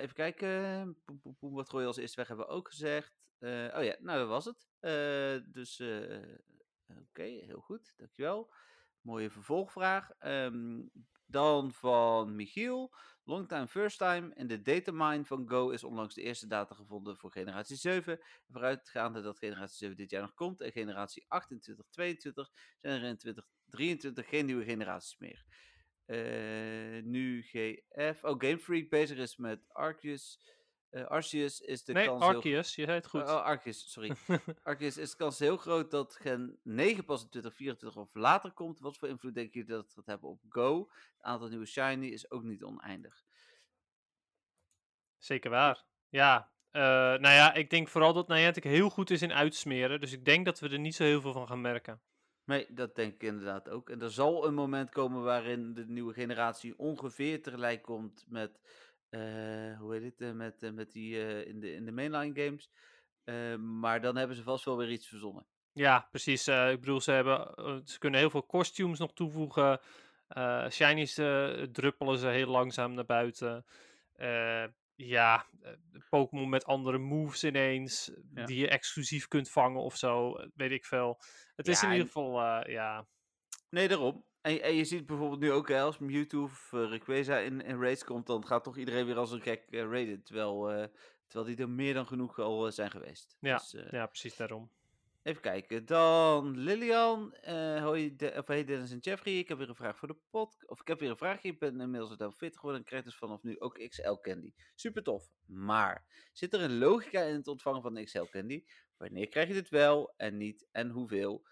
Even 0.00 0.14
kijken. 0.14 0.98
Poem, 1.04 1.20
poem, 1.20 1.36
poem, 1.36 1.54
wat 1.54 1.70
gooi 1.70 1.82
je 1.82 1.88
als 1.88 1.96
eerste 1.96 2.16
weg, 2.16 2.28
hebben 2.28 2.46
we 2.46 2.52
ook 2.52 2.68
gezegd. 2.68 3.24
Oh 3.40 3.82
ja, 3.84 3.96
nou 3.98 4.18
dat 4.18 4.28
was 4.28 4.44
het. 4.44 4.68
Dus 5.52 5.80
oké, 7.00 7.22
heel 7.22 7.60
goed. 7.60 7.94
Dankjewel. 7.96 8.50
Mooie 9.06 9.30
vervolgvraag. 9.30 10.10
Ehm, 10.18 10.82
dan 11.26 11.72
van 11.72 12.34
Michiel. 12.36 12.94
Longtime 13.24 13.68
first 13.68 13.98
time. 13.98 14.34
In 14.34 14.46
de 14.46 14.62
datamine 14.62 15.24
van 15.24 15.48
Go 15.48 15.70
is 15.70 15.84
onlangs 15.84 16.14
de 16.14 16.22
eerste 16.22 16.46
data 16.46 16.74
gevonden 16.74 17.16
voor 17.16 17.32
generatie 17.32 17.76
7. 17.76 18.20
Vooruitgaande 18.50 19.22
dat 19.22 19.38
generatie 19.38 19.76
7 19.76 19.96
dit 19.96 20.10
jaar 20.10 20.22
nog 20.22 20.34
komt 20.34 20.60
en 20.60 20.72
generatie 20.72 21.24
28, 21.28 21.86
22 21.90 22.50
zijn 22.80 23.02
er 23.02 23.08
in 23.08 23.16
2023 23.16 24.28
geen 24.28 24.46
nieuwe 24.46 24.64
generaties 24.64 25.18
meer. 25.18 25.44
Eh, 26.04 27.02
nu 27.02 27.42
GF, 27.42 28.24
oh 28.24 28.34
Game 28.38 28.58
Freak 28.58 28.88
bezig 28.88 29.18
is 29.18 29.36
met 29.36 29.68
Arceus. 29.68 30.40
Eh, 30.90 31.06
Arceus 31.06 31.60
is 31.60 31.84
de 31.84 31.92
nee, 31.92 32.06
kans 32.06 32.26
heel 32.26 32.42
je 32.42 32.62
zei 32.62 32.90
het 32.90 33.06
goed. 33.06 33.22
Oh, 33.22 33.42
Arceus, 33.42 33.92
sorry. 33.92 34.16
Arceus 34.62 34.96
is 34.96 35.10
de 35.10 35.16
kans 35.16 35.38
heel 35.38 35.56
groot 35.56 35.90
dat 35.90 36.14
Gen 36.14 36.58
9 36.62 37.04
pas 37.04 37.22
in 37.22 37.28
2024 37.28 37.96
of 38.02 38.14
later 38.14 38.52
komt. 38.52 38.80
Wat 38.80 38.98
voor 38.98 39.08
invloed 39.08 39.34
denken 39.34 39.52
jullie 39.52 39.74
dat 39.74 39.84
het 39.84 39.94
gaat 39.94 40.06
hebben 40.06 40.28
op 40.28 40.40
Go? 40.48 40.90
Het 41.16 41.22
aantal 41.22 41.48
nieuwe 41.48 41.66
Shiny 41.66 42.06
is 42.06 42.30
ook 42.30 42.42
niet 42.42 42.62
oneindig. 42.62 43.24
Zeker 45.18 45.50
waar. 45.50 45.84
Ja, 46.08 46.50
eh, 46.70 46.82
nou 46.82 47.28
ja, 47.34 47.54
ik 47.54 47.70
denk 47.70 47.88
vooral 47.88 48.12
dat 48.12 48.28
Niantic 48.28 48.64
heel 48.64 48.90
goed 48.90 49.10
is 49.10 49.22
in 49.22 49.32
uitsmeren. 49.32 50.00
Dus 50.00 50.12
ik 50.12 50.24
denk 50.24 50.44
dat 50.44 50.60
we 50.60 50.68
er 50.68 50.78
niet 50.78 50.94
zo 50.94 51.04
heel 51.04 51.20
veel 51.20 51.32
van 51.32 51.46
gaan 51.46 51.60
merken. 51.60 52.00
Nee, 52.44 52.66
dat 52.70 52.94
denk 52.94 53.14
ik 53.14 53.22
inderdaad 53.22 53.68
ook. 53.68 53.90
En 53.90 54.02
er 54.02 54.10
zal 54.10 54.46
een 54.46 54.54
moment 54.54 54.90
komen 54.90 55.22
waarin 55.22 55.74
de 55.74 55.84
nieuwe 55.86 56.12
generatie 56.12 56.78
ongeveer 56.78 57.42
tegelijk 57.42 57.82
komt 57.82 58.24
met, 58.28 58.60
hoe 59.78 59.92
heet 59.94 60.02
het, 60.02 60.20
eh, 60.20 60.32
met, 60.32 60.62
eh, 60.62 60.70
met 60.70 60.92
die 60.92 61.24
eh, 61.24 61.46
in, 61.46 61.60
de, 61.60 61.72
in 61.72 61.84
de 61.84 61.92
mainline 61.92 62.44
games. 62.44 62.70
Eh, 63.24 63.56
maar 63.56 64.00
dan 64.00 64.16
hebben 64.16 64.36
ze 64.36 64.42
vast 64.42 64.64
wel 64.64 64.76
weer 64.76 64.90
iets 64.90 65.08
verzonnen. 65.08 65.46
Ja, 65.72 66.08
precies. 66.10 66.46
eh, 66.46 66.70
ik 66.70 66.80
bedoel, 66.80 67.00
ze, 67.00 67.10
hebben, 67.10 67.54
eh, 67.54 67.76
ze 67.84 67.98
kunnen 67.98 68.20
heel 68.20 68.30
veel 68.30 68.46
costumes 68.46 68.98
nog 68.98 69.12
toevoegen. 69.12 69.80
Eh 70.28 70.68
shinies 70.70 71.18
eh, 71.18 71.48
druppelen 71.62 72.18
ze 72.18 72.26
heel 72.28 72.46
langzaam 72.50 72.94
naar 72.94 73.04
buiten. 73.04 73.64
Eh, 74.12 74.64
ja, 74.94 75.46
eh, 75.62 75.72
Pokémon 76.08 76.48
met 76.48 76.64
andere 76.64 76.98
moves 76.98 77.44
ineens. 77.44 78.10
Ja. 78.34 78.44
Die 78.44 78.58
je 78.58 78.68
exclusief 78.68 79.28
kunt 79.28 79.50
vangen 79.50 79.80
of 79.82 79.96
zo. 79.96 80.34
eh, 80.36 80.46
Weet 80.54 80.70
ik 80.70 80.84
veel. 80.84 81.20
Het 81.56 81.68
is 81.68 81.82
in 81.82 81.90
ieder 81.90 82.06
geval, 82.06 82.40
eh, 82.40 82.72
ja. 82.72 83.06
Nee, 83.70 83.88
daarom. 83.88 84.24
En, 84.46 84.62
en 84.62 84.74
je 84.74 84.84
ziet 84.84 85.06
bijvoorbeeld 85.06 85.40
nu 85.40 85.52
ook, 85.52 85.68
hè, 85.68 85.80
als 85.80 85.98
Mewtwo 85.98 86.42
of 86.42 86.72
uh, 86.72 86.88
Rayquaza 86.88 87.38
in, 87.38 87.60
in 87.60 87.80
raids 87.80 88.04
komt, 88.04 88.26
dan 88.26 88.46
gaat 88.46 88.64
toch 88.64 88.76
iedereen 88.76 89.06
weer 89.06 89.16
als 89.16 89.30
een 89.30 89.40
gek 89.40 89.66
eh, 89.70 89.80
raiden. 89.80 90.22
Terwijl, 90.22 90.70
eh, 90.70 90.88
terwijl 91.26 91.54
die 91.54 91.64
er 91.64 91.70
meer 91.70 91.94
dan 91.94 92.06
genoeg 92.06 92.38
al 92.38 92.72
zijn 92.72 92.90
geweest. 92.90 93.36
Ja, 93.40 93.56
Dus, 93.56 93.84
Ja, 93.90 94.06
precies 94.06 94.36
daarom. 94.36 94.70
Even 95.22 95.42
kijken. 95.42 95.86
Dan 95.86 96.58
Lilian. 96.58 97.36
hoi, 97.80 98.16
de, 98.16 98.34
of 98.36 98.46
hey 98.46 98.64
Dennis 98.64 98.90
en 98.90 98.98
Jeffrey. 98.98 99.38
Ik 99.38 99.48
heb 99.48 99.58
weer 99.58 99.68
een 99.68 99.74
vraag 99.74 99.98
voor 99.98 100.08
de 100.08 100.16
pod. 100.30 100.68
Of 100.68 100.80
ik 100.80 100.86
heb 100.86 101.00
weer 101.00 101.10
een 101.10 101.16
vraagje. 101.16 101.48
Ik 101.48 101.58
ben 101.58 101.80
inmiddels 101.80 102.10
level 102.10 102.32
40 102.32 102.60
geworden 102.60 102.80
en 102.82 102.88
krijg 102.88 103.04
dus 103.04 103.16
vanaf 103.16 103.42
nu 103.42 103.58
ook 103.60 103.88
XL 103.88 104.14
Candy. 104.20 104.52
Super 104.74 105.02
tof. 105.02 105.30
Maar 105.46 106.04
zit 106.32 106.54
er 106.54 106.60
een 106.60 106.78
logica 106.78 107.22
in 107.22 107.34
het 107.34 107.48
ontvangen 107.48 107.82
van 107.82 107.94
de 107.94 108.04
XL 108.04 108.24
Candy? 108.30 108.64
Wanneer 108.96 109.28
krijg 109.28 109.48
je 109.48 109.54
dit 109.54 109.68
wel 109.68 110.14
en 110.16 110.36
niet 110.36 110.66
en 110.72 110.90
hoeveel? 110.90 111.46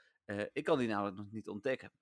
Ik 0.53 0.65
kan 0.65 0.79
die 0.79 0.89
namelijk 0.89 1.17
nog 1.17 1.31
niet 1.31 1.49
ontdekken. 1.49 1.93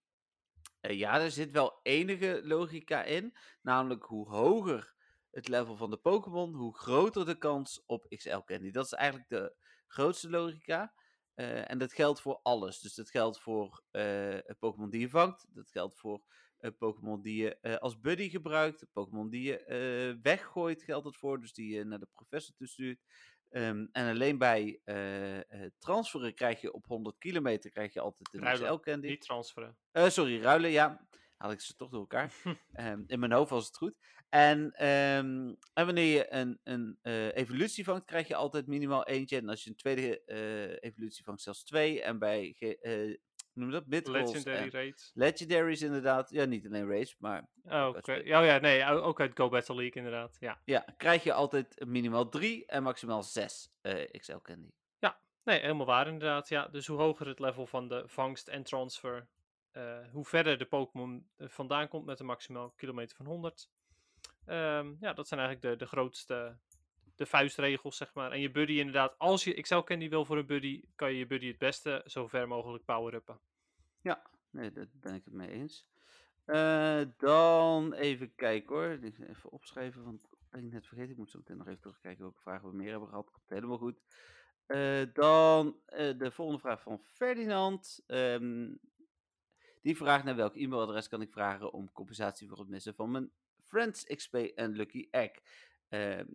Eh, 0.82 0.98
ja, 0.98 1.20
er 1.20 1.30
zit 1.30 1.50
wel 1.50 1.80
enige 1.82 2.40
logica 2.44 3.04
in. 3.04 3.34
Namelijk 3.60 4.02
hoe 4.04 4.28
hoger 4.28 4.94
het 5.30 5.48
level 5.48 5.76
van 5.76 5.90
de 5.90 5.96
Pokémon, 5.96 6.54
hoe 6.54 6.76
groter 6.76 7.26
de 7.26 7.38
kans 7.38 7.82
op 7.86 8.06
XL 8.08 8.38
Candy. 8.44 8.70
Dat 8.70 8.84
is 8.84 8.92
eigenlijk 8.92 9.28
de 9.28 9.54
grootste 9.86 10.30
logica. 10.30 10.94
Eh, 11.34 11.70
en 11.70 11.78
dat 11.78 11.92
geldt 11.92 12.20
voor 12.20 12.40
alles. 12.42 12.80
Dus 12.80 12.94
dat 12.94 13.10
geldt 13.10 13.40
voor 13.40 13.82
een 13.90 14.56
Pokémon 14.58 14.90
die 14.90 15.00
je 15.00 15.08
vangt. 15.08 15.46
Dat 15.48 15.70
geldt 15.70 15.98
voor 15.98 16.22
een 16.58 16.76
Pokémon 16.76 17.22
die 17.22 17.42
je 17.42 17.80
als 17.80 18.00
buddy 18.00 18.28
gebruikt. 18.28 18.86
Pokémon 18.92 19.30
die 19.30 19.42
je 19.42 20.18
weggooit 20.22 20.82
geldt 20.82 21.06
het 21.06 21.16
voor. 21.16 21.40
Dus 21.40 21.52
die 21.52 21.74
je 21.74 21.84
naar 21.84 21.98
de 21.98 22.08
professor 22.12 22.54
toestuurt. 22.54 23.00
Ehm 23.52 23.86
en 23.92 24.08
alleen 24.08 24.38
bij 24.38 24.80
eh, 24.84 25.66
transferen 25.78 26.34
krijg 26.34 26.60
je 26.60 26.72
op 26.72 26.86
100 26.86 27.18
kilometer 27.18 27.70
krijg 27.70 27.92
je 27.92 28.00
altijd 28.00 28.34
een 28.34 28.40
Ruilen, 28.40 28.68
XL 28.68 28.90
candy. 28.90 29.06
Niet 29.06 29.20
transferen. 29.20 29.76
Eh, 29.90 30.08
sorry, 30.08 30.42
ruilen, 30.42 30.70
ja. 30.70 31.06
Haal 31.36 31.50
ik 31.50 31.60
ze 31.60 31.74
toch 31.74 31.90
door 31.90 32.00
elkaar. 32.00 32.32
Ehm, 32.72 33.02
in 33.06 33.18
mijn 33.18 33.32
hoofd 33.32 33.50
was 33.50 33.66
het 33.66 33.76
goed. 33.76 33.94
En, 34.28 34.72
ehm, 34.72 35.54
en 35.72 35.86
wanneer 35.86 36.14
je 36.14 36.32
een, 36.32 36.60
een 36.62 36.98
evolutie 37.32 37.84
vangt, 37.84 38.04
krijg 38.04 38.28
je 38.28 38.34
altijd 38.34 38.66
minimaal 38.66 39.06
eentje. 39.06 39.36
En 39.36 39.48
als 39.48 39.64
je 39.64 39.70
een 39.70 39.76
tweede 39.76 40.22
evolutie 40.80 41.24
vangt, 41.24 41.42
zelfs 41.42 41.64
twee. 41.64 42.02
En 42.02 42.18
bij, 42.18 42.56
noem 43.54 43.70
dat? 43.70 43.86
Midrolls 43.86 44.32
Legendary 44.32 44.64
en 44.64 44.70
raids. 44.70 45.10
legendaries 45.14 45.82
inderdaad. 45.82 46.30
Ja, 46.30 46.44
niet 46.44 46.66
alleen 46.66 46.88
raids, 46.88 47.16
maar 47.18 47.48
Oh, 47.64 47.86
oké. 47.96 48.12
Oh 48.12 48.24
ja, 48.24 48.58
nee, 48.58 48.84
ook 48.84 49.20
uit 49.20 49.36
Go 49.36 49.48
Battle 49.48 49.74
League 49.74 50.02
inderdaad. 50.02 50.36
Ja, 50.40 50.60
ja, 50.64 50.84
krijg 50.96 51.24
je 51.24 51.32
altijd 51.32 51.84
minimaal 51.86 52.28
drie 52.28 52.66
en 52.66 52.82
maximaal 52.82 53.22
zes 53.22 53.72
eh, 53.80 54.10
XL 54.10 54.36
candy. 54.42 54.70
Nee, 55.44 55.60
helemaal 55.60 55.86
waar 55.86 56.06
inderdaad. 56.06 56.48
Ja, 56.48 56.68
dus 56.68 56.86
hoe 56.86 56.98
hoger 56.98 57.26
het 57.26 57.38
level 57.38 57.66
van 57.66 57.88
de 57.88 58.02
vangst 58.06 58.48
en 58.48 58.62
transfer, 58.62 59.26
eh, 59.70 59.98
hoe 60.10 60.24
verder 60.24 60.58
de 60.58 60.64
Pokémon 60.64 61.28
eh, 61.36 61.48
vandaan 61.48 61.88
komt 61.88 62.04
met 62.04 62.20
een 62.20 62.26
maximaal 62.26 62.70
kilometer 62.70 63.16
van 63.16 63.26
100. 63.26 63.70
Ehm, 64.44 64.94
ja, 65.00 65.12
dat 65.12 65.28
zijn 65.28 65.40
eigenlijk 65.40 65.70
de, 65.70 65.84
de 65.84 65.90
grootste, 65.90 66.56
de 67.22 67.28
vuistregels, 67.28 67.96
zeg 67.96 68.14
maar. 68.14 68.32
En 68.32 68.40
je 68.40 68.50
buddy 68.50 68.72
inderdaad, 68.72 69.18
als 69.18 69.44
je 69.44 69.54
Excel 69.54 69.84
Candy 69.84 70.08
wil 70.08 70.24
voor 70.24 70.38
een 70.38 70.46
buddy, 70.46 70.82
kan 70.94 71.12
je 71.12 71.18
je 71.18 71.26
buddy 71.26 71.46
het 71.46 71.58
beste 71.58 72.02
zo 72.06 72.26
ver 72.28 72.48
mogelijk 72.48 72.84
power-uppen. 72.84 73.40
Ja, 74.00 74.22
nee, 74.50 74.72
daar 74.72 74.86
ben 74.92 75.14
ik 75.14 75.24
het 75.24 75.34
mee 75.34 75.50
eens. 75.50 75.86
Eh, 76.44 77.00
dan 77.16 77.92
even 77.92 78.34
kijken 78.34 78.74
hoor. 78.74 78.98
Even 79.02 79.50
opschrijven, 79.50 80.04
want 80.04 80.20
dat 80.20 80.38
ben 80.50 80.64
ik 80.64 80.72
net 80.72 80.86
vergeten. 80.86 81.10
Ik 81.10 81.16
moet 81.16 81.30
zo 81.30 81.38
meteen 81.38 81.56
nog 81.56 81.66
even 81.66 81.80
terugkijken 81.80 82.22
welke 82.22 82.40
vragen 82.40 82.68
we 82.68 82.76
meer 82.76 82.90
hebben 82.90 83.08
gehad. 83.08 83.32
Helemaal 83.46 83.78
goed. 83.78 84.00
Eh, 84.66 85.02
dan 85.12 85.80
eh, 85.86 86.18
de 86.18 86.30
volgende 86.30 86.60
vraag 86.60 86.82
van 86.82 86.98
Ferdinand. 86.98 88.02
Ehm, 88.06 88.74
die 89.82 89.96
vraagt 89.96 90.24
naar 90.24 90.36
welk 90.36 90.56
e-mailadres 90.56 91.08
kan 91.08 91.22
ik 91.22 91.32
vragen 91.32 91.72
om 91.72 91.92
compensatie 91.92 92.48
voor 92.48 92.58
het 92.58 92.68
missen 92.68 92.94
van 92.94 93.10
mijn 93.10 93.30
Friends 93.64 94.04
XP 94.04 94.34
en 94.34 94.72
Lucky 94.72 95.08
Egg. 95.10 95.30
Ehm, 95.88 96.26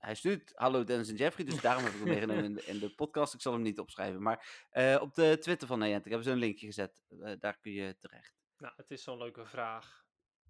hij 0.00 0.14
stuurt 0.14 0.52
hallo 0.54 0.84
Dennis 0.84 1.08
en 1.08 1.16
Jeffrey, 1.16 1.46
dus 1.46 1.60
daarom 1.60 1.84
heb 1.84 1.92
ik 1.92 1.98
hem 1.98 2.08
meegenomen 2.08 2.44
in 2.44 2.54
de, 2.54 2.64
in 2.64 2.78
de 2.78 2.94
podcast. 2.94 3.34
Ik 3.34 3.40
zal 3.40 3.52
hem 3.52 3.62
niet 3.62 3.78
opschrijven, 3.78 4.22
maar 4.22 4.68
op 5.00 5.14
de 5.14 5.38
Twitter 5.40 5.68
van 5.68 5.78
Niantic 5.78 6.10
hebben 6.10 6.24
ze 6.24 6.30
een 6.30 6.38
linkje 6.38 6.66
gezet. 6.66 7.02
daar 7.38 7.58
kun 7.60 7.72
je 7.72 7.96
terecht. 7.98 8.40
Nou, 8.56 8.72
het 8.76 8.90
is 8.90 9.02
zo'n 9.02 9.18
leuke 9.18 9.46
vraag. 9.46 10.04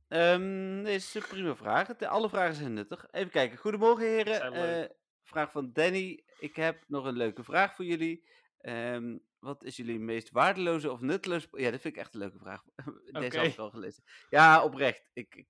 Um, 0.09 0.87
is 0.87 1.15
een 1.15 1.23
prima 1.29 1.57
vraag. 1.57 1.99
alle 1.99 2.29
vragen 2.29 2.55
zijn 2.55 2.73
nuttig. 2.73 3.07
Even 3.11 3.31
kijken. 3.31 3.59
Goedemorgen 3.59 4.07
heren. 4.07 4.55
Uh, 4.55 4.89
vraag 5.23 5.51
van 5.51 5.73
Danny. 5.73 6.25
Ik 6.39 6.57
heb 6.57 6.85
nog 6.87 7.05
een 7.05 7.17
leuke 7.17 7.45
vraag 7.45 7.75
voor 7.75 7.85
jullie. 7.85 8.29
Um, 8.61 9.25
wat 9.39 9.65
is 9.65 9.77
jullie 9.77 9.99
meest 9.99 10.31
waardeloze 10.31 10.91
of 10.93 11.01
nutteloze... 11.01 11.49
Ja, 11.51 11.71
dat 11.71 11.81
vind 11.81 11.95
ik 11.95 12.01
echt 12.01 12.15
een 12.15 12.21
leuke 12.21 12.39
vraag. 12.39 12.63
Deze 12.75 13.27
okay. 13.27 13.39
had 13.39 13.47
ik 13.47 13.59
al 13.59 13.71
gelezen. 13.71 14.05
Ja, 14.31 14.65
oprecht. 14.65 15.11
Ik, 15.13 15.35
ik, 15.35 15.49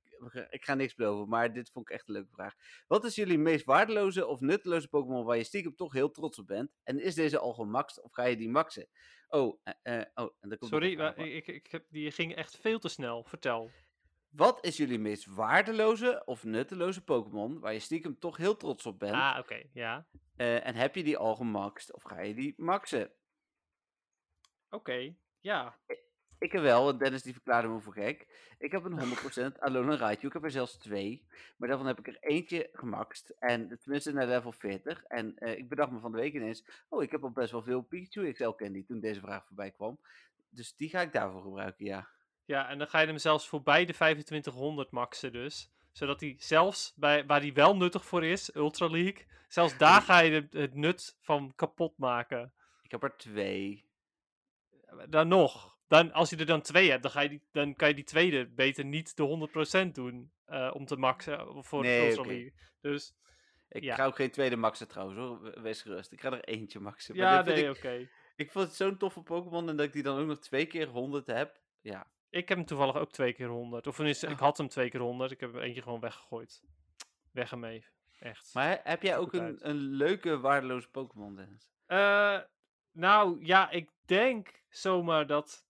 ik 0.50 0.64
ga 0.64 0.74
niks 0.74 0.94
beloven, 0.94 1.28
maar 1.28 1.52
dit 1.52 1.70
vond 1.70 1.88
ik 1.88 1.94
echt 1.94 2.08
een 2.08 2.14
leuke 2.14 2.32
vraag. 2.32 2.54
Wat 2.86 3.04
is 3.04 3.14
jullie 3.14 3.38
meest 3.38 3.64
waardeloze 3.64 4.26
of 4.26 4.40
nutteloze 4.40 4.88
Pokémon 4.88 5.24
waar 5.24 5.36
je 5.36 5.44
stiekem 5.44 5.76
toch 5.76 5.92
heel 5.92 6.10
trots 6.10 6.38
op 6.38 6.46
bent? 6.46 6.70
En 6.82 7.00
is 7.00 7.14
deze 7.14 7.38
al 7.38 7.52
gemaxt 7.52 8.02
of 8.02 8.12
ga 8.12 8.24
je 8.24 8.36
die 8.36 8.48
maxen? 8.48 8.88
Oh, 9.28 9.60
uh, 9.82 10.02
oh 10.14 10.34
en 10.40 10.58
komt 10.58 10.70
Sorry, 10.70 10.96
maar 10.96 11.18
ik, 11.18 11.46
ik 11.46 11.66
heb, 11.70 11.84
die 11.88 12.10
ging 12.10 12.34
echt 12.34 12.56
veel 12.56 12.78
te 12.78 12.88
snel. 12.88 13.24
Vertel. 13.24 13.70
Wat 14.30 14.64
is 14.64 14.76
jullie 14.76 14.98
meest 14.98 15.26
waardeloze 15.26 16.22
of 16.24 16.44
nutteloze 16.44 17.04
Pokémon 17.04 17.60
waar 17.60 17.72
je 17.72 17.78
stiekem 17.78 18.18
toch 18.18 18.36
heel 18.36 18.56
trots 18.56 18.86
op 18.86 18.98
bent? 18.98 19.14
Ah, 19.14 19.36
oké, 19.38 19.62
ja. 19.72 20.06
Uh, 20.36 20.66
en 20.66 20.74
heb 20.74 20.94
je 20.94 21.02
die 21.02 21.16
al 21.16 21.36
gemaxt 21.36 21.92
of 21.94 22.02
ga 22.02 22.20
je 22.20 22.34
die 22.34 22.54
maxen? 22.56 23.12
Oké, 24.70 25.14
ja. 25.40 25.78
Ik 26.40 26.52
heb 26.52 26.62
wel, 26.62 26.98
Dennis 26.98 27.22
die 27.22 27.32
verklaarde 27.32 27.68
me 27.68 27.80
voor 27.80 27.92
gek. 27.92 28.26
Ik 28.58 28.72
heb 28.72 28.84
een 28.84 29.52
100% 29.54 29.58
Alolan 29.58 29.96
Raichu. 29.96 30.26
Ik 30.26 30.32
heb 30.32 30.44
er 30.44 30.50
zelfs 30.50 30.78
twee. 30.78 31.26
Maar 31.56 31.68
daarvan 31.68 31.86
heb 31.86 31.98
ik 31.98 32.06
er 32.06 32.16
eentje 32.20 32.70
gemaxt. 32.72 33.28
En 33.38 33.78
tenminste 33.82 34.12
naar 34.12 34.26
level 34.26 34.52
40. 34.52 35.04
En 35.04 35.34
uh, 35.38 35.56
ik 35.56 35.68
bedacht 35.68 35.90
me 35.90 35.98
van 35.98 36.12
de 36.12 36.18
week 36.18 36.34
ineens. 36.34 36.64
Oh, 36.88 37.02
ik 37.02 37.10
heb 37.10 37.22
al 37.22 37.30
best 37.30 37.50
wel 37.50 37.62
veel 37.62 37.82
Pikachu 37.82 38.32
XL 38.32 38.50
Candy 38.50 38.84
toen 38.84 39.00
deze 39.00 39.20
vraag 39.20 39.46
voorbij 39.46 39.70
kwam. 39.70 39.98
Dus 40.50 40.76
die 40.76 40.88
ga 40.88 41.00
ik 41.00 41.12
daarvoor 41.12 41.42
gebruiken, 41.42 41.84
ja. 41.84 42.08
Ja, 42.44 42.68
en 42.68 42.78
dan 42.78 42.88
ga 42.88 43.00
je 43.00 43.06
hem 43.06 43.18
zelfs 43.18 43.48
voorbij 43.48 43.84
de 43.84 43.92
2500 43.92 44.90
maxen 44.90 45.32
dus. 45.32 45.70
Zodat 45.92 46.20
hij 46.20 46.34
zelfs, 46.38 46.92
bij, 46.96 47.26
waar 47.26 47.40
hij 47.40 47.52
wel 47.52 47.76
nuttig 47.76 48.04
voor 48.04 48.24
is, 48.24 48.54
Ultra 48.54 48.88
League, 48.88 49.26
zelfs 49.48 49.76
daar 49.76 50.02
ga 50.02 50.18
je 50.18 50.48
het 50.50 50.74
nut 50.74 51.16
van 51.20 51.52
kapot 51.56 51.98
maken. 51.98 52.52
Ik 52.82 52.90
heb 52.90 53.02
er 53.02 53.16
twee. 53.16 53.84
Dan 55.08 55.28
nog. 55.28 55.69
Dan, 55.90 56.12
als 56.12 56.30
je 56.30 56.36
er 56.36 56.46
dan 56.46 56.60
twee 56.60 56.90
hebt, 56.90 57.02
dan, 57.02 57.10
ga 57.12 57.20
je 57.20 57.28
die, 57.28 57.42
dan 57.52 57.74
kan 57.74 57.88
je 57.88 57.94
die 57.94 58.04
tweede 58.04 58.46
beter 58.46 58.84
niet 58.84 59.16
de 59.16 59.86
100% 59.88 59.92
doen 59.92 60.32
uh, 60.48 60.70
om 60.74 60.86
te 60.86 60.96
maxen 60.96 61.64
voor 61.64 61.82
nee, 61.82 62.08
Ultra 62.08 62.22
okay. 62.22 62.52
Dus, 62.80 63.14
ik 63.68 63.92
ga 63.92 64.04
ook 64.04 64.16
geen 64.16 64.30
tweede 64.30 64.56
maxen 64.56 64.88
trouwens 64.88 65.18
hoor, 65.18 65.62
wees 65.62 65.82
gerust. 65.82 66.12
Ik 66.12 66.20
ga 66.20 66.32
er 66.32 66.44
eentje 66.44 66.80
maxen. 66.80 67.14
Ja, 67.14 67.42
nee, 67.42 67.68
oké. 67.68 67.78
Okay. 67.78 68.08
Ik 68.36 68.52
vond 68.52 68.66
het 68.66 68.74
zo'n 68.74 68.96
toffe 68.96 69.22
Pokémon 69.22 69.68
en 69.68 69.76
dat 69.76 69.86
ik 69.86 69.92
die 69.92 70.02
dan 70.02 70.18
ook 70.18 70.26
nog 70.26 70.38
twee 70.38 70.66
keer 70.66 70.86
100 70.86 71.26
heb. 71.26 71.60
Ja, 71.80 72.06
ik 72.28 72.48
heb 72.48 72.58
hem 72.58 72.66
toevallig 72.66 72.96
ook 72.96 73.12
twee 73.12 73.32
keer 73.32 73.48
100. 73.48 73.86
Of 73.86 73.96
tenminste, 73.96 74.26
ik 74.26 74.38
had 74.38 74.58
hem 74.58 74.68
twee 74.68 74.90
keer 74.90 75.00
100. 75.00 75.30
Ik 75.30 75.40
heb 75.40 75.52
hem 75.52 75.62
eentje 75.62 75.82
gewoon 75.82 76.00
weggegooid. 76.00 76.62
Weg 77.32 77.50
ermee. 77.50 77.84
Echt. 78.18 78.54
Maar 78.54 78.80
heb 78.84 79.02
jij 79.02 79.18
ook 79.18 79.32
een, 79.32 79.68
een 79.68 79.76
leuke, 79.76 80.38
waardeloze 80.38 80.90
Pokémon, 80.90 81.34
Dennis? 81.34 81.70
Uh, 81.88 82.38
nou, 82.92 83.44
ja, 83.44 83.70
ik 83.70 83.90
denk 84.04 84.62
zomaar 84.68 85.26
dat... 85.26 85.68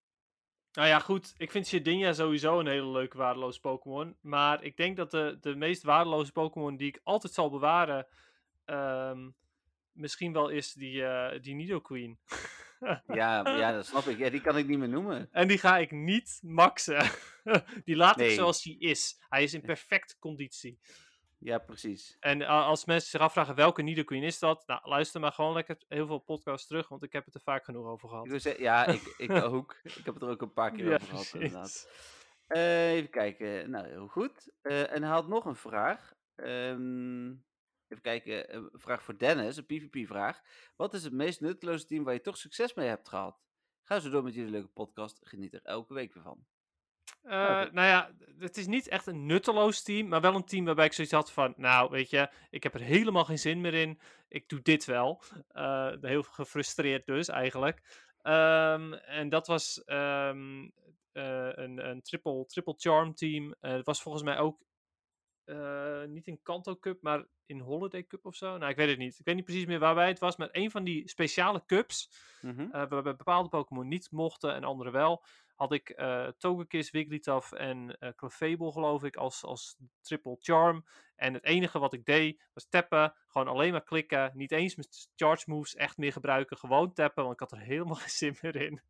Nou 0.72 0.88
ja, 0.88 0.98
goed. 0.98 1.34
Ik 1.36 1.50
vind 1.50 1.66
Shedinja 1.66 2.12
sowieso 2.12 2.58
een 2.58 2.66
hele 2.66 2.90
leuke, 2.90 3.16
waardeloze 3.16 3.60
Pokémon. 3.60 4.16
Maar 4.20 4.62
ik 4.62 4.76
denk 4.76 4.96
dat 4.96 5.10
de, 5.10 5.38
de 5.40 5.56
meest 5.56 5.82
waardeloze 5.82 6.32
Pokémon 6.32 6.76
die 6.76 6.88
ik 6.88 7.00
altijd 7.02 7.32
zal 7.32 7.50
bewaren... 7.50 8.06
Um, 8.66 9.34
misschien 9.92 10.32
wel 10.32 10.48
is 10.48 10.72
die, 10.72 10.94
uh, 10.94 11.30
die 11.40 11.54
Nidoqueen. 11.54 12.18
ja, 13.06 13.56
ja, 13.58 13.72
dat 13.72 13.86
snap 13.86 14.06
ik. 14.06 14.18
Ja, 14.18 14.30
die 14.30 14.40
kan 14.40 14.56
ik 14.56 14.66
niet 14.66 14.78
meer 14.78 14.88
noemen. 14.88 15.28
En 15.32 15.48
die 15.48 15.58
ga 15.58 15.78
ik 15.78 15.90
niet 15.90 16.38
maxen. 16.42 17.10
die 17.84 17.96
laat 17.96 18.20
ik 18.20 18.30
zoals 18.30 18.64
hij 18.64 18.76
is. 18.78 19.20
Hij 19.28 19.42
is 19.42 19.54
in 19.54 19.60
perfecte 19.60 20.18
conditie. 20.18 20.78
Ja, 21.42 21.58
precies. 21.58 22.16
En 22.20 22.42
als 22.42 22.84
mensen 22.84 23.10
zich 23.10 23.20
afvragen 23.20 23.54
welke 23.54 23.82
Nidoqueen 23.82 24.22
is 24.22 24.38
dat, 24.38 24.66
nou, 24.66 24.80
luister 24.88 25.20
maar 25.20 25.32
gewoon 25.32 25.52
lekker 25.52 25.76
heel 25.88 26.06
veel 26.06 26.18
podcasts 26.18 26.66
terug, 26.66 26.88
want 26.88 27.02
ik 27.02 27.12
heb 27.12 27.24
het 27.24 27.34
er 27.34 27.40
vaak 27.40 27.64
genoeg 27.64 27.86
over 27.86 28.08
gehad. 28.08 28.32
Ik 28.32 28.40
zeggen, 28.40 28.62
ja, 28.62 28.86
ik, 28.86 29.14
ik 29.16 29.30
ook. 29.52 29.76
Ik 29.82 30.04
heb 30.04 30.14
het 30.14 30.22
er 30.22 30.28
ook 30.28 30.42
een 30.42 30.52
paar 30.52 30.70
keer 30.70 30.94
over 30.94 31.06
gehad, 31.06 31.30
inderdaad. 31.34 31.88
Uh, 32.48 32.92
even 32.92 33.10
kijken. 33.10 33.70
Nou, 33.70 33.86
heel 33.86 34.08
goed. 34.08 34.52
Uh, 34.62 34.92
en 34.92 35.02
hij 35.02 35.12
had 35.12 35.28
nog 35.28 35.44
een 35.44 35.56
vraag. 35.56 36.14
Um, 36.36 37.44
Even 37.90 38.02
kijken, 38.02 38.56
een 38.56 38.70
vraag 38.72 39.02
voor 39.02 39.18
Dennis, 39.18 39.56
een 39.56 39.66
PvP-vraag. 39.66 40.40
Wat 40.76 40.94
is 40.94 41.04
het 41.04 41.12
meest 41.12 41.40
nutteloze 41.40 41.86
team 41.86 42.04
waar 42.04 42.14
je 42.14 42.20
toch 42.20 42.36
succes 42.36 42.74
mee 42.74 42.88
hebt 42.88 43.08
gehad? 43.08 43.42
Ga 43.82 44.00
zo 44.00 44.10
door 44.10 44.22
met 44.22 44.34
jullie 44.34 44.50
leuke 44.50 44.68
podcast. 44.68 45.18
Geniet 45.22 45.54
er 45.54 45.62
elke 45.62 45.94
week 45.94 46.14
weer 46.14 46.22
van. 46.22 46.46
Uh, 47.24 47.30
Nou 47.70 47.86
ja, 47.86 48.10
het 48.38 48.56
is 48.56 48.66
niet 48.66 48.88
echt 48.88 49.06
een 49.06 49.26
nutteloos 49.26 49.82
team, 49.82 50.08
maar 50.08 50.20
wel 50.20 50.34
een 50.34 50.44
team 50.44 50.64
waarbij 50.64 50.84
ik 50.84 50.92
zoiets 50.92 51.12
had 51.12 51.32
van, 51.32 51.54
nou 51.56 51.90
weet 51.90 52.10
je, 52.10 52.30
ik 52.50 52.62
heb 52.62 52.74
er 52.74 52.80
helemaal 52.80 53.24
geen 53.24 53.38
zin 53.38 53.60
meer 53.60 53.74
in. 53.74 54.00
Ik 54.28 54.48
doe 54.48 54.62
dit 54.62 54.84
wel. 54.84 55.22
Uh, 55.52 55.92
heel 56.00 56.22
gefrustreerd 56.22 57.06
dus 57.06 57.28
eigenlijk. 57.28 58.08
Um, 58.22 58.92
en 58.94 59.28
dat 59.28 59.46
was 59.46 59.82
um, 59.86 60.72
uh, 61.12 61.50
een, 61.52 61.88
een 61.88 62.02
triple, 62.02 62.46
triple 62.46 62.74
charm 62.76 63.14
team. 63.14 63.54
het 63.60 63.86
was 63.86 64.02
volgens 64.02 64.24
mij 64.24 64.38
ook 64.38 64.58
niet 66.06 66.26
in 66.26 66.42
Kanto 66.42 66.76
Cup, 66.76 67.02
maar 67.02 67.26
in 67.46 67.60
Holiday 67.60 68.06
Cup 68.06 68.26
of 68.26 68.36
zo. 68.36 68.58
Nou, 68.58 68.70
ik 68.70 68.76
weet 68.76 68.88
het 68.88 68.98
niet. 68.98 69.18
Ik 69.18 69.24
weet 69.24 69.34
niet 69.34 69.44
precies 69.44 69.66
meer 69.66 69.78
waarbij 69.78 70.08
het 70.08 70.18
was. 70.18 70.36
Maar 70.36 70.48
een 70.52 70.70
van 70.70 70.84
die 70.84 71.08
speciale 71.08 71.62
cups, 71.66 72.10
mm 72.40 72.56
-hmm. 72.56 72.70
waarbij 72.70 73.16
bepaalde 73.16 73.48
Pokémon 73.48 73.88
niet 73.88 74.10
mochten 74.10 74.54
en 74.54 74.64
andere 74.64 74.90
wel, 74.90 75.24
had 75.60 75.72
ik 75.72 75.98
uh, 75.98 76.28
Togekiss, 76.38 76.90
Wigglytuff 76.90 77.52
en 77.52 77.96
uh, 78.00 78.10
Clefable, 78.16 78.72
geloof 78.72 79.04
ik, 79.04 79.16
als, 79.16 79.44
als 79.44 79.76
triple 80.00 80.36
charm. 80.38 80.84
En 81.16 81.34
het 81.34 81.44
enige 81.44 81.78
wat 81.78 81.92
ik 81.92 82.04
deed, 82.04 82.42
was 82.52 82.68
tappen. 82.68 83.14
Gewoon 83.26 83.48
alleen 83.48 83.72
maar 83.72 83.82
klikken. 83.82 84.30
Niet 84.34 84.52
eens 84.52 84.76
met 84.76 85.08
charge 85.14 85.50
moves 85.50 85.74
echt 85.74 85.96
meer 85.96 86.12
gebruiken. 86.12 86.56
Gewoon 86.56 86.92
tappen, 86.92 87.22
want 87.22 87.34
ik 87.34 87.40
had 87.40 87.52
er 87.52 87.66
helemaal 87.72 87.94
geen 87.94 88.08
zin 88.08 88.36
meer 88.40 88.56
in. 88.56 88.82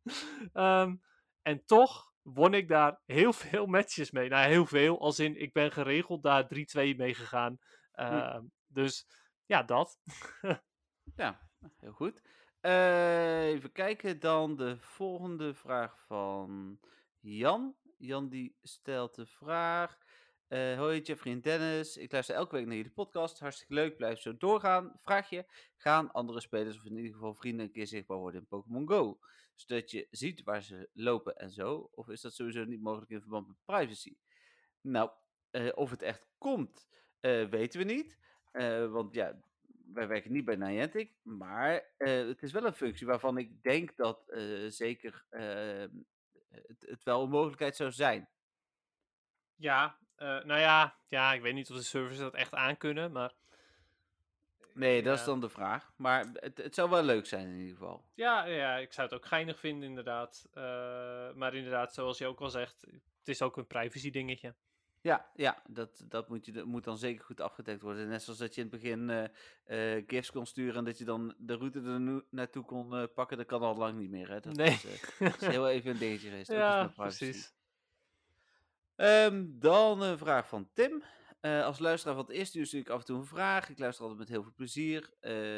um, 0.53 1.01
en 1.41 1.65
toch 1.65 2.11
won 2.21 2.53
ik 2.53 2.67
daar 2.67 3.01
heel 3.05 3.33
veel 3.33 3.65
matches 3.75 4.11
mee. 4.11 4.29
Nou, 4.29 4.47
heel 4.47 4.65
veel. 4.65 4.99
Als 4.99 5.19
in, 5.19 5.41
ik 5.41 5.53
ben 5.53 5.71
geregeld 5.71 6.23
daar 6.23 6.43
3-2 6.43 6.47
mee 6.95 7.13
gegaan. 7.13 7.59
Uh, 7.95 8.35
hm. 8.35 8.45
Dus 8.67 9.07
ja, 9.45 9.63
dat. 9.63 9.99
ja, 11.15 11.41
heel 11.77 11.93
goed. 11.93 12.21
Uh, 12.61 13.45
even 13.45 13.71
kijken 13.71 14.19
dan 14.19 14.55
de 14.55 14.77
volgende 14.79 15.53
vraag 15.53 15.99
van 16.05 16.79
Jan. 17.19 17.75
Jan 17.97 18.29
die 18.29 18.57
stelt 18.61 19.15
de 19.15 19.25
vraag. 19.25 19.97
Uh, 20.49 20.77
hoi 20.77 21.01
Jeffrey 21.01 21.33
en 21.33 21.41
Dennis, 21.41 21.97
ik 21.97 22.11
luister 22.11 22.35
elke 22.35 22.55
week 22.55 22.65
naar 22.65 22.75
jullie 22.75 22.91
podcast. 22.91 23.39
Hartstikke 23.39 23.73
leuk, 23.73 23.97
blijf 23.97 24.19
zo 24.19 24.37
doorgaan. 24.37 24.93
Vraag 24.99 25.29
je, 25.29 25.45
gaan 25.75 26.11
andere 26.11 26.41
spelers 26.41 26.77
of 26.77 26.85
in 26.85 26.95
ieder 26.95 27.13
geval 27.13 27.33
vrienden 27.33 27.65
een 27.65 27.71
keer 27.71 27.87
zichtbaar 27.87 28.17
worden 28.17 28.41
in 28.41 28.47
Pokémon 28.47 28.87
Go? 28.87 29.19
Zodat 29.55 29.91
je 29.91 30.07
ziet 30.11 30.43
waar 30.43 30.63
ze 30.63 30.89
lopen 30.93 31.35
en 31.35 31.51
zo? 31.51 31.89
Of 31.93 32.09
is 32.09 32.21
dat 32.21 32.33
sowieso 32.33 32.63
niet 32.63 32.81
mogelijk 32.81 33.11
in 33.11 33.21
verband 33.21 33.47
met 33.47 33.57
privacy? 33.65 34.15
Nou, 34.81 35.09
uh, 35.51 35.71
of 35.73 35.89
het 35.89 36.01
echt 36.01 36.27
komt, 36.37 36.87
weten 37.49 37.79
we 37.79 37.85
niet. 37.85 38.17
want 38.91 39.13
ja, 39.13 39.41
wij 39.93 40.07
werken 40.07 40.31
niet 40.31 40.45
bij 40.45 40.55
Niantic. 40.55 41.11
Maar 41.21 41.83
het 41.97 42.43
is 42.43 42.51
wel 42.51 42.65
een 42.65 42.73
functie 42.73 43.07
waarvan 43.07 43.37
ik 43.37 43.63
denk 43.63 43.95
dat 43.95 44.33
zeker 44.67 45.25
ehm, 45.29 45.89
het, 46.49 46.85
het 46.87 47.03
wel 47.03 47.23
een 47.23 47.29
mogelijkheid 47.29 47.75
zou 47.75 47.91
zijn. 47.91 48.29
Ja, 49.55 49.97
uh, 50.17 50.43
nou 50.43 50.59
ja, 50.59 50.95
ja, 51.07 51.33
ik 51.33 51.41
weet 51.41 51.53
niet 51.53 51.69
of 51.69 51.77
de 51.77 51.83
servers 51.83 52.17
dat 52.17 52.33
echt 52.33 52.53
aankunnen, 52.53 53.11
maar 53.11 53.33
Nee, 54.73 55.03
dat 55.03 55.19
is 55.19 55.25
dan 55.25 55.41
de 55.41 55.49
vraag. 55.49 55.91
Maar 55.95 56.25
het, 56.33 56.57
het 56.57 56.75
zou 56.75 56.89
wel 56.89 57.03
leuk 57.03 57.25
zijn 57.25 57.47
in 57.47 57.57
ieder 57.59 57.77
geval. 57.77 58.05
Ja, 58.13 58.45
ja, 58.45 58.77
ik 58.77 58.93
zou 58.93 59.07
het 59.07 59.15
ook 59.15 59.25
geinig 59.25 59.59
vinden, 59.59 59.89
inderdaad. 59.89 60.47
Eh, 60.53 60.63
maar 61.33 61.53
inderdaad, 61.53 61.93
zoals 61.93 62.17
je 62.17 62.27
ook 62.27 62.41
al 62.41 62.49
zegt, 62.49 62.81
het 63.19 63.27
is 63.27 63.41
ook 63.41 63.57
een 63.57 63.67
privacy 63.67 64.11
dingetje. 64.11 64.55
Ja, 65.03 65.31
ja 65.35 65.61
dat, 65.67 66.03
dat, 66.07 66.29
moet, 66.29 66.45
je, 66.45 66.51
dat 66.51 66.65
moet 66.65 66.83
dan 66.83 66.97
zeker 66.97 67.25
goed 67.25 67.41
afgedekt 67.41 67.81
worden. 67.81 68.07
Net 68.07 68.21
zoals 68.23 68.39
dat 68.39 68.55
je 68.55 68.61
in 68.61 68.67
het 68.71 68.81
begin 68.81 69.09
eh, 69.09 69.97
eh, 69.97 70.03
gifs 70.07 70.31
kon 70.31 70.45
sturen 70.45 70.75
en 70.75 70.83
dat 70.83 70.97
je 70.97 71.05
dan 71.05 71.33
de 71.37 71.55
route 71.55 71.81
er 71.81 71.99
nu- 71.99 72.23
naartoe 72.29 72.65
kon 72.65 72.95
eh, 72.95 73.03
pakken. 73.15 73.37
Dat 73.37 73.45
kan 73.45 73.61
al 73.61 73.75
lang 73.75 73.97
niet 73.97 74.09
meer. 74.09 74.29
Hè? 74.29 74.39
Dat 74.39 74.55
Nee. 74.55 74.69
is, 74.69 74.81
dat 75.19 75.41
is 75.41 75.47
heel 75.47 75.69
even 75.69 75.91
een 75.91 75.97
dingetje 75.97 76.29
geweest. 76.29 76.51
ja, 76.61 76.87
precies. 76.95 77.53
Ehm, 78.95 79.45
dan 79.49 80.01
een 80.01 80.17
vraag 80.17 80.47
van 80.47 80.69
Tim. 80.73 81.03
Als 81.41 81.79
luisteraar 81.79 82.15
van 82.15 82.25
het 82.25 82.33
eerste 82.35 82.59
uur 82.59 82.65
stuur 82.65 82.79
ik 82.79 82.89
af 82.89 82.99
en 82.99 83.05
toe 83.05 83.17
een 83.17 83.25
vraag. 83.25 83.69
Ik 83.69 83.79
luister 83.79 84.01
altijd 84.03 84.19
met 84.19 84.29
heel 84.29 84.43
veel 84.43 84.53
plezier. 84.55 85.13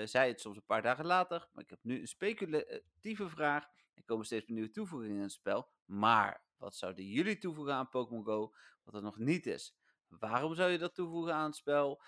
Zij 0.07 0.27
het 0.27 0.41
soms 0.41 0.55
een 0.57 0.65
paar 0.65 0.81
dagen 0.81 1.05
later. 1.05 1.47
Maar 1.53 1.63
ik 1.63 1.69
heb 1.69 1.79
nu 1.81 1.99
een 1.99 2.07
speculatieve 2.07 3.29
vraag. 3.29 3.67
Er 3.93 4.03
komen 4.05 4.25
steeds 4.25 4.45
meer 4.45 4.55
nieuwe 4.55 4.71
toevoegingen 4.71 5.15
in 5.15 5.21
het 5.21 5.31
spel. 5.31 5.69
Maar 5.85 6.43
wat 6.57 6.75
zouden 6.75 7.05
jullie 7.05 7.37
toevoegen 7.37 7.73
aan 7.73 7.89
Pokémon 7.89 8.23
Go 8.25 8.53
wat 8.83 8.93
er 8.95 9.01
nog 9.01 9.17
niet 9.17 9.45
is? 9.45 9.75
Waarom 10.07 10.55
zou 10.55 10.71
je 10.71 10.77
dat 10.77 10.95
toevoegen 10.95 11.33
aan 11.33 11.45
het 11.45 11.55
spel? 11.55 12.01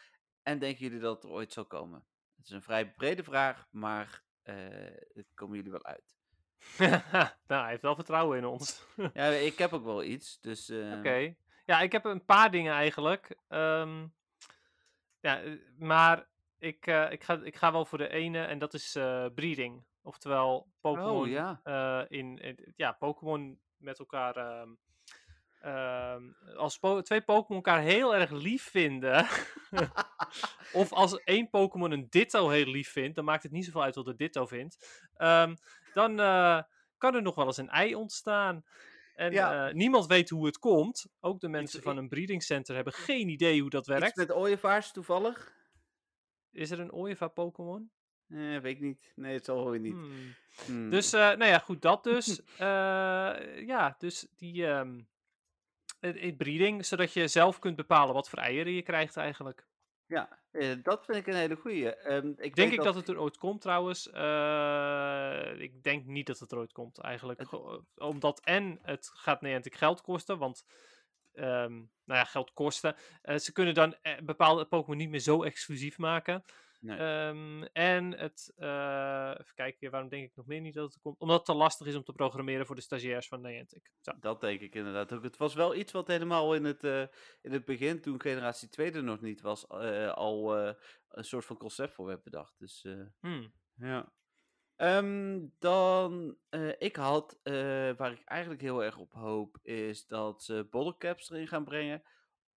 En 0.43 0.59
denken 0.59 0.83
jullie 0.85 0.99
dat 0.99 1.15
het 1.15 1.23
er 1.23 1.29
ooit 1.29 1.53
zal 1.53 1.65
komen? 1.65 2.05
Het 2.35 2.45
is 2.45 2.51
een 2.51 2.61
vrij 2.61 2.91
brede 2.91 3.23
vraag, 3.23 3.67
maar 3.71 4.23
het 5.13 5.31
komen 5.33 5.55
jullie 5.55 5.71
wel 5.71 5.83
uit. 5.85 6.15
nou, 7.47 7.61
hij 7.61 7.69
heeft 7.69 7.81
wel 7.81 7.95
vertrouwen 7.95 8.37
in 8.37 8.45
ons. 8.45 8.85
Ja, 9.13 9.25
ik 9.51 9.57
heb 9.57 9.73
ook 9.73 9.83
wel 9.83 10.03
iets. 10.03 10.39
Dus 10.39 10.69
eh, 10.69 10.97
Oké. 10.97 11.35
Ja, 11.65 11.81
ik 11.81 11.91
heb 11.91 12.05
een 12.05 12.25
paar 12.25 12.51
dingen 12.51 12.73
eigenlijk. 12.73 13.37
Ehm, 13.47 14.07
ja, 15.19 15.41
eh, 15.41 15.51
maar 15.77 16.27
ik, 16.57 16.87
eh, 16.87 17.11
ik, 17.11 17.23
ga, 17.23 17.39
ik 17.43 17.55
ga 17.55 17.71
wel 17.71 17.85
voor 17.85 17.97
de 17.97 18.09
ene 18.09 18.43
en 18.43 18.59
dat 18.59 18.73
is 18.73 18.91
breeding. 19.35 19.85
Oftewel 20.01 20.71
Pokémon 20.81 21.21
Oh 21.21 21.27
ja. 21.27 21.61
in, 22.09 22.37
in- 22.37 22.73
ja, 22.75 22.91
Pokémon 22.91 23.59
met 23.77 23.99
elkaar. 23.99 24.35
ehm, 24.35 24.69
ehm, 25.65 26.23
als 26.55 26.77
po- 26.77 27.01
twee 27.01 27.21
Pokémon 27.21 27.63
elkaar 27.63 27.81
heel 27.81 28.15
erg 28.15 28.31
lief 28.31 28.63
vinden. 28.69 29.27
of 30.73 30.91
als 30.93 31.23
één 31.23 31.49
Pokémon 31.49 31.91
een 31.91 32.07
Ditto 32.09 32.49
heel 32.49 32.65
lief 32.65 32.89
vindt, 32.91 33.15
dan 33.15 33.25
maakt 33.25 33.43
het 33.43 33.51
niet 33.51 33.65
zoveel 33.65 33.83
uit 33.83 33.95
wat 33.95 34.05
de 34.05 34.15
Ditto 34.15 34.45
vindt. 34.45 35.05
Ehm, 35.13 35.55
dan 35.93 36.19
eh, 36.19 36.61
kan 36.97 37.15
er 37.15 37.21
nog 37.21 37.35
wel 37.35 37.45
eens 37.45 37.57
een 37.57 37.69
ei 37.69 37.95
ontstaan. 37.95 38.63
En 39.15 39.31
Ja. 39.31 39.67
eh, 39.67 39.73
niemand 39.73 40.05
weet 40.05 40.29
hoe 40.29 40.45
het 40.45 40.59
komt. 40.59 41.05
Ook 41.19 41.39
de 41.39 41.47
mensen 41.47 41.77
Iets- 41.79 41.87
van 41.87 41.97
een 41.97 42.09
breedingcenter 42.09 42.75
hebben 42.75 42.93
geen 42.93 43.29
idee 43.29 43.61
hoe 43.61 43.69
dat 43.69 43.87
werkt. 43.87 44.15
met 44.15 44.31
ooievaars 44.31 44.91
toevallig? 44.91 45.53
Is 46.51 46.71
er 46.71 46.79
een 46.79 46.91
Ooievaar 46.93 47.29
Pokémon? 47.29 47.91
Eh, 48.27 48.37
weet 48.57 48.75
ik 48.75 48.79
niet. 48.81 49.11
Nee, 49.15 49.33
het 49.33 49.45
zal 49.45 49.57
hoor 49.57 49.79
niet. 49.79 49.93
Hmm. 49.93 50.35
Hmm. 50.65 50.89
Dus, 50.89 51.11
nou 51.11 51.45
ja, 51.45 51.59
goed, 51.59 51.81
dat 51.81 52.03
dus. 52.03 52.41
Ja, 53.71 53.95
dus 53.97 54.27
die 54.35 54.67
ehm, 54.67 55.01
breeding, 56.37 56.85
zodat 56.85 57.13
je 57.13 57.27
zelf 57.27 57.59
kunt 57.59 57.75
bepalen 57.75 58.13
wat 58.13 58.29
voor 58.29 58.39
eieren 58.39 58.73
je 58.73 58.81
krijgt 58.81 59.17
eigenlijk. 59.17 59.65
Ja, 60.07 60.39
eh, 60.51 60.75
dat 60.83 61.05
vind 61.05 61.17
ik 61.17 61.27
een 61.27 61.35
hele 61.35 61.55
goeie. 61.55 61.95
Ehm, 61.95 62.31
ik 62.37 62.55
Denk 62.55 62.71
ik 62.71 62.83
dat 62.83 62.95
het 62.95 63.07
er 63.09 63.19
ooit 63.19 63.37
komt 63.37 63.61
trouwens? 63.61 64.09
Eh, 64.11 65.59
ik 65.61 65.83
denk 65.83 66.05
niet 66.05 66.27
dat 66.27 66.39
het 66.39 66.51
er 66.51 66.57
ooit 66.57 66.71
komt 66.71 66.99
eigenlijk. 66.99 67.39
Het- 67.39 67.81
Omdat 67.95 68.39
en 68.43 68.79
het 68.81 69.11
gaat 69.13 69.41
Niantic 69.41 69.75
geld 69.75 70.01
kosten, 70.01 70.37
want 70.37 70.65
ehm, 71.33 71.73
nou 71.73 72.19
ja, 72.19 72.23
geld 72.23 72.53
kosten. 72.53 72.95
Eh, 73.21 73.37
ze 73.37 73.51
kunnen 73.51 73.73
dan 73.73 73.95
eh, 74.01 74.13
bepaalde 74.23 74.65
Pokémon 74.65 74.97
niet 74.97 75.09
meer 75.09 75.19
zo 75.19 75.43
exclusief 75.43 75.97
maken. 75.97 76.43
Nee. 76.85 76.97
Ehm, 76.97 77.63
en 77.63 78.17
het, 78.17 78.53
eh, 78.55 79.35
even 79.39 79.53
kijken, 79.53 79.91
waarom 79.91 80.09
denk 80.09 80.25
ik 80.25 80.35
nog 80.35 80.45
meer 80.45 80.61
niet 80.61 80.73
dat 80.73 80.93
het 80.93 81.01
komt? 81.01 81.19
Omdat 81.19 81.37
het 81.37 81.45
te 81.45 81.53
lastig 81.53 81.87
is 81.87 81.95
om 81.95 82.03
te 82.03 82.13
programmeren 82.13 82.65
voor 82.65 82.75
de 82.75 82.81
stagiairs 82.81 83.27
van 83.27 83.41
Niantic. 83.41 83.91
Zo. 84.01 84.11
Dat 84.19 84.41
denk 84.41 84.61
ik 84.61 84.75
inderdaad 84.75 85.13
ook. 85.13 85.23
Het 85.23 85.37
was 85.37 85.53
wel 85.53 85.75
iets 85.75 85.91
wat 85.91 86.07
helemaal 86.07 86.55
in 86.55 86.63
het, 86.63 86.83
eh, 86.83 87.01
in 87.41 87.51
het 87.51 87.65
begin, 87.65 88.01
toen 88.01 88.21
generatie 88.21 88.69
2 88.69 88.91
er 88.91 89.03
nog 89.03 89.21
niet 89.21 89.41
was, 89.41 89.67
eh, 89.67 90.13
al 90.13 90.57
een 91.09 91.23
soort 91.23 91.45
van 91.45 91.57
concept 91.57 91.93
voor 91.93 92.05
werd 92.05 92.23
bedacht. 92.23 92.53
Dus 92.57 92.87
Hmm. 93.19 93.53
ja. 93.75 94.13
Ehm, 94.75 95.47
dan, 95.59 96.37
ik 96.77 96.95
had, 96.95 97.39
waar 97.97 98.11
ik 98.11 98.23
eigenlijk 98.23 98.61
heel 98.61 98.83
erg 98.83 98.97
op 98.97 99.13
hoop, 99.13 99.57
is 99.61 100.07
dat 100.07 100.43
ze 100.43 100.67
bottle 100.69 100.97
caps 100.97 101.29
erin 101.29 101.47
gaan 101.47 101.63
brengen. 101.63 102.03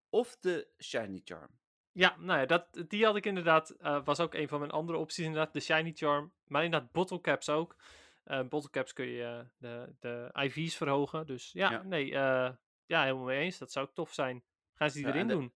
Of 0.10 0.38
de 0.40 0.74
shiny 0.78 1.22
charm. 1.24 1.60
Ja, 1.98 2.16
nou 2.20 2.40
ja, 2.40 2.46
dat, 2.46 2.84
die 2.88 3.06
had 3.06 3.16
ik 3.16 3.26
inderdaad, 3.26 3.70
eh, 3.70 4.00
was 4.06 4.20
ook 4.20 4.34
een 4.34 4.48
van 4.48 4.60
mijn 4.60 4.72
andere 4.72 4.98
opties 4.98 5.26
inderdaad, 5.26 5.54
de 5.54 5.60
Shiny 5.60 5.92
Charm, 5.96 6.32
maar 6.48 6.64
inderdaad 6.64 6.92
bottle 6.92 7.22
caps 7.22 7.50
ook. 7.50 7.76
Eh 8.24 8.48
bottle 8.48 8.70
caps 8.70 8.94
kun 8.94 9.06
je 9.08 9.24
eh, 9.24 9.40
de, 9.58 9.96
de 10.00 10.30
IV's 10.34 10.76
verhogen, 10.76 11.26
dus 11.26 11.52
ja, 11.54 11.72
Ja. 11.72 11.84
nee, 11.84 12.08
ja, 12.08 12.58
helemaal 13.04 13.24
mee 13.26 13.40
eens, 13.40 13.58
dat 13.58 13.72
zou 13.72 13.86
ook 13.88 13.94
tof 13.94 14.14
zijn. 14.14 14.44
Gaan 14.74 14.90
ze 14.90 14.98
die 14.98 15.08
Ja, 15.08 15.14
erin 15.14 15.28
de- 15.28 15.34
doen? 15.34 15.54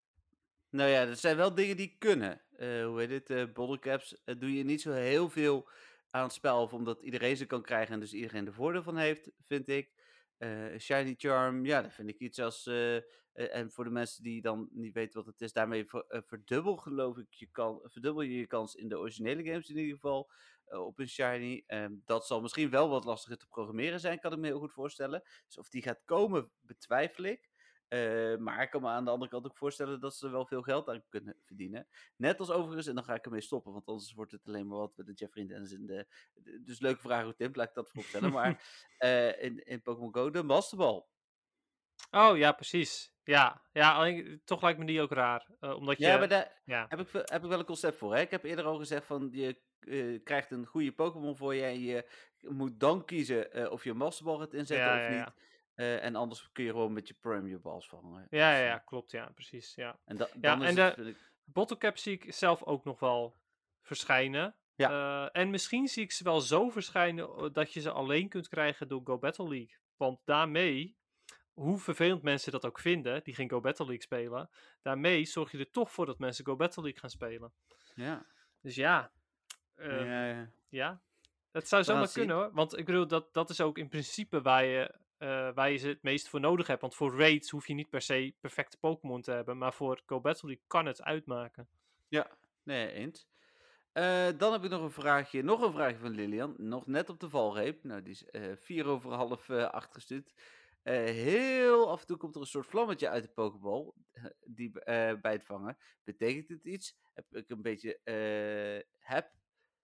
Nou 0.70 0.90
ja, 0.90 1.00
er 1.00 1.16
zijn 1.16 1.36
wel 1.36 1.54
dingen 1.54 1.76
die 1.76 1.96
kunnen. 1.98 2.42
Hoe 2.58 2.94
heet 2.96 3.10
het? 3.10 3.30
eh 3.30 3.52
bottle 3.52 3.78
caps 3.78 4.22
eh, 4.24 4.34
doe 4.38 4.56
je 4.56 4.64
niet 4.64 4.80
zo 4.82 4.92
heel 4.92 5.30
veel 5.30 5.68
aan 6.10 6.22
het 6.22 6.32
spel. 6.32 6.62
Of 6.62 6.72
omdat 6.72 7.02
iedereen 7.02 7.36
ze 7.36 7.46
kan 7.46 7.62
krijgen 7.62 7.94
en 7.94 8.00
dus 8.00 8.12
iedereen 8.12 8.46
er 8.46 8.52
voordeel 8.52 8.82
van 8.82 8.96
heeft, 8.96 9.30
vind 9.46 9.68
ik. 9.68 9.90
Eh, 10.42 10.78
Shiny 10.78 11.14
Charm, 11.16 11.64
ja, 11.64 11.82
dat 11.82 11.92
vind 11.92 12.08
ik 12.08 12.18
iets 12.18 12.38
als... 12.38 12.66
eh, 12.66 12.96
eh, 12.96 13.02
en 13.32 13.70
voor 13.70 13.84
de 13.84 13.90
mensen 13.90 14.22
die 14.22 14.42
dan 14.42 14.68
niet 14.72 14.92
weten 14.94 15.18
wat 15.24 15.32
het 15.32 15.40
is, 15.40 15.52
daarmee 15.52 15.84
ver- 15.86 16.22
verdubbel 16.26 16.76
geloof 16.76 17.16
ik 17.18 17.32
je 17.34 17.46
kan, 17.46 17.80
verdubbel 17.84 18.22
je 18.22 18.36
je 18.38 18.46
kans 18.46 18.74
in 18.74 18.88
de 18.88 18.98
originele 18.98 19.44
games 19.44 19.68
in 19.68 19.76
ieder 19.76 19.94
geval 19.94 20.30
op 20.66 20.98
een 20.98 21.08
Shiny. 21.08 21.64
Ehm, 21.66 21.92
dat 22.04 22.26
zal 22.26 22.40
misschien 22.40 22.70
wel 22.70 22.88
wat 22.88 23.04
lastiger 23.04 23.38
te 23.38 23.46
programmeren 23.46 24.00
zijn, 24.00 24.20
kan 24.20 24.32
ik 24.32 24.38
me 24.38 24.46
heel 24.46 24.58
goed 24.58 24.72
voorstellen. 24.72 25.22
Dus 25.46 25.58
of 25.58 25.68
die 25.68 25.82
gaat 25.82 26.02
komen, 26.04 26.50
betwijfel 26.60 27.24
ik. 27.24 27.50
Eh, 27.92 28.36
maar 28.36 28.62
ik 28.62 28.70
kan 28.70 28.82
me 28.82 28.88
aan 28.88 29.04
de 29.04 29.10
andere 29.10 29.30
kant 29.30 29.44
ook 29.46 29.56
voorstellen 29.56 30.00
dat 30.00 30.14
ze 30.16 30.26
er 30.26 30.32
wel 30.32 30.46
veel 30.46 30.62
geld 30.62 30.88
aan 30.88 31.02
kunnen 31.08 31.36
verdienen. 31.44 31.88
Net 32.16 32.38
als 32.38 32.50
overigens, 32.50 32.86
en 32.86 32.94
dan 32.94 33.04
ga 33.04 33.14
ik 33.14 33.24
ermee 33.24 33.40
stoppen, 33.40 33.72
want 33.72 33.86
anders 33.86 34.12
wordt 34.12 34.32
het 34.32 34.46
alleen 34.46 34.66
maar 34.66 34.78
wat 34.78 34.96
met 34.96 35.06
de 35.06 35.12
Jeffrey 35.12 35.46
Dennis 35.46 35.72
in 35.72 35.86
de... 35.86 36.06
de- 36.34 36.62
Dus 36.62 36.80
leuke 36.80 37.00
vraag 37.00 37.24
hoe 37.24 37.34
Tim, 37.34 37.50
laat 37.54 37.68
ik 37.68 37.74
dat 37.74 37.90
voorop 37.90 38.08
stellen. 38.08 38.32
Maar 38.38 38.62
eh, 38.98 39.42
in, 39.42 39.58
in 39.64 39.82
Pokémon 39.82 40.14
Go, 40.14 40.30
de 40.30 40.42
Masterball. 40.42 41.04
Oh 42.10 42.36
ja, 42.36 42.52
precies. 42.52 43.12
Ja, 43.24 43.62
ja 43.72 43.94
alleen, 43.94 44.42
toch 44.44 44.62
lijkt 44.62 44.78
me 44.78 44.84
die 44.86 45.00
ook 45.00 45.12
raar. 45.12 45.48
eh, 45.60 45.76
omdat 45.76 45.98
je, 45.98 46.04
Ja, 46.06 46.18
maar 46.18 46.28
daar 46.28 46.60
ja. 46.64 46.86
heb 46.88 47.00
ik, 47.00 47.08
wel- 47.08 47.22
heb 47.24 47.42
ik 47.42 47.48
wel 47.48 47.58
een 47.58 47.64
concept 47.64 47.96
voor. 47.96 48.14
Hè? 48.14 48.20
Ik 48.20 48.30
heb 48.30 48.44
eerder 48.44 48.64
al 48.64 48.78
gezegd 48.78 49.06
van, 49.06 49.28
je 49.32 49.60
krijgt 50.24 50.50
een 50.50 50.66
goede 50.66 50.92
Pokémon 50.92 51.36
voor 51.36 51.54
je 51.54 51.62
en 51.62 51.80
je 51.80 52.08
moet 52.40 52.80
dan 52.80 53.04
kiezen 53.04 53.70
of 53.70 53.84
je 53.84 53.90
een 53.90 53.96
Masterball 53.96 54.38
gaat 54.38 54.52
inzetten 54.54 54.86
Ja, 54.86 54.94
of 55.06 55.14
ja, 55.14 55.24
niet. 55.24 55.50
Ja. 55.74 55.82
Eh, 55.84 56.04
en 56.04 56.14
anders 56.16 56.50
kun 56.52 56.64
je 56.64 56.70
gewoon 56.70 56.92
met 56.92 57.08
je 57.08 57.14
Premier 57.14 57.60
Balls 57.60 57.88
vangen. 57.88 58.20
Ja, 58.20 58.26
Dus, 58.30 58.38
ja, 58.38 58.54
eh, 58.58 58.64
ja, 58.66 58.78
klopt, 58.78 59.10
ja, 59.10 59.30
precies, 59.34 59.74
ja. 59.74 59.98
En 60.04 60.16
da- 60.16 60.28
Ja, 60.32 60.40
dan 60.40 60.62
is 60.62 60.68
en 60.76 60.84
het, 60.84 60.96
de- 60.96 61.02
vind 61.02 61.16
ik, 61.16 61.30
Bottle 61.44 61.76
cap 61.76 61.96
zie 61.98 62.12
ik 62.12 62.32
zelf 62.34 62.62
ook 62.64 62.84
nog 62.84 63.00
wel 63.00 63.36
verschijnen. 63.82 64.56
Ja. 64.74 64.90
Eh, 65.32 65.40
en 65.42 65.50
misschien 65.50 65.88
zie 65.88 66.02
ik 66.02 66.12
ze 66.12 66.24
wel 66.24 66.40
zo 66.40 66.68
verschijnen 66.70 67.28
eh, 67.28 67.48
dat 67.52 67.72
je 67.72 67.80
ze 67.80 67.90
alleen 67.90 68.28
kunt 68.28 68.48
krijgen 68.48 68.88
door 68.88 69.00
Go 69.04 69.18
Battle 69.18 69.48
League. 69.48 69.76
Want 69.96 70.20
daarmee, 70.24 70.96
hoe 71.52 71.78
vervelend 71.78 72.22
mensen 72.22 72.52
dat 72.52 72.64
ook 72.66 72.78
vinden, 72.78 73.24
die 73.24 73.34
geen 73.34 73.50
Go 73.50 73.60
Battle 73.60 73.84
League 73.84 74.02
spelen, 74.02 74.50
daarmee 74.82 75.24
zorg 75.24 75.50
je 75.52 75.58
er 75.58 75.70
toch 75.70 75.92
voor 75.92 76.06
dat 76.06 76.18
mensen 76.18 76.44
Go 76.44 76.56
Battle 76.56 76.82
League 76.82 77.00
gaan 77.00 77.10
spelen. 77.10 77.52
ja. 77.94 78.26
Dus 78.60 78.74
ja, 78.74 79.12
ehm, 79.76 80.04
ja, 80.06 80.26
ja. 80.26 80.50
ja. 80.68 81.02
Het 81.50 81.68
zou 81.68 81.84
zomaar 81.84 82.02
kunnen 82.12 82.36
hoor. 82.36 82.52
Want 82.52 82.78
ik 82.78 82.84
bedoel, 82.84 83.06
dat, 83.06 83.34
dat 83.34 83.50
is 83.50 83.60
ook 83.60 83.78
in 83.78 83.88
principe 83.88 84.42
waar 84.42 84.64
je, 84.64 84.94
eh, 85.22 85.48
waar 85.54 85.70
je 85.70 85.76
ze 85.76 85.88
het 85.88 86.02
meest 86.02 86.28
voor 86.28 86.40
nodig 86.40 86.66
hebt. 86.66 86.80
Want 86.80 86.94
voor 86.94 87.18
raids 87.18 87.50
hoef 87.50 87.66
je 87.66 87.74
niet 87.74 87.90
per 87.90 88.02
se 88.02 88.34
perfecte 88.40 88.78
Pokémon 88.78 89.22
te 89.22 89.30
hebben. 89.30 89.58
Maar 89.58 89.72
voor 89.72 90.02
Go 90.06 90.20
Battle 90.20 90.48
League 90.48 90.64
kan 90.66 90.86
het 90.86 91.02
uitmaken. 91.02 91.68
Ja, 92.08 92.30
nee, 92.62 92.92
eens. 92.92 93.28
Eh, 93.92 94.28
dan 94.36 94.52
heb 94.52 94.64
ik 94.64 94.70
nog 94.70 94.82
een 94.82 94.90
vraagje, 94.90 95.42
nog 95.42 95.62
een 95.62 95.72
vraagje 95.72 95.98
van 95.98 96.10
Lilian. 96.10 96.54
Nog 96.58 96.86
net 96.86 97.10
op 97.10 97.20
de 97.20 97.28
valreep. 97.28 97.84
Nou, 97.84 98.02
die 98.02 98.12
is 98.12 98.24
eh, 98.24 98.42
vier 98.54 98.86
over 98.86 99.12
half 99.12 99.50
acht 99.50 99.92
gestuurd. 99.92 100.32
Heel 100.82 101.90
af 101.90 102.00
en 102.00 102.06
toe 102.06 102.16
komt 102.16 102.34
er 102.34 102.40
een 102.40 102.46
soort 102.46 102.66
vlammetje 102.66 103.08
uit 103.08 103.22
de 103.22 103.28
Pokéball. 103.28 103.92
die, 104.44 104.70
bij 105.20 105.32
het 105.32 105.44
vangen. 105.44 105.78
Betekent 106.04 106.48
het 106.48 106.64
iets? 106.64 106.96
Heb 107.14 107.26
ik 107.30 107.50
een 107.50 107.62
beetje, 107.62 108.00
heb 108.98 109.30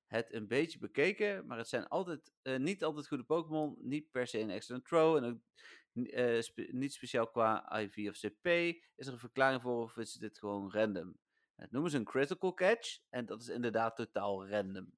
het 0.09 0.33
een 0.33 0.47
beetje 0.47 0.79
bekeken. 0.79 1.47
Maar 1.47 1.59
het 1.59 1.69
zijn 1.69 1.89
altijd, 1.89 2.33
eh, 2.43 2.57
niet 2.57 2.85
altijd 2.85 3.09
goede 3.09 3.25
Pokémon. 3.25 3.77
Niet 3.81 4.11
per 4.11 4.27
se 4.27 4.39
een 4.39 4.51
excellent 4.51 4.85
throw. 4.85 5.17
En 5.17 5.25
ook 5.25 5.39
eh, 6.07 6.41
spe- 6.41 6.69
niet 6.71 6.93
speciaal 6.93 7.27
qua 7.27 7.79
IV 7.81 8.09
of 8.09 8.19
CP. 8.19 8.47
Is 8.97 9.07
er 9.07 9.13
een 9.13 9.19
verklaring 9.19 9.63
voor 9.63 9.83
of 9.83 9.97
is 9.97 10.13
dit 10.13 10.39
gewoon 10.39 10.73
random? 10.73 11.19
Het 11.57 11.71
noemen 11.71 11.91
ze 11.91 11.97
een 11.97 12.05
critical 12.05 12.55
catch 12.55 12.99
en 13.11 13.27
dat 13.27 13.41
is 13.41 13.49
inderdaad 13.49 13.97
totaal 13.97 14.49
random. 14.49 14.93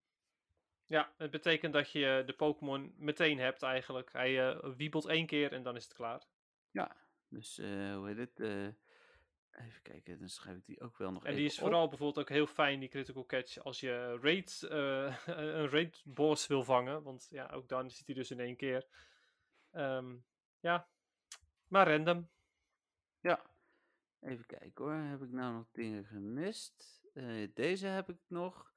Ja, 0.86 1.12
het 1.16 1.30
betekent 1.30 1.72
dat 1.72 1.90
je 1.90 2.22
de 2.26 2.32
Pokémon 2.32 2.94
meteen 2.96 3.38
hebt 3.38 3.62
eigenlijk. 3.62 4.12
Hij 4.12 4.48
eh, 4.48 4.70
wiebelt 4.76 5.06
één 5.06 5.26
keer 5.26 5.52
en 5.52 5.62
dan 5.62 5.76
is 5.76 5.84
het 5.84 5.94
klaar. 5.94 6.22
Ja, 6.70 6.96
dus 7.28 7.58
eh, 7.58 7.94
hoe 7.94 8.08
heet 8.08 8.16
het? 8.16 8.74
Even 9.52 9.82
kijken, 9.82 10.18
dan 10.18 10.28
schrijf 10.28 10.56
ik 10.56 10.66
die 10.66 10.80
ook 10.80 10.98
wel 10.98 11.10
nog 11.10 11.22
En 11.22 11.28
even 11.28 11.40
die 11.40 11.50
is 11.50 11.58
op. 11.58 11.64
vooral 11.64 11.88
bijvoorbeeld 11.88 12.18
ook 12.18 12.34
heel 12.34 12.46
fijn, 12.46 12.80
die 12.80 12.88
critical 12.88 13.26
catch, 13.26 13.58
als 13.58 13.80
je 13.80 14.18
raid, 14.22 14.62
eh, 14.62 15.16
een 15.26 15.68
raid 15.68 16.02
boss 16.04 16.46
wil 16.46 16.64
vangen. 16.64 17.02
Want 17.02 17.26
ja, 17.30 17.46
ook 17.46 17.68
dan 17.68 17.90
zit 17.90 18.06
hij 18.06 18.14
dus 18.14 18.30
in 18.30 18.40
één 18.40 18.56
keer. 18.56 18.86
Ehm, 19.70 20.16
ja, 20.60 20.88
maar 21.66 21.90
random. 21.90 22.28
Ja. 23.20 23.42
Even 24.20 24.46
kijken 24.46 24.84
hoor. 24.84 24.92
Heb 24.92 25.22
ik 25.22 25.30
nou 25.30 25.54
nog 25.54 25.66
dingen 25.72 26.04
gemist? 26.04 27.02
Eh, 27.14 27.48
deze 27.54 27.86
heb 27.86 28.08
ik 28.08 28.18
nog. 28.26 28.68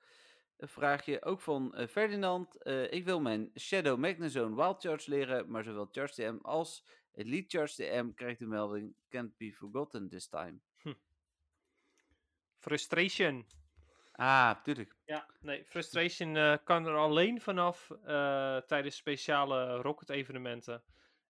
Een 0.57 0.69
vraagje 0.69 1.23
ook 1.23 1.41
van 1.41 1.75
eh, 1.75 1.87
Ferdinand. 1.87 2.67
Ik 2.89 3.05
wil 3.05 3.19
mijn 3.19 3.51
Shadow 3.59 3.99
Magnezone 3.99 4.55
Wild 4.55 4.81
Charge 4.81 5.09
leren, 5.09 5.51
maar 5.51 5.63
zowel 5.63 5.87
Charge 5.91 6.13
TM 6.13 6.37
als 6.41 6.85
Elite 7.13 7.57
Charge 7.57 7.73
TM 7.75 8.13
krijgt 8.13 8.39
de 8.39 8.45
melding 8.45 8.95
Can't 9.09 9.37
be 9.37 9.53
forgotten 9.53 10.09
this 10.09 10.27
time. 10.27 10.59
Frustration. 12.59 13.47
Ah, 14.11 14.61
tuurlijk. 14.63 14.95
Ja, 15.05 15.27
nee, 15.41 15.65
Frustration 15.65 16.35
eh, 16.35 16.57
kan 16.63 16.85
er 16.85 16.95
alleen 16.95 17.41
vanaf 17.41 17.89
eh, 17.91 18.57
tijdens 18.57 18.95
speciale 18.95 19.75
Rocket 19.75 20.09
evenementen. 20.09 20.83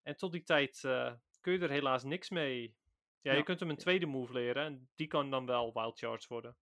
En 0.03 0.17
tot 0.17 0.31
die 0.31 0.43
tijd 0.43 0.83
eh, 0.83 1.13
kun 1.41 1.53
je 1.53 1.59
er 1.59 1.69
helaas 1.69 2.03
niks 2.03 2.29
mee. 2.29 2.77
Ja, 3.21 3.31
je 3.31 3.37
Ja. 3.37 3.43
kunt 3.43 3.59
hem 3.59 3.69
een 3.69 3.77
tweede 3.77 4.05
move 4.05 4.33
leren 4.33 4.63
en 4.65 4.89
die 4.95 5.07
kan 5.07 5.29
dan 5.29 5.45
wel 5.45 5.73
Wild 5.73 5.97
Charge 5.97 6.27
worden. 6.27 6.57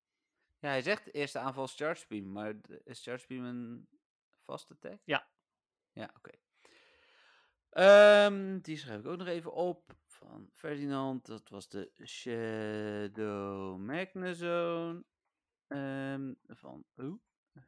Ja, 0.60 0.68
hij 0.70 0.82
zegt 0.82 1.14
eerste 1.14 1.40
aanval 1.40 1.64
is 1.64 1.76
Charge 1.76 2.06
Beam, 2.08 2.32
maar 2.32 2.54
is 2.84 3.04
Charge 3.04 3.28
Beam 3.28 3.46
een 3.46 3.88
vast 4.46 4.72
attack? 4.72 5.02
Ja. 5.06 5.28
Ja, 5.94 6.12
oké. 6.18 6.32
Ehm, 7.72 8.60
die 8.62 8.78
schrijf 8.78 9.00
ik 9.00 9.08
ook 9.08 9.18
nog 9.18 9.28
even 9.28 9.54
op. 9.54 9.96
Van 10.08 10.50
Ferdinand. 10.54 11.26
Dat 11.26 11.50
was 11.50 11.70
de 11.70 11.92
Shadow 12.06 13.78
Magnezone. 13.78 15.04
Ehm 15.68 16.34
van 16.48 16.84
oeh, 16.98 17.20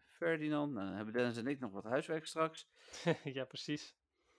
Ferdinand. 0.07 0.73
Nou, 0.73 0.85
dan 0.87 0.95
hebben 0.95 1.13
Dennis 1.13 1.37
en 1.37 1.47
ik 1.47 1.59
nog 1.59 1.71
wat 1.71 1.83
huiswerk 1.83 2.25
straks. 2.25 2.67
ja, 3.23 3.45
precies. 3.45 3.95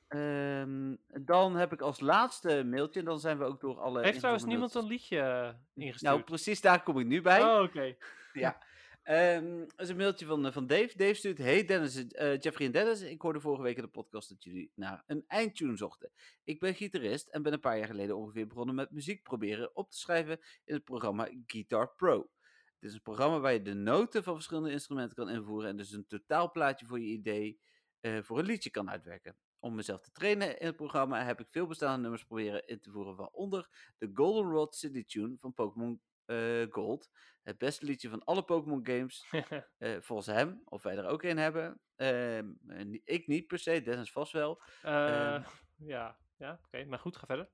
Ehm, 0.09 0.97
dan 1.07 1.57
heb 1.57 1.73
ik 1.73 1.81
als 1.81 2.01
laatste 2.01 2.65
mailtje. 2.65 3.01
En 3.01 3.07
dan 3.07 3.21
zijn 3.21 3.39
we 3.39 3.45
ook 3.45 3.61
door 3.61 3.81
alle. 3.81 4.03
Heeft 4.03 4.19
trouwens 4.19 4.45
niemand 4.45 4.75
een 4.75 4.87
liedje 4.87 5.19
eh, 5.19 5.25
Nou, 5.25 5.57
ingestuurd? 5.75 6.25
precies 6.25 6.61
daar 6.61 6.83
kom 6.83 6.99
ik 6.99 7.07
nu 7.07 7.21
bij. 7.23 7.43
Oh, 7.43 7.63
oké. 7.63 7.97
Ja. 8.33 8.59
Ehm, 9.05 9.59
dat 9.59 9.81
is 9.81 9.89
een 9.89 9.97
mailtje 9.97 10.27
van, 10.27 10.47
eh, 10.47 10.53
van 10.53 10.67
Dave. 10.67 10.97
Dave 10.97 11.15
stuurt: 11.15 11.39
Hey 11.39 11.65
Dennis, 11.65 12.07
eh, 12.07 12.39
Jeffrey 12.39 12.67
en 12.67 12.73
Dennis. 12.73 13.01
Ik 13.01 13.21
hoorde 13.21 13.41
vorige 13.41 13.63
week 13.63 13.77
in 13.77 13.83
de 13.83 13.89
podcast 13.89 14.29
dat 14.29 14.45
jullie 14.45 14.73
naar 14.75 15.03
een 15.07 15.25
eindtune 15.27 15.77
zochten. 15.77 16.11
Ik 16.45 16.61
ben 16.61 16.75
gitarist 16.75 17.29
en 17.29 17.43
ben 17.43 17.53
een 17.53 17.61
paar 17.61 17.79
jaar 17.79 17.87
geleden 17.87 18.17
ongeveer 18.17 18.47
begonnen 18.47 18.75
met 18.75 18.91
muziek 18.91 19.23
proberen 19.23 19.77
op 19.77 19.91
te 19.91 19.99
schrijven 19.99 20.41
in 20.65 20.75
het 20.75 20.85
programma 20.85 21.29
Guitar 21.47 21.95
Pro. 21.97 22.31
Dit 22.79 22.91
is 22.91 22.95
een 22.95 23.03
programma 23.03 23.39
waar 23.39 23.53
je 23.53 23.63
de 23.63 23.75
noten 23.75 24.23
van 24.23 24.35
verschillende 24.35 24.71
instrumenten 24.71 25.17
kan 25.17 25.31
invoeren 25.31 25.71
en 25.71 25.77
dus 25.77 25.93
een 25.93 26.07
totaalplaatje 26.07 26.87
voor 26.87 27.01
je 27.01 27.07
idee 27.07 27.61
eh, 28.01 28.23
voor 28.23 28.39
een 28.39 28.45
liedje 28.45 28.71
kan 28.71 28.91
uitwerken. 28.91 29.37
Om 29.59 29.75
mezelf 29.75 30.01
te 30.01 30.13
trainen 30.13 30.61
in 30.61 30.67
het 30.67 30.77
programma 30.77 31.25
heb 31.25 31.41
ik 31.41 31.47
veel 31.51 31.67
bestaande 31.67 32.01
nummers 32.01 32.25
proberen 32.25 32.67
in 32.67 32.81
te 32.81 32.91
voeren, 32.91 33.17
waaronder 33.17 33.93
de 33.99 34.11
Goldenrod 34.13 34.75
City 34.75 35.05
Tune 35.05 35.37
van 35.39 35.55
Pokémon 35.55 36.01
eh, 36.27 36.67
Gold. 36.71 37.11
Het 37.45 37.59
beste 37.59 37.85
liedje 37.85 38.09
van 38.09 38.25
alle 38.25 38.45
Pokémon 38.45 38.87
games, 38.87 39.27
eh, 39.79 40.01
volgens 40.01 40.27
hem, 40.27 40.63
of 40.65 40.83
wij 40.83 40.97
er 40.97 41.07
ook 41.07 41.23
een 41.23 41.39
hebben. 41.39 41.81
Ehm, 41.97 42.53
eh, 42.69 43.01
ik 43.05 43.27
niet 43.27 43.47
per 43.47 43.59
se, 43.59 43.83
Dennis 43.83 44.13
vast 44.13 44.33
wel. 44.33 44.63
Eh, 44.83 45.35
Ehm. 45.35 45.43
ja, 45.95 46.19
ja 46.37 46.61
oké. 46.65 46.85
Maar 46.85 46.99
goed, 46.99 47.17
ga 47.17 47.27
verder. 47.27 47.51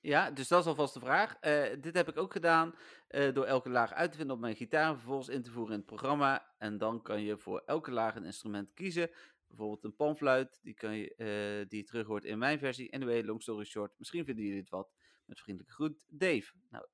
Ja, 0.00 0.30
dus 0.30 0.48
dat 0.48 0.60
is 0.60 0.66
alvast 0.66 0.94
de 0.94 1.00
vraag. 1.00 1.38
Dit 1.80 1.94
heb 1.94 2.08
ik 2.08 2.16
ook 2.16 2.32
gedaan 2.32 2.74
door 3.08 3.44
elke 3.44 3.68
laag 3.70 3.92
uit 3.92 4.10
te 4.10 4.16
vinden 4.16 4.36
op 4.36 4.42
mijn 4.42 4.56
gitaar 4.56 4.88
en 4.88 4.94
vervolgens 4.96 5.28
in 5.28 5.42
te 5.42 5.50
voeren 5.50 5.72
in 5.72 5.78
het 5.78 5.86
programma. 5.86 6.54
En 6.58 6.78
dan 6.78 7.02
kan 7.02 7.22
je 7.22 7.38
voor 7.38 7.62
elke 7.66 7.90
laag 7.90 8.14
een 8.14 8.24
instrument 8.24 8.72
kiezen. 8.72 9.10
Bijvoorbeeld 9.46 9.84
een 9.84 9.96
panfluit, 9.96 10.58
die, 10.62 10.74
kan 10.74 10.96
je, 10.96 11.64
die 11.68 11.78
je 11.78 11.84
terug 11.84 12.06
hoort 12.06 12.24
in 12.24 12.38
mijn 12.38 12.58
versie. 12.58 12.94
Anyway, 12.94 13.22
long 13.24 13.42
story 13.42 13.64
short, 13.64 13.98
misschien 13.98 14.24
vinden 14.24 14.44
jullie 14.44 14.60
het 14.60 14.70
wat. 14.70 14.92
Met 15.24 15.40
vriendelijke 15.40 15.74
groet, 15.74 16.04
Dave. 16.08 16.52
Nou, 16.70 16.86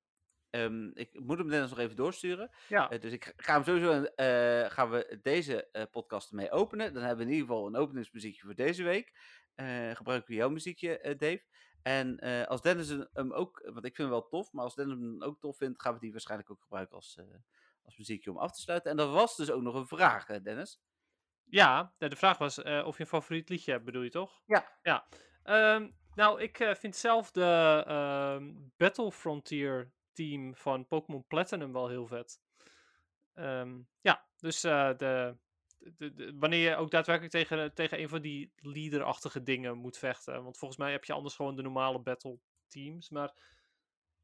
ehm, 0.50 0.90
ik 0.94 1.20
moet 1.20 1.38
hem 1.38 1.48
Dennis 1.48 1.70
nog 1.70 1.78
even 1.78 1.96
doorsturen. 1.96 2.50
Ja, 2.68 2.90
Eh, 2.90 3.00
dus 3.00 3.12
ik 3.12 3.32
ga 3.36 3.52
hem 3.54 3.64
sowieso, 3.64 4.02
eh, 4.04 4.70
gaan 4.70 4.90
we 4.90 5.18
deze 5.22 5.70
eh, 5.70 5.82
podcast 5.90 6.30
ermee 6.30 6.50
openen. 6.50 6.94
Dan 6.94 7.02
hebben 7.02 7.26
we 7.26 7.32
in 7.32 7.38
ieder 7.38 7.48
geval 7.54 7.66
een 7.66 7.76
openingsmuziekje 7.76 8.42
voor 8.44 8.54
deze 8.54 8.82
week. 8.82 9.12
Gebruiken 9.94 10.28
we 10.28 10.34
jouw 10.34 10.48
muziekje, 10.50 11.14
Dave. 11.18 11.42
En 11.82 12.18
als 12.46 12.62
Dennis 12.62 12.88
hem- 12.88 13.32
ook, 13.32 13.60
want 13.64 13.84
ik 13.84 13.94
vind 13.96 13.96
hem 13.96 14.10
wel 14.10 14.28
tof, 14.28 14.52
maar 14.52 14.64
als 14.64 14.74
Dennis 14.74 14.94
hem 14.98 15.22
ook 15.22 15.40
tof 15.40 15.56
vindt, 15.56 15.82
gaan 15.82 15.94
we 15.94 16.00
die 16.00 16.10
waarschijnlijk 16.12 16.50
ook 16.50 16.62
gebruiken 16.62 16.96
als, 16.96 17.18
als 17.82 17.96
muziekje 17.98 18.30
om 18.30 18.38
af 18.38 18.52
te 18.52 18.60
sluiten. 18.60 18.90
En 18.90 18.98
er 18.98 19.06
was 19.10 19.36
dus 19.36 19.50
ook 19.50 19.62
nog 19.62 19.74
een 19.74 19.86
vraag, 19.86 20.26
Dennis. 20.26 20.80
ja 21.44 21.94
de 21.98 22.16
vraag 22.16 22.38
was 22.38 22.58
of 22.62 22.96
je 22.96 23.02
een 23.02 23.06
favoriet 23.08 23.48
liedje 23.48 23.72
hebt, 23.72 23.84
bedoel 23.84 24.02
je 24.02 24.10
toch? 24.10 24.42
Ja. 24.46 24.78
Ja. 24.82 25.06
Ehm, 25.42 25.90
nou, 26.14 26.40
ik 26.42 26.70
vind 26.78 26.96
zelf 26.96 27.30
de 27.30 27.82
ehm, 27.86 28.52
Battle 28.76 29.12
Frontier 29.12 29.92
team 30.20 30.54
van 30.54 30.86
Pokémon 30.86 31.24
Platinum 31.26 31.72
wel 31.72 31.88
heel 31.88 32.06
vet. 32.06 32.40
Ehm, 33.34 33.80
ja, 34.00 34.26
dus 34.36 34.64
eh, 34.64 34.96
de, 34.96 35.36
de, 35.78 36.14
de- 36.14 36.32
wanneer 36.38 36.70
je 36.70 36.76
ook 36.76 36.90
daadwerkelijk 36.90 37.32
tegen, 37.32 37.74
tegen 37.74 38.00
een 38.00 38.08
van 38.08 38.22
die 38.22 38.52
leaderachtige 38.56 39.42
dingen 39.42 39.76
moet 39.76 39.98
vechten. 39.98 40.42
Want 40.42 40.58
volgens 40.58 40.80
mij 40.80 40.92
heb 40.92 41.04
je 41.04 41.12
anders 41.12 41.34
gewoon 41.34 41.56
de 41.56 41.62
normale 41.62 41.98
battle 41.98 42.38
teams. 42.68 43.10
Maar 43.10 43.32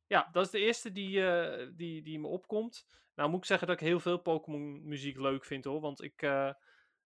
ja, 0.06 0.28
dat 0.32 0.44
is 0.44 0.50
de 0.50 0.58
eerste 0.58 0.92
die, 0.92 1.26
eh, 1.26 1.68
die, 1.74 2.02
die 2.02 2.20
me 2.20 2.26
opkomt. 2.26 2.86
Nou 3.14 3.30
moet 3.30 3.38
ik 3.38 3.44
zeggen 3.46 3.66
dat 3.66 3.80
ik 3.80 3.86
heel 3.86 4.00
veel 4.00 4.18
Pokémon 4.18 4.88
muziek 4.88 5.18
leuk 5.18 5.44
vind 5.44 5.64
hoor. 5.64 5.80
Want 5.80 6.02
ik 6.02 6.22
eh, 6.22 6.52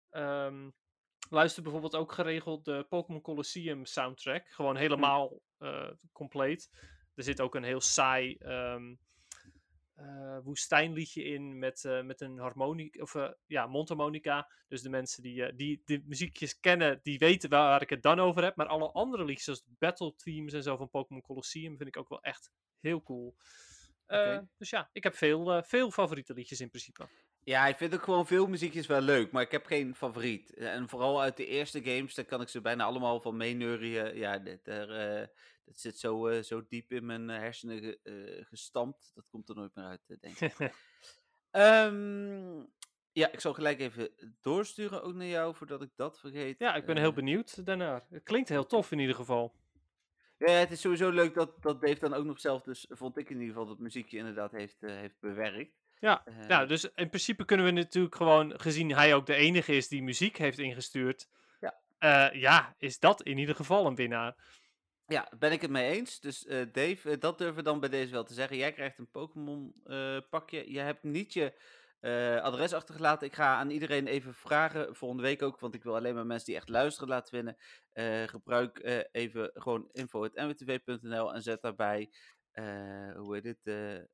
ehm, 0.09 0.69
luister 1.29 1.63
bijvoorbeeld 1.63 1.95
ook 1.95 2.11
geregeld 2.11 2.65
de 2.65 2.85
Pokémon 2.89 3.21
Colosseum 3.21 3.85
soundtrack. 3.85 4.47
Gewoon 4.47 4.75
helemaal 4.75 5.41
eh, 5.57 5.91
compleet. 6.11 6.69
Er 7.15 7.23
zit 7.23 7.41
ook 7.41 7.55
een 7.55 7.63
heel 7.63 7.81
saai 7.81 8.35
ehm, 8.35 8.93
eh, 9.99 10.37
woestijnliedje 10.43 11.23
in 11.23 11.59
met, 11.59 11.85
eh, 11.85 12.01
met 12.01 12.21
een 12.21 12.37
harmonica, 12.37 13.01
of 13.01 13.15
eh, 13.15 13.29
ja, 13.45 13.67
mondharmonica. 13.67 14.51
Dus 14.67 14.81
de 14.81 14.89
mensen 14.89 15.23
die, 15.23 15.55
die 15.55 15.81
de 15.85 16.01
muziekjes 16.05 16.59
kennen, 16.59 16.99
die 17.03 17.17
weten 17.17 17.49
waar, 17.49 17.69
waar 17.69 17.81
ik 17.81 17.89
het 17.89 18.01
dan 18.01 18.19
over 18.19 18.43
heb. 18.43 18.55
Maar 18.55 18.67
alle 18.67 18.91
andere 18.91 19.25
liedjes, 19.25 19.43
zoals 19.43 19.63
battle 19.67 20.15
themes 20.15 20.53
en 20.53 20.63
zo 20.63 20.77
van 20.77 20.89
Pokémon 20.89 21.21
Colosseum, 21.21 21.77
vind 21.77 21.89
ik 21.89 21.97
ook 21.97 22.09
wel 22.09 22.21
echt 22.21 22.51
heel 22.79 23.03
cool. 23.03 23.35
Dus 24.57 24.69
ja, 24.69 24.89
ik 24.93 25.03
heb 25.03 25.15
veel, 25.15 25.63
veel 25.63 25.91
favoriete 25.91 26.33
liedjes 26.33 26.61
in 26.61 26.69
principe. 26.69 27.09
Ja, 27.43 27.67
ik 27.67 27.77
vind 27.77 27.93
ook 27.93 28.03
gewoon 28.03 28.27
veel 28.27 28.47
muziekjes 28.47 28.87
wel 28.87 29.01
leuk, 29.01 29.31
maar 29.31 29.41
ik 29.41 29.51
heb 29.51 29.65
geen 29.65 29.95
favoriet. 29.95 30.53
En 30.53 30.89
vooral 30.89 31.21
uit 31.21 31.37
de 31.37 31.45
eerste 31.45 31.83
games, 31.83 32.13
daar 32.15 32.25
kan 32.25 32.41
ik 32.41 32.49
ze 32.49 32.61
bijna 32.61 32.83
allemaal 32.83 33.21
van 33.21 33.37
meeneurien. 33.37 34.17
Ja, 34.17 34.43
eh, 34.43 35.27
dat 35.69 35.79
zit 35.79 35.99
zo, 35.99 36.27
eh, 36.27 36.41
zo 36.43 36.65
diep 36.67 36.91
in 36.91 37.05
mijn 37.05 37.29
eh, 37.29 37.37
hersenen 37.37 37.79
ge- 37.79 37.99
eh, 38.03 38.45
gestampt. 38.45 39.11
Dat 39.15 39.29
komt 39.29 39.49
er 39.49 39.55
nooit 39.55 39.75
meer 39.75 39.85
uit, 39.85 40.01
denk 40.21 40.39
ik. 40.39 40.53
Ehm, 41.51 42.59
ja, 43.11 43.31
ik 43.31 43.39
zal 43.39 43.53
gelijk 43.53 43.79
even 43.79 44.09
doorsturen 44.41 45.03
ook 45.03 45.13
naar 45.13 45.27
jou, 45.27 45.55
voordat 45.55 45.81
ik 45.81 45.89
dat 45.95 46.19
vergeet. 46.19 46.59
ja, 46.59 46.75
ik 46.75 46.85
ben 46.85 46.97
heel 46.97 47.13
benieuwd 47.13 47.65
daarnaar. 47.65 48.05
Het 48.09 48.23
klinkt 48.23 48.49
heel 48.49 48.65
tof 48.65 48.91
in 48.91 48.99
ieder 48.99 49.15
geval. 49.15 49.53
Ja, 50.37 50.51
het 50.51 50.71
is 50.71 50.81
sowieso 50.81 51.09
leuk 51.09 51.33
dat, 51.33 51.61
dat 51.61 51.81
Dave 51.81 51.99
dan 51.99 52.13
ook 52.13 52.25
nog 52.25 52.39
zelf, 52.39 52.61
dus 52.61 52.85
vond 52.89 53.17
ik 53.17 53.29
in 53.29 53.35
ieder 53.39 53.47
geval, 53.53 53.67
dat 53.67 53.79
muziekje 53.79 54.17
inderdaad 54.17 54.51
heeft, 54.51 54.77
heeft 54.81 55.19
bewerkt. 55.19 55.77
Ja, 55.99 56.23
ja, 56.47 56.65
dus 56.65 56.83
in 56.95 57.09
principe 57.09 57.45
kunnen 57.45 57.65
we 57.65 57.71
natuurlijk 57.71 58.15
gewoon, 58.15 58.59
gezien 58.59 58.91
hij 58.91 59.13
ook 59.15 59.25
de 59.25 59.35
enige 59.35 59.73
is 59.75 59.87
die 59.87 60.03
muziek 60.03 60.37
heeft 60.37 60.59
ingestuurd, 60.59 61.27
Ja. 61.59 62.31
ja, 62.33 62.75
is 62.77 62.99
dat 62.99 63.21
in 63.23 63.37
ieder 63.37 63.55
geval 63.55 63.85
een 63.85 63.95
winnaar. 63.95 64.35
Ja, 65.09 65.31
ben 65.39 65.51
ik 65.51 65.61
het 65.61 65.71
mee 65.71 65.91
eens. 65.91 66.19
Dus 66.19 66.45
eh, 66.45 66.65
Dave, 66.71 67.09
eh, 67.11 67.19
dat 67.19 67.37
durven 67.37 67.55
we 67.55 67.63
dan 67.63 67.79
bij 67.79 67.89
deze 67.89 68.11
wel 68.11 68.23
te 68.23 68.33
zeggen. 68.33 68.57
Jij 68.57 68.73
krijgt 68.73 68.97
een 68.97 69.11
Pokémon 69.11 69.73
eh, 69.83 70.17
pakje. 70.29 70.71
Je 70.71 70.79
hebt 70.79 71.03
niet 71.03 71.33
je 71.33 71.53
adres 72.41 72.73
achtergelaten. 72.73 73.27
Ik 73.27 73.35
ga 73.35 73.55
aan 73.55 73.69
iedereen 73.69 74.07
even 74.07 74.33
vragen, 74.33 74.95
volgende 74.95 75.23
week 75.23 75.41
ook, 75.41 75.59
want 75.59 75.73
ik 75.73 75.83
wil 75.83 75.95
alleen 75.95 76.15
maar 76.15 76.25
mensen 76.25 76.45
die 76.45 76.55
echt 76.55 76.69
luisteren 76.69 77.09
laten 77.09 77.35
winnen. 77.35 77.57
Gebruik 78.29 78.79
even 79.11 79.51
gewoon 79.53 79.89
info.nwtv.nl 79.91 81.33
en 81.33 81.41
zet 81.41 81.61
daarbij, 81.61 82.09
hoe 83.15 83.29
heet 83.41 83.43
het, 83.43 83.67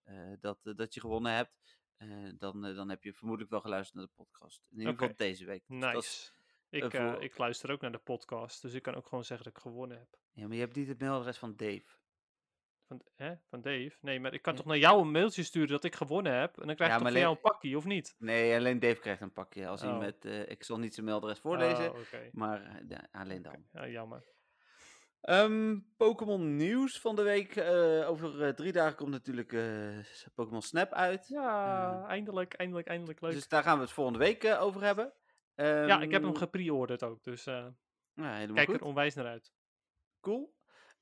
eh, 0.04 0.16
dat, 0.40 0.58
dat 0.62 0.94
je 0.94 1.00
gewonnen 1.00 1.32
hebt. 1.32 1.52
Dan, 2.38 2.62
dan 2.62 2.90
heb 2.90 3.04
je 3.04 3.14
vermoedelijk 3.14 3.52
wel 3.52 3.62
geluisterd 3.62 3.98
naar 3.98 4.06
de 4.06 4.24
podcast. 4.24 4.62
In 4.72 4.80
ieder 4.80 4.94
geval 4.94 5.14
deze 5.16 5.46
week. 5.46 5.64
Dus 5.68 5.78
Nice. 5.80 6.32
Ik, 6.76 6.93
eh, 6.93 7.06
eh, 7.06 7.11
voor- 7.14 7.23
ik 7.23 7.38
luister 7.38 7.72
ook 7.72 7.81
naar 7.81 7.91
de 7.91 7.97
podcast, 7.97 8.61
dus 8.61 8.73
ik 8.73 8.81
kan 8.81 8.95
ook 8.95 9.07
gewoon 9.07 9.23
zeggen 9.23 9.45
dat 9.45 9.56
ik 9.56 9.61
gewonnen 9.61 9.97
heb. 9.97 10.07
ja, 10.31 10.47
maar 10.47 10.56
je 10.56 10.61
hebt 10.61 10.76
niet 10.76 10.88
het 10.88 10.99
mailadres 10.99 11.38
van 11.38 11.56
Dave. 11.56 11.84
Van, 12.88 13.02
hè? 13.15 13.34
van 13.49 13.61
Dave? 13.61 13.91
Nee, 14.02 14.19
maar 14.19 14.34
ik 14.34 14.41
kan 14.41 14.53
Ja. 14.53 14.60
toch 14.60 14.68
naar 14.68 14.77
jou 14.77 15.02
een 15.02 15.11
mailtje 15.11 15.43
sturen 15.43 15.69
dat 15.69 15.84
ik 15.84 15.95
gewonnen 15.95 16.34
heb? 16.39 16.60
En 16.60 16.68
dan 16.68 16.76
krijg 16.76 16.91
Ja, 16.91 16.97
ik 16.97 17.03
toch 17.03 17.11
van 17.11 17.22
jou 17.22 17.35
een 17.35 17.41
pakje, 17.41 17.77
of 17.77 17.85
niet? 17.85 18.15
Nee, 18.18 18.56
alleen 18.57 18.80
Dave 18.80 18.99
krijgt 18.99 19.22
een 19.22 19.34
pakje. 19.34 19.68
Als 19.68 19.81
hij 19.81 19.91
Oh. 19.91 19.99
met, 19.99 20.26
eh, 20.26 20.49
ik 20.49 20.64
zal 20.64 20.80
niet 20.80 20.93
zijn 20.93 21.06
mailadres 21.06 21.39
voorlezen, 21.39 21.91
Oh, 21.91 21.97
maar 22.31 22.81
ja, 22.88 23.07
alleen 23.11 23.41
dan. 23.41 23.65
Ja, 23.72 23.88
jammer. 23.88 24.34
Ehm, 25.22 25.80
Pokémon 25.97 26.56
nieuws 26.56 26.99
van 26.99 27.15
de 27.15 27.22
week. 27.22 27.57
Over 28.07 28.56
drie 28.56 28.72
dagen 28.72 28.95
komt 28.95 29.10
natuurlijk 29.11 29.56
Pokémon 30.35 30.61
Snap 30.61 30.91
uit. 30.91 31.27
Ja, 31.27 32.06
eindelijk, 32.07 32.53
eindelijk, 32.53 32.88
eindelijk 32.88 33.22
leuk. 33.22 33.31
Dus 33.31 33.47
daar 33.47 33.64
gaan 33.64 33.76
we 33.77 33.84
het 33.84 33.91
volgende 33.93 34.19
week 34.19 34.45
over 34.60 34.81
hebben. 34.84 35.14
Ja, 35.56 36.02
ik 36.02 36.11
heb 36.11 36.22
hem 36.22 36.32
Ehm, 36.32 36.40
gepre-orderd 36.40 37.03
ook, 37.03 37.23
dus 37.23 37.45
helemaal 37.45 38.53
kijk 38.53 38.69
goed. 38.69 38.80
er 38.80 38.86
onwijs 38.86 39.14
naar 39.14 39.26
uit. 39.26 39.53
Cool. 40.22 40.56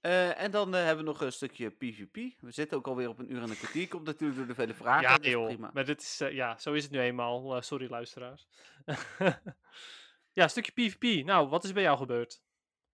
Eh, 0.04 0.42
en 0.42 0.52
dan 0.52 0.76
eh, 0.76 0.84
hebben 0.84 1.06
we 1.06 1.12
nog 1.12 1.22
een 1.22 1.32
stukje 1.32 1.70
PvP. 1.70 2.16
We 2.40 2.52
zitten 2.52 2.78
ook 2.78 2.88
alweer 2.88 3.10
op 3.10 3.20
een 3.20 3.32
uur 3.32 3.42
en 3.42 3.50
een 3.50 3.58
kwartier. 3.58 3.88
Komt 3.88 4.06
natuurlijk 4.06 4.38
door 4.40 4.48
de 4.48 4.56
vele 4.56 4.74
vragen. 4.74 5.02
ja, 5.02 5.18
dus 5.18 5.32
joh. 5.32 5.46
prima. 5.46 5.70
Maar 5.74 5.86
dit 5.86 6.02
is, 6.02 6.18
ja, 6.18 6.58
zo 6.58 6.74
is 6.74 6.84
het 6.84 6.92
nu 6.92 7.00
eenmaal. 7.00 7.62
Sorry, 7.62 7.90
luisteraars. 7.90 8.48
ja, 10.40 10.48
stukje 10.48 10.72
PvP. 10.72 11.26
Nou, 11.26 11.48
wat 11.50 11.64
is 11.64 11.74
bij 11.74 11.84
jou 11.84 11.98
gebeurd? 11.98 12.43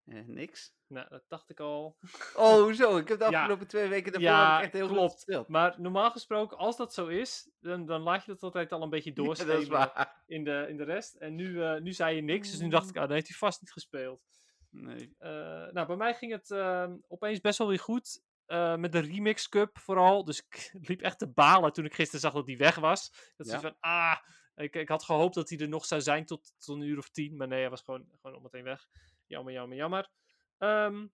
Eh, 0.10 0.22
niks. 0.26 0.74
Nou, 0.88 1.10
dat 1.10 1.24
dacht 1.28 1.50
ik 1.50 1.60
al. 1.60 1.98
Oh, 2.36 2.72
zo. 2.74 2.98
Ik 2.98 3.08
heb 3.08 3.20
de 3.20 3.26
Ja. 3.30 3.40
afgelopen 3.40 3.68
twee 3.68 3.88
weken 3.90 4.12
daarvoor 4.12 4.30
Ja, 4.32 4.62
echt 4.62 4.74
heel 4.74 4.88
goed 4.88 4.96
klopt. 4.96 5.14
gespeeld. 5.14 5.48
Maar 5.48 5.76
normaal 5.82 6.12
gesproken, 6.12 6.58
als 6.58 6.78
dat 6.78 6.94
zo 6.94 7.08
is, 7.08 7.50
dan, 7.60 7.86
dan 7.86 8.02
laat 8.02 8.26
je 8.26 8.32
dat 8.32 8.44
altijd 8.44 8.72
al 8.72 8.82
een 8.82 8.90
beetje 8.90 9.14
Ja, 9.24 9.66
waar. 9.66 10.24
in, 10.28 10.44
de, 10.44 10.66
in 10.70 10.78
de 10.78 10.84
rest. 10.84 11.16
En 11.16 11.36
nu, 11.36 11.64
eh, 11.64 11.82
nu 11.82 11.94
zei 11.94 12.16
je 12.16 12.22
niks, 12.22 12.52
dus 12.52 12.60
nu 12.60 12.70
dacht 12.70 12.90
ik, 12.90 12.96
ah, 12.96 13.02
dan 13.02 13.12
heeft 13.12 13.28
hij 13.28 13.38
vast 13.38 13.62
niet 13.62 13.72
gespeeld. 13.72 14.22
Nee. 14.70 15.16
Eh, 15.18 15.30
nou, 15.72 15.88
bij 15.88 15.96
mij 15.96 16.14
ging 16.14 16.32
het 16.32 16.52
ehm, 16.52 16.98
opeens 17.08 17.42
best 17.42 17.58
wel 17.58 17.68
weer 17.68 17.80
goed. 17.80 18.22
eh, 18.46 18.76
met 18.76 18.92
de 18.92 19.00
Remix 19.00 19.50
Cup 19.50 19.78
vooral. 19.80 20.26
Dus 20.26 20.40
ik 20.48 20.70
liep 20.90 21.02
echt 21.02 21.20
te 21.20 21.28
balen 21.32 21.74
toen 21.74 21.86
ik 21.86 21.94
gisteren 21.94 22.20
zag 22.22 22.34
dat 22.34 22.46
die 22.46 22.58
weg 22.58 22.76
was. 22.76 23.34
Dat 23.38 23.48
is 23.48 23.54
van, 23.54 23.76
ah, 23.80 24.18
ik, 24.56 24.76
ik 24.76 24.90
had 24.90 25.04
gehoopt 25.04 25.36
dat 25.36 25.50
hij 25.50 25.58
er 25.58 25.68
nog 25.70 25.86
zou 25.86 26.02
zijn 26.02 26.26
tot, 26.26 26.54
tot 26.58 26.76
een 26.76 26.82
uur 26.88 26.98
of 26.98 27.10
tien. 27.10 27.38
Maar 27.38 27.48
nee, 27.48 27.60
hij 27.60 27.70
was 27.70 27.82
gewoon, 27.82 28.06
gewoon 28.22 28.36
al 28.36 28.42
meteen 28.42 28.64
weg. 28.64 28.88
Jammer, 29.30 29.54
jammer, 29.54 29.78
jammer. 29.78 30.10
Ehm, 30.58 31.06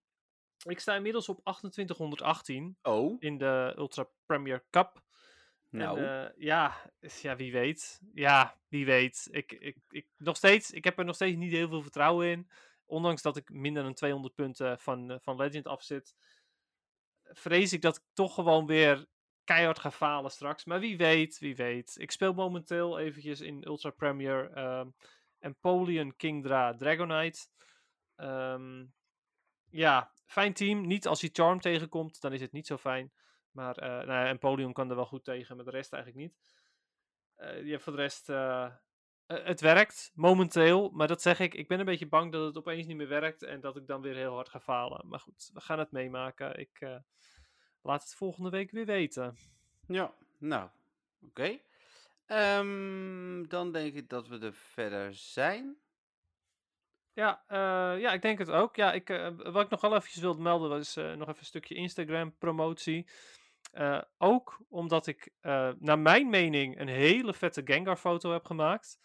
ik 0.63 0.79
sta 0.79 0.95
inmiddels 0.95 1.29
op 1.29 1.39
2818 1.43 2.77
Oh, 2.81 3.15
in 3.19 3.37
de 3.37 3.73
Ultra 3.77 4.07
Premier 4.25 4.63
Cup. 4.69 5.03
nou. 5.69 5.99
En, 5.99 6.25
eh, 6.25 6.31
ja, 6.37 6.91
ja, 7.21 7.35
wie 7.35 7.51
weet. 7.51 8.01
Ja, 8.13 8.57
wie 8.67 8.85
weet. 8.85 9.27
Ik, 9.31 9.51
ik, 9.51 9.77
ik, 9.89 10.07
nog 10.17 10.37
steeds, 10.37 10.71
ik 10.71 10.83
heb 10.83 10.99
er 10.99 11.05
nog 11.05 11.15
steeds 11.15 11.37
niet 11.37 11.51
heel 11.51 11.67
veel 11.67 11.81
vertrouwen 11.81 12.27
in. 12.27 12.49
Ondanks 12.85 13.21
dat 13.21 13.37
ik 13.37 13.49
minder 13.49 13.83
dan 13.83 13.93
200 13.93 14.35
punten 14.35 14.79
van, 14.79 15.11
eh, 15.11 15.17
van 15.21 15.35
Legend 15.35 15.67
afzit. 15.67 16.15
Vrees 17.23 17.73
ik 17.73 17.81
dat 17.81 17.95
ik 17.95 18.03
toch 18.13 18.33
gewoon 18.33 18.65
weer 18.65 19.05
keihard 19.43 19.79
ga 19.79 19.91
falen 19.91 20.31
straks. 20.31 20.65
Maar 20.65 20.79
wie 20.79 20.97
weet, 20.97 21.39
wie 21.39 21.55
weet. 21.55 21.95
Ik 21.97 22.11
speel 22.11 22.33
momenteel 22.33 22.99
eventjes 22.99 23.41
in 23.41 23.67
Ultra 23.67 23.89
Premier 23.89 24.51
ehm 24.51 24.89
Empoleon 25.39 26.15
Kingdra 26.15 26.75
Dragonite. 26.75 27.47
Ehm, 28.15 28.85
ja, 29.69 30.11
fijn 30.25 30.53
team. 30.53 30.87
Niet 30.87 31.07
als 31.07 31.21
je 31.21 31.29
Charm 31.33 31.61
tegenkomt, 31.61 32.21
dan 32.21 32.33
is 32.33 32.41
het 32.41 32.51
niet 32.51 32.67
zo 32.67 32.77
fijn. 32.77 33.11
Maar 33.51 33.77
eh 33.77 33.89
nou 33.89 34.07
ja, 34.07 34.27
Empoleon 34.27 34.73
kan 34.73 34.89
er 34.89 34.95
wel 34.95 35.05
goed 35.05 35.23
tegen, 35.23 35.55
maar 35.55 35.65
de 35.65 35.71
rest 35.71 35.93
eigenlijk 35.93 36.23
niet. 36.23 36.37
Eh, 37.35 37.65
ja, 37.65 37.79
voor 37.79 37.95
de 37.95 38.01
rest, 38.01 38.29
eh, 38.29 38.71
het 39.25 39.61
werkt 39.61 40.11
momenteel. 40.13 40.89
Maar 40.89 41.07
dat 41.07 41.21
zeg 41.21 41.39
ik, 41.39 41.53
ik 41.53 41.67
ben 41.67 41.79
een 41.79 41.85
beetje 41.85 42.07
bang 42.07 42.31
dat 42.31 42.45
het 42.45 42.57
opeens 42.57 42.85
niet 42.85 42.97
meer 42.97 43.07
werkt. 43.07 43.43
En 43.43 43.61
dat 43.61 43.77
ik 43.77 43.87
dan 43.87 44.01
weer 44.01 44.15
heel 44.15 44.33
hard 44.33 44.49
ga 44.49 44.59
falen. 44.59 45.07
Maar 45.07 45.19
goed, 45.19 45.49
we 45.53 45.61
gaan 45.61 45.79
het 45.79 45.91
meemaken. 45.91 46.59
Ik 46.59 46.79
laat 47.81 48.03
het 48.03 48.15
volgende 48.15 48.49
week 48.49 48.71
weer 48.71 48.85
weten. 48.85 49.37
Ja, 49.87 50.13
nou. 50.37 50.69
Oké. 51.21 51.59
Ehm, 52.25 53.47
dan 53.47 53.71
denk 53.71 53.93
ik 53.93 54.09
dat 54.09 54.27
we 54.27 54.39
er 54.39 54.53
verder 54.53 55.13
zijn. 55.13 55.77
Ja, 57.15 57.43
eh, 57.47 58.01
ja, 58.01 58.11
ik 58.13 58.21
denk 58.21 58.39
het 58.39 58.49
ook. 58.49 58.75
Ja, 58.75 58.93
ik, 58.93 59.09
eh, 59.09 59.27
wat 59.37 59.63
ik 59.63 59.69
nog 59.69 59.81
wel 59.81 59.95
eventjes 59.95 60.21
wilde 60.21 60.41
melden 60.41 60.69
was 60.69 60.95
eh, 60.95 61.05
nog 61.05 61.27
even 61.27 61.39
een 61.39 61.45
stukje 61.45 61.75
Instagram 61.75 62.37
promotie. 62.37 63.07
Eh, 63.71 64.01
ook 64.17 64.59
omdat 64.69 65.07
ik, 65.07 65.31
naar 65.79 65.99
mijn 65.99 66.29
mening, 66.29 66.79
een 66.79 66.87
hele 66.87 67.33
vette 67.33 67.61
Gengar 67.65 67.97
foto 67.97 68.31
heb 68.31 68.45
gemaakt. 68.45 68.99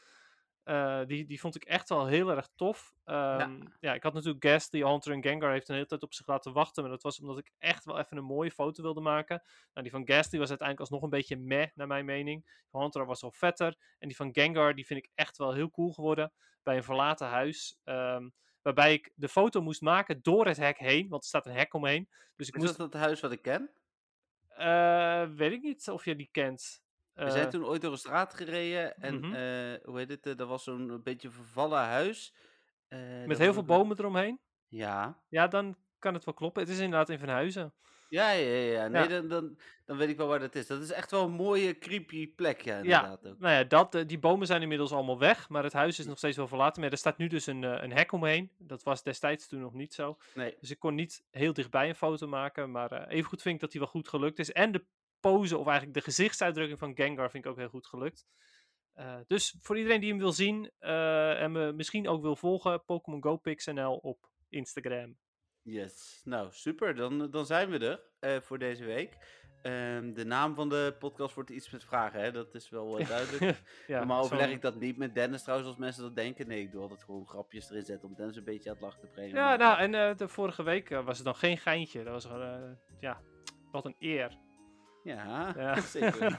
Eh, 0.71 1.01
die, 1.07 1.27
die 1.27 1.41
vond 1.41 1.55
ik 1.55 1.65
echt 1.65 1.89
wel 1.89 2.07
heel 2.07 2.31
erg 2.31 2.49
tof. 2.55 2.95
Ehm, 3.05 3.63
ja. 3.81 3.95
ik 3.95 4.03
had 4.03 4.13
natuurlijk 4.13 4.45
Ghastly, 4.45 4.83
Hunter 4.83 5.13
en 5.13 5.23
Gengar 5.23 5.53
heeft 5.53 5.69
een 5.69 5.75
hele 5.75 5.87
tijd 5.87 6.03
op 6.03 6.15
zich 6.15 6.27
laten 6.27 6.53
wachten. 6.53 6.83
Maar 6.83 6.93
dat 6.93 7.03
was 7.03 7.21
omdat 7.21 7.39
ik 7.39 7.51
echt 7.59 7.85
wel 7.85 7.99
even 7.99 8.17
een 8.17 8.25
mooie 8.25 8.51
foto 8.51 8.83
wilde 8.83 9.01
maken. 9.01 9.43
Nou, 9.73 9.83
die 9.83 9.91
van 9.91 10.07
Ghastly 10.07 10.39
was 10.39 10.49
uiteindelijk 10.49 10.81
alsnog 10.91 11.03
een 11.03 11.19
beetje 11.19 11.37
meh, 11.37 11.67
naar 11.75 11.87
mijn 11.87 12.05
mening. 12.05 12.45
Die 12.71 12.81
Hunter 12.81 13.07
was 13.07 13.23
al 13.23 13.31
vetter. 13.31 13.77
En 13.99 14.09
die 14.09 14.17
van 14.17 14.31
Gengar, 14.33 14.75
die 14.75 14.87
vind 14.87 15.05
ik 15.05 15.11
echt 15.15 15.37
wel 15.37 15.53
heel 15.53 15.71
cool 15.71 15.93
geworden. 15.93 16.33
Bij 16.63 16.77
een 16.77 16.85
verlaten 16.85 17.27
huis. 17.27 17.79
ehm, 17.85 18.29
waarbij 18.63 18.93
ik 18.93 19.13
de 19.15 19.29
foto 19.29 19.61
moest 19.61 19.81
maken 19.81 20.23
door 20.23 20.47
het 20.47 20.57
hek 20.57 20.79
heen. 20.79 21.09
Want 21.09 21.23
er 21.23 21.29
staat 21.29 21.47
een 21.47 21.57
hek 21.57 21.75
omheen. 21.75 22.09
Dus 22.37 22.49
ik 22.49 22.55
Is 22.55 22.61
moest... 22.61 22.77
dat 22.77 22.93
het 22.93 23.03
huis 23.03 23.21
wat 23.21 23.33
ik 23.33 23.43
ken? 23.43 23.71
eh, 24.49 25.25
weet 25.35 25.53
ik 25.53 25.63
niet 25.63 25.89
of 25.89 26.05
je 26.05 26.17
die 26.17 26.29
kent. 26.33 26.83
We 27.25 27.31
zijn 27.31 27.45
Eh, 27.45 27.51
toen 27.51 27.65
ooit 27.65 27.81
door 27.83 27.93
een 27.93 27.99
straat 27.99 28.35
gereden 28.35 28.97
en 29.03 29.15
Mhm. 29.21 29.25
eh, 29.35 29.85
hoe 29.85 29.99
heet 29.99 30.09
het? 30.09 30.27
eh, 30.27 30.39
er 30.41 30.47
was 30.47 30.65
zo'n 30.65 31.01
beetje 31.05 31.31
vervallen 31.31 31.79
huis. 31.79 32.35
dat 32.89 33.27
met 33.27 33.39
heel 33.39 33.53
veel 33.53 33.63
bomen 33.65 33.99
eromheen. 33.99 34.39
Ja. 34.69 35.19
Ja, 35.29 35.47
dan 35.49 35.77
kan 35.99 36.15
het 36.15 36.25
wel 36.25 36.35
kloppen. 36.35 36.63
Het 36.63 36.71
is 36.71 36.79
inderdaad 36.79 37.09
in 37.09 37.19
Van 37.19 37.29
Huizen. 37.29 37.73
Ja, 38.09 38.31
ja, 38.31 38.49
ja. 38.55 38.73
ja. 38.73 38.89
Nee, 38.89 39.03
Ja. 39.03 39.09
Dan, 39.09 39.29
dan, 39.29 39.59
dan 39.85 39.97
weet 39.97 40.09
ik 40.09 40.17
wel 40.17 40.27
waar 40.27 40.39
dat 40.39 40.55
is. 40.55 40.67
Dat 40.67 40.81
is 40.83 40.91
echt 40.91 41.11
wel 41.11 41.25
een 41.25 41.33
mooie, 41.33 41.79
creepy 41.79 42.35
plek, 42.35 42.61
ja, 42.61 42.75
Ja, 42.75 42.81
inderdaad 42.83 43.27
ook. 43.27 43.39
nou 43.39 43.55
ja, 43.55 43.65
dat, 43.65 43.93
die 44.07 44.19
bomen 44.19 44.47
zijn 44.47 44.63
inmiddels 44.63 44.93
allemaal 44.93 45.19
weg, 45.19 45.49
maar 45.49 45.63
het 45.63 45.73
huis 45.73 45.99
is 45.99 46.07
nog 46.07 46.19
steeds 46.19 46.37
wel 46.37 46.49
verlaten. 46.49 46.83
Maar 46.83 46.91
er 46.91 46.97
staat 46.99 47.19
nu 47.19 47.27
dus 47.27 47.47
een, 47.47 47.63
een 47.63 47.93
hek 47.93 48.13
omheen. 48.13 48.51
Dat 48.59 48.83
was 48.83 49.03
destijds 49.03 49.47
toen 49.49 49.61
nog 49.61 49.73
niet 49.75 49.95
zo. 49.95 50.17
Nee. 50.35 50.57
Dus 50.61 50.71
ik 50.71 50.79
kon 50.79 50.95
niet 50.95 51.25
heel 51.31 51.53
dichtbij 51.53 51.89
een 51.89 51.95
foto 51.95 52.27
maken, 52.27 52.71
maar 52.71 52.93
eh 52.93 53.17
evengoed 53.17 53.43
vind 53.43 53.55
ik 53.55 53.61
dat 53.61 53.71
die 53.71 53.81
wel 53.81 53.91
goed 53.91 54.09
gelukt 54.09 54.39
is. 54.39 54.53
En 54.53 54.73
de 54.73 54.85
pose, 55.21 55.59
of 55.59 55.67
eigenlijk 55.67 55.97
de 55.99 56.05
gezichtsuitdrukking 56.05 56.79
van 56.79 56.95
Gengar 56.95 57.31
vind 57.31 57.45
ik 57.45 57.51
ook 57.51 57.57
heel 57.59 57.69
goed 57.69 57.87
gelukt. 57.87 58.27
Eh, 58.95 59.17
dus 59.27 59.57
voor 59.61 59.77
iedereen 59.77 60.01
die 60.01 60.11
hem 60.11 60.19
wil 60.19 60.33
zien 60.33 60.71
eh, 60.79 61.43
en 61.43 61.53
me 61.53 61.73
misschien 61.73 62.09
ook 62.09 62.23
wil 62.23 62.37
volgen, 62.37 62.85
Pokémon 62.85 63.23
Go 63.23 63.37
PixNL 63.37 63.97
op 63.97 64.29
Instagram. 64.49 65.17
Yes. 65.63 66.21
Nou, 66.25 66.49
super. 66.53 66.95
Dan, 66.95 67.31
dan 67.31 67.47
zijn 67.47 67.71
we 67.71 67.79
er 67.79 68.01
eh, 68.19 68.41
voor 68.41 68.59
deze 68.59 68.85
week. 68.85 69.17
Ehm, 69.63 70.13
de 70.13 70.25
naam 70.25 70.55
van 70.55 70.69
de 70.69 70.97
podcast 70.99 71.35
wordt 71.35 71.51
iets 71.51 71.71
met 71.71 71.85
vragen, 71.85 72.21
hè? 72.21 72.33
Dat 72.33 72.55
is 72.55 72.69
wel 72.69 72.99
eh, 72.99 73.09
duidelijk. 73.09 73.63
ja, 73.87 73.99
Normaal 73.99 74.25
zo'n- 74.25 74.33
overleg 74.33 74.55
ik 74.55 74.63
dat 74.63 74.81
niet 74.81 74.97
met 74.97 75.15
Dennis 75.15 75.43
trouwens, 75.43 75.69
als 75.71 75.79
mensen 75.79 76.03
dat 76.03 76.17
denken. 76.17 76.47
Nee, 76.49 76.61
ik 76.63 76.73
doe 76.73 76.81
altijd 76.83 77.03
gewoon 77.03 77.27
grapjes 77.29 77.71
erin 77.71 77.85
zetten 77.85 78.09
om 78.09 78.15
Dennis 78.15 78.37
een 78.37 78.45
beetje 78.45 78.69
aan 78.71 78.75
het 78.77 78.85
lachen 78.85 79.01
te 79.01 79.07
brengen. 79.07 79.35
Ja, 79.37 79.45
maar, 79.49 79.59
nou, 79.59 79.77
eh, 79.79 79.83
en 79.85 79.95
eh, 79.95 80.17
de 80.17 80.29
vorige 80.29 80.63
week 80.63 80.91
eh, 80.91 81.05
was 81.05 81.17
het 81.17 81.25
dan 81.27 81.35
geen 81.37 81.59
geintje. 81.59 82.05
Dat 82.05 82.13
was 82.13 82.25
eh, 82.25 82.71
ja, 83.01 83.21
wat 83.71 83.85
een 83.85 83.97
eer. 83.99 84.39
Ja, 85.03 85.53
Ja. 85.57 85.81
zeker. 85.97 86.37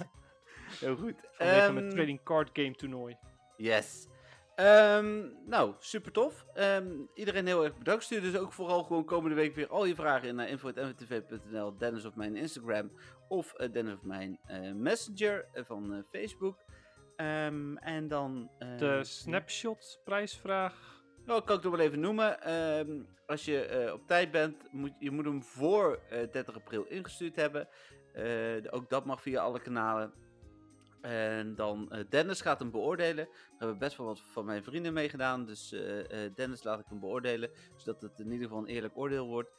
Heel 0.79 0.95
goed. 0.95 1.15
Vanwege 1.31 1.73
mijn 1.73 1.85
Ehm, 1.85 1.95
trading 1.95 2.23
card 2.23 2.49
game 2.53 2.75
toernooi. 2.75 3.17
Yes. 3.57 4.07
Ehm, 4.55 5.27
nou, 5.45 5.73
super 5.79 6.11
tof. 6.11 6.45
Ehm, 6.53 6.87
iedereen 7.13 7.45
heel 7.45 7.63
erg 7.63 7.77
bedankt. 7.77 8.03
Stuur 8.03 8.21
dus 8.21 8.37
ook 8.37 8.53
vooral 8.53 8.83
gewoon 8.83 9.05
komende 9.05 9.35
week 9.35 9.55
weer 9.55 9.67
al 9.67 9.85
je 9.85 9.95
vragen 9.95 10.27
in 10.27 10.35
naar 10.35 10.49
info.mvtv.nl, 10.49 11.77
Dennis 11.77 12.05
op 12.05 12.15
mijn 12.15 12.35
Instagram 12.35 12.91
of 13.27 13.53
eh, 13.53 13.71
Dennis 13.71 13.93
op 13.93 14.03
mijn 14.03 14.39
eh, 14.45 14.71
Messenger 14.71 15.45
eh, 15.53 15.63
van 15.65 16.05
Facebook. 16.11 16.57
En 17.15 18.07
dan... 18.07 18.51
De 18.77 18.99
snapshot 19.03 20.01
prijsvraag. 20.03 21.03
Nou, 21.25 21.43
kan 21.43 21.57
ik 21.57 21.63
nog 21.63 21.75
wel 21.75 21.85
even 21.85 21.99
noemen. 21.99 22.37
Als 23.25 23.45
je 23.45 23.89
op 23.93 24.07
tijd 24.07 24.31
bent, 24.31 24.71
moet 24.71 24.91
je 24.99 25.11
moet 25.11 25.25
hem 25.25 25.43
voor 25.43 25.99
eh 26.09 26.31
30 26.31 26.55
april 26.55 26.83
ingestuurd 26.83 27.35
hebben. 27.35 27.67
Eh, 28.13 28.73
ook 28.73 28.89
dat 28.89 29.05
mag 29.05 29.21
via 29.21 29.41
alle 29.41 29.59
kanalen. 29.59 30.13
En 31.01 31.55
dan 31.55 31.91
eh, 31.91 32.03
Dennis 32.09 32.41
gaat 32.41 32.59
hem 32.59 32.71
beoordelen. 32.71 33.25
Er 33.27 33.57
hebben 33.57 33.77
best 33.77 33.97
wel 33.97 34.05
wat 34.07 34.19
van 34.19 34.45
mijn 34.45 34.63
vrienden 34.63 34.93
meegedaan. 34.93 35.45
Dus 35.45 35.71
eh, 35.71 36.29
Dennis 36.35 36.63
laat 36.63 36.79
ik 36.79 36.85
hem 36.89 36.99
beoordelen. 36.99 37.49
Zodat 37.75 38.01
het 38.01 38.19
in 38.19 38.31
ieder 38.31 38.47
geval 38.47 38.61
een 38.63 38.69
eerlijk 38.69 38.97
oordeel 38.97 39.27
wordt. 39.27 39.49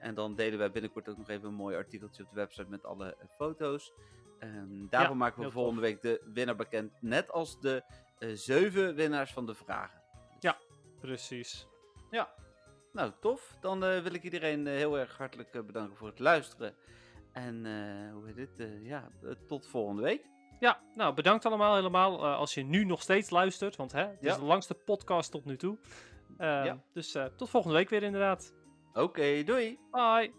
En 0.00 0.14
dan 0.14 0.34
delen 0.34 0.58
wij 0.58 0.70
binnenkort 0.70 1.08
ook 1.08 1.16
nog 1.16 1.28
even 1.28 1.48
een 1.48 1.54
mooi 1.54 1.76
artikeltje 1.76 2.22
op 2.22 2.28
de 2.28 2.34
website 2.36 2.70
met 2.70 2.84
alle 2.84 3.16
foto's. 3.36 3.92
Ehm, 4.38 4.86
daarvoor 4.88 5.10
Ja, 5.10 5.14
maken 5.14 5.42
we 5.42 5.50
volgende 5.50 5.80
week 5.80 6.02
de 6.02 6.22
winnaar 6.32 6.56
bekend. 6.56 6.92
Net 7.00 7.30
als 7.30 7.60
de 7.60 7.82
zeven 8.34 8.94
winnaars 8.94 9.32
van 9.32 9.46
de 9.46 9.54
vragen. 9.54 10.00
Dus- 10.40 11.00
Precies. 11.00 11.66
nou, 12.92 13.12
tof. 13.20 13.56
Dan 13.60 13.80
wil 13.80 14.14
ik 14.14 14.22
iedereen 14.22 14.66
heel 14.66 14.98
erg 14.98 15.16
hartelijk 15.16 15.66
bedanken 15.66 15.96
voor 15.96 16.08
het 16.08 16.18
luisteren. 16.18 16.74
En 17.32 17.66
eh, 17.66 18.12
hoe 18.12 18.26
heet 18.26 18.36
het? 18.36 18.58
eh, 18.58 18.86
ja, 18.86 19.08
eh, 19.22 19.30
tot 19.46 19.66
volgende 19.66 20.02
week. 20.02 20.30
Ja, 20.60 20.80
nou 20.94 21.14
bedankt 21.14 21.46
allemaal 21.46 21.74
helemaal 21.74 22.26
als 22.26 22.54
je 22.54 22.62
nu 22.64 22.84
nog 22.84 23.02
steeds 23.02 23.30
luistert. 23.30 23.76
Want 23.76 23.92
hè, 23.92 24.00
het 24.06 24.22
is 24.22 24.36
de 24.36 24.44
langste 24.44 24.74
podcast 24.74 25.30
tot 25.30 25.44
nu 25.44 25.56
toe. 25.56 25.78
Eh, 26.38 26.64
Ja. 26.64 26.82
Dus 26.92 27.16
tot 27.36 27.50
volgende 27.50 27.76
week 27.76 27.88
weer 27.88 28.02
inderdaad. 28.02 28.54
Oké, 28.92 29.42
doei. 29.44 29.78
Bye. 29.90 30.32